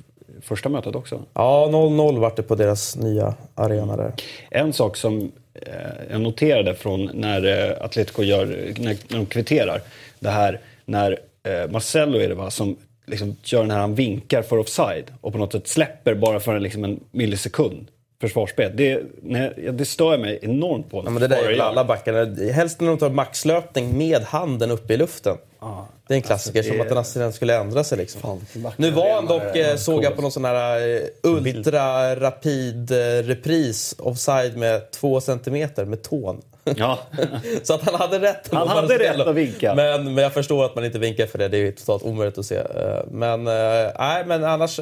första 0.43 0.68
mötet 0.68 0.95
också. 0.95 1.22
Ja, 1.32 1.68
0-0 1.72 2.18
vart 2.18 2.36
det 2.36 2.43
på 2.43 2.55
deras 2.55 2.97
nya 2.97 3.34
arena 3.55 3.97
där. 3.97 4.12
En 4.51 4.72
sak 4.72 4.97
som 4.97 5.32
eh, 5.55 5.72
jag 6.11 6.20
noterade 6.20 6.74
från 6.74 7.11
när 7.14 7.45
eh, 7.45 7.84
Atletico 7.84 8.22
gör, 8.22 8.47
när, 8.78 8.97
de 9.09 9.26
kvitterar. 9.26 9.82
Det 10.18 10.30
här 10.30 10.61
när 10.84 11.18
eh, 11.43 11.70
Marcello 11.70 12.18
är 12.18 12.28
det 12.28 12.34
va, 12.34 12.51
som 12.51 12.76
liksom 13.07 13.36
gör 13.45 13.61
den 13.61 13.70
här, 13.70 13.78
han 13.78 13.95
vinkar 13.95 14.43
för 14.43 14.59
offside 14.59 15.05
och 15.20 15.32
på 15.32 15.39
något 15.39 15.53
sätt 15.53 15.68
släpper 15.68 16.14
bara 16.14 16.41
för 16.41 16.61
liksom 16.61 16.84
en 16.84 17.01
millisekund 17.11 17.86
försvarsspel. 18.20 18.72
Det, 18.74 19.02
nej, 19.22 19.54
det 19.72 19.84
stör 19.84 20.18
mig 20.18 20.38
enormt 20.42 20.90
på. 20.90 21.02
Ja, 21.04 21.10
men 21.10 21.20
det 21.20 21.28
där 21.28 21.52
är 21.52 21.60
alla 21.60 21.84
backar. 21.84 22.52
Helst 22.52 22.80
när 22.80 22.88
de 22.88 22.98
tar 22.98 23.10
maxlöpning 23.10 23.98
med 23.98 24.22
handen 24.22 24.70
uppe 24.70 24.94
i 24.94 24.96
luften. 24.96 25.36
Ah, 25.58 25.82
det 26.06 26.14
är 26.14 26.16
en 26.16 26.22
klassiker, 26.22 26.58
alltså, 26.58 26.72
det... 26.72 26.78
som 26.78 26.82
att 26.82 26.88
den 26.88 26.98
assistent 26.98 27.34
skulle 27.34 27.56
ändra 27.56 27.84
sig. 27.84 27.98
Liksom. 27.98 28.20
Fan, 28.20 28.74
nu 28.76 28.90
var 28.90 29.14
han 29.14 29.26
dock, 29.26 29.56
eh, 29.56 29.76
såg 29.76 30.04
jag 30.04 30.16
på 30.16 30.22
någon 30.22 30.32
sån 30.32 30.44
här 30.44 30.96
eh, 30.96 31.00
ultra 31.22 32.16
rapid 32.16 32.90
eh, 32.90 32.96
repris 33.22 33.94
offside 33.98 34.56
med 34.56 34.90
två 34.90 35.20
centimeter 35.20 35.84
med 35.84 36.02
tån. 36.02 36.42
Ja. 36.76 36.98
så 37.62 37.74
att 37.74 37.82
han 37.82 37.94
hade 37.94 38.18
rätt. 38.18 38.48
Han 38.52 38.68
hade 38.68 38.98
rätt 38.98 39.20
att 39.20 39.34
vinka. 39.34 39.74
Men, 39.74 40.14
men 40.14 40.24
jag 40.24 40.32
förstår 40.32 40.64
att 40.64 40.74
man 40.74 40.84
inte 40.84 40.98
vinkar 40.98 41.26
för 41.26 41.38
det. 41.38 41.48
Det 41.48 41.58
är 41.58 41.72
totalt 41.72 42.02
omöjligt 42.02 42.38
att 42.38 42.46
se. 42.46 42.62
Men, 43.10 43.44
nej, 43.44 44.24
men 44.26 44.44
annars... 44.44 44.80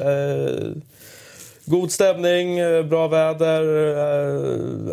God 1.69 1.91
stämning, 1.91 2.59
eh, 2.59 2.83
bra 2.83 3.07
väder. 3.07 3.61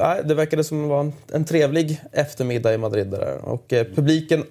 Eh, 0.01 0.25
det 0.25 0.35
verkade 0.35 0.65
som 0.65 0.83
det 0.83 0.89
var 0.89 1.01
en, 1.01 1.13
en 1.33 1.45
trevlig 1.45 2.01
eftermiddag 2.13 2.75
i 2.75 2.79
Madrid. 2.79 3.07
Där. 3.07 3.39
Och 3.43 3.73
eh, 3.73 3.87
publiken, 3.95 4.45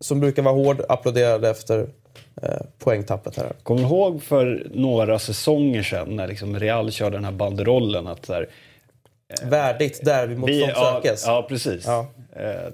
som 0.00 0.20
brukar 0.20 0.42
vara 0.42 0.54
hård, 0.54 0.82
applåderade 0.88 1.50
efter 1.50 1.88
eh, 2.42 2.60
poängtappet. 2.78 3.36
Här. 3.36 3.52
Kommer 3.62 3.80
du 3.80 3.86
ihåg 3.86 4.22
för 4.22 4.66
några 4.74 5.18
säsonger 5.18 5.82
sedan 5.82 6.16
när 6.16 6.28
liksom 6.28 6.58
Real 6.58 6.92
körde 6.92 7.16
den 7.16 7.24
här 7.24 7.32
banderollen? 7.32 8.06
Att 8.06 8.26
så 8.26 8.32
här, 8.32 8.48
Värdigt, 9.42 10.04
där 10.04 10.26
vi 10.26 10.36
mot 10.36 10.50
vi, 10.50 10.60
ja, 10.60 11.02
ja, 11.26 11.46
precis. 11.48 11.86
Ja. 11.86 12.06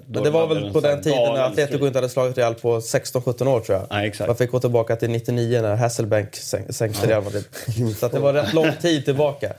Men 0.05 0.23
det 0.23 0.29
var 0.29 0.47
väl 0.47 0.73
på 0.73 0.79
den 0.79 1.01
tiden 1.01 1.33
när 1.33 1.43
Atletico 1.43 1.87
inte 1.87 1.97
hade 1.97 2.09
slagit 2.09 2.37
Real 2.37 2.55
på 2.55 2.79
16-17 2.79 3.47
år 3.47 3.59
tror 3.59 3.77
jag. 3.77 3.87
Nej, 3.89 4.07
exakt. 4.07 4.27
Man 4.27 4.35
fick 4.35 4.51
gå 4.51 4.59
tillbaka 4.59 4.95
till 4.95 5.09
99 5.09 5.61
när 5.61 5.75
Hasselbank 5.75 6.35
sänkte 6.69 7.07
Real 7.07 7.23
Madrid. 7.23 7.45
Så 7.99 8.07
det 8.07 8.19
var 8.19 8.33
rätt 8.33 8.53
lång 8.53 8.71
tid 8.81 9.05
tillbaka. 9.05 9.53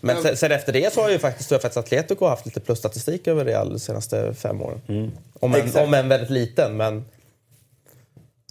Men 0.00 0.22
sen, 0.22 0.36
sen, 0.36 0.52
efter 0.52 0.72
det 0.72 0.92
så 0.92 1.02
har 1.02 1.10
ju 1.10 1.18
faktiskt, 1.18 1.48
faktiskt 1.48 1.76
Atletico 1.76 2.26
haft 2.26 2.46
lite 2.46 2.60
plusstatistik 2.60 3.26
över 3.26 3.44
Real 3.44 3.72
de 3.72 3.78
senaste 3.78 4.34
fem 4.34 4.62
åren. 4.62 4.80
Mm. 4.88 5.10
Om, 5.40 5.54
en, 5.54 5.76
om 5.76 5.94
en 5.94 6.08
väldigt 6.08 6.30
liten, 6.30 6.76
men... 6.76 7.04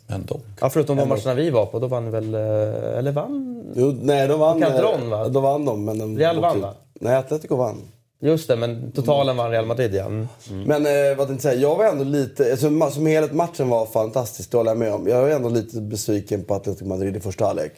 Ändå. 0.10 0.40
Ja, 0.62 0.70
förutom 0.70 0.98
de 0.98 1.10
matcherna 1.10 1.34
vi 1.34 1.50
var 1.50 1.66
på, 1.66 1.80
då 1.80 1.88
vann 1.88 2.12
väl... 2.12 2.34
Eh, 2.34 2.98
eller 2.98 3.12
vann? 3.12 3.64
Jo, 3.76 4.00
nej, 4.02 4.28
de 4.28 4.40
vann... 4.40 4.62
Calderon, 4.62 5.10
va? 5.10 5.28
Då 5.28 5.40
vann 5.40 5.66
de, 5.66 5.86
men 5.86 5.98
de... 5.98 6.18
Real 6.18 6.40
vann, 6.40 6.62
va? 6.62 6.74
Nej, 7.00 7.16
Atletico 7.16 7.56
vann. 7.56 7.82
Just 8.20 8.48
det, 8.48 8.56
men 8.56 8.92
totalen 8.92 9.38
vann 9.38 9.52
Real 9.52 9.66
Madrid, 9.66 9.96
ja. 9.96 10.06
Mm. 10.06 10.28
Men 10.66 10.86
eh, 10.86 11.18
vad 11.18 11.32
jag 11.32 11.42
säga, 11.42 11.62
jag 11.62 11.76
var 11.76 11.86
ändå 11.86 12.04
lite... 12.04 12.52
Alltså, 12.52 12.90
som 12.92 13.06
helhet 13.06 13.34
matchen 13.34 13.70
var 13.70 13.86
fantastisk, 13.86 14.52
det 14.52 14.58
håller 14.58 14.72
jag 14.72 14.78
med 14.78 14.94
om. 14.94 15.08
Jag 15.08 15.22
var 15.22 15.30
ändå 15.30 15.50
lite 15.50 15.82
besviken 15.82 16.44
på 16.44 16.54
Atletico 16.54 16.86
Madrid 16.86 17.18
i 17.18 17.20
första 17.20 17.46
halvlek. 17.46 17.74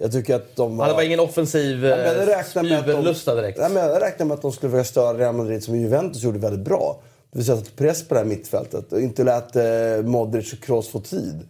Jag 0.00 0.12
tycker 0.12 0.34
att 0.34 0.56
de 0.56 0.76
var... 0.76 0.84
Ja, 0.84 0.90
det 0.90 0.96
var 0.96 1.02
ingen 1.02 1.20
offensiv 1.20 1.84
ja, 1.84 1.96
direkt. 3.34 3.58
Ja, 3.58 3.68
men 3.68 3.88
jag 3.88 4.02
räknade 4.02 4.24
med 4.24 4.34
att 4.34 4.42
de 4.42 4.52
skulle 4.52 4.70
försöka 4.70 4.84
störa 4.84 5.18
Real 5.18 5.34
Madrid 5.34 5.64
som 5.64 5.76
Juventus 5.76 6.22
gjorde 6.22 6.38
väldigt 6.38 6.64
bra. 6.64 7.00
Det 7.30 7.38
vill 7.38 7.46
säga 7.46 7.58
att 7.58 7.76
press 7.76 8.08
på 8.08 8.14
det 8.14 8.20
här 8.20 8.26
mittfältet 8.26 8.92
och 8.92 9.00
inte 9.00 9.24
lät 9.24 9.56
eh, 9.56 9.62
Modric 10.04 10.52
och 10.52 10.62
Kroos 10.62 10.88
få 10.88 11.00
tid. 11.00 11.48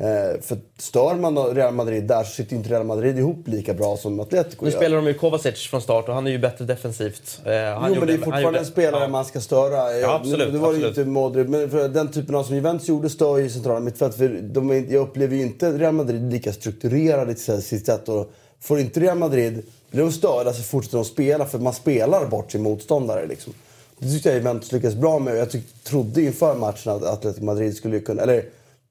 Eh, 0.00 0.40
för 0.40 0.58
stör 0.78 1.14
man 1.14 1.54
Real 1.54 1.74
Madrid 1.74 2.04
där 2.04 2.24
så 2.24 2.30
sitter 2.30 2.56
inte 2.56 2.70
Real 2.70 2.84
Madrid 2.84 3.18
ihop 3.18 3.48
lika 3.48 3.74
bra 3.74 3.96
som 3.96 4.20
Atletico 4.20 4.64
Nu 4.64 4.70
spelar 4.70 4.96
de 4.96 5.06
ju 5.06 5.14
Kovacic 5.14 5.66
från 5.70 5.82
start 5.82 6.08
och 6.08 6.14
han 6.14 6.26
är 6.26 6.30
ju 6.30 6.38
bättre 6.38 6.64
defensivt. 6.64 7.40
Eh, 7.44 7.52
jo, 7.52 7.94
men 7.94 8.06
det 8.06 8.12
är 8.12 8.18
fortfarande 8.18 8.58
en 8.58 8.66
spelare 8.66 9.02
ja. 9.02 9.08
man 9.08 9.24
ska 9.24 9.40
störa. 9.40 9.96
Ja, 9.96 10.14
absolut. 10.14 10.46
Nu, 10.46 10.52
nu 10.52 10.58
var 10.58 10.74
ju 10.74 10.88
inte 10.88 11.04
Modric, 11.04 11.48
men 11.48 11.70
för 11.70 11.88
den 11.88 12.08
typen 12.08 12.34
av 12.34 12.44
som 12.44 12.54
Juventus 12.54 12.88
gjorde 12.88 13.10
stör 13.10 13.38
ju 13.38 13.50
centrala 13.50 13.80
mittfält. 13.80 14.16
För 14.16 14.28
de 14.42 14.70
är, 14.70 14.92
jag 14.92 15.02
upplever 15.02 15.36
ju 15.36 15.42
inte 15.42 15.72
Real 15.72 15.94
Madrid 15.94 16.32
lika 16.32 16.52
strukturerade 16.52 17.32
i 17.32 17.36
sitt 17.62 17.86
sätt. 17.86 18.08
Och 18.08 18.30
får 18.60 18.78
inte 18.78 19.00
Real 19.00 19.18
Madrid, 19.18 19.62
blir 19.90 20.02
de 20.02 20.12
störda 20.12 20.52
så 20.52 20.62
fortsätter 20.62 20.98
de 20.98 21.04
spela 21.04 21.46
för 21.46 21.58
man 21.58 21.74
spelar 21.74 22.26
bort 22.26 22.52
sin 22.52 22.62
motståndare. 22.62 23.26
Liksom. 23.26 23.52
Det 23.98 24.10
tyckte 24.10 24.28
jag 24.28 24.38
Juventus 24.38 24.72
lyckades 24.72 24.96
bra 24.96 25.18
med. 25.18 25.36
Jag 25.36 25.50
tyck, 25.50 25.84
trodde 25.84 26.22
inför 26.22 26.54
matchen 26.54 26.92
att 26.92 27.04
Atletico 27.04 27.44
Madrid 27.44 27.76
skulle 27.76 28.00
kunna... 28.00 28.22
Eller 28.22 28.44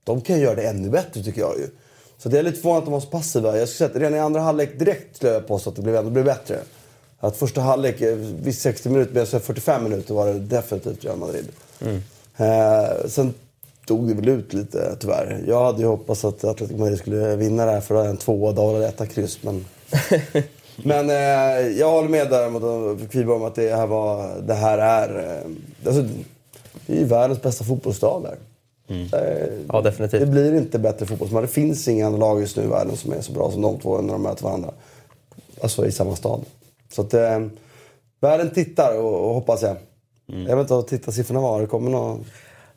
de 0.08 0.22
kan 0.22 0.40
göra 0.40 0.56
det 0.56 0.68
ännu 0.68 0.90
bättre 0.90 1.24
tycker 1.24 1.42
jag 1.42 1.58
ju. 1.58 1.68
Så 2.18 2.30
det 2.30 2.40
är 2.40 2.44
lite 2.44 2.58
förvånande 2.58 2.80
att 2.80 2.86
de 2.86 2.94
var 2.94 3.00
så 3.00 3.08
passiva. 3.08 3.58
Jag 3.58 3.70
skulle 3.70 3.90
säga 3.90 4.00
redan 4.00 4.16
i 4.16 4.20
andra 4.20 4.42
halvlek 4.42 4.80
direkt 4.80 5.16
skulle 5.16 5.32
jag 5.32 5.48
påstå 5.48 5.70
att 5.70 5.76
det 5.76 5.82
blev, 5.82 5.96
ändå 5.96 6.10
blev 6.12 6.26
bättre. 6.26 6.60
Att 7.20 7.38
första 7.38 7.62
halvlek, 7.62 8.02
eh, 8.02 8.16
visst 8.16 8.62
60 8.62 8.90
minuter, 8.90 9.14
men 9.14 9.26
45 9.26 9.84
minuter 9.84 10.14
var 10.14 10.28
det 10.28 10.40
definitivt 10.40 11.06
Real 11.06 11.18
Madrid. 11.18 11.48
Mm. 11.82 12.02
Eh, 12.38 13.08
sen 13.08 13.34
dog 13.88 14.08
det 14.08 14.14
väl 14.14 14.30
ut 14.30 14.54
lite 14.54 14.96
tyvärr. 15.00 15.44
Jag 15.48 15.66
hade 15.66 15.82
ju 15.82 15.88
hoppats 15.88 16.26
att 16.26 16.44
Atletico 16.44 16.80
Madrid 16.80 17.00
skulle 17.00 17.36
vinna 17.36 17.66
det 17.66 17.72
här 17.72 17.82
för 17.82 17.96
att 17.96 18.04
ha 18.04 18.10
en 18.10 18.18
tvåa, 18.18 18.52
dag 18.52 18.84
etta 18.84 19.06
kryss. 19.06 19.44
Men, 19.44 19.66
men 20.76 21.10
eh, 21.10 21.68
jag 21.78 21.92
håller 21.92 22.10
med 22.10 22.30
däremot, 22.30 23.12
Kviberg, 23.12 23.36
om 23.36 23.44
att 23.44 23.56
det 23.56 23.76
här, 23.76 23.88
var, 23.88 24.42
det 24.42 24.54
här 24.54 24.78
är... 24.78 25.38
Eh, 25.38 25.88
alltså, 25.88 26.06
det 26.86 26.94
är 26.94 27.00
ju 27.00 27.06
världens 27.06 27.42
bästa 27.42 27.64
fotbollsstad 27.64 28.24
där. 28.24 28.38
Mm. 28.90 29.08
ja, 29.74 29.82
definitivt. 29.82 30.20
Det 30.20 30.26
blir 30.26 30.58
inte 30.58 30.80
bättre 30.80 31.06
fotboll. 31.06 31.42
Det 31.42 31.48
finns 31.48 31.88
inga 31.88 32.06
andra 32.06 32.20
lag 32.20 32.42
just 32.42 32.58
nu 32.58 32.64
i 32.64 32.68
världen 32.68 32.98
som 32.98 33.14
är 33.14 33.22
så 33.22 33.32
bra 33.32 33.52
som 33.52 33.62
de 33.62 33.80
två 33.80 34.02
när 34.02 34.14
de 34.14 34.22
möter 34.22 34.44
varandra. 34.44 34.74
Alltså 35.62 35.86
i 35.86 35.92
samma 35.92 36.16
stad. 36.16 36.46
Så 36.90 37.02
att 37.02 37.14
eh, 37.14 37.48
världen 38.20 38.50
tittar 38.50 38.98
och, 38.98 39.28
och 39.28 39.34
hoppas 39.34 39.62
jag. 39.62 39.76
Mm. 40.30 40.48
Jag 40.48 40.56
vet 40.56 40.64
inte 40.64 40.74
vad 40.74 40.88
tittarsiffrorna 40.88 41.42
var. 41.42 41.62
Det 41.62 41.68
kommer 41.68 41.92
någon... 41.92 42.26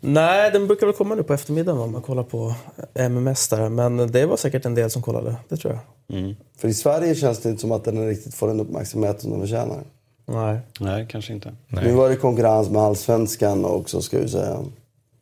Nej, 0.01 0.51
den 0.51 0.67
brukar 0.67 0.87
väl 0.87 0.97
komma 0.97 1.15
nu 1.15 1.23
på 1.23 1.35
eftermiddagen 1.35 1.81
om 1.81 1.93
man 1.93 2.03
kollar 2.03 2.23
på 2.23 2.55
MMS 2.95 3.49
där. 3.49 3.69
Men 3.69 4.13
det 4.13 4.27
var 4.27 4.37
säkert 4.37 4.65
en 4.65 4.75
del 4.75 4.91
som 4.91 5.03
kollade, 5.03 5.37
det 5.49 5.57
tror 5.57 5.73
jag. 5.73 6.19
Mm. 6.19 6.37
För 6.59 6.69
i 6.69 6.75
Sverige 6.75 7.15
känns 7.15 7.39
det 7.39 7.49
inte 7.49 7.61
som 7.61 7.73
att 7.73 7.85
den 7.85 8.07
riktigt 8.07 8.35
får 8.35 8.49
den 8.49 8.61
uppmärksamhet 8.61 9.21
som 9.21 9.31
den 9.31 9.41
förtjänar. 9.41 9.83
Nej. 10.27 10.59
Nej, 10.81 11.07
kanske 11.11 11.33
inte. 11.33 11.55
Nej. 11.69 11.85
Nu 11.85 11.93
var 11.93 12.09
det 12.09 12.17
konkurrens 12.17 12.71
med 12.71 12.83
Allsvenskan 12.83 13.65
också, 13.65 14.03
ska 14.03 14.19
vi 14.19 14.29
säga. 14.29 14.65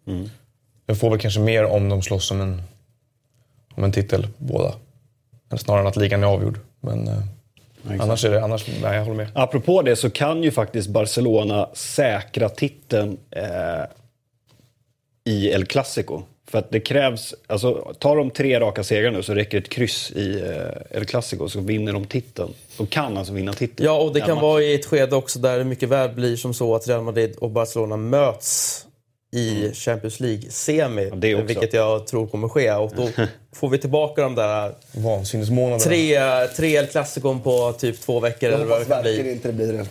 Mm. 0.07 0.29
Jag 0.91 0.99
får 0.99 1.11
väl 1.11 1.19
kanske 1.19 1.41
mer 1.41 1.65
om 1.65 1.89
de 1.89 2.03
slåss 2.03 2.31
om 2.31 2.41
en, 2.41 2.63
om 3.75 3.85
en 3.85 3.93
titel, 3.93 4.27
båda. 4.39 4.75
Snarare 5.57 5.81
än 5.81 5.87
att 5.87 5.97
ligan 5.97 6.23
är 6.23 6.27
avgjord. 6.27 6.59
Men 6.81 7.09
eh, 7.09 8.01
annars 8.01 8.25
är 8.25 8.31
det... 8.31 8.45
Annars, 8.45 8.67
nej, 8.83 8.97
jag 8.97 9.05
håller 9.05 9.17
med. 9.17 9.29
Apropå 9.35 9.83
det 9.83 9.97
så 9.97 10.11
kan 10.11 10.43
ju 10.43 10.51
faktiskt 10.51 10.89
Barcelona 10.89 11.69
säkra 11.73 12.49
titeln 12.49 13.19
eh, 13.31 13.85
i 15.25 15.49
El 15.49 15.67
Clasico. 15.67 16.23
För 16.47 16.59
att 16.59 16.71
det 16.71 16.81
krävs, 16.81 17.35
alltså 17.47 17.95
tar 17.99 18.17
de 18.17 18.31
tre 18.31 18.61
raka 18.61 18.85
segrar 18.85 19.11
nu 19.11 19.23
så 19.23 19.35
räcker 19.35 19.59
ett 19.59 19.69
kryss 19.69 20.11
i 20.11 20.41
eh, 20.41 20.99
El 20.99 21.05
Clasico 21.05 21.49
så 21.49 21.61
vinner 21.61 21.93
de 21.93 22.05
titeln. 22.05 22.55
De 22.77 22.87
kan 22.87 23.17
alltså 23.17 23.33
vinna 23.33 23.53
titeln. 23.53 23.87
Ja, 23.87 24.01
och 24.01 24.15
det 24.15 24.21
kan 24.21 24.35
match. 24.35 24.43
vara 24.43 24.63
i 24.63 24.75
ett 24.75 24.87
skede 24.87 25.17
också 25.17 25.39
där 25.39 25.59
det 25.59 25.65
mycket 25.65 25.89
väl 25.89 26.11
blir 26.11 26.37
som 26.37 26.55
så 26.55 26.75
att 26.75 26.89
Real 26.89 27.03
Madrid 27.03 27.37
och 27.37 27.51
Barcelona 27.51 27.97
möts 27.97 28.85
i 29.31 29.59
mm. 29.59 29.75
Champions 29.75 30.21
League-semi. 30.21 31.11
Ja, 31.23 31.43
vilket 31.43 31.73
jag 31.73 32.07
tror 32.07 32.27
kommer 32.27 32.49
ske. 32.49 32.73
Och 32.73 32.93
då 32.97 33.09
får 33.53 33.69
vi 33.69 33.79
tillbaka 33.79 34.23
de 34.23 34.35
där 34.35 34.75
tre, 35.79 36.19
tre 36.57 36.77
El 36.77 36.87
Clasicon 36.87 37.41
på 37.41 37.73
typ 37.73 38.01
två 38.01 38.21
veckor. 38.21 38.51
Jag 38.51 38.59
hoppas 38.59 38.89
verkligen 38.89 39.31
inte 39.31 39.49
det 39.49 39.55
blir 39.55 39.73
det. 39.73 39.87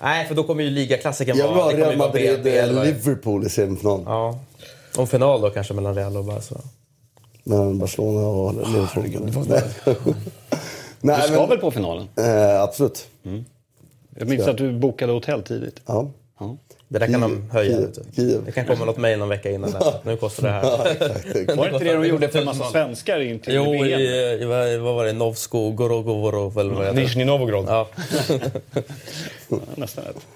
Nej, 0.00 0.26
för 0.26 0.34
då 0.34 0.42
kommer 0.42 0.64
ju 0.64 0.70
ligaklassikern 0.70 1.38
vara... 1.38 1.72
Jag 1.72 1.76
vill 1.76 1.84
ha 1.84 1.88
Real 1.88 1.96
Madrid-Liverpool 1.96 3.46
i 3.46 3.48
semifinal. 3.48 4.02
Ja. 4.06 4.38
Och 4.98 5.08
final 5.08 5.40
då 5.40 5.50
kanske 5.50 5.74
mellan 5.74 5.94
Real 5.94 6.16
och 6.16 6.24
Barca. 6.24 6.60
Mellan 7.44 7.78
Barcelona 7.78 8.26
och 8.26 8.54
Liverpool. 8.54 9.04
Nej, 11.00 11.16
du 11.16 11.22
ska 11.22 11.40
men, 11.40 11.48
väl 11.48 11.58
på 11.58 11.70
finalen? 11.70 12.08
Eh, 12.16 12.62
absolut. 12.62 13.08
Mm. 13.24 13.44
Jag 14.18 14.28
minns 14.28 14.48
att 14.48 14.58
du 14.58 14.78
bokade 14.78 15.12
hotell 15.12 15.42
tidigt. 15.42 15.80
Ja. 15.86 16.10
ja. 16.38 16.56
Det 16.88 16.98
där 16.98 17.06
kan 17.06 17.20
de 17.20 17.50
höja. 17.50 17.78
Kiev. 18.16 18.44
Det 18.44 18.52
kan 18.52 18.66
komma 18.66 18.84
något 18.84 18.96
mejl 18.96 19.18
någon 19.18 19.28
vecka 19.28 19.50
innan. 19.50 19.70
Där. 19.70 19.94
Nu 20.02 20.16
kostar 20.16 20.42
det 20.42 20.50
här. 20.50 20.62
var 21.56 21.66
det 21.68 21.72
inte 21.72 21.84
det 21.84 21.94
de 21.94 22.06
gjorde 22.06 22.28
för 22.28 22.38
en 22.38 22.44
massa 22.44 22.64
svenskar 22.64 23.20
in 23.20 23.38
till 23.38 23.54
Jo, 23.54 23.74
i, 23.74 23.92
i, 23.92 24.78
vad 24.80 24.94
var 24.94 25.04
det? 25.04 25.12
Novsko 25.12 25.70
Gorogovorov 25.70 26.58
eller 26.58 26.74
vad 26.74 26.94
Nizjnij 26.94 27.24
Novgorod. 27.24 27.64
Ja. 27.68 27.88
Nästan 29.74 30.04
rätt. 30.04 30.26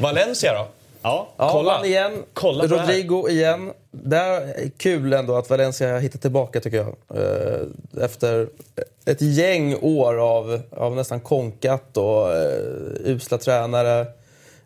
Valencia 0.00 0.52
då? 0.54 0.66
Ja, 1.02 1.28
ja 1.36 1.48
kolla. 1.52 1.86
igen. 1.86 2.22
Kolla 2.32 2.66
Rodrigo 2.66 3.28
igen. 3.28 3.72
Det 3.90 4.16
är 4.16 4.70
kul 4.76 5.12
ändå 5.12 5.36
att 5.36 5.50
Valencia 5.50 5.92
har 5.92 6.00
hittat 6.00 6.20
tillbaka 6.20 6.60
tycker 6.60 6.76
jag. 6.76 6.96
Eh, 7.14 8.04
efter 8.04 8.48
ett 9.04 9.20
gäng 9.22 9.76
år 9.80 10.14
av, 10.14 10.60
av 10.70 10.96
nästan 10.96 11.20
konkat 11.20 11.96
och 11.96 12.28
uh, 12.28 12.34
usla 13.04 13.38
tränare 13.38 14.06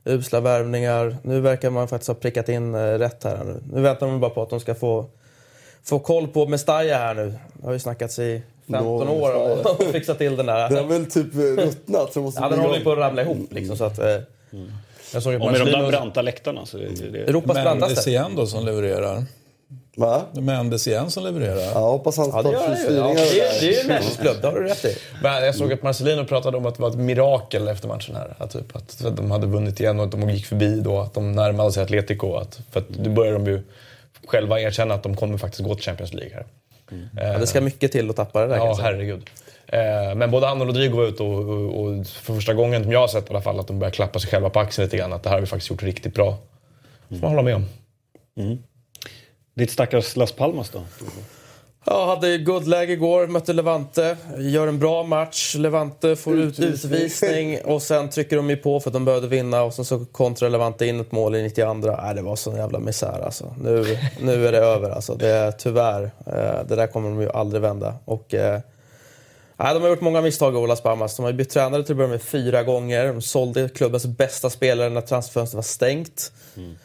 usla 0.05 0.41
värvningar. 0.41 1.17
Nu 1.23 1.41
verkar 1.41 1.71
man 1.71 1.89
faktiskt 1.89 2.09
ha 2.09 2.15
prickat 2.15 2.49
in 2.49 2.75
eh, 2.75 2.79
rätt 2.79 3.25
här 3.25 3.45
nu. 3.45 3.61
Nu 3.73 3.81
väntar 3.81 4.07
man 4.07 4.21
bara 4.21 4.31
på 4.31 4.43
att 4.43 4.51
de 4.51 4.61
ska 4.61 4.75
få, 4.75 5.07
få 5.83 5.99
koll 5.99 6.29
på 6.29 6.47
Mestalla 6.47 6.99
här 6.99 7.15
nu. 7.15 7.35
Det 7.55 7.67
har 7.67 7.73
ju 7.73 7.79
snackats 7.79 8.19
i 8.19 8.43
15 8.67 9.07
Nå, 9.07 9.13
år 9.13 9.33
och 9.65 9.83
fixat 9.93 10.19
till 10.19 10.37
den 10.37 10.47
där. 10.47 10.69
Den 10.69 10.79
har 10.79 10.85
väl 10.85 11.07
typ 11.07 11.35
eh, 11.35 11.41
ruttnat. 11.41 12.11
ja, 12.15 12.49
den 12.49 12.59
håller 12.59 12.79
ju 12.79 12.85
på 12.85 12.93
att 12.93 12.99
ramla 12.99 13.23
ihop 13.23 13.53
liksom. 13.53 13.77
Så 13.77 13.85
att, 13.85 13.99
eh, 13.99 14.07
mm. 14.53 14.73
Jag 15.13 15.23
såg 15.23 15.35
och 15.35 15.53
med 15.53 15.61
de 15.61 15.71
där 15.71 15.89
branta 15.89 16.23
läktarna. 16.23 16.67
Så 16.67 16.79
det, 16.79 17.13
det... 17.13 17.19
Europas 17.19 17.55
brantaste. 17.55 18.11
Men 18.11 18.25
det 18.29 18.33
är 18.33 18.37
då 18.37 18.47
som 18.47 18.65
levererar. 18.65 19.25
Va? 19.97 20.22
Det 20.32 20.38
är 20.38 20.43
Mendes 20.43 20.86
igen 20.86 21.11
som 21.11 21.24
levererar. 21.24 21.61
Ja, 21.74 21.91
hoppas 21.91 22.16
han 22.16 22.30
ja, 22.32 22.43
det, 22.43 22.53
gör 22.53 22.68
det, 22.68 22.95
ja, 22.95 23.09
det, 23.09 23.61
det 23.61 23.76
är 23.76 23.82
ju 23.82 23.88
Mendes 23.88 24.16
klubb, 24.16 24.36
det 24.41 24.47
har 24.47 24.55
du 24.55 24.64
rätt 24.64 24.84
i. 24.84 24.97
Men 25.22 25.45
jag 25.45 25.55
såg 25.55 25.72
att 25.72 25.82
Marcelino 25.82 26.24
pratade 26.24 26.57
om 26.57 26.66
att 26.66 26.74
det 26.74 26.82
var 26.82 26.91
ett 26.91 26.99
mirakel 26.99 27.68
efter 27.68 27.88
matchen 27.88 28.16
här. 28.16 28.34
Att, 28.38 28.51
typ, 28.51 28.76
att 28.76 29.16
de 29.16 29.30
hade 29.30 29.47
vunnit 29.47 29.80
igen 29.80 30.01
och 30.01 30.05
att 30.05 30.11
de 30.11 30.30
gick 30.30 30.47
förbi 30.47 30.80
då, 30.80 31.01
att 31.01 31.14
de 31.14 31.32
närmade 31.32 31.72
sig 31.72 31.82
Atletico. 31.82 32.34
Att, 32.34 32.61
för 32.70 32.80
att 32.80 32.88
då 32.88 33.11
börjar 33.11 33.32
de 33.32 33.47
ju 33.47 33.62
själva 34.26 34.61
erkänna 34.61 34.95
att 34.95 35.03
de 35.03 35.16
kommer 35.16 35.38
faktiskt 35.38 35.64
gå 35.64 35.74
till 35.74 35.84
Champions 35.84 36.14
League 36.14 36.34
här. 36.34 36.47
Mm. 36.93 37.09
Ja, 37.16 37.38
det 37.38 37.47
ska 37.47 37.61
mycket 37.61 37.93
till 37.93 38.11
att 38.11 38.16
tappa 38.16 38.41
det 38.41 38.47
där 38.47 38.57
Ja, 38.57 38.78
herregud. 38.82 39.30
Eh, 39.66 40.14
men 40.14 40.30
både 40.30 40.47
han 40.47 40.61
och 40.61 40.66
Rodrigo 40.66 40.97
var 40.97 41.05
ute 41.05 41.22
och, 41.22 41.49
och, 41.49 41.80
och, 41.80 42.07
för 42.07 42.34
första 42.34 42.55
gången, 42.55 42.82
som 42.82 42.93
jag 42.93 43.01
har 43.01 43.09
sett 43.09 43.26
i 43.26 43.30
alla 43.30 43.41
fall, 43.41 43.61
att 43.61 43.66
de 43.66 43.78
börjar 43.78 43.93
klappa 43.93 44.18
sig 44.18 44.30
själva 44.30 44.51
på 44.51 44.61
axeln 44.61 44.84
lite 44.84 44.97
grann. 44.97 45.12
Att 45.12 45.22
det 45.22 45.28
här 45.28 45.36
har 45.36 45.41
vi 45.41 45.47
faktiskt 45.47 45.70
gjort 45.70 45.82
riktigt 45.82 46.14
bra. 46.14 46.38
Det 47.09 47.14
får 47.14 47.22
man 47.22 47.30
hålla 47.30 47.43
med 47.43 47.55
om. 47.55 47.64
Mm. 48.36 48.59
Ditt 49.55 49.71
stackars 49.71 50.17
Las 50.17 50.33
Palmas 50.33 50.71
då? 50.71 50.83
Ja, 51.85 52.07
hade 52.07 52.39
guldläge 52.39 52.93
igår, 52.93 53.27
mötte 53.27 53.53
Levante. 53.53 54.17
Gör 54.39 54.67
en 54.67 54.79
bra 54.79 55.03
match. 55.03 55.55
Levante 55.55 56.17
får 56.17 56.39
ut 56.39 56.59
utvisning 56.61 57.61
och 57.65 57.83
sen 57.83 58.11
trycker 58.11 58.37
de 58.37 58.51
ju 58.51 58.57
på 58.57 58.81
för 58.81 58.91
att 58.91 58.95
de 58.95 59.05
behövde 59.05 59.29
vinna 59.29 59.63
och 59.63 59.75
sen 59.75 59.85
så 59.85 60.05
kontrar 60.05 60.51
Levante 60.51 60.87
in 60.87 61.01
ett 61.01 61.13
mål 61.13 61.35
i 61.35 61.43
92. 61.43 61.75
Nej, 61.75 62.15
det 62.15 62.23
var 62.23 62.37
sån 62.37 62.57
jävla 62.57 62.79
misär 62.79 63.25
alltså. 63.25 63.55
Nu, 63.63 63.99
nu 64.21 64.47
är 64.47 64.53
det 64.53 64.59
över 64.59 64.91
alltså. 64.91 65.15
Det 65.15 65.29
är 65.29 65.53
tyvärr. 65.53 66.03
Eh, 66.27 66.67
det 66.69 66.77
där 66.77 66.87
kommer 66.87 67.09
de 67.09 67.21
ju 67.21 67.31
aldrig 67.31 67.63
vända. 67.63 67.95
Och, 68.05 68.35
eh, 68.35 68.61
Nej, 69.57 69.75
de 69.75 69.83
har 69.83 69.89
gjort 69.89 70.01
många 70.01 70.21
misstag 70.21 70.65
i 70.65 70.67
Las 70.67 70.81
Palmas. 70.81 71.17
De 71.17 71.25
har 71.25 71.33
bytt 71.33 71.51
tränare 71.51 71.83
till 71.83 71.93
att 71.93 71.97
börja 71.97 72.11
med 72.11 72.23
fyra 72.23 72.63
gånger. 72.63 73.07
De 73.07 73.23
sålde 73.23 73.69
klubbens 73.69 74.07
bästa 74.07 74.51
spelare 74.51 74.89
när 74.89 75.01
transferfönstret 75.01 75.55
var 75.57 75.63
stängt. 75.63 76.33
Mm. 76.57 76.77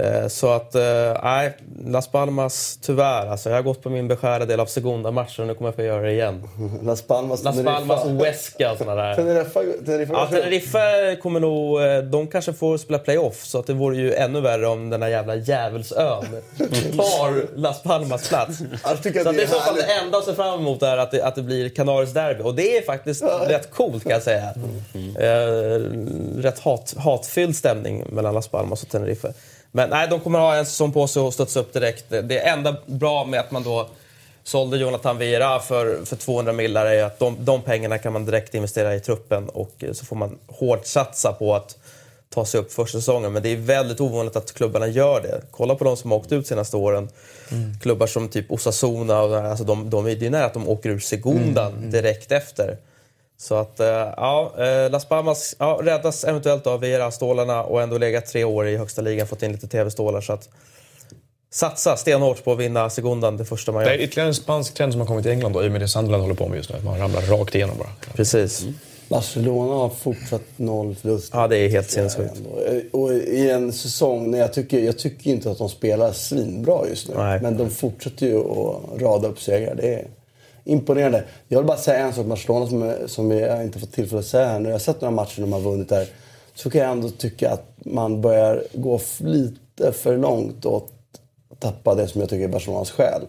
Eh, 0.00 0.28
så 0.28 0.48
att, 0.48 0.74
eh, 0.74 0.82
nej, 1.22 1.56
Las 1.86 2.08
Palmas 2.08 2.78
tyvärr. 2.82 3.26
Alltså, 3.26 3.48
jag 3.48 3.56
har 3.56 3.62
gått 3.62 3.82
på 3.82 3.90
min 3.90 4.08
beskärda 4.08 4.44
del 4.44 4.60
av 4.60 4.66
Segunda-matchen 4.66 5.42
och 5.42 5.46
nu 5.46 5.54
kommer 5.54 5.68
jag 5.68 5.74
få 5.74 5.82
göra 5.82 6.02
det 6.02 6.12
igen. 6.12 6.48
Las 6.82 7.02
Palmas, 7.02 7.44
Las 7.44 7.64
Palmas 7.64 8.04
och 8.04 8.10
Huesca 8.10 8.72
och 8.72 8.78
sådana 8.78 9.02
där. 9.02 9.14
Tenerife, 9.14 9.60
Tenerife, 9.86 10.12
ja, 10.12 10.26
Tenerife 10.26 11.16
kommer 11.22 11.40
nog... 11.40 11.82
Eh, 11.82 11.98
de 11.98 12.26
kanske 12.26 12.52
får 12.52 12.78
spela 12.78 12.98
playoff, 12.98 13.44
så 13.44 13.58
att 13.58 13.66
det 13.66 13.72
vore 13.72 13.96
ju 13.96 14.14
ännu 14.14 14.40
värre 14.40 14.66
om 14.66 14.90
den 14.90 15.02
här 15.02 15.08
jävla 15.08 15.34
djävulsön 15.34 16.24
tar 16.96 17.56
Las 17.58 17.82
Palmas 17.82 18.28
plats. 18.28 18.58
Jag 18.84 19.02
tycker 19.02 19.22
så 19.22 19.28
att 19.28 19.36
det 19.36 19.42
är 19.42 19.46
så 19.46 19.60
fall 19.60 19.74
det 19.74 20.04
enda 20.04 20.18
att 20.18 20.24
se 20.24 20.34
fram 20.34 20.60
emot 20.60 20.82
är 20.82 20.98
att 20.98 21.10
det, 21.10 21.22
att 21.22 21.34
det 21.34 21.42
blir 21.42 21.68
Canaris 21.68 22.12
derby. 22.12 22.42
Och 22.42 22.54
det 22.54 22.78
är 22.78 22.82
faktiskt 22.82 23.24
rätt 23.46 23.70
coolt 23.70 24.02
kan 24.02 24.12
jag 24.12 24.22
säga. 24.22 24.54
Eh, 25.18 25.80
rätt 26.36 26.58
hat, 26.58 26.94
hatfylld 26.98 27.56
stämning 27.56 28.04
mellan 28.08 28.34
Las 28.34 28.48
Palmas 28.48 28.82
och 28.82 28.88
Tenerife. 28.88 29.32
Men 29.72 29.90
nej, 29.90 30.08
de 30.08 30.20
kommer 30.20 30.38
ha 30.38 30.56
en 30.56 30.66
säsong 30.66 30.92
på 30.92 31.06
sig 31.06 31.22
att 31.22 31.34
studsa 31.34 31.60
upp 31.60 31.72
direkt. 31.72 32.04
Det 32.08 32.38
enda 32.38 32.76
bra 32.86 33.24
med 33.24 33.40
att 33.40 33.50
man 33.50 33.62
då 33.62 33.88
sålde 34.44 34.76
Jonathan 34.76 35.18
Vieira 35.18 35.60
för, 35.60 36.04
för 36.04 36.16
200 36.16 36.52
millar 36.52 36.86
är 36.86 37.04
att 37.04 37.18
de, 37.18 37.36
de 37.40 37.62
pengarna 37.62 37.98
kan 37.98 38.12
man 38.12 38.24
direkt 38.24 38.54
investera 38.54 38.94
i 38.94 39.00
truppen 39.00 39.48
och 39.48 39.72
eh, 39.78 39.92
så 39.92 40.04
får 40.04 40.16
man 40.16 40.38
hårt 40.46 40.86
satsa 40.86 41.32
på 41.32 41.54
att 41.54 41.78
ta 42.30 42.44
sig 42.44 42.60
upp 42.60 42.72
första 42.72 42.98
säsongen. 42.98 43.32
Men 43.32 43.42
det 43.42 43.48
är 43.48 43.56
väldigt 43.56 44.00
ovanligt 44.00 44.36
att 44.36 44.52
klubbarna 44.52 44.86
gör 44.86 45.20
det. 45.20 45.42
Kolla 45.50 45.74
på 45.74 45.84
de 45.84 45.96
som 45.96 46.10
har 46.10 46.18
åkt 46.18 46.32
ut 46.32 46.46
senaste 46.46 46.76
åren. 46.76 47.08
Klubbar 47.82 48.06
som 48.06 48.28
typ 48.28 48.50
Osasuna, 48.50 49.22
och, 49.22 49.36
alltså 49.36 49.64
de, 49.64 49.90
de 49.90 50.06
är 50.06 50.10
ju 50.10 50.30
nära 50.30 50.44
att 50.44 50.54
de 50.54 50.68
åker 50.68 50.90
ur 50.90 50.98
Segundan 50.98 51.90
direkt 51.90 52.32
efter. 52.32 52.76
Så 53.38 53.54
att, 53.54 53.80
eh, 53.80 53.86
ja, 54.16 54.52
eh, 54.58 54.90
Las 54.90 55.04
Palmas 55.08 55.56
ja, 55.58 55.78
räddas 55.82 56.24
eventuellt 56.24 56.66
av 56.66 56.80
Vieira-stålarna 56.80 57.62
och 57.62 57.82
ändå 57.82 57.98
legat 57.98 58.26
tre 58.26 58.44
år 58.44 58.68
i 58.68 58.76
högsta 58.76 59.02
ligan, 59.02 59.26
fått 59.26 59.42
in 59.42 59.52
lite 59.52 59.68
TV-stålar. 59.68 60.20
Så 60.20 60.32
att 60.32 60.48
satsa 61.52 61.96
stenhårt 61.96 62.44
på 62.44 62.52
att 62.52 62.58
vinna 62.58 62.90
Segundan 62.90 63.36
det 63.36 63.44
första 63.44 63.72
man 63.72 63.82
Det 63.84 63.90
är 63.90 63.94
gör. 63.94 64.02
ytterligare 64.04 64.28
en 64.28 64.34
spansk 64.34 64.74
trend 64.74 64.92
som 64.92 65.00
har 65.00 65.08
kommit 65.08 65.26
i 65.26 65.30
England 65.30 65.52
då, 65.52 65.64
i 65.64 65.68
och 65.68 65.72
med 65.72 65.80
det 65.80 65.88
Sunderland 65.88 66.22
håller 66.22 66.34
på 66.34 66.48
med 66.48 66.56
just 66.56 66.70
nu. 66.70 66.76
Att 66.76 66.84
man 66.84 66.98
ramlar 66.98 67.22
rakt 67.22 67.54
igenom 67.54 67.78
bara. 67.78 67.88
Precis. 68.14 68.64
Barcelona 69.08 69.74
har 69.74 69.88
fortsatt 69.88 70.42
noll 70.56 70.94
förluster. 70.94 71.38
Ja, 71.38 71.48
det 71.48 71.58
är 71.58 71.68
helt 71.68 71.90
sinnessjukt. 71.90 72.32
Och- 72.92 73.00
Och 73.02 73.12
i 73.12 73.50
en 73.50 73.72
säsong 73.72 74.30
när 74.30 74.38
jag 74.38 74.52
tycker, 74.52 74.78
jag 74.78 74.98
tycker 74.98 75.30
inte 75.30 75.50
att 75.50 75.58
de 75.58 75.68
spelar 75.68 76.12
svinbra 76.12 76.88
just 76.88 77.08
nu. 77.08 77.14
Nej. 77.16 77.40
Men 77.42 77.56
de 77.56 77.70
fortsätter 77.70 78.26
ju 78.26 78.38
att 78.38 79.00
rada 79.02 79.28
upp 79.28 79.40
segrar. 79.40 79.74
Det 79.74 79.94
är 79.94 80.06
imponerande. 80.66 81.24
Jag 81.48 81.58
vill 81.58 81.66
bara 81.66 81.76
säga 81.76 81.98
en 81.98 82.12
sak 82.12 82.22
om 82.22 82.28
Barcelona 82.28 82.66
som, 82.66 82.94
som 83.06 83.30
jag 83.30 83.62
inte 83.62 83.78
fått 83.78 83.92
tillfälle 83.92 84.20
att 84.20 84.26
säga 84.26 84.46
här. 84.46 84.60
När 84.60 84.70
jag 84.70 84.74
har 84.74 84.78
sett 84.78 85.00
några 85.00 85.14
matcher 85.14 85.40
de 85.40 85.52
har 85.52 85.60
vunnit 85.60 85.88
där 85.88 86.08
så 86.54 86.70
kan 86.70 86.80
jag 86.80 86.90
ändå 86.90 87.08
tycka 87.08 87.50
att 87.50 87.66
man 87.76 88.20
börjar 88.20 88.64
gå 88.72 89.00
lite 89.18 89.92
för 89.92 90.18
långt 90.18 90.66
att 90.66 90.90
tappa 91.58 91.94
det 91.94 92.08
som 92.08 92.20
jag 92.20 92.30
tycker 92.30 92.44
är 92.44 92.48
Barcelonas 92.48 92.90
själ. 92.90 93.22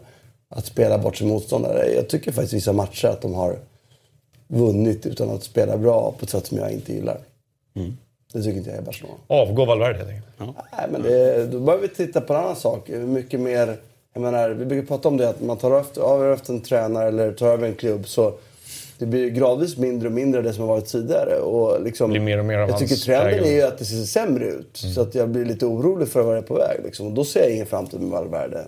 Att 0.50 0.66
spela 0.66 0.98
bort 0.98 1.18
sin 1.18 1.28
motståndare. 1.28 1.94
Jag 1.96 2.10
tycker 2.10 2.32
faktiskt 2.32 2.54
vissa 2.54 2.74
matcher 2.74 3.08
att 3.08 3.22
de 3.22 3.34
har 3.34 3.60
vunnit 4.48 5.06
utan 5.06 5.30
att 5.30 5.44
spela 5.44 5.78
bra 5.78 6.14
på 6.20 6.26
ett 6.26 6.30
sätt 6.30 6.46
som 6.46 6.58
jag 6.58 6.72
inte 6.72 6.94
gillar. 6.94 7.18
Det 8.34 8.42
tycker 8.44 8.58
inte 8.58 8.70
jag 8.70 8.80
är 8.80 8.84
Barcelona. 8.84 9.16
Avgå 9.28 9.66
Valverde 9.66 9.98
helt 9.98 10.10
enkelt. 10.10 10.58
Nej, 10.78 10.88
men 10.92 11.02
det, 11.02 11.46
då 11.46 11.60
behöver 11.60 11.88
vi 11.88 11.96
titta 11.96 12.22
på 12.22 12.34
en 12.34 12.40
annan 12.40 12.56
sak. 12.56 12.90
Mycket 12.90 13.40
mer, 13.40 13.78
jag 14.18 14.32
menar, 14.32 14.50
vi 14.50 14.66
brukar 14.66 14.88
prata 14.88 15.08
om 15.08 15.18
det 15.18 15.30
att 15.30 15.42
man 15.42 15.58
tar 15.58 15.80
efter, 15.80 16.14
över 16.14 16.34
efter 16.34 16.54
en 16.54 16.62
tränare 16.62 17.08
eller 17.08 17.32
tar 17.32 17.48
över 17.48 17.68
en 17.68 17.76
klubb 17.76 18.08
så 18.08 18.34
det 18.98 19.06
blir 19.06 19.30
gradvis 19.30 19.78
mindre 19.78 20.08
och 20.08 20.14
mindre 20.14 20.42
det 20.42 20.54
som 20.54 20.62
har 20.62 20.68
varit 20.68 20.86
tidigare. 20.86 21.40
Och 21.40 21.84
liksom, 21.84 22.12
blir 22.12 22.22
mer 22.22 22.40
och 22.40 22.46
mer 22.46 22.58
av 22.58 22.70
jag 22.70 22.80
tycker 22.80 22.96
trenden 22.96 23.46
är 23.46 23.52
ju 23.52 23.62
att 23.62 23.78
det 23.78 23.86
ser 23.86 24.04
sämre 24.04 24.46
ut. 24.46 24.78
Så 24.78 25.02
att 25.02 25.16
jag 25.16 25.30
blir 25.30 25.46
lite 25.46 25.66
orolig 25.66 26.08
för 26.08 26.22
vad 26.22 26.34
det 26.36 26.38
är 26.38 26.42
på 26.42 26.54
väg. 26.54 26.80
Liksom. 26.84 27.08
Och 27.08 27.14
då 27.14 27.26
ser 27.26 27.40
jag 27.40 27.52
ingen 27.52 27.66
framtid 27.66 28.00
med 28.00 28.10
Valverde. 28.10 28.66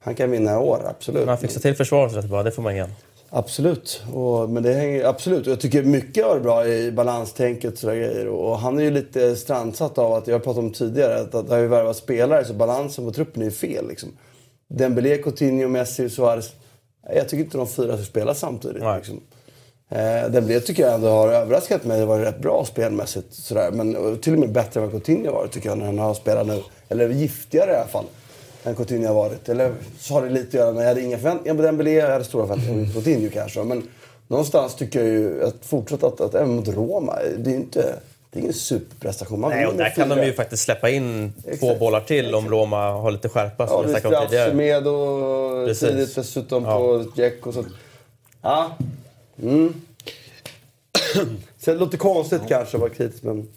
Han 0.00 0.14
kan 0.14 0.30
vinna 0.30 0.52
i 0.52 0.56
år, 0.56 0.80
absolut. 0.90 1.26
Man 1.26 1.38
fixar 1.38 1.60
till 1.60 1.74
försvaret 1.74 2.16
rätt 2.16 2.28
bra, 2.28 2.42
det 2.42 2.50
får 2.50 2.62
man 2.62 2.72
igen. 2.72 2.90
Absolut. 3.30 4.02
Och, 4.14 4.50
men 4.50 4.62
det 4.62 4.72
hänger, 4.72 5.04
absolut. 5.04 5.46
Och 5.46 5.52
jag 5.52 5.60
tycker 5.60 5.82
mycket 5.82 6.24
har 6.24 6.30
varit 6.30 6.42
bra 6.42 6.66
i 6.66 6.92
balanstänket 6.92 7.72
och 7.72 7.78
sådär 7.78 7.94
grejer. 7.94 8.28
Och 8.28 8.58
han 8.58 8.78
är 8.78 8.82
ju 8.82 8.90
lite 8.90 9.36
strandsatt 9.36 9.98
av 9.98 10.12
att, 10.12 10.26
jag 10.26 10.34
har 10.34 10.40
pratat 10.40 10.58
om 10.58 10.72
tidigare, 10.72 11.20
att, 11.20 11.34
att 11.34 11.48
det 11.48 11.54
har 11.54 11.60
ju 11.60 11.68
värvat 11.68 11.96
spelare 11.96 12.44
så 12.44 12.52
balansen 12.52 13.04
på 13.04 13.12
truppen 13.12 13.42
är 13.42 13.46
ju 13.46 13.52
fel. 13.52 13.88
Liksom. 13.88 14.08
Dembélé, 14.68 15.16
Coutinho, 15.16 15.68
Messi, 15.68 16.10
Suarez. 16.10 16.52
Jag 17.14 17.28
tycker 17.28 17.44
inte 17.44 17.58
de 17.58 17.68
fyra 17.68 17.96
ska 17.96 18.04
spela 18.04 18.34
samtidigt. 18.34 18.82
Nej. 18.82 18.96
Liksom. 18.96 19.20
Eh, 19.88 20.30
Dembélé 20.30 20.60
tycker 20.60 20.82
jag 20.82 20.94
ändå 20.94 21.08
har 21.08 21.28
överraskat 21.28 21.84
mig 21.84 22.02
och 22.02 22.08
varit 22.08 22.26
rätt 22.26 22.42
bra 22.42 22.64
spelmässigt. 22.64 23.34
Sådär. 23.34 23.70
Men 23.70 24.18
till 24.18 24.32
och 24.32 24.38
med 24.38 24.52
bättre 24.52 24.80
än 24.80 24.86
vad 24.86 24.92
Coutinho 24.92 25.32
varit 25.32 25.52
tycker 25.52 25.68
jag 25.68 25.78
när 25.78 25.86
han 25.86 25.98
har 25.98 26.14
spelat 26.14 26.46
nu. 26.46 26.62
Eller 26.88 27.08
giftigare 27.08 27.72
i 27.72 27.74
alla 27.74 27.86
fall. 27.86 28.04
Än 28.64 28.74
Coutinho 28.74 29.06
har 29.06 29.14
varit. 29.14 29.48
Eller 29.48 29.72
så 29.98 30.14
har 30.14 30.22
det 30.22 30.30
lite 30.30 30.48
att 30.48 30.54
göra 30.54 30.72
med, 30.72 30.82
jag 30.82 30.88
hade 30.88 31.02
inga 31.02 31.18
förväntningar 31.18 31.56
på 31.56 31.62
Dembélé, 31.62 31.92
jag 31.92 32.10
hade 32.10 32.24
stora 32.24 32.46
förväntningar 32.46 32.86
på 32.86 32.92
Coutinho 32.92 33.30
kanske. 33.32 33.64
Men 33.64 33.88
någonstans 34.28 34.74
tycker 34.74 34.98
jag 34.98 35.08
ju 35.08 35.44
att 35.44 35.64
fortsätta 35.66 36.06
att, 36.06 36.20
att 36.20 36.34
även 36.34 36.56
mot 36.56 36.68
Roma, 36.68 37.18
det 37.38 37.50
är 37.50 37.54
inte... 37.54 37.94
Det 38.30 38.38
är 38.38 38.40
ingen 38.42 38.54
superprestation. 38.54 39.40
Man 39.40 39.50
Nej, 39.50 39.66
och 39.66 39.74
där 39.74 39.90
kan 39.90 40.08
de 40.08 40.24
ju 40.26 40.32
faktiskt 40.32 40.62
släppa 40.64 40.90
in 40.90 41.32
två 41.42 41.50
Exakt. 41.50 41.78
bollar 41.80 42.00
till 42.00 42.34
om 42.34 42.48
Roma 42.50 42.90
har 42.90 43.10
lite 43.10 43.28
skärpa 43.28 43.66
som 43.66 43.76
Ja, 43.76 43.82
vi 43.82 43.86
det 43.92 43.96
är 43.98 44.00
snackade 44.00 44.22
om 44.22 44.28
tidigare. 44.28 44.54
med 44.54 44.86
och 44.86 45.66
Precis. 45.66 45.88
tidigt 45.88 46.14
dessutom 46.14 46.64
Ja. 46.64 46.78
på 46.78 47.04
Jack 47.16 47.46
och 47.46 47.54
så. 47.54 47.64
Ja. 48.42 48.70
Mm. 49.42 49.74
Så 51.58 51.70
det 51.72 51.78
låter 51.78 51.98
konstigt 51.98 52.42
kanske 52.48 52.76
att 52.76 52.80
vara 52.80 52.90
kritisk 52.90 53.22
men... 53.22 53.48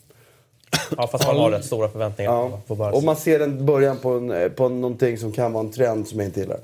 Ja, 0.97 1.07
fast 1.07 1.27
man 1.27 1.37
har 1.37 1.51
rätt 1.51 1.65
stora 1.65 1.89
förväntningar 1.89 2.31
Ja. 2.31 2.59
på, 2.67 2.75
Barca. 2.75 2.97
Och 2.97 3.03
man 3.03 3.15
ser 3.15 3.39
en 3.39 3.65
början 3.65 3.97
på, 3.97 4.09
en, 4.09 4.51
på 4.55 4.69
någonting 4.69 5.17
som 5.17 5.31
kan 5.31 5.53
vara 5.53 5.63
en 5.63 5.71
trend 5.71 6.07
som 6.07 6.19
jag 6.19 6.27
inte 6.27 6.39
gillar. 6.39 6.59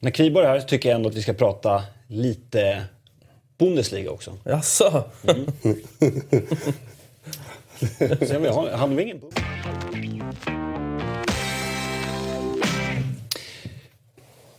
När 0.00 0.10
Kriborg 0.10 0.46
är 0.46 0.50
här 0.50 0.60
så 0.60 0.66
tycker 0.66 0.88
jag 0.88 0.96
ändå 0.96 1.08
att 1.08 1.14
vi 1.14 1.22
ska 1.22 1.32
prata 1.32 1.82
lite 2.06 2.82
Bundesliga 3.58 4.10
också. 4.10 4.36
Jaså? 4.44 5.04
Se 8.20 8.36
om 8.36 8.42
vi 8.42 8.48
har, 8.48 8.70
vi 8.96 9.02
ingen 9.02 9.20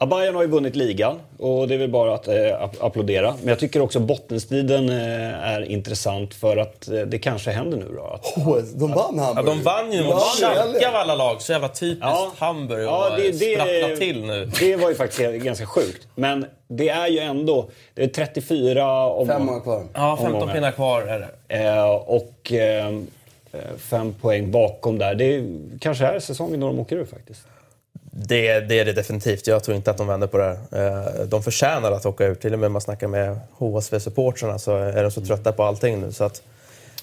Bayern 0.05 0.35
har 0.35 0.41
ju 0.41 0.47
vunnit 0.47 0.75
ligan 0.75 1.19
och 1.37 1.67
det 1.67 1.73
är 1.73 1.77
väl 1.77 1.89
bara 1.89 2.13
att 2.13 2.27
eh, 2.27 2.35
app- 2.35 2.83
applådera. 2.83 3.35
Men 3.39 3.47
jag 3.49 3.59
tycker 3.59 3.81
också 3.81 3.99
bottenstriden 3.99 4.89
eh, 4.89 5.43
är 5.53 5.61
intressant 5.71 6.33
för 6.33 6.57
att 6.57 6.87
eh, 6.87 6.99
det 7.01 7.19
kanske 7.19 7.51
händer 7.51 7.77
nu 7.77 7.85
då. 7.95 8.03
Att, 8.03 8.25
HS, 8.25 8.73
de 8.73 8.91
vann 8.91 9.13
Ja, 9.17 9.23
Hamburg. 9.23 9.45
de 9.45 9.63
vann 9.63 9.91
ju 9.91 10.03
mot 10.03 10.09
Ja, 10.11 10.19
Schalke 10.53 10.87
av 10.89 10.95
alla 10.95 11.15
lag. 11.15 11.41
Så 11.41 11.51
jävla 11.51 11.67
typiskt 11.69 12.01
Ja. 12.01 12.31
Hamburg 12.37 12.83
Ja, 12.83 13.09
och 13.09 13.15
det- 13.21 13.31
det- 13.31 13.55
sprattla 13.55 13.95
till 13.97 14.25
nu. 14.25 14.45
det 14.59 14.75
var 14.75 14.89
ju 14.89 14.95
faktiskt 14.95 15.43
ganska 15.43 15.65
sjukt. 15.65 16.07
Men 16.15 16.45
det 16.67 16.89
är 16.89 17.07
ju 17.07 17.19
ändå 17.19 17.69
det 17.93 18.03
är 18.03 18.07
34 18.07 18.73
Fem 18.75 18.85
omgångar. 19.19 19.39
månader 19.39 19.59
kvar. 19.61 19.83
Ja, 19.93 20.17
15 20.17 20.33
Omgångar. 20.35 20.53
pinnar 20.53 20.71
kvar 20.71 21.01
är 21.01 21.19
det. 21.47 21.57
Eh, 21.67 21.89
och 21.91 22.53
eh, 22.53 22.99
fem 23.77 24.13
poäng 24.21 24.51
bakom 24.51 24.97
där. 24.97 25.15
Det 25.15 25.35
är, 25.35 25.43
kanske 25.81 26.05
är 26.05 26.19
säsongen 26.19 26.59
då 26.59 26.67
de 26.67 26.79
åker 26.79 26.95
ur 26.95 27.05
faktiskt. 27.05 27.41
Det, 28.11 28.59
det 28.59 28.79
är 28.79 28.85
det 28.85 28.93
definitivt. 28.93 29.47
Jag 29.47 29.63
tror 29.63 29.77
inte 29.77 29.91
att 29.91 29.97
de 29.97 30.07
vänder 30.07 30.27
på 30.27 30.37
det 30.37 30.57
här. 30.71 31.17
Eh, 31.17 31.23
De 31.25 31.43
förtjänar 31.43 31.91
att 31.91 32.05
åka 32.05 32.25
ut. 32.25 32.41
Till 32.41 32.53
och 32.53 32.59
med 32.59 32.67
om 32.67 32.73
man 32.73 32.81
snackar 32.81 33.07
med 33.07 33.39
HSV-supportrarna 33.57 34.57
så 34.57 34.75
är 34.77 35.03
de 35.03 35.11
så 35.11 35.21
trötta 35.21 35.51
på 35.51 35.63
allting 35.63 36.01
nu. 36.01 36.11
Så 36.11 36.23
att, 36.23 36.41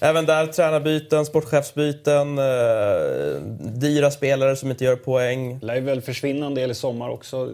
även 0.01 0.25
där 0.25 0.47
tränarbyten, 0.47 1.25
sportchefsbyten, 1.25 2.37
eh, 2.39 3.41
dyra 3.59 4.11
spelare 4.11 4.55
som 4.55 4.71
inte 4.71 4.83
gör 4.83 4.95
poäng. 4.95 5.59
Lär 5.61 5.81
väl 5.81 6.01
försvinna 6.01 6.45
en 6.45 6.55
del 6.55 6.71
i 6.71 6.75
sommar 6.75 7.09
också. 7.09 7.49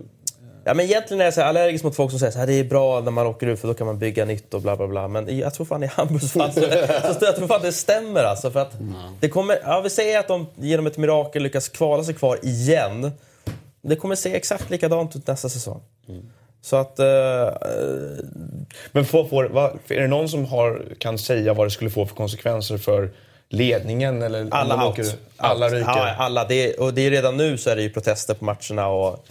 Ja, 0.65 0.73
men 0.73 0.85
egentligen 0.85 1.21
är 1.21 1.25
jag 1.25 1.33
så 1.33 1.41
här 1.41 1.47
allergisk 1.47 1.83
mot 1.83 1.95
folk 1.95 2.09
som 2.11 2.19
säger 2.19 2.41
att 2.41 2.47
det 2.47 2.53
är 2.53 2.63
bra 2.63 2.99
när 2.99 3.11
man 3.11 3.27
åker 3.27 3.47
ut 3.47 3.59
för 3.59 3.67
då 3.67 3.73
kan 3.73 3.87
man 3.87 3.99
bygga 3.99 4.25
nytt 4.25 4.53
och 4.53 4.61
bla 4.61 4.75
bla 4.75 4.87
bla. 4.87 5.07
Men 5.07 5.37
jag 5.37 5.53
tror 5.53 5.65
fan 5.65 5.83
i 5.83 5.87
Hamburgs 5.87 6.31
fall 6.33 6.53
så, 6.53 6.59
så 7.19 7.25
jag 7.25 7.35
tror 7.35 7.47
fan 7.47 7.61
det 7.61 7.71
stämmer 7.71 8.23
alltså. 8.23 8.51
För 8.51 8.59
att 8.59 8.71
det 9.19 9.29
kommer, 9.29 9.59
ja, 9.63 9.81
vi 9.81 9.89
säger 9.89 10.19
att 10.19 10.27
de 10.27 10.47
genom 10.55 10.87
ett 10.87 10.97
mirakel 10.97 11.43
lyckas 11.43 11.69
kvala 11.69 12.03
sig 12.03 12.13
kvar 12.13 12.39
igen. 12.43 13.11
Det 13.83 13.95
kommer 13.95 14.15
se 14.15 14.35
exakt 14.35 14.69
likadant 14.69 15.15
ut 15.15 15.27
nästa 15.27 15.49
säsong. 15.49 15.81
Så 16.61 16.75
att... 16.75 16.99
eh, 16.99 17.07
eh 17.07 18.25
Men 18.91 19.05
får, 19.05 19.25
får, 19.25 19.49
va, 19.49 19.73
är 19.87 20.01
det 20.01 20.07
någon 20.07 20.29
som 20.29 20.45
har, 20.45 20.95
kan 20.97 21.17
säga 21.17 21.53
vad 21.53 21.67
det 21.67 21.71
skulle 21.71 21.89
få 21.89 22.05
för 22.05 22.15
konsekvenser 22.15 22.77
för 22.77 23.11
ledningen? 23.53 24.21
Eller 24.21 24.47
alla 24.51 24.85
out. 24.85 24.93
åker- 24.99 25.05
alla 25.37 25.69
ryker? 25.69 25.79
Ja, 25.87 26.15
alla. 26.17 26.45
Det 26.45 26.55
är, 26.73 26.79
och 26.81 26.93
det 26.93 27.01
är 27.05 27.11
redan 27.11 27.37
nu 27.37 27.57
så 27.57 27.69
är 27.69 27.75
det 27.75 27.81
ju 27.81 27.89
protester 27.89 28.33
på 28.33 28.45
matcherna 28.45 28.87
och 28.87 29.25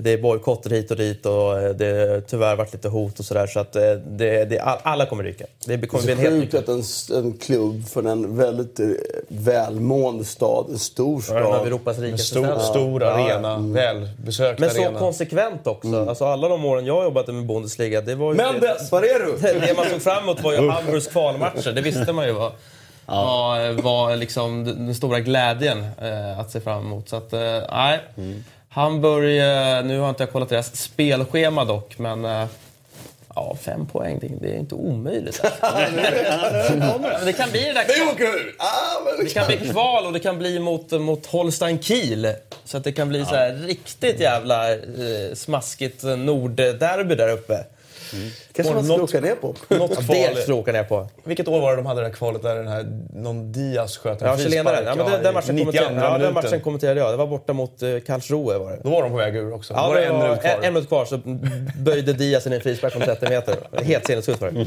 det 0.00 0.12
är 0.12 0.18
bojkotter 0.18 0.70
hit 0.70 0.90
och 0.90 0.96
dit 0.96 1.26
och 1.26 1.54
det 1.74 2.10
har 2.10 2.20
tyvärr 2.20 2.56
varit 2.56 2.72
lite 2.72 2.88
hot 2.88 3.18
och 3.18 3.24
sådär. 3.24 3.46
Så 3.46 3.60
att 3.60 3.76
eh, 3.76 3.82
det, 3.92 4.44
det, 4.44 4.58
all- 4.58 4.78
alla 4.82 5.06
kommer 5.06 5.24
ryka. 5.24 5.44
Det 5.66 5.76
Det 5.76 5.86
kommer 5.86 6.10
är 6.10 6.16
bli 6.16 6.26
en 6.26 6.32
så 6.32 6.40
sjukt 6.40 6.50
klubb. 6.50 6.62
att 6.62 7.10
en, 7.10 7.24
en 7.24 7.32
klubb 7.38 7.88
från 7.88 8.06
en 8.06 8.36
väldigt 8.36 8.80
eh, 8.80 8.86
välmående 9.28 10.24
stad, 10.24 10.66
en 10.70 10.78
stor 10.78 11.24
En 11.30 11.36
av 11.36 11.52
stad. 11.52 11.66
Europas 11.66 11.96
En 11.98 12.04
rikaste 12.04 12.26
stor, 12.26 12.42
städer. 12.44 12.58
stor 12.60 13.02
Ja, 13.02 13.08
ja. 13.28 13.34
arena, 13.34 13.58
välbesökt 13.58 14.60
Men 14.60 14.70
så 14.70 14.82
arena. 14.82 14.98
konsekvent 14.98 15.66
också. 15.66 16.06
Alltså 16.08 16.24
alla 16.24 16.48
de 16.48 16.64
åren 16.64 16.86
jag 16.86 17.04
jobbade 17.04 17.32
med 17.32 17.46
Bundesliga, 17.46 18.00
det 18.00 18.14
var 18.14 18.32
ju... 18.32 18.36
Mendes, 18.36 18.92
var 18.92 19.02
är 19.02 19.26
du? 19.26 19.36
Det, 19.40 19.66
det 19.66 19.76
man 19.76 19.86
såg 19.90 20.02
fram 20.02 20.22
emot 20.22 20.42
var 20.42 20.52
ju 20.52 20.68
Hamburgs 20.70 21.06
kvalmatcher. 21.06 21.72
Det 21.72 21.80
visste 21.80 22.12
man 22.12 22.26
ju 22.26 22.32
var. 22.32 22.52
Var, 23.16 23.82
var 23.82 24.16
liksom 24.16 24.64
den 24.64 24.94
stora 24.94 25.20
glädjen 25.20 25.86
eh, 26.02 26.38
att 26.38 26.50
se 26.50 26.60
fram 26.60 26.86
emot. 26.86 27.08
Så 27.08 27.16
att, 27.16 27.32
eh, 27.32 27.60
nej. 27.72 28.00
Mm. 28.16 28.44
Hamburg, 28.68 29.38
eh, 29.38 29.84
nu 29.84 29.98
har 29.98 30.08
inte 30.08 30.22
jag 30.22 30.32
kollat 30.32 30.48
deras 30.48 30.76
spelschema 30.76 31.64
dock, 31.64 31.98
men 31.98 32.24
eh, 32.24 32.46
Ja, 33.34 33.56
fem 33.60 33.86
poäng, 33.86 34.18
det, 34.20 34.28
det 34.40 34.54
är 34.54 34.58
inte 34.58 34.74
omöjligt. 34.74 35.40
Alltså. 35.60 37.24
det 37.24 37.32
kan 37.32 37.50
bli 37.50 37.60
det 37.60 37.72
där... 37.72 37.84
Det, 37.86 39.22
det 39.22 39.30
kan 39.34 39.46
bli 39.46 39.56
kval 39.56 40.06
och 40.06 40.12
det 40.12 40.20
kan 40.20 40.38
bli 40.38 40.58
mot, 40.58 40.90
mot 40.90 41.26
Holstein 41.26 41.82
Kiel. 41.82 42.34
Så 42.64 42.76
att 42.76 42.84
det 42.84 42.92
kan 42.92 43.08
bli 43.08 43.24
så 43.24 43.34
här 43.34 43.52
riktigt 43.52 44.20
jävla 44.20 44.72
eh, 44.72 44.78
smaskigt 45.34 46.02
nordderby 46.02 47.14
där 47.14 47.28
uppe. 47.28 47.64
Mm. 48.12 48.30
kanske 48.52 48.74
man 48.74 48.84
ska 48.84 48.94
åka 48.94 49.20
ner 49.20 49.34
på. 49.34 49.54
Något 49.74 50.06
kval. 50.06 50.16
Det 50.34 50.42
ska 50.42 50.54
åka 50.54 50.72
ner 50.72 50.84
på. 50.84 51.08
Vilket 51.24 51.48
år 51.48 51.60
var 51.60 51.70
det 51.70 51.76
de 51.76 51.86
hade 51.86 52.00
det 52.00 52.06
där 52.06 52.14
kvalet 52.14 52.42
där 52.42 52.56
den 52.56 52.68
här, 52.68 52.86
någon 53.14 53.52
Diaz 53.52 53.96
sköt 53.96 54.22
en 54.22 54.28
ja, 54.28 54.36
frispark? 54.36 54.78
Ja, 54.86 54.94
men 54.94 55.06
den, 55.06 55.22
den, 55.22 55.34
matchen 55.34 55.58
kommenterade, 55.58 56.00
ja, 56.00 56.18
den 56.18 56.34
matchen 56.34 56.60
kommenterade 56.60 57.00
jag. 57.00 57.12
Det 57.12 57.16
var 57.16 57.26
borta 57.26 57.52
mot 57.52 57.82
uh, 57.82 58.00
Karlsruhe 58.00 58.58
var 58.58 58.70
det. 58.70 58.80
Då 58.82 58.90
var 58.90 59.02
de 59.02 59.10
på 59.10 59.16
väg 59.16 59.36
ur 59.36 59.54
också. 59.54 59.74
Ja, 59.74 59.88
var 59.88 59.94
det 59.94 60.04
en 60.04 60.18
minut 60.18 60.40
kvar. 60.40 60.50
En, 60.50 60.64
en 60.64 60.74
minut 60.74 60.88
kvar 60.88 61.04
så 61.04 61.20
böjde 61.78 62.12
Diaz 62.12 62.46
in 62.46 62.52
en 62.52 62.60
frispark 62.60 62.92
från 62.92 63.02
30 63.02 63.28
meter. 63.28 63.56
Helt 63.82 64.06
sinnessjukt 64.06 64.40
var 64.40 64.50
det. 64.50 64.66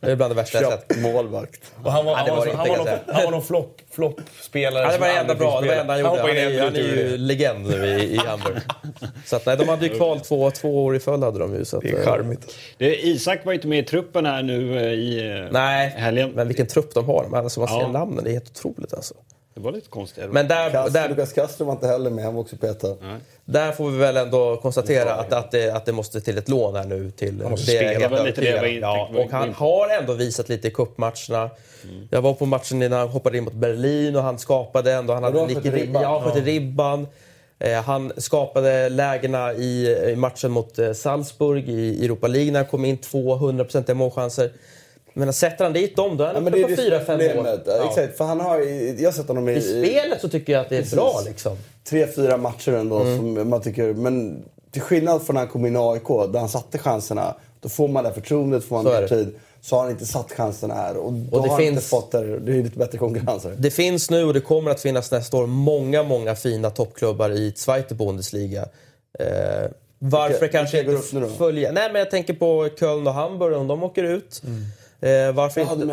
Det 0.00 0.10
är 0.10 0.16
bland 0.16 0.30
det 0.30 0.36
värsta 0.36 0.62
jag 0.62 0.72
sett. 0.72 0.96
målvakt. 1.00 1.60
Och 1.84 1.92
han 1.92 2.04
var, 2.04 2.12
ja, 2.12 2.18
han, 2.18 2.36
var, 2.36 2.46
han, 2.46 2.68
var, 2.68 2.76
någon, 2.76 2.88
han 3.06 3.24
var 3.24 3.30
någon 3.30 3.42
flopp, 3.42 3.80
floppspelare. 3.96 4.84
Ja, 4.84 4.92
det 4.92 4.98
var 4.98 5.08
det 5.08 5.14
enda 5.14 5.34
bra. 5.34 5.60
Det 5.60 5.66
var 5.66 5.74
det 5.74 5.80
enda 5.80 5.92
han 5.92 6.00
gjorde. 6.00 6.20
Han, 6.20 6.30
är, 6.30 6.60
han 6.60 6.76
är 6.76 6.80
ju 6.80 7.16
legend 7.16 7.66
nu 7.68 7.86
i, 7.86 8.14
i 8.14 8.16
Hamburg. 8.16 8.56
Så 9.24 9.36
att, 9.36 9.46
nej, 9.46 9.56
de 9.56 9.68
hade 9.68 9.86
ju 9.86 9.96
kval 9.96 10.20
två, 10.20 10.50
två 10.50 10.84
år 10.84 10.96
i 10.96 11.00
följd. 11.00 11.24
Hade 11.24 11.38
de 11.38 11.54
ju, 11.54 11.64
så 11.64 11.76
att, 11.76 11.82
det 11.82 11.90
är 11.90 12.04
charmigt. 12.04 12.56
Isak 12.78 13.44
var 13.44 13.52
inte 13.52 13.68
med 13.68 13.78
i 13.78 13.82
truppen 13.82 14.26
här 14.26 14.42
nu 14.42 14.78
eh, 14.78 14.92
i 14.92 15.30
eh, 15.30 15.52
Nej, 15.52 15.88
helgen. 15.96 16.30
men 16.34 16.48
vilken 16.48 16.66
trupp 16.66 16.94
de 16.94 17.04
har. 17.04 17.36
Alltså, 17.36 17.60
man 17.60 17.68
ser 17.68 17.80
ja. 17.80 17.88
namnen, 17.88 18.24
det 18.24 18.30
är 18.30 18.32
helt 18.32 18.50
otroligt 18.50 18.94
alltså. 18.94 19.14
Det 19.56 19.62
var 19.62 19.72
lite 19.72 19.88
konstigt. 19.88 20.24
Men 20.30 20.48
där, 20.48 20.70
Castro, 20.70 20.92
där, 20.92 21.08
Lukas 21.08 21.32
Castro 21.32 21.64
var 21.64 21.72
inte 21.72 21.86
heller 21.86 22.10
med, 22.10 22.24
han 22.24 22.34
var 22.34 22.40
också 22.40 22.56
petad. 22.56 22.96
Där 23.44 23.72
får 23.72 23.90
vi 23.90 23.98
väl 23.98 24.16
ändå 24.16 24.56
konstatera 24.56 25.14
att, 25.14 25.32
att, 25.32 25.50
det, 25.50 25.70
att 25.70 25.84
det 25.84 25.92
måste 25.92 26.20
till 26.20 26.38
ett 26.38 26.48
lån 26.48 26.76
här 26.76 26.84
nu. 26.84 27.10
Till, 27.10 27.42
han 27.42 27.50
måste 27.50 27.72
det 27.72 27.96
spela 27.96 28.22
lite 28.22 28.40
det 28.40 28.60
var 28.60 28.66
ja, 28.66 29.10
Och 29.14 29.30
han 29.30 29.54
har 29.54 29.98
ändå 30.00 30.12
visat 30.12 30.48
lite 30.48 30.68
i 30.68 30.70
cupmatcherna. 30.70 31.50
Mm. 31.84 32.08
Jag 32.10 32.22
var 32.22 32.34
på 32.34 32.46
matchen 32.46 32.82
innan 32.82 32.98
han 32.98 33.08
hoppade 33.08 33.38
in 33.38 33.44
mot 33.44 33.52
Berlin 33.52 34.16
och 34.16 34.22
han 34.22 34.38
skapade 34.38 34.92
ändå. 34.92 35.14
Han 35.14 35.22
hade 35.22 35.54
sköt 35.54 35.64
ribban. 35.64 36.02
Ja, 36.02 36.22
sköt 36.24 36.44
ribban. 36.44 37.06
Eh, 37.58 37.82
han 37.82 38.12
skapade 38.16 38.88
lägena 38.88 39.52
i, 39.52 39.96
i 40.12 40.16
matchen 40.16 40.50
mot 40.50 40.78
eh, 40.78 40.92
Salzburg 40.92 41.68
i 41.68 42.04
Europa 42.04 42.26
League 42.26 42.52
när 42.52 42.60
han 42.60 42.68
kom 42.68 42.84
in 42.84 42.98
200% 42.98 43.94
målchanser. 43.94 44.50
Men 45.18 45.32
sätter 45.32 45.64
han 45.64 45.72
dit 45.72 45.96
dem, 45.96 46.16
då 46.16 46.24
är 46.24 46.34
han 46.34 46.46
ja, 46.46 46.50
uppe 46.50 46.76
på 46.76 46.82
4-5 46.82 47.36
mål. 47.36 47.46
Ja. 47.66 47.88
Exakt, 47.88 48.16
för 48.16 48.24
han 48.24 48.40
har, 48.40 48.58
jag 49.02 49.14
sett 49.14 49.28
honom 49.28 49.48
i, 49.48 49.52
I 49.52 49.60
spelet 49.60 50.20
så 50.20 50.28
tycker 50.28 50.52
jag 50.52 50.62
att 50.62 50.68
det 50.68 50.76
är 50.76 50.80
precis. 50.80 50.94
bra. 50.94 51.22
Liksom. 51.26 51.56
Tre, 51.84 52.06
fyra 52.06 52.36
matcher 52.36 52.72
ändå 52.72 53.00
mm. 53.00 53.16
som 53.16 53.48
man 53.50 53.60
tycker... 53.60 53.94
Men 53.94 54.44
till 54.70 54.82
skillnad 54.82 55.22
från 55.22 55.34
när 55.34 55.40
han 55.40 55.48
kom 55.48 55.66
in 55.66 55.76
i 55.76 55.78
AIK, 55.78 56.08
där 56.32 56.38
han 56.38 56.48
satte 56.48 56.78
chanserna. 56.78 57.34
Då 57.60 57.68
får 57.68 57.88
man 57.88 58.04
det 58.04 58.12
förtroendet, 58.12 58.64
får 58.64 58.82
man 58.82 58.84
mer 58.84 59.08
tid 59.08 59.34
så 59.60 59.76
har 59.76 59.82
han 59.82 59.90
inte 59.90 60.06
satt 60.06 60.32
chansen 60.32 60.70
här. 60.70 60.96
Och 60.96 61.12
då 61.12 61.36
och 61.36 61.42
det 61.42 61.48
har 61.48 61.58
finns, 61.58 61.70
inte 61.70 61.82
fått 61.82 62.12
det, 62.12 62.38
det 62.38 62.52
är 62.52 62.62
lite 62.62 62.78
bättre 62.78 62.98
konkurrens 62.98 63.44
här. 63.44 63.54
Det 63.58 63.70
finns 63.70 64.10
nu 64.10 64.24
och 64.24 64.34
det 64.34 64.40
kommer 64.40 64.70
att 64.70 64.80
finnas 64.80 65.10
nästa 65.10 65.36
år 65.36 65.46
många, 65.46 66.02
många 66.02 66.34
fina 66.34 66.70
toppklubbar 66.70 67.30
i 67.30 67.52
Zweite 67.56 67.94
Bundesliga. 67.94 68.68
Eh, 69.18 69.70
varför 69.98 70.40
Vilka, 70.40 70.58
kanske 70.58 70.80
inte 70.80 71.28
följa... 71.38 71.72
Nej, 71.72 71.92
men 71.92 71.98
jag 71.98 72.10
tänker 72.10 72.34
på 72.34 72.68
Köln 72.78 73.06
och 73.06 73.14
Hamburg 73.14 73.56
om 73.56 73.66
de 73.66 73.82
åker 73.82 74.04
ut. 74.04 74.42
Mm. 74.44 74.62
Eh, 75.00 75.32
varför, 75.32 75.60
inte, 75.60 75.84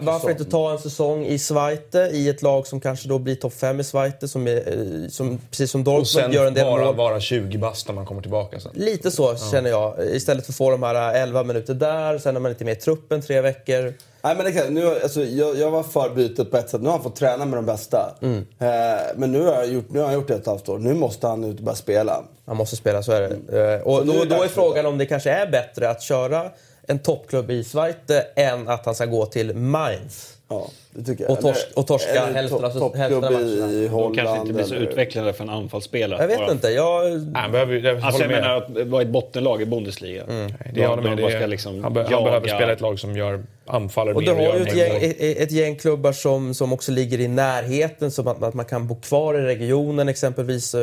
varför 0.00 0.30
inte 0.30 0.44
ta 0.44 0.72
en 0.72 0.78
säsong 0.78 1.24
i 1.26 1.38
Zweite 1.38 1.98
i 1.98 2.28
ett 2.28 2.42
lag 2.42 2.66
som 2.66 2.80
kanske 2.80 3.08
då 3.08 3.18
blir 3.18 3.34
topp 3.34 3.54
5 3.54 3.80
i 3.80 3.84
Zweite 3.84 4.28
som, 4.28 4.46
är, 4.46 4.56
eh, 4.56 5.08
som 5.08 5.38
precis 5.50 5.70
som 5.70 5.84
Dortmund 5.84 6.34
gör 6.34 6.46
en 6.46 6.54
del 6.54 6.64
bara, 6.64 6.84
mål. 6.84 6.96
vara 6.96 7.20
20 7.20 7.58
bast 7.58 7.88
när 7.88 7.94
man 7.94 8.06
kommer 8.06 8.22
tillbaka 8.22 8.60
sen. 8.60 8.72
Lite 8.74 9.10
så 9.10 9.22
ja. 9.22 9.50
känner 9.50 9.70
jag. 9.70 10.04
Istället 10.04 10.46
för 10.46 10.52
att 10.52 10.56
få 10.56 10.70
de 10.70 10.82
här 10.82 11.14
11 11.14 11.42
minuter 11.42 11.74
där, 11.74 12.18
sen 12.18 12.36
är 12.36 12.40
man 12.40 12.50
inte 12.50 12.64
med 12.64 12.76
i 12.76 12.80
truppen 12.80 13.22
tre 13.22 13.40
veckor. 13.40 13.94
Nej, 14.22 14.36
men 14.36 14.46
exakt. 14.46 14.70
Nu, 14.70 14.86
alltså, 15.02 15.24
jag, 15.24 15.56
jag 15.56 15.70
var 15.70 15.82
för 15.82 16.10
bytet 16.10 16.50
på 16.50 16.56
ett 16.56 16.70
sätt. 16.70 16.80
Nu 16.80 16.86
har 16.86 16.92
han 16.92 17.02
fått 17.02 17.16
träna 17.16 17.44
med 17.44 17.58
de 17.58 17.66
bästa. 17.66 18.16
Mm. 18.22 18.38
Eh, 18.38 19.00
men 19.16 19.32
nu 19.32 19.46
har, 19.46 19.54
jag 19.54 19.66
gjort, 19.66 19.90
nu 19.90 19.98
har 19.98 20.06
han 20.06 20.14
gjort 20.14 20.28
det 20.28 20.34
ett 20.34 20.46
halvt 20.46 20.68
år. 20.68 20.78
Nu 20.78 20.94
måste 20.94 21.26
han 21.26 21.44
ut 21.44 21.58
och 21.58 21.64
börja 21.64 21.76
spela. 21.76 22.22
Han 22.46 22.56
måste 22.56 22.76
spela, 22.76 23.02
så 23.02 23.12
är 23.12 23.20
det. 23.20 23.26
Mm. 23.26 23.80
Eh, 23.80 23.86
och 23.86 24.06
då, 24.06 24.24
då 24.24 24.42
är 24.42 24.48
frågan 24.48 24.86
om 24.86 24.98
det 24.98 25.06
kanske 25.06 25.30
är 25.30 25.46
bättre 25.46 25.90
att 25.90 26.02
köra 26.02 26.50
en 26.88 26.98
toppklubb 26.98 27.50
i 27.50 27.64
Zweite 27.64 28.26
än 28.36 28.68
att 28.68 28.86
han 28.86 28.94
ska 28.94 29.06
gå 29.06 29.26
till 29.26 29.54
Mainz. 29.54 30.36
Ja, 30.50 30.70
det 30.90 31.04
tycker 31.04 31.24
jag. 31.24 31.32
Och, 31.32 31.40
tors 31.40 31.56
och 31.74 31.86
torska 31.86 32.26
hälften, 32.26 32.64
alltså, 32.64 32.92
hälften 32.96 33.24
av 33.24 33.32
matcherna. 33.32 33.72
i 33.72 33.88
Holland. 33.88 34.16
De 34.16 34.22
kanske 34.22 34.40
inte 34.40 34.52
blir 34.52 34.64
så 34.64 34.74
eller... 34.74 34.86
utvecklade 34.86 35.32
för 35.32 35.44
en 35.44 35.50
anfallsspelare. 35.50 36.20
Jag 36.20 36.28
vet 36.28 36.38
bara. 36.38 36.52
inte. 36.52 36.68
Jag... 36.68 37.02
Han 37.34 37.52
behöver, 37.52 37.74
jag, 37.74 38.00
alltså, 38.00 38.22
jag 38.22 38.30
menar 38.30 38.56
att 38.56 38.86
vara 38.86 39.02
ett 39.02 39.08
bottenlag 39.08 39.62
i 39.62 39.66
Bundesliga. 39.66 40.24
Mm. 40.24 40.52
Det 40.74 40.86
de, 40.86 41.04
de, 41.04 41.16
de 41.16 41.30
ska 41.30 41.46
liksom 41.46 41.82
han, 41.82 41.94
be 41.94 42.06
han 42.10 42.24
behöver 42.24 42.48
spela 42.48 42.72
ett 42.72 42.80
lag 42.80 42.98
som 42.98 43.16
gör 43.16 43.42
anfallare 43.66 44.14
Och 44.14 44.22
du 44.22 44.30
har 44.30 44.56
ju 44.56 44.62
ett 44.62 44.76
gäng, 44.76 45.14
ett 45.18 45.50
gäng 45.50 45.76
klubbar 45.76 46.12
som, 46.12 46.54
som 46.54 46.72
också 46.72 46.92
ligger 46.92 47.20
i 47.20 47.28
närheten, 47.28 48.10
så 48.10 48.28
att, 48.28 48.42
att 48.42 48.54
man 48.54 48.64
kan 48.64 48.86
bo 48.86 48.94
kvar 48.94 49.34
i 49.34 49.40
regionen 49.40 50.08
exempelvis. 50.08 50.74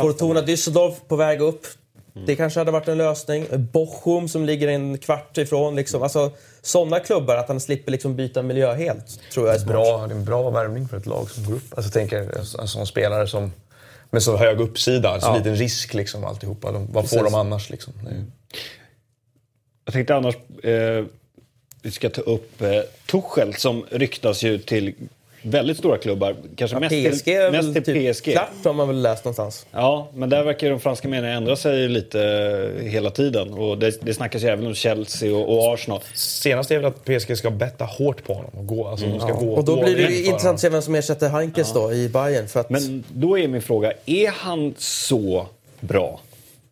Fortuna 0.00 0.40
Düsseldorf 0.40 0.94
på 1.08 1.16
väg 1.16 1.40
upp. 1.40 1.66
Mm. 2.14 2.26
Det 2.26 2.36
kanske 2.36 2.60
hade 2.60 2.70
varit 2.70 2.88
en 2.88 2.98
lösning. 2.98 3.46
Bochum 3.50 4.28
som 4.28 4.44
ligger 4.44 4.68
en 4.68 4.98
kvart 4.98 5.38
ifrån. 5.38 5.76
Liksom. 5.76 6.02
Alltså, 6.02 6.32
sådana 6.62 7.00
klubbar, 7.00 7.36
att 7.36 7.48
han 7.48 7.60
slipper 7.60 7.92
liksom 7.92 8.16
byta 8.16 8.42
miljö 8.42 8.74
helt, 8.74 9.20
tror 9.32 9.46
jag 9.46 9.54
är 9.54 9.58
smart. 9.58 9.72
Bra, 9.72 10.06
det 10.06 10.14
är 10.14 10.16
en 10.16 10.24
bra 10.24 10.50
värvning 10.50 10.88
för 10.88 10.96
ett 10.96 11.06
lag 11.06 11.30
som 11.30 11.44
går 11.44 11.54
upp. 11.54 11.74
Alltså, 11.76 11.90
tänker 11.90 12.38
en 12.60 12.68
sån 12.68 12.86
spelare 12.86 13.26
som 13.26 13.52
med 14.10 14.22
så 14.22 14.36
hög 14.36 14.60
uppsida, 14.60 15.20
så 15.20 15.26
ja. 15.26 15.36
liten 15.36 15.56
risk 15.56 15.94
liksom 15.94 16.24
alltihopa. 16.24 16.72
De, 16.72 16.92
vad 16.92 17.04
Precis. 17.04 17.18
får 17.18 17.24
de 17.24 17.34
annars 17.34 17.70
liksom? 17.70 17.92
Mm. 18.00 18.32
Jag 19.84 19.94
tänkte 19.94 20.14
annars... 20.14 20.34
Eh, 20.64 21.04
vi 21.82 21.90
ska 21.90 22.10
ta 22.10 22.20
upp 22.20 22.62
eh, 22.62 22.80
Tuchel 23.06 23.54
som 23.54 23.84
ryktas 23.90 24.42
ju 24.42 24.58
till 24.58 24.94
väldigt 25.42 25.76
stora 25.76 25.98
klubbar. 25.98 26.36
Kanske 26.56 26.76
ja, 26.76 26.80
mest, 26.80 27.18
PSG 27.18 27.24
till, 27.24 27.50
mest 27.52 27.74
till 27.74 27.84
typ 27.84 28.16
PSG. 28.16 28.32
Klart 28.32 28.48
har 28.64 28.72
man 28.72 28.88
väl 28.88 29.02
läst 29.02 29.24
någonstans. 29.24 29.66
Ja, 29.70 30.08
men 30.14 30.30
där 30.30 30.44
verkar 30.44 30.70
de 30.70 30.80
franska 30.80 31.08
medierna 31.08 31.36
ändra 31.36 31.56
sig 31.56 31.88
lite 31.88 32.20
hela 32.82 33.10
tiden. 33.10 33.52
Och 33.52 33.78
det, 33.78 34.04
det 34.04 34.14
snackas 34.14 34.42
ju 34.42 34.48
även 34.48 34.66
om 34.66 34.74
Chelsea 34.74 35.36
och, 35.36 35.58
och 35.58 35.74
Arsenal. 35.74 36.00
Senast 36.14 36.70
är 36.70 36.76
väl 36.78 36.86
att 36.86 37.04
PSG 37.04 37.38
ska 37.38 37.50
betta 37.50 37.84
hårt 37.84 38.24
på 38.24 38.34
honom. 38.34 38.50
Och, 38.54 38.66
gå, 38.66 38.88
alltså 38.88 39.06
mm. 39.06 39.18
de 39.18 39.24
ska 39.26 39.34
ja. 39.34 39.40
gå 39.40 39.54
och 39.54 39.64
då 39.64 39.82
blir 39.82 39.96
det 39.96 40.02
ju 40.02 40.24
intressant 40.24 40.54
att 40.54 40.60
se 40.60 40.68
vem 40.68 40.82
som 40.82 40.94
ersätter 40.94 41.28
Heinkes 41.28 41.72
ja. 41.74 41.80
då 41.80 41.92
i 41.92 42.08
Bayern. 42.08 42.48
För 42.48 42.60
att... 42.60 42.70
Men 42.70 43.04
då 43.08 43.38
är 43.38 43.48
min 43.48 43.62
fråga, 43.62 43.92
är 44.06 44.28
han 44.28 44.74
så 44.78 45.46
bra 45.80 46.20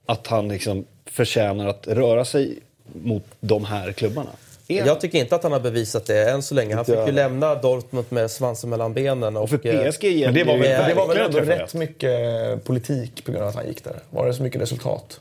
att 0.07 0.27
han 0.27 0.49
liksom 0.49 0.85
förtjänar 1.07 1.69
att 1.69 1.87
röra 1.87 2.25
sig 2.25 2.59
mot 2.93 3.25
de 3.41 3.64
här 3.64 3.93
klubbarna? 3.93 4.31
Jag 4.69 5.01
tycker 5.01 5.19
inte 5.19 5.37
att 5.37 5.43
han 5.43 5.53
har 5.53 5.61
bevisat 5.61 6.07
det 6.07 6.31
än 6.31 6.43
så 6.43 6.55
länge. 6.55 6.75
Han 6.75 6.85
fick 6.85 7.07
ju 7.07 7.12
lämna 7.12 7.55
Dortmund 7.55 8.07
med 8.09 8.31
svansen 8.31 8.71
mellan 8.71 8.95
benen. 8.95 9.37
Och, 9.37 9.43
och 9.43 9.49
för 9.49 9.66
eh, 9.66 9.91
PSG 9.91 10.05
men 10.25 10.35
det 10.35 10.45
var 10.45 10.59
väl, 10.59 10.89
det 10.89 10.95
var 10.95 11.09
väl 11.09 11.19
ändå 11.19 11.41
rätt 11.41 11.75
mycket 11.75 12.64
politik 12.64 13.25
på 13.25 13.33
grund 13.33 13.43
av 13.43 13.49
att 13.49 13.55
han 13.55 13.66
gick 13.66 13.85
där? 13.85 13.97
Var 14.11 14.27
det 14.27 14.35
så 14.35 14.43
mycket 14.43 14.61
resultat? 14.61 15.21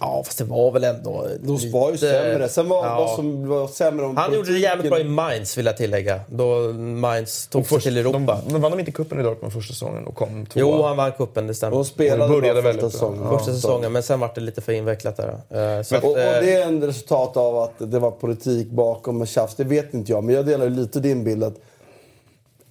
Ja, 0.00 0.22
fast 0.26 0.38
det 0.38 0.44
var 0.44 0.72
väl 0.72 0.84
ändå 0.84 1.26
De 1.40 1.52
lite... 1.52 1.68
var 1.68 1.92
ju 1.92 1.98
sämre. 1.98 2.48
Sen 2.48 2.68
var, 2.68 2.86
ja. 2.86 2.98
vad 2.98 3.16
som 3.16 3.48
var 3.48 3.68
sämre 3.68 4.06
om 4.06 4.16
Han 4.16 4.26
politiken... 4.26 4.36
gjorde 4.36 4.52
det 4.52 4.58
jävligt 4.58 4.90
bra 4.90 5.00
i 5.00 5.04
Mainz, 5.04 5.58
vill 5.58 5.66
jag 5.66 5.76
tillägga. 5.76 6.20
Då 6.26 6.72
Mainz 6.72 7.46
tog 7.46 7.66
sig 7.66 7.80
till 7.80 7.96
Europa. 7.96 8.18
De, 8.18 8.52
de 8.52 8.62
vann 8.62 8.70
de 8.70 8.80
inte 8.80 8.92
kuppen 8.92 9.20
i 9.20 9.22
Dortmund 9.22 9.52
första 9.52 9.72
säsongen 9.72 10.06
och 10.06 10.14
kom 10.14 10.46
tvåa? 10.46 10.62
Jo, 10.62 10.82
han 10.82 10.96
vann 10.96 11.12
kuppen, 11.12 11.46
det 11.46 11.54
stämmer. 11.54 11.78
Och 11.78 11.86
spelade 11.86 12.34
och 12.34 12.40
började 12.40 12.62
första 12.62 12.90
säsongen. 12.90 13.22
Ja. 13.22 13.38
Första 13.38 13.52
säsongen, 13.52 13.92
men 13.92 14.02
sen 14.02 14.20
var 14.20 14.30
det 14.34 14.40
lite 14.40 14.60
för 14.60 14.72
invecklat 14.72 15.16
där. 15.16 15.28
Uh, 15.28 15.38
men, 15.50 15.80
att, 15.80 16.04
och, 16.04 16.10
och, 16.10 16.16
det 16.16 16.54
är 16.54 16.66
en 16.66 16.84
resultat 16.84 17.36
av 17.36 17.58
att 17.58 17.74
det 17.78 17.98
var 17.98 18.10
politik 18.10 18.70
bakom 18.70 19.18
med 19.18 19.28
tjafs. 19.28 19.54
Det 19.54 19.64
vet 19.64 19.94
inte 19.94 20.12
jag, 20.12 20.24
men 20.24 20.34
jag 20.34 20.46
delar 20.46 20.68
lite 20.68 21.00
din 21.00 21.24
bild 21.24 21.44
att 21.44 21.54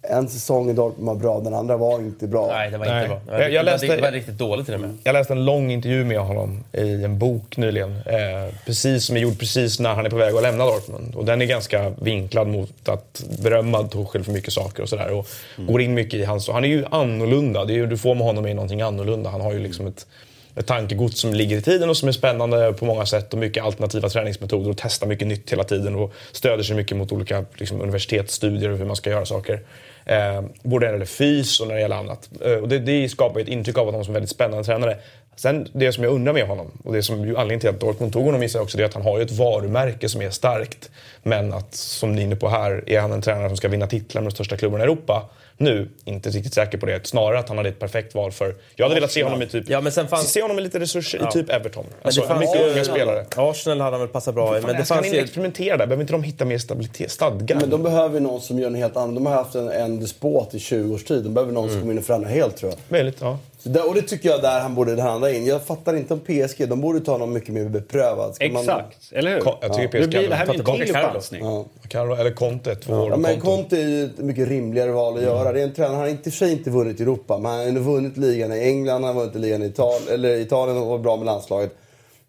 en 0.10 0.30
säsong 0.30 0.70
i 0.70 0.74
Dortmund 0.74 1.08
var 1.08 1.16
bra, 1.16 1.40
den 1.40 1.54
andra 1.54 1.78
var 1.78 2.00
inte 2.00 2.28
bra. 2.28 2.48
Nej, 2.48 2.72
det 2.72 2.78
var 2.78 2.86
inte 2.86 2.96
Nej. 2.96 3.08
bra. 3.08 3.22
Det 3.26 3.32
var, 3.32 3.40
jag, 3.40 3.52
jag 3.52 3.66
läste, 3.66 3.96
det 3.96 4.02
var 4.02 4.12
riktigt 4.12 4.38
dåligt 4.38 4.66
till 4.66 4.76
och 4.76 4.82
med. 4.82 4.98
Jag 5.04 5.14
läste 5.14 5.34
en 5.34 5.46
lång 5.46 5.72
intervju 5.72 6.06
med 6.06 6.20
honom 6.20 6.64
i 6.72 7.04
en 7.04 7.20
bok 7.20 7.58
nyligen. 7.58 7.92
Eh, 7.92 8.54
precis 8.66 9.06
som 9.06 9.16
är 9.16 9.20
gjord 9.20 9.40
precis 9.40 9.80
när 9.80 9.94
han 9.94 10.06
är 10.06 10.10
på 10.10 10.16
väg 10.16 10.36
att 10.36 10.42
lämna 10.42 10.66
Dortmund. 10.66 11.16
Och 11.16 11.26
den 11.26 11.42
är 11.42 11.46
ganska 11.46 11.90
vinklad 11.90 12.48
mot 12.48 12.90
att 12.90 13.24
berömma 13.40 13.84
Tuchel 13.84 14.24
för 14.24 14.32
mycket 14.32 14.54
saker 14.54 14.84
och 14.84 14.90
sådär. 14.90 15.12
Och 15.12 15.28
mm. 15.58 15.72
går 15.72 15.82
in 15.82 15.94
mycket 15.94 16.20
i 16.20 16.24
hans... 16.24 16.50
Han 16.50 16.64
är 16.64 16.70
ju 16.70 16.86
annorlunda. 16.92 17.66
Det 17.66 17.74
är 17.74 17.76
ju, 17.76 17.88
du 17.88 17.98
får 17.98 18.16
med 18.16 18.24
honom 18.24 18.46
är 18.46 18.54
någonting 18.54 18.82
annorlunda. 18.82 19.30
Han 19.30 19.42
har 19.42 19.54
ju 19.54 19.60
liksom 19.60 19.88
ett 19.88 20.06
ett 20.56 20.68
tankegods 20.68 21.20
som 21.20 21.34
ligger 21.34 21.58
i 21.58 21.62
tiden 21.62 21.90
och 21.90 21.98
som 21.98 22.08
är 22.08 22.14
spännande 22.14 22.74
på 22.74 22.86
många 22.86 23.06
sätt 23.06 23.34
och 23.34 23.40
mycket 23.40 23.64
alternativa 23.64 24.10
träningsmetoder 24.10 24.70
och 24.70 24.78
testar 24.78 25.08
mycket 25.08 25.28
nytt 25.28 25.52
hela 25.52 25.64
tiden 25.64 25.96
och 25.96 26.14
stöder 26.32 26.64
sig 26.64 26.76
mycket 26.76 26.98
mot 26.98 27.12
olika 27.12 27.46
liksom, 27.54 27.82
universitetsstudier 27.82 28.70
och 28.70 28.78
hur 28.78 28.86
man 28.86 28.96
ska 28.96 29.10
göra 29.10 29.26
saker. 29.26 29.60
Eh, 30.06 30.42
både 30.64 30.86
när 30.86 30.92
det 30.92 30.96
gäller 30.96 31.06
fys 31.06 31.60
och 31.60 31.68
när 31.68 31.76
det 31.76 31.82
gäller 31.82 31.96
annat. 31.96 32.30
Eh, 32.46 32.52
och 32.52 32.70
det, 32.70 32.80
det 32.80 33.10
skapar 33.10 33.40
ett 33.40 33.48
intryck 33.48 33.78
av 33.78 33.88
att 33.88 33.94
han 33.94 34.02
är 34.02 34.08
en 34.08 34.14
väldigt 34.14 34.30
spännande 34.30 34.64
tränare. 34.64 34.98
Sen 35.36 35.68
det 35.74 35.92
som 35.92 36.04
jag 36.04 36.14
undrar 36.14 36.34
med 36.34 36.48
honom, 36.48 36.72
och 36.84 36.94
det 36.94 37.04
som 37.04 37.28
ju 37.28 37.38
anledningen 37.38 37.60
till 37.60 37.70
att 37.70 37.80
Dortmund 37.80 38.14
tog 38.14 38.26
honom 38.26 38.42
visar 38.42 38.60
också, 38.60 38.78
det 38.78 38.84
är 38.84 38.86
att 38.86 38.94
han 38.94 39.04
har 39.04 39.18
ju 39.18 39.24
ett 39.24 39.32
varumärke 39.32 40.10
som 40.10 40.22
är 40.22 40.30
starkt. 40.30 40.90
Men 41.24 41.54
att, 41.54 41.76
som 41.76 42.16
ni 42.16 42.22
är 42.22 42.26
inne 42.26 42.36
på 42.36 42.50
här, 42.50 42.84
är 42.88 43.00
han 43.00 43.12
en 43.12 43.22
tränare 43.22 43.48
som 43.48 43.58
ska 43.58 43.68
vinna 43.68 43.88
titlar 43.88 44.22
med 44.22 44.32
de 44.32 44.36
största 44.36 44.58
klubbarna 44.58 44.84
i 44.84 44.88
Europa? 44.88 45.30
Nu, 45.58 45.90
inte 46.06 46.30
riktigt 46.30 46.54
säker 46.54 46.78
på 46.78 46.86
det. 46.86 47.08
Snarare 47.08 47.40
att 47.40 47.50
han 47.50 47.58
hade 47.58 47.70
ett 47.70 47.80
perfekt 47.80 48.16
val 48.16 48.32
för... 48.32 48.56
Jag 48.76 48.86
hade 48.86 48.96
velat 48.96 49.12
se 49.12 49.24
honom 49.24 49.42
i 49.42 49.48
typ... 49.48 49.70
Ja, 49.70 49.82
men 49.82 49.92
sen 49.92 50.08
fanns... 50.08 50.32
Se 50.32 50.42
honom 50.42 50.56
med 50.56 50.64
lite 50.64 50.80
resurser 50.80 51.20
ja. 51.22 51.30
i 51.30 51.32
typ 51.32 51.50
Everton. 51.50 51.86
Alltså, 52.02 52.22
men 52.22 52.30
det 52.30 52.36
fanns, 52.36 52.56
mycket 52.56 52.72
unga 52.72 52.86
spelare. 52.86 53.26
Arsenal 53.36 53.82
hade 53.82 53.92
han 53.92 54.00
väl 54.00 54.10
passat 54.10 54.36
bra 54.36 54.58
i. 54.58 54.62
Men 54.62 54.76
det 54.76 54.86
fanns 54.86 55.08
han 55.08 55.20
experimentera 55.20 55.78
där? 55.78 55.86
Behöver 55.88 56.04
inte 56.04 56.14
de 56.14 56.24
hitta 56.24 56.46
mer 56.46 56.58
stabilitet, 56.58 57.12
stadga? 57.12 57.56
Men 57.60 57.70
de 57.70 57.84
behöver 57.84 58.20
någon 58.20 58.42
som 58.42 58.60
gör 58.60 58.68
en 58.68 58.76
helt 58.76 58.98
annan. 58.98 59.16
De 59.16 59.26
har 59.26 59.34
haft 59.34 59.56
en, 59.56 59.70
en 59.70 60.00
despot 60.00 60.54
i 60.54 60.60
20 60.60 60.94
års 60.94 61.04
tid. 61.04 61.24
De 61.24 61.34
behöver 61.34 61.54
någon 61.54 61.64
mm. 61.64 61.74
som 61.74 61.82
kommer 61.82 61.94
in 61.94 62.00
och 62.00 62.06
förändrar 62.06 62.30
helt 62.30 62.58
tror 62.58 62.72
jag. 62.72 62.80
Möjligt, 62.88 63.18
ja. 63.22 63.38
Där, 63.70 63.88
och 63.88 63.96
det 63.96 64.02
tycker 64.02 64.30
jag 64.30 64.42
där 64.42 64.60
han 64.60 64.76
borde 64.76 65.02
handla 65.02 65.32
in. 65.32 65.46
Jag 65.46 65.64
fattar 65.64 65.96
inte 65.96 66.14
om 66.14 66.20
PSG, 66.20 66.70
de 66.70 66.82
borde 66.82 67.00
ta 67.00 67.18
någon 67.18 67.34
mycket 67.34 67.50
mer 67.50 67.70
beprövad. 67.70 68.36
Ska 68.36 68.46
Exakt, 68.46 68.68
man... 68.68 69.20
eller 69.20 69.32
hur? 69.32 69.44
jag 69.62 69.74
tycker 69.74 69.98
ja. 69.98 70.04
PSG 70.04 70.10
blir 70.10 70.30
det 70.30 70.36
här 70.36 70.46
blir 70.46 70.70
en 70.70 70.86
till 70.86 70.94
chansning. 70.94 71.46
Ja. 71.46 71.66
Carlo, 71.88 72.16
eller 72.16 72.32
Conte, 72.32 72.76
två 72.76 72.94
år 72.94 73.10
ja, 73.10 73.18
men 73.18 73.40
Conte 73.42 73.78
är 73.78 73.88
ju 73.88 74.06
ett 74.06 74.18
mycket 74.18 74.48
rimligare 74.48 74.92
val 74.92 75.14
att 75.14 75.20
mm. 75.20 75.34
göra. 75.34 75.52
Det 75.52 75.60
är 75.60 75.64
en 75.64 75.74
tränare, 75.74 75.92
han 75.92 76.02
har 76.02 76.08
inte, 76.08 76.32
för 76.32 76.38
sig 76.38 76.52
inte 76.52 76.70
vunnit 76.70 77.00
i 77.00 77.04
Europa, 77.04 77.38
men 77.38 77.52
han 77.52 77.76
har 77.76 77.84
vunnit 77.84 78.18
ligan 78.18 78.54
i 78.54 78.60
England, 78.60 79.04
han 79.04 79.16
har 79.16 79.22
vunnit 79.22 79.36
ligan 79.36 79.64
i 79.64 79.66
Italien, 79.66 80.14
eller 80.14 80.38
Italien 80.38 80.78
och 80.78 80.88
var 80.88 80.98
bra 80.98 81.16
med 81.16 81.26
landslaget 81.26 81.76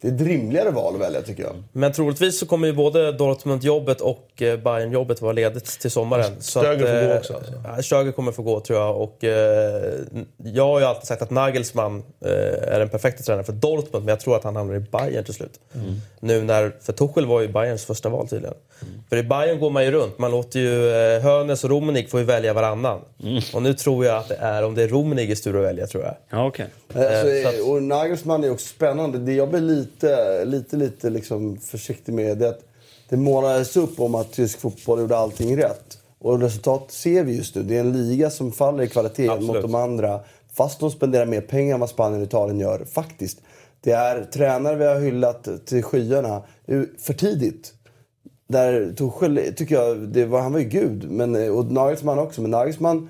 det 0.00 0.08
är 0.08 0.12
ett 0.12 0.20
rimligare 0.20 0.70
val 0.70 0.94
att 0.94 1.00
välja 1.00 1.22
tycker 1.22 1.42
jag. 1.42 1.62
Men 1.72 1.92
troligtvis 1.92 2.38
så 2.38 2.46
kommer 2.46 2.66
ju 2.66 2.72
både 2.72 3.12
Dortmund-jobbet 3.12 4.00
och 4.00 4.42
eh, 4.42 4.58
Bayern-jobbet 4.58 5.22
vara 5.22 5.32
ledigt 5.32 5.80
till 5.80 5.90
sommaren. 5.90 6.42
Stöger 6.42 6.86
får 6.86 7.06
gå 7.06 7.12
eh, 7.12 7.18
också? 7.18 7.34
Alltså. 7.34 7.82
Stöger 7.82 8.12
kommer 8.12 8.32
få 8.32 8.42
gå 8.42 8.60
tror 8.60 8.78
jag. 8.78 9.00
Och, 9.00 9.24
eh, 9.24 9.94
jag 10.36 10.66
har 10.66 10.80
ju 10.80 10.86
alltid 10.86 11.06
sagt 11.06 11.22
att 11.22 11.30
Nagelsmann 11.30 12.02
eh, 12.24 12.74
är 12.74 12.78
den 12.78 12.88
perfekta 12.88 13.22
tränaren 13.22 13.44
för 13.44 13.52
Dortmund, 13.52 14.04
men 14.04 14.08
jag 14.12 14.20
tror 14.20 14.36
att 14.36 14.44
han 14.44 14.56
hamnar 14.56 14.74
i 14.74 14.80
Bayern 14.80 15.24
till 15.24 15.34
slut. 15.34 15.60
Mm. 15.74 15.94
Nu 16.20 16.42
när, 16.42 16.72
för 16.80 16.92
Tuchel 16.92 17.26
var 17.26 17.40
ju 17.40 17.48
Bayerns 17.48 17.84
första 17.84 18.08
val 18.08 18.28
tydligen. 18.28 18.56
Mm. 18.82 18.94
För 19.08 19.16
i 19.16 19.22
Bayern 19.22 19.60
går 19.60 19.70
man 19.70 19.84
ju 19.84 19.90
runt. 19.90 20.18
Man 20.18 20.30
låter 20.30 20.60
ju 20.60 20.90
eh, 20.90 21.22
Hönes 21.22 21.64
och 21.64 21.70
Rummenigge 21.70 22.08
få 22.08 22.18
ju 22.18 22.24
välja 22.24 22.54
varannan. 22.54 23.00
Mm. 23.22 23.42
Och 23.54 23.62
nu 23.62 23.74
tror 23.74 24.04
jag 24.04 24.16
att 24.16 24.28
det 24.28 24.36
är, 24.36 24.62
om 24.62 24.74
det 24.74 24.82
är 24.82 24.88
Rummenigges 24.88 25.42
tur 25.42 25.56
att 25.56 25.64
välja, 25.64 25.86
tror 25.86 26.04
jag. 26.04 26.14
Ja, 26.30 26.46
okay. 26.46 26.66
Alltså, 26.88 27.30
eh, 27.30 27.48
att... 27.48 27.68
Och 27.68 27.82
Nagelsmann 27.82 28.44
är 28.44 28.50
också 28.50 28.66
spännande. 28.66 29.18
Det 29.18 29.32
jag 29.32 29.48
blir 29.48 29.60
lite, 29.60 29.85
lite, 30.44 30.76
lite 30.76 31.10
liksom 31.10 31.56
försiktig 31.56 32.14
med 32.14 32.38
det 32.38 32.48
att 32.48 32.60
det 33.08 33.16
målades 33.16 33.76
upp 33.76 34.00
om 34.00 34.14
att 34.14 34.32
tysk 34.32 34.60
fotboll 34.60 35.00
gjorde 35.00 35.16
allting 35.16 35.56
rätt. 35.56 35.98
Och 36.18 36.40
resultat 36.40 36.84
ser 36.88 37.24
vi 37.24 37.36
just 37.36 37.54
nu. 37.54 37.62
Det 37.62 37.76
är 37.76 37.80
en 37.80 37.92
liga 37.92 38.30
som 38.30 38.52
faller 38.52 38.82
i 38.82 38.88
kvalitet 38.88 39.28
Absolut. 39.28 39.46
mot 39.46 39.62
de 39.62 39.74
andra. 39.74 40.20
Fast 40.52 40.80
de 40.80 40.90
spenderar 40.90 41.26
mer 41.26 41.40
pengar 41.40 41.74
än 41.74 41.80
vad 41.80 41.90
Spanien 41.90 42.20
och 42.20 42.26
Italien 42.26 42.60
gör, 42.60 42.84
faktiskt. 42.84 43.40
Det 43.80 43.92
är 43.92 44.24
tränare 44.24 44.76
vi 44.76 44.84
har 44.84 45.00
hyllat 45.00 45.48
till 45.66 45.82
skyarna 45.82 46.42
för 46.98 47.12
tidigt. 47.12 47.72
Där 48.48 48.92
Tuchel, 48.92 49.54
tycker 49.56 49.74
jag, 49.74 49.98
det 49.98 50.24
var, 50.24 50.40
han 50.40 50.52
var 50.52 50.60
ju 50.60 50.68
gud. 50.68 51.10
Men, 51.10 51.50
och 51.50 51.72
Nagelsmann 51.72 52.18
också. 52.18 52.42
Men 52.42 52.50
Nagelsmann, 52.50 53.08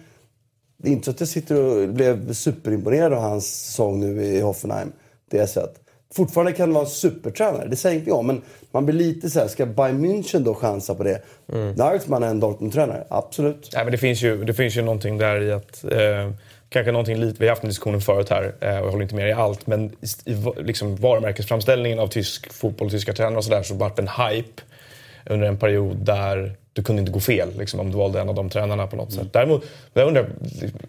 det 0.76 0.88
är 0.88 0.92
inte 0.92 1.04
så 1.04 1.10
att 1.10 1.20
jag 1.20 1.28
sitter 1.28 1.62
och 1.62 1.88
blev 1.88 2.32
superimponerad 2.32 3.12
av 3.12 3.20
hans 3.20 3.46
säsong 3.46 4.00
nu 4.00 4.24
i 4.24 4.40
Hoffenheim. 4.40 4.92
Det 5.30 5.36
jag 5.36 5.48
sett. 5.48 5.85
Fortfarande 6.16 6.52
kan 6.52 6.68
han 6.68 6.74
vara 6.74 6.84
en 6.84 6.90
supertränare, 6.90 7.68
det 7.68 7.76
säger 7.76 7.98
inte 7.98 8.10
jag. 8.10 8.24
Men 8.24 8.43
man 8.70 8.86
blir 8.86 8.97
lite 8.97 9.30
så 9.30 9.40
här, 9.40 9.48
ska 9.48 9.66
Bayern 9.66 10.05
München 10.05 10.38
då 10.38 10.55
chansa 10.55 10.94
på 10.94 11.02
det? 11.02 11.22
Mm. 11.52 11.74
Nagelsmann 11.74 12.22
är 12.22 12.28
en 12.28 12.40
Dortmund-tränare, 12.40 13.05
absolut. 13.09 13.70
Nej, 13.74 13.84
men 13.84 13.93
det, 13.93 13.98
finns 13.98 14.22
ju, 14.22 14.44
det 14.44 14.55
finns 14.55 14.76
ju 14.76 14.82
någonting 14.82 15.18
där 15.18 15.43
i 15.43 15.52
att... 15.52 15.84
Eh, 15.84 16.30
kanske 16.68 16.93
någonting 16.93 17.16
lite, 17.16 17.36
vi 17.40 17.47
har 17.47 17.51
haft 17.51 17.62
en 17.62 17.68
diskussion 17.68 18.01
förut 18.01 18.30
här 18.30 18.55
eh, 18.60 18.78
och 18.78 18.86
jag 18.86 18.90
håller 18.90 19.02
inte 19.02 19.14
med 19.14 19.28
i 19.28 19.32
allt. 19.32 19.66
Men 19.66 19.84
i, 20.24 20.30
i 20.30 20.52
liksom 20.56 20.97
varumärkesframställningen 20.97 21.98
av 21.98 22.06
tysk 22.06 22.52
fotboll, 22.52 22.90
tyska 22.90 23.12
tränare 23.12 23.36
och 23.36 23.44
sådär 23.44 23.62
så 23.62 23.74
vart 23.74 23.98
en 23.98 24.09
hype 24.09 24.62
under 25.26 25.48
en 25.48 25.59
period 25.59 25.97
där 25.97 26.56
du 26.76 26.82
kunde 26.82 27.00
inte 27.00 27.12
gå 27.12 27.20
fel 27.20 27.58
liksom, 27.58 27.80
om 27.80 27.90
du 27.90 27.98
valde 27.98 28.20
en 28.20 28.28
av 28.28 28.34
de 28.34 28.50
tränarna 28.50 28.86
på 28.86 28.96
något 28.96 29.12
mm. 29.12 29.24
sätt. 29.24 29.32
Däremot, 29.32 29.64
jag 29.94 30.08
undrar, 30.08 30.28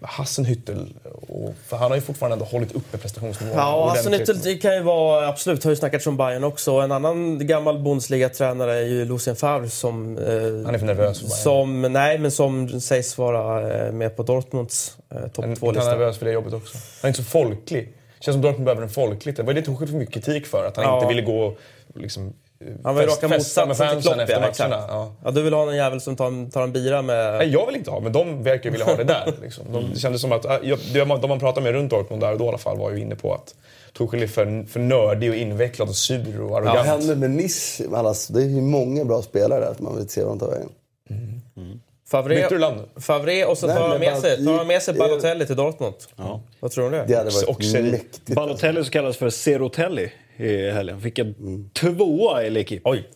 Hassenhüttel, 0.02 0.86
och, 1.28 1.54
för 1.66 1.76
han 1.76 1.90
har 1.90 1.96
ju 1.96 2.00
fortfarande 2.00 2.34
ändå 2.34 2.44
hållit 2.44 2.72
uppe 2.72 2.98
prestationsnivån. 2.98 3.56
Ja, 3.56 3.94
Hassenhüttel 3.94 4.60
kan 4.60 4.74
ju 4.74 4.82
vara, 4.82 5.28
absolut, 5.28 5.64
har 5.64 5.70
ju 5.70 5.76
snackats 5.76 6.06
om 6.06 6.16
Bayern 6.16 6.44
också. 6.44 6.72
En 6.72 6.92
annan 6.92 7.46
gammal 7.46 7.78
Bundesliga-tränare 7.78 8.74
är 8.74 8.86
ju 8.86 9.04
Lucien 9.04 9.36
Favre 9.36 9.68
som... 9.68 10.18
Eh, 10.18 10.24
han 10.64 10.74
är 10.74 10.78
för 10.78 10.86
nervös 10.86 11.18
för 11.18 11.26
Bayern. 11.26 11.42
Som, 11.42 11.82
nej, 11.82 12.18
men 12.18 12.30
som 12.30 12.80
sägs 12.80 13.18
vara 13.18 13.72
eh, 13.86 13.92
med 13.92 14.16
på 14.16 14.22
Dortmunds 14.22 14.98
eh, 15.10 15.28
topp 15.28 15.44
2-lista. 15.44 15.66
Han 15.66 15.76
är 15.76 15.98
nervös 15.98 16.18
för 16.18 16.26
det 16.26 16.32
jobbet 16.32 16.52
också. 16.52 16.78
Han 17.02 17.08
är 17.08 17.08
inte 17.08 17.22
så 17.22 17.28
folklig. 17.30 17.94
Känns 18.20 18.34
som 18.34 18.42
Dortmund 18.42 18.64
behöver 18.64 18.82
en 18.82 18.88
folkligt. 18.88 19.36
Det 19.36 19.42
var 19.42 19.54
det 19.54 19.62
tog 19.62 19.78
för 19.78 19.86
mycket 19.86 20.14
kritik 20.14 20.46
för, 20.46 20.64
att 20.64 20.76
han 20.76 20.84
ja. 20.84 20.94
inte 20.96 21.08
ville 21.08 21.22
gå 21.22 21.56
liksom, 21.94 22.32
han 22.84 22.94
var 22.94 23.02
ju 23.02 23.08
raka 23.08 23.28
motsatsen 23.28 24.00
till 24.00 24.02
Klopp, 24.02 24.18
efter 24.18 24.40
matcherna. 24.40 24.84
Ja. 24.88 25.12
ja. 25.24 25.30
du 25.30 25.42
vill 25.42 25.52
ha 25.52 25.70
en 25.70 25.76
jävel 25.76 26.00
som 26.00 26.16
tar, 26.16 26.50
tar 26.50 26.62
en 26.62 26.72
bira 26.72 27.02
med... 27.02 27.38
Nej, 27.38 27.48
jag 27.48 27.66
vill 27.66 27.76
inte 27.76 27.90
ha, 27.90 28.00
men 28.00 28.12
de 28.12 28.42
verkar 28.42 28.70
vilja 28.70 28.86
ha 28.86 28.96
det 28.96 29.04
där. 29.04 29.34
Liksom. 29.42 29.64
De, 29.72 29.90
det 29.94 30.00
kändes 30.00 30.20
som 30.20 30.32
att, 30.32 30.44
jag, 30.62 30.78
de 30.92 31.04
man 31.04 31.38
pratade 31.38 31.64
med 31.64 31.72
runt 31.72 31.90
Dortmund 31.90 32.22
där 32.22 32.32
och 32.32 32.38
då 32.38 32.44
i 32.44 32.48
alla 32.48 32.58
fall 32.58 32.78
var 32.78 32.90
ju 32.90 33.00
inne 33.00 33.16
på 33.16 33.34
att 33.34 33.54
Tuchel 33.98 34.22
är 34.22 34.26
för, 34.26 34.66
för 34.68 34.80
nördig 34.80 35.30
och 35.30 35.36
invecklad 35.36 35.88
och 35.88 35.96
sur 35.96 36.40
och 36.40 36.56
arrogant. 36.56 36.76
Ja, 36.76 36.82
vad 36.82 36.86
händer 36.86 37.16
med 37.16 37.30
Nice? 37.30 37.88
Alltså, 37.92 38.32
det 38.32 38.42
är 38.42 38.46
ju 38.46 38.60
många 38.60 39.04
bra 39.04 39.22
spelare 39.22 39.60
där, 39.60 39.74
man 39.78 39.96
vill 39.96 40.08
se 40.08 40.22
vad 40.24 40.32
de 40.32 40.38
tar 40.38 40.50
vägen. 40.50 40.70
Mm. 41.10 41.40
Mm. 41.56 41.80
Favre, 42.10 42.48
Favre 42.96 43.44
och 43.44 43.58
så 43.58 43.66
tar 43.66 43.88
han 43.88 44.00
med, 44.00 44.18
sig, 44.18 44.44
tar 44.44 44.64
med 44.64 44.82
sig 44.82 44.94
Balotelli 44.94 45.46
till 45.46 45.56
Dortmund. 45.56 45.94
Ja. 46.16 46.40
Vad 46.60 46.70
tror 46.70 46.90
du 46.90 46.96
det? 46.96 47.04
Det 47.08 47.14
hade 47.14 47.30
varit 47.30 47.72
mäktigt. 47.72 48.34
Balotelli 48.34 48.84
som 48.84 48.90
kallas 48.90 49.16
för 49.16 49.30
Serotelli 49.30 50.12
i 50.36 50.70
helgen. 50.70 51.00
Fick 51.00 51.18
en 51.18 51.34
mm. 51.38 51.70
tvåa 51.70 52.44
i 52.44 52.50
L'Equipe. 52.50 52.80
Oj! 52.84 53.08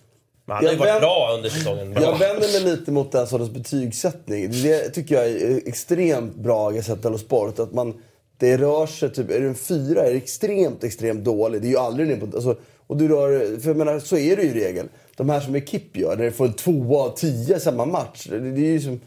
Men 0.45 0.57
han 0.57 0.65
har 0.65 0.73
ju 0.73 0.79
varit 0.79 1.01
bra 1.01 1.33
under 1.35 1.51
säsongen. 1.51 1.93
Jag 1.93 2.19
vänder 2.19 2.53
mig 2.53 2.61
lite 2.61 2.91
mot 2.91 3.13
den 3.13 3.27
sortens 3.27 3.51
betygssättning. 3.51 4.51
Det 4.63 4.89
tycker 4.89 5.15
jag 5.15 5.27
är 5.27 5.69
extremt 5.69 6.35
bra 6.35 6.73
i 6.73 6.75
Gazzetta 6.75 7.19
Sport. 7.19 7.59
Att 7.59 7.73
man, 7.73 7.95
det 8.39 8.57
rör 8.57 8.87
sig, 8.87 9.13
typ, 9.13 9.31
är 9.31 9.41
det 9.41 9.47
en 9.47 9.55
fyra 9.55 10.03
är 10.03 10.11
det 10.11 10.17
extremt, 10.17 10.85
extremt 10.85 11.25
dålig. 11.25 11.63
Det 11.63 11.69
är 11.69 11.71
ju 11.71 11.79
aldrig. 11.79 12.23
Alltså, 12.23 12.57
och 12.93 12.99
du 12.99 13.09
rör, 13.09 13.61
för 13.61 13.69
jag 13.69 13.77
menar, 13.77 13.99
så 13.99 14.17
är 14.17 14.37
det 14.37 14.43
ju 14.43 14.49
i 14.49 14.55
regel. 14.55 14.89
De 15.17 15.29
här 15.29 15.41
som 15.41 15.57
Ekip 15.57 15.97
gör, 15.97 16.17
där 16.17 16.25
det 16.25 16.31
får 16.31 16.49
tvåa 16.49 17.03
av 17.03 17.17
tio 17.17 17.61
samma 17.61 17.85
match. 17.85 18.27
Det, 18.31 18.39
det 18.39 18.61
är 18.61 18.73
ju 18.73 18.81
som... 18.81 19.01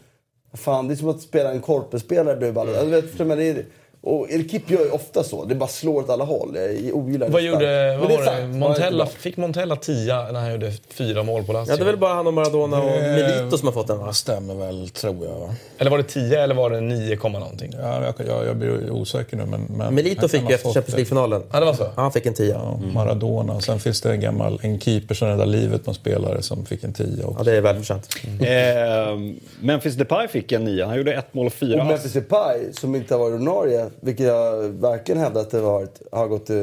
Fan, 0.54 0.88
det 0.88 0.94
är 0.94 0.96
som 0.96 1.08
att 1.08 1.20
spela 1.20 1.50
en 1.50 1.60
korpespelare 1.60 2.36
bredvid 2.36 2.54
ballen. 2.54 2.74
Mm. 2.74 2.92
Jag 2.92 3.02
vet, 3.02 3.18
men 3.18 3.38
det 3.38 3.44
är, 3.44 3.64
och 4.06 4.30
El 4.30 4.48
Kip 4.48 4.70
gör 4.70 4.84
ju 4.84 4.90
ofta 4.90 5.24
så. 5.24 5.44
Det 5.44 5.54
bara 5.54 5.68
slår 5.68 6.02
åt 6.02 6.10
alla 6.10 6.24
håll. 6.24 6.56
Jag 6.56 6.96
ogillar 6.96 7.28
vad 7.28 7.42
gjorde, 7.42 7.96
vad 7.96 8.10
var 8.10 8.40
det? 8.40 8.46
Montella, 8.46 9.06
fick 9.06 9.36
Montella 9.36 9.76
10 9.76 10.14
när 10.32 10.40
han 10.40 10.52
gjorde 10.52 10.72
fyra 10.88 11.22
mål 11.22 11.44
på 11.44 11.52
Lazio? 11.52 11.70
Ja, 11.70 11.76
det 11.76 11.82
är 11.82 11.86
väl 11.86 11.96
bara 11.96 12.14
han 12.14 12.26
och 12.26 12.34
Maradona 12.34 12.82
och 12.82 13.02
Milito 13.02 13.58
som 13.58 13.68
har 13.68 13.72
fått 13.72 13.86
den 13.86 13.98
va? 13.98 14.12
stämmer 14.12 14.54
väl, 14.54 14.88
tror 14.88 15.26
jag. 15.26 15.54
Eller 15.78 15.90
var 15.90 15.98
det 15.98 16.04
10 16.04 16.42
eller 16.42 16.54
var 16.54 16.70
det 16.70 16.80
9, 16.80 17.18
någonting? 17.22 17.72
Ja, 17.80 18.04
jag, 18.04 18.26
jag, 18.26 18.46
jag 18.46 18.56
blir 18.56 18.90
osäker 18.90 19.36
nu 19.36 19.46
men... 19.46 19.60
men 19.60 19.94
Milito 19.94 20.28
fick 20.28 20.48
ju 20.48 20.54
efter 20.54 20.72
Champions 20.72 20.96
League-finalen. 20.96 21.42
Ja, 21.52 21.60
det 21.60 21.66
var 21.66 21.74
så? 21.74 21.82
Ja, 21.82 21.92
han 21.96 22.12
fick 22.12 22.26
en 22.26 22.34
10. 22.34 22.48
Ja, 22.52 22.80
Maradona. 22.92 23.60
Sen 23.60 23.80
finns 23.80 24.00
det 24.00 24.10
en 24.10 24.20
gammal 24.20 24.60
en 24.62 24.80
keeper 24.80 25.14
som 25.14 25.28
räddar 25.28 25.46
livet 25.46 25.84
på 25.84 25.90
en 25.90 25.94
spelare 25.94 26.42
som 26.42 26.66
fick 26.66 26.84
en 26.84 26.92
10 26.92 27.24
också. 27.24 27.34
Ja, 27.38 27.44
det 27.44 27.56
är 27.56 27.60
välförtjänt. 27.60 28.08
Mm. 28.24 29.28
Eh, 29.28 29.36
Memphis 29.60 29.94
Depay 29.94 30.28
fick 30.28 30.52
en 30.52 30.64
9. 30.64 30.84
Han 30.84 30.96
gjorde 30.96 31.12
ett 31.12 31.34
mål 31.34 31.46
och 31.46 31.52
fyra 31.52 31.80
Och 31.80 31.86
Memphis 31.86 32.12
Depay, 32.12 32.72
som 32.72 32.94
inte 32.94 33.14
har 33.14 33.18
varit 33.18 33.34
ordinarie, 33.34 33.86
vilket 34.02 34.26
jag 34.26 34.68
verkligen 34.68 35.20
hävda 35.20 35.40
att 35.40 35.50
det 35.50 35.60
var, 35.60 35.88
har 36.12 36.28
gått 36.28 36.50
eh, 36.50 36.56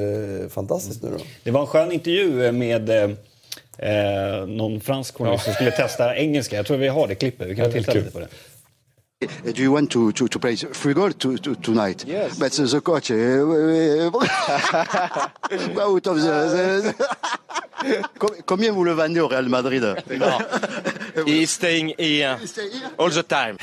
fantastiskt 0.50 1.04
nu 1.04 1.10
då. 1.10 1.18
Det 1.44 1.52
var 1.52 1.62
en 1.62 1.68
skön 1.68 1.92
intervju 1.92 2.52
med 2.52 2.90
eh, 2.90 3.10
eh 3.78 4.46
någon 4.48 4.82
fransk 4.82 5.18
journalist 5.18 5.44
som 5.44 5.54
skulle 5.54 5.72
testa 5.72 6.16
engelska. 6.16 6.56
Jag 6.56 6.66
tror 6.66 6.78
vi 6.78 6.88
har 6.88 7.08
det 7.08 7.16
klippet. 7.16 7.48
Vi 7.48 7.56
kan 7.56 7.72
titta 7.72 7.94
lite 7.94 8.12
på 8.12 8.20
det. 8.20 8.28
Do 9.44 9.62
you 9.62 9.74
want 9.74 9.92
to, 9.92 10.12
to, 10.12 10.28
to 10.28 10.40
play 10.40 10.58
free 10.58 10.94
goal 10.94 11.14
to, 11.14 11.38
to, 11.38 11.56
tonight? 11.56 12.06
Yes. 12.08 12.40
But 12.40 12.52
the 12.52 12.82
coach... 12.82 13.12
out 15.80 16.08
of 16.08 16.22
the, 16.22 16.94
Combien 18.46 18.72
vous 18.72 18.84
le 18.84 18.94
vendez 18.94 19.20
au 19.20 19.28
Real 19.28 19.50
Madrid 19.50 19.96
no. 20.18 20.26
He's 21.26 21.48
staying 21.48 21.94
here 21.98 22.38
all 22.98 23.10
the 23.10 23.24
time. 23.24 23.58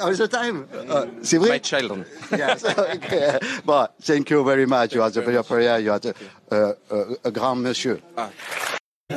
All 0.00 0.16
the 0.16 0.28
time. 0.28 0.66
Uh, 0.88 1.06
c'est 1.22 1.38
vrai? 1.38 1.50
My 1.50 1.58
children. 1.58 2.04
yes. 2.32 2.64
okay. 2.64 3.38
But 3.64 3.94
thank 4.02 4.30
you 4.30 4.44
very 4.44 4.66
much. 4.66 4.94
You 4.94 5.02
are 5.02 5.10
the 5.10 5.20
very 5.20 5.42
prayer. 5.42 5.80
You 5.80 5.92
are 5.92 5.98
the, 5.98 6.14
uh, 6.52 6.72
uh, 6.90 7.14
a 7.24 7.30
grand 7.30 7.62
monsieur. 7.62 7.98
Ah. 8.16 8.28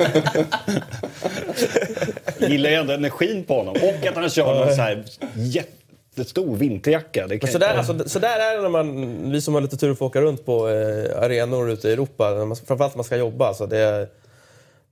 Gillar 2.39 2.69
ju 2.69 2.75
ändå 2.75 2.93
energin 2.93 3.43
på 3.43 3.57
honom 3.57 3.75
och 3.75 4.07
att 4.07 4.15
han 4.15 4.29
kör 4.29 4.53
någon 4.53 4.75
så 4.75 4.81
här 4.81 5.03
jättestor 5.35 6.55
vinterjacka. 6.55 7.27
Det 7.27 7.51
så, 7.51 7.57
där, 7.57 7.77
alltså, 7.77 8.09
så 8.09 8.19
där 8.19 8.39
är 8.39 8.55
det 8.55 8.61
när 8.61 8.69
man, 8.69 9.31
vi 9.31 9.41
som 9.41 9.53
har 9.53 9.61
lite 9.61 9.77
tur 9.77 9.91
att 9.91 9.97
få 9.97 10.05
åka 10.05 10.21
runt 10.21 10.45
på 10.45 10.69
eh, 10.69 11.23
arenor 11.23 11.69
ute 11.69 11.89
i 11.89 11.93
Europa, 11.93 12.29
när 12.29 12.45
man, 12.45 12.57
framförallt 12.57 12.93
när 12.93 12.97
man 12.97 13.03
ska 13.03 13.17
jobba. 13.17 13.47
Alltså, 13.47 13.65
det, 13.65 14.07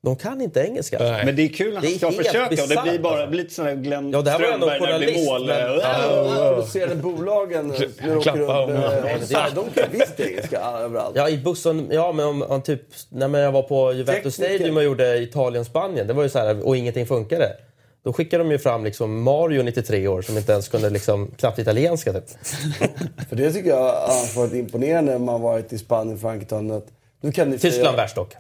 de 0.02 0.16
kan 0.16 0.42
inte 0.42 0.60
engelska. 0.60 0.98
Nej. 1.00 1.26
Men 1.26 1.36
det 1.36 1.42
är 1.42 1.48
kul 1.48 1.74
när 1.74 1.82
han 1.82 1.92
ska 1.92 2.12
försöka 2.12 2.50
bizarrt, 2.50 2.78
och 2.78 2.86
det 2.86 2.92
blir 2.92 3.00
bara 3.00 3.26
lite 3.26 3.54
sån 3.54 3.66
här 3.66 3.76
Glenn 3.76 4.12
ja, 4.12 4.22
det 4.22 4.32
här 4.32 4.38
Strömberg 4.38 4.80
när 4.80 5.00
det 5.00 5.06
blir 5.06 5.26
mål. 5.26 5.46
Men... 5.46 5.80
Ja, 5.80 6.54
producerande 6.56 6.96
bolagen 6.96 7.68
när 7.68 7.80
de 8.02 8.18
åker 8.18 8.32
runt. 8.32 9.32
Ja, 9.32 9.48
de 9.56 9.82
kan 9.82 9.92
visst 9.92 10.20
engelska 10.20 10.60
överallt. 10.60 11.16
Ja, 11.16 11.30
i 11.30 11.38
bussen. 11.38 11.88
Ja, 11.92 12.12
men 12.12 12.26
om, 12.26 12.42
om 12.42 12.62
typ, 12.62 12.82
när 13.10 13.40
jag 13.40 13.52
var 13.52 13.62
på 13.62 13.94
Juventus 13.94 14.36
Tekniker. 14.36 14.56
Stadium 14.56 14.78
och 14.78 14.84
gjorde 14.84 15.18
Italien-Spanien, 15.18 16.08
det 16.08 16.14
var 16.14 16.24
ju 16.24 16.30
så 16.30 16.40
här, 16.40 16.68
och 16.68 16.78
ingenting 16.78 17.06
funkade. 17.06 17.56
Då 18.04 18.14
skickade 18.14 18.44
de 18.44 18.52
ju 18.52 18.60
fram 18.60 18.84
liksom 18.84 19.24
Mario, 19.24 19.64
93 19.64 20.08
år, 20.08 20.22
som 20.22 20.38
inte 20.38 20.52
ens 20.52 20.68
kunde 20.68 20.90
liksom, 20.90 21.32
knappt 21.38 21.60
italienska. 21.60 22.14
Typ. 22.14 22.24
För 23.30 23.36
det 23.36 23.52
tycker 23.52 23.70
jag 23.70 23.78
har 23.78 24.36
varit 24.36 24.54
imponerande 24.54 25.12
när 25.12 25.20
man 25.20 25.42
varit 25.42 25.74
i 25.74 25.78
Spanien, 25.78 26.20
Frankrike, 26.20 27.46
ni 27.46 27.58
Tyskland 27.58 27.98
värst 27.98 28.16
dock. 28.16 28.36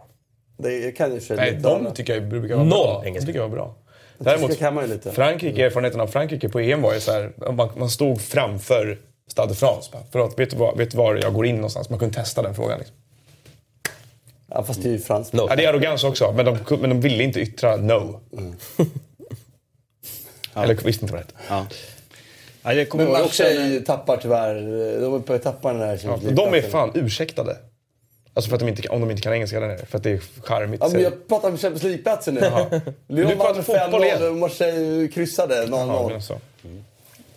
Det 0.61 0.91
kan 0.91 1.15
ju 1.15 1.36
Nej, 1.36 1.53
de 1.61 1.94
tycker 1.94 2.14
jag 2.14 2.27
brukar 2.27 2.56
vara 2.56 2.65
Noll 2.65 2.69
bra. 2.69 3.03
engelska. 3.06 3.26
tycker 3.26 3.40
jag 3.40 3.49
var 3.49 3.56
bra. 3.56 3.76
Däremot, 4.18 4.57
kan 4.57 4.73
man 4.73 4.84
ju 4.84 4.90
lite. 4.90 5.11
Frankrike, 5.11 5.65
erfarenheten 5.65 6.02
av 6.02 6.07
Frankrike 6.07 6.49
på 6.49 6.60
EM 6.60 6.81
var 6.81 6.94
ju 6.94 6.99
så 6.99 7.11
här, 7.11 7.31
man, 7.52 7.69
man 7.77 7.90
stod 7.90 8.22
framför 8.22 8.98
Stade 9.31 9.48
de 9.48 9.56
France. 9.56 9.91
Förlåt, 10.11 10.40
vet 10.40 10.49
du, 10.49 10.57
var, 10.57 10.76
vet 10.76 10.91
du 10.91 10.98
var 10.98 11.15
jag 11.15 11.34
går 11.34 11.45
in 11.45 11.56
någonstans? 11.56 11.90
Man 11.90 11.99
kunde 11.99 12.15
testa 12.15 12.41
den 12.41 12.56
frågan. 12.56 12.80
Liksom. 12.80 12.95
Ja, 14.48 14.64
fast 14.64 14.84
det 14.84 14.90
är 14.90 14.91
ju 14.91 14.99
franskt. 14.99 15.34
No. 15.34 15.45
Ja, 15.49 15.56
det 15.56 15.65
är 15.65 15.69
arrogans 15.69 16.03
också, 16.03 16.34
men 16.36 16.45
de, 16.45 16.57
men 16.69 16.90
de 16.90 17.02
ville 17.02 17.23
inte 17.23 17.40
yttra 17.40 17.76
no. 17.76 18.19
Mm. 18.38 18.56
Eller 20.56 20.76
visste 20.76 21.06
inte 21.06 21.14
vad 21.14 21.22
det 21.22 21.26
hette. 21.26 21.34
Ja. 21.49 21.68
Ja, 22.64 22.73
det 22.73 22.86
kommer 22.86 23.03
men 23.03 23.14
Marseille 23.14 23.81
tappar 23.81 24.18
tyvärr. 24.18 24.56
De 25.02 25.15
är 25.15 25.19
på 25.19 25.34
att 25.34 25.44
tappa 25.44 25.73
den 25.73 25.81
här 25.81 25.99
ja, 26.03 26.19
De 26.31 26.53
är 26.53 26.61
fan 26.61 26.91
ursäktade. 26.94 27.57
Alltså 28.40 28.49
för 28.49 28.56
att 28.56 28.60
de 28.60 28.68
inte, 28.70 28.90
om 28.90 29.02
de 29.02 29.11
inte 29.11 29.22
kan 29.22 29.34
engelska 29.34 29.60
där 29.60 29.68
nere. 29.68 29.86
För 29.86 29.98
att 29.98 30.03
det 30.03 30.11
är 30.11 30.22
charmigt. 30.44 30.82
Ja, 30.84 30.90
men 30.94 31.02
jag 31.02 31.28
pratar 31.28 31.49
om 31.49 31.57
Champions 31.57 31.84
League-platsen 31.84 32.34
nu. 32.34 32.41
Lyon 33.07 33.38
vann 33.38 33.56
5-0 33.56 34.30
och 34.30 34.36
Marseille 34.36 35.07
kryssade 35.07 35.66
0-0. 35.66 36.14
Alltså. 36.14 36.40
Mm. 36.64 36.84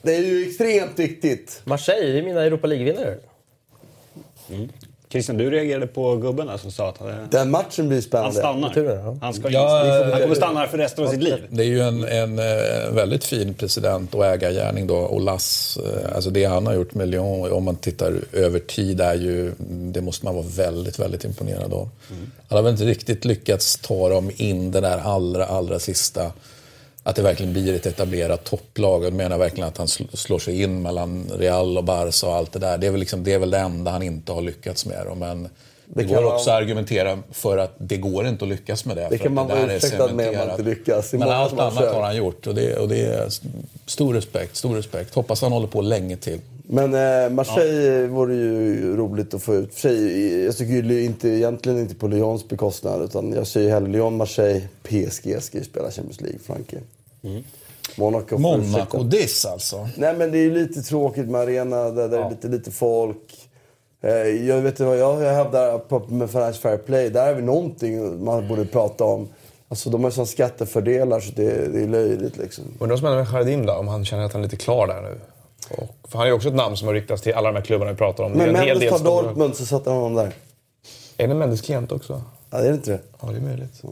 Det 0.02 0.14
är 0.14 0.20
ju 0.20 0.48
extremt 0.48 0.98
viktigt. 0.98 1.60
Marseille, 1.64 2.18
är 2.18 2.22
mina 2.22 2.42
Europa 2.42 2.66
League-vinnare. 2.66 3.18
Mm. 4.50 4.68
Christian, 5.12 5.36
du 5.36 5.50
reagerade 5.50 5.86
på 5.86 6.16
gubben 6.16 6.58
som 6.58 6.70
sa 6.70 6.88
att 6.88 6.98
han, 6.98 7.28
Den 7.30 7.50
matchen 7.50 7.88
blir 7.88 8.00
spännande. 8.00 8.42
Han 8.42 8.70
stannar. 8.70 9.18
Han, 9.20 9.34
ska 9.34 9.50
ja, 9.50 10.10
han 10.12 10.20
kommer 10.20 10.34
stanna 10.34 10.60
här 10.60 10.66
för 10.66 10.78
resten 10.78 11.04
av 11.04 11.08
sitt 11.10 11.22
liv. 11.22 11.46
Det 11.48 11.62
är 11.62 11.66
ju 11.66 11.80
en, 11.80 12.04
en, 12.04 12.38
en 12.38 12.94
väldigt 12.94 13.24
fin 13.24 13.54
president 13.54 14.14
och 14.14 14.26
ägargärning 14.26 14.86
då. 14.86 14.96
Och 14.96 15.20
Lass, 15.20 15.78
eh, 15.84 16.14
alltså 16.14 16.30
det 16.30 16.44
han 16.44 16.66
har 16.66 16.74
gjort 16.74 16.94
med 16.94 17.08
Lyon, 17.08 17.52
om 17.52 17.64
man 17.64 17.76
tittar 17.76 18.14
över 18.32 18.58
tid, 18.58 19.00
är 19.00 19.14
ju, 19.14 19.52
det 19.68 20.00
måste 20.00 20.24
man 20.24 20.34
vara 20.34 20.46
väldigt, 20.56 20.98
väldigt 20.98 21.24
imponerad 21.24 21.72
av. 21.72 21.88
Mm. 22.10 22.30
Han 22.48 22.56
har 22.56 22.62
väl 22.62 22.72
inte 22.72 22.84
riktigt 22.84 23.24
lyckats 23.24 23.76
ta 23.76 24.08
dem 24.08 24.30
in 24.36 24.70
det 24.70 24.80
där 24.80 24.98
allra, 24.98 25.46
allra 25.46 25.78
sista 25.78 26.32
att 27.02 27.16
det 27.16 27.22
verkligen 27.22 27.52
blir 27.52 27.74
ett 27.74 27.86
etablerat 27.86 28.44
topplag. 28.44 29.04
Jag 29.04 29.12
menar 29.12 29.38
verkligen 29.38 29.68
att 29.68 29.76
han 29.76 29.88
slår 29.88 30.38
sig 30.38 30.62
in 30.62 30.82
mellan 30.82 31.30
Real 31.34 31.78
och 31.78 31.84
Barca 31.84 32.26
och 32.26 32.34
allt 32.34 32.52
det 32.52 32.58
där. 32.58 32.78
Det 32.78 32.86
är 32.86 32.90
väl, 32.90 33.00
liksom, 33.00 33.24
det, 33.24 33.32
är 33.32 33.38
väl 33.38 33.50
det 33.50 33.58
enda 33.58 33.90
han 33.90 34.02
inte 34.02 34.32
har 34.32 34.42
lyckats 34.42 34.86
med. 34.86 35.06
Men 35.16 35.42
det, 35.42 35.48
det 35.86 36.04
går 36.04 36.24
också 36.34 36.50
att 36.50 36.56
argumentera 36.56 37.18
för 37.30 37.58
att 37.58 37.74
det 37.78 37.96
går 37.96 38.26
inte 38.26 38.44
att 38.44 38.48
lyckas 38.48 38.84
med 38.84 38.96
det. 38.96 39.08
Det 39.10 39.18
kan 39.18 39.34
man 39.34 39.48
vara 39.48 39.74
ursäktad 39.74 40.12
med 40.12 40.28
om 40.28 40.36
man 40.36 40.50
inte 40.50 40.62
lyckas. 40.62 41.12
Men 41.12 41.22
allt 41.22 41.52
annat 41.52 41.94
har 41.94 42.02
han 42.02 42.16
gjort 42.16 42.46
och 42.46 42.54
det, 42.54 42.76
och 42.76 42.88
det 42.88 43.00
är 43.00 43.28
stor 43.86 44.14
respekt, 44.14 44.56
stor 44.56 44.76
respekt. 44.76 45.14
Hoppas 45.14 45.42
han 45.42 45.52
håller 45.52 45.66
på 45.66 45.80
länge 45.80 46.16
till. 46.16 46.40
Men 46.62 46.94
eh, 46.94 47.30
Marseille 47.30 48.00
ja. 48.00 48.06
vore 48.06 48.34
ju 48.34 48.96
roligt 48.96 49.34
att 49.34 49.42
få 49.42 49.54
ut. 49.54 49.74
För 49.74 49.80
sig, 49.80 50.44
jag 50.44 50.56
tycker 50.56 50.72
ju 50.72 51.04
inte, 51.04 51.28
egentligen 51.28 51.78
inte 51.78 51.94
på 51.94 52.08
Lyons 52.08 52.48
bekostnad. 52.48 53.02
Utan 53.02 53.32
jag 53.32 53.46
ser 53.46 53.60
ju 53.60 53.68
hellre 53.68 53.88
Lyon, 53.88 54.16
Marseille, 54.16 54.68
PSG 54.82 55.42
ska 55.42 55.58
ju 55.58 55.64
spela 55.64 55.90
Champions 55.90 56.20
League, 56.20 56.38
Frankrike. 56.46 56.82
Mm. 57.22 57.42
Monaco, 57.96 58.38
Monaco 58.38 59.02
diss 59.02 59.44
alltså? 59.44 59.88
Nej 59.96 60.14
men 60.16 60.30
det 60.30 60.38
är 60.38 60.42
ju 60.42 60.54
lite 60.54 60.82
tråkigt 60.82 61.28
med 61.28 61.40
arena 61.40 61.90
där 61.90 62.08
det 62.08 62.16
ja. 62.16 62.26
är 62.26 62.30
lite, 62.30 62.48
lite 62.48 62.70
folk. 62.70 63.48
Eh, 64.00 64.10
jag 64.46 64.60
vet 64.60 64.72
inte 64.72 64.84
vad 64.84 64.98
jag 64.98 65.16
hävdar 65.16 66.10
med 66.14 66.30
Financial 66.30 66.54
Fair 66.54 66.76
Play. 66.76 67.10
Där 67.10 67.26
är 67.26 67.34
vi 67.34 67.42
någonting 67.42 68.24
man 68.24 68.48
borde 68.48 68.64
prata 68.64 69.04
om. 69.04 69.28
Alltså 69.68 69.90
de 69.90 70.04
har 70.04 70.10
sådana 70.10 70.26
skattefördelar 70.26 71.20
så 71.20 71.32
det, 71.36 71.72
det 71.72 71.82
är 71.82 71.88
löjligt 71.88 72.36
liksom. 72.36 72.64
Undrar 72.64 72.88
vad 72.88 72.98
som 72.98 73.08
händer 73.08 73.24
med 73.24 73.32
Jardim 73.32 73.66
då? 73.66 73.72
Om 73.72 73.88
han 73.88 74.04
känner 74.04 74.24
att 74.24 74.32
han 74.32 74.42
är 74.42 74.46
lite 74.46 74.56
klar 74.56 74.86
där 74.86 75.02
nu? 75.02 75.18
Och, 75.78 76.10
för 76.10 76.18
han 76.18 76.26
är 76.26 76.30
ju 76.30 76.34
också 76.36 76.48
ett 76.48 76.54
namn 76.54 76.76
som 76.76 76.88
har 76.88 76.94
ryktats 76.94 77.22
till 77.22 77.34
alla 77.34 77.48
de 77.52 77.56
här 77.56 77.64
klubbarna 77.64 77.90
vi 77.90 77.96
pratar 77.96 78.24
om. 78.24 78.32
Men 78.32 78.52
Mendes 78.52 78.90
tar 78.90 78.98
Dortmund 78.98 79.56
så 79.56 79.66
satte 79.66 79.90
han 79.90 79.98
honom 79.98 80.14
där. 80.14 80.32
Är 81.16 81.28
det 81.28 81.34
Mendes 81.34 81.60
klient 81.60 81.92
också? 81.92 82.22
Ja, 82.50 82.58
det 82.58 82.68
är 82.68 82.72
inte 82.72 82.90
det. 82.90 83.00
Ja, 83.20 83.28
det 83.28 83.36
är 83.36 83.40
möjligt. 83.40 83.82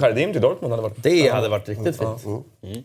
Jardim 0.00 0.32
till 0.32 0.42
Dortmund 0.42 0.72
hade 0.72 0.82
varit... 0.82 1.02
Det 1.02 1.28
hade 1.28 1.48
varit 1.48 1.68
riktigt 1.68 1.96
fint. 1.96 2.24
Mm. 2.24 2.42
Mm. 2.62 2.82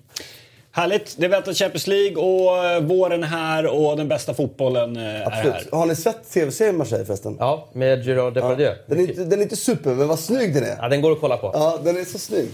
Härligt! 0.72 1.16
Det 1.18 1.28
väntar 1.28 1.54
Champions 1.54 1.88
League 1.88 2.16
och 2.16 2.66
eh, 2.66 2.82
våren 2.82 3.24
är 3.24 3.28
här 3.28 3.68
och 3.68 3.98
den 3.98 4.08
bästa 4.08 4.34
fotbollen 4.34 4.98
eh, 4.98 5.04
är 5.04 5.26
Absolut. 5.26 5.54
här. 5.54 5.68
Har 5.72 5.86
ni 5.86 5.96
sett 5.96 6.32
tv-serien 6.32 6.78
Marseille 6.78 7.06
förresten? 7.06 7.36
Ja, 7.40 7.68
med 7.74 8.04
Gerard 8.06 8.34
Depardieu. 8.34 8.68
Ja. 8.68 8.74
Den, 8.88 9.00
är 9.00 9.10
inte, 9.10 9.24
den 9.24 9.40
är 9.40 9.44
inte 9.44 9.56
super, 9.56 9.90
men 9.94 10.08
vad 10.08 10.20
snygg 10.20 10.54
den 10.54 10.64
är! 10.64 10.78
Ja, 10.82 10.90
den 10.90 11.02
går 11.02 11.12
att 11.12 11.20
kolla 11.20 11.38
på. 11.38 11.52
Ja, 11.54 11.80
den 11.84 11.98
är 11.98 12.04
så 12.04 12.20
snygg. 12.20 12.50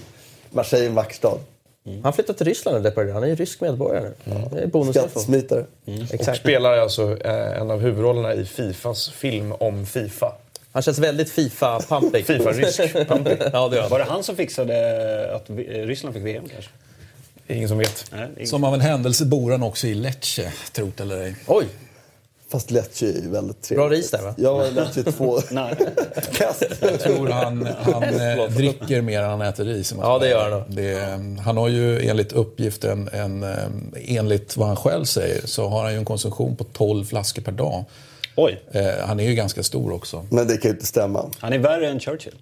Marseille 0.49 0.85
är 0.85 0.89
en 0.89 0.95
vacker 0.95 1.15
stad. 1.15 1.39
Mm. 1.85 2.03
Han 2.03 2.13
flyttade 2.13 2.37
till 2.37 2.47
Ryssland, 2.47 2.83
Depardieu. 2.83 3.13
Han 3.13 3.23
är 3.23 3.27
ju 3.27 3.35
rysk 3.35 3.61
medborgare 3.61 4.11
nu. 4.23 4.35
Mm. 4.35 4.49
Det 4.51 4.61
är 4.61 4.67
bonus 4.67 4.95
Skattesmitare. 4.95 5.65
Mm. 5.85 6.07
Och 6.19 6.35
spelar 6.35 6.77
alltså 6.77 7.17
eh, 7.21 7.61
en 7.61 7.71
av 7.71 7.79
huvudrollerna 7.79 8.33
i 8.33 8.45
Fifas 8.45 9.09
film 9.09 9.51
om 9.51 9.85
Fifa. 9.85 10.33
Han 10.71 10.81
känns 10.81 10.99
väldigt 10.99 11.29
Fifa-pampig. 11.29 12.25
Fifa-rysk 12.25 13.07
pampig. 13.07 13.37
ja, 13.53 13.69
det 13.69 13.87
var 13.89 13.99
det 13.99 14.05
han 14.05 14.23
som 14.23 14.35
fixade 14.35 15.35
att 15.35 15.49
Ryssland 15.67 16.15
fick 16.15 16.25
VM 16.25 16.49
kanske? 16.53 16.71
Ingen 17.47 17.69
som 17.69 17.77
vet. 17.77 18.05
Nej, 18.11 18.27
ingen. 18.35 18.47
Som 18.47 18.63
av 18.63 18.73
en 18.73 18.81
händelse 18.81 19.25
bor 19.25 19.51
han 19.51 19.63
också 19.63 19.87
i 19.87 19.93
Lecce, 19.93 20.53
trot 20.71 20.99
eller 20.99 21.21
ej. 21.21 21.35
Oj! 21.47 21.65
Fast 22.52 22.72
Lecce 22.72 23.06
är 23.06 23.22
ju 23.22 23.30
väldigt 23.30 23.61
trevligt. 23.61 23.90
Bra 23.90 23.98
ris 23.98 24.11
där 24.11 24.22
va? 24.22 24.34
Ja, 24.38 24.69
Lecce 24.69 25.03
två 25.03 25.41
kast. 26.34 26.64
Jag 26.82 26.99
tror 26.99 27.28
han, 27.28 27.68
han 27.82 28.03
eh, 28.40 28.49
dricker 28.49 29.02
mer 29.02 29.22
än 29.22 29.30
han 29.30 29.41
äter 29.41 29.65
ris. 29.65 29.94
Ja, 30.02 30.19
det 30.19 30.30
gör 30.30 30.52
han. 30.52 30.64
Det, 30.68 31.19
han 31.41 31.57
har 31.57 31.68
ju 31.68 32.10
enligt 32.10 32.34
uppgift, 32.34 32.84
en, 32.84 33.10
en, 33.14 33.44
eh, 33.44 33.49
enligt 33.94 34.57
vad 34.57 34.68
han 34.68 34.78
själv 34.78 35.06
säger, 35.06 35.41
så 35.45 35.68
har 35.68 35.84
han 35.84 35.91
ju 35.91 35.98
en 35.98 36.06
konsumtion 36.06 36.56
på 36.56 36.64
12 36.64 37.06
flaskor 37.06 37.41
per 37.41 37.52
dag. 37.52 37.86
Oj. 38.36 38.61
Eh, 38.72 38.84
han 39.06 39.19
är 39.19 39.23
ju 39.23 39.36
ganska 39.36 39.64
stor 39.64 39.94
också. 39.94 40.26
Men 40.30 40.48
det 40.48 40.57
kan 40.57 40.72
ju 40.72 40.76
inte 40.76 40.86
stämma. 40.86 41.30
Han 41.40 41.53
är 41.53 41.60
värre 41.60 41.90
än 41.90 41.99
Churchill. 41.99 42.36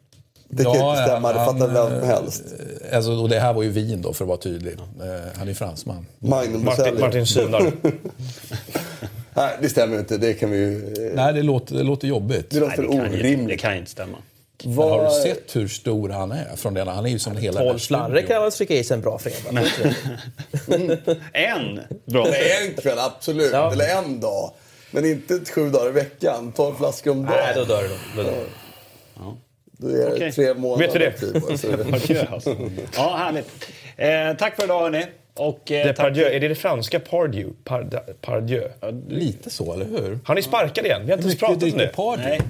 Det 0.50 0.64
kan 0.64 0.74
ja, 0.74 0.92
inte 0.92 1.04
stämma, 1.04 1.34
det 1.34 1.46
fattar 1.46 1.68
vem 1.68 2.00
som 2.00 2.08
helst. 2.08 2.44
Alltså, 2.94 3.12
och 3.12 3.30
det 3.30 3.40
här 3.40 3.54
var 3.54 3.64
ju 3.64 3.70
vin 3.70 4.02
då, 4.02 4.14
för 4.14 4.26
att 4.26 4.30
vara 4.30 4.38
tydlig. 4.38 4.78
Han 5.36 5.50
är 5.50 5.54
fransman. 5.54 6.06
Magnum 6.20 6.66
Martin, 6.66 7.00
Martin 7.00 7.28
Synar. 7.28 7.72
Nej, 9.40 9.58
det 9.62 9.70
stämmer 9.70 10.00
inte. 10.00 10.18
Det 10.18 10.34
kan 10.34 10.52
vi 10.52 10.58
ju... 10.58 10.94
Nej, 11.16 11.34
det 11.34 11.42
låter, 11.42 11.76
det 11.76 11.84
låter 11.84 12.08
jobbigt. 12.08 12.50
Det 12.50 12.60
låter 12.60 12.78
Nej, 12.82 13.10
det 13.10 13.20
orimligt. 13.20 13.48
det 13.48 13.58
kan 13.58 13.76
inte 13.76 13.92
stämma. 13.92 14.18
Var... 14.64 14.90
Har 14.90 15.06
du 15.06 15.30
sett 15.30 15.56
hur 15.56 15.68
stor 15.68 16.10
han 16.10 16.32
är? 16.32 16.56
Från 16.56 16.74
den? 16.74 16.88
Han 16.88 17.06
är 17.06 17.10
ju 17.10 17.20
som 17.20 17.38
hela... 17.38 17.60
Tolv 17.60 17.78
slarre 17.78 18.22
kan 18.22 18.42
man 18.42 18.52
trycka 18.52 18.74
i 18.74 18.84
sig 18.84 18.96
en 18.96 19.02
bra 19.02 19.20
fredag. 19.20 19.62
en 21.34 21.80
bra 22.06 22.28
En 22.28 22.74
kväll, 22.82 23.00
absolut. 23.00 23.52
Ja. 23.52 23.72
Eller 23.72 23.98
en 23.98 24.20
dag. 24.20 24.52
Men 24.92 25.06
inte 25.06 25.40
sju 25.52 25.70
dagar 25.70 25.90
i 25.90 25.92
veckan. 25.92 26.52
Tolv 26.52 26.76
flaskor 26.76 27.12
om 27.12 27.26
dagen. 27.26 27.36
Nej, 27.46 27.54
då 27.56 27.64
dör 27.64 27.84
du. 27.84 28.24
Då 28.24 28.30
Ja. 29.16 29.38
Då 29.72 29.88
är 29.88 29.94
det 29.94 30.16
okay. 30.16 30.32
tre 30.32 30.54
månader. 30.54 30.88
Vet 30.88 30.94
du 30.94 31.00
det? 31.00 32.08
Typ, 32.08 32.32
alltså. 32.34 32.56
ja, 32.96 33.16
härligt. 33.18 33.48
Eh, 33.98 34.38
tack 34.38 34.56
för 34.56 34.64
idag, 34.64 34.82
hörni. 34.82 35.06
Och, 35.40 35.72
eh, 35.72 35.86
Depardieu, 35.88 36.26
är 36.26 36.40
det 36.40 36.48
det 36.48 36.56
franska 36.56 37.00
Pardieu? 37.00 37.50
Pardieu? 38.22 38.64
Ja, 38.82 38.92
lite 39.08 39.50
så, 39.50 39.74
eller 39.74 39.86
hur? 39.86 40.20
Har 40.24 40.36
ni 40.36 40.42
sparkat 40.42 40.86
igen? 40.86 41.02
Vi 41.06 41.12
har 41.12 41.18
inte 41.18 41.28
ens 41.28 41.40
pratat 41.40 41.64
om 41.64 41.78
det. 41.78 42.18
Nej. 42.18 42.42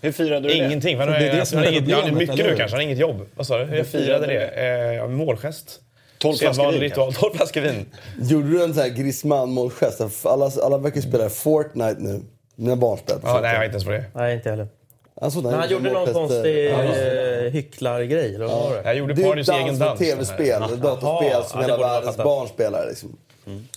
Hur 0.00 0.12
firade 0.12 0.48
du 0.48 0.54
Ingenting. 0.54 0.58
det? 0.58 0.66
Ingenting. 0.66 0.98
Han, 0.98 1.08
har 1.08 1.72
inget, 1.72 1.88
ja, 1.88 2.12
mycket 2.12 2.36
nu 2.36 2.44
kanske. 2.44 2.62
Han 2.62 2.70
har 2.70 2.80
inget 2.80 2.98
jobb. 2.98 3.26
Vad 3.34 3.46
sa 3.46 3.58
du? 3.58 3.76
Jag 3.76 3.86
firade 3.86 4.26
det. 4.26 4.96
Eh, 4.96 5.08
målgest. 5.08 5.80
12 6.18 6.34
flaskor 6.34 6.72
vin. 6.72 6.80
Ritual. 6.80 7.14
12 7.14 7.36
flaskor 7.36 7.60
vin. 7.60 7.86
Gjorde 8.20 8.48
du 8.48 8.64
en 8.64 8.74
sån 8.74 8.82
här 8.82 8.90
Griezmann-målgest? 8.90 10.26
Alla, 10.26 10.50
alla 10.62 10.78
verkar 10.78 11.00
spela 11.00 11.28
Fortnite 11.28 11.96
nu. 11.98 12.20
Mina 12.56 12.76
barn 12.76 12.98
spelar 12.98 13.20
ja, 13.24 13.40
Nej, 13.40 13.52
jag 13.52 13.60
vet 13.60 13.66
inte 13.66 13.74
ens 13.74 13.84
vad 13.84 13.94
det 13.94 13.98
är. 13.98 14.10
Nej, 14.14 14.34
inte 14.34 14.50
heller. 14.50 14.68
Alltså, 15.22 15.40
Men 15.40 15.54
han 15.54 15.70
gjorde 15.70 15.90
någon 15.90 16.12
konstig 16.12 16.70
eh, 16.70 16.76
hycklargrej, 17.52 18.34
eller 18.34 18.46
vad 18.46 18.62
var 18.62 18.76
det? 18.76 18.82
Jag 18.84 18.96
gjorde 18.96 19.16
Pardys 19.16 19.48
egen 19.48 19.78
dans. 19.78 19.98
tv-spel, 19.98 20.62
datorspel 20.82 21.44
som 21.44 21.60
hela 21.60 21.76
världens 21.76 22.16
barn 22.16 22.48
spelar. 22.48 22.86
Liksom. 22.88 23.16
Mm. 23.46 23.68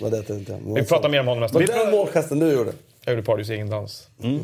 Vad 0.00 0.12
det 0.12 0.30
inte. 0.30 0.58
Vi 0.66 0.84
pratar 0.84 1.08
mer 1.08 1.20
om 1.20 1.26
honom 1.26 1.40
nästa 1.40 1.58
gång. 1.58 1.66
Vilken 1.66 1.90
målgesten 1.90 2.38
du 2.38 2.52
gjorde? 2.52 2.72
Jag 3.04 3.14
gjorde 3.14 3.26
Pardys 3.26 3.50
egen 3.50 3.70
dans. 3.70 4.08
Mm. 4.22 4.40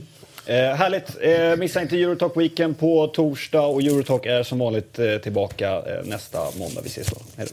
Eh, 0.46 0.54
härligt! 0.54 1.16
Eh, 1.20 1.56
missa 1.56 1.82
inte 1.82 1.96
Eurotalk 1.96 2.36
Weekend 2.36 2.78
på 2.78 3.06
torsdag 3.06 3.62
och 3.62 3.82
Eurotalk 3.82 4.26
är 4.26 4.42
som 4.42 4.58
vanligt 4.58 4.98
eh, 4.98 5.16
tillbaka 5.16 5.70
eh, 5.70 6.04
nästa 6.04 6.38
måndag. 6.58 6.80
Vi 6.82 6.88
ses 6.88 7.06
då. 7.06 7.16
Hej 7.36 7.46
då! 7.46 7.52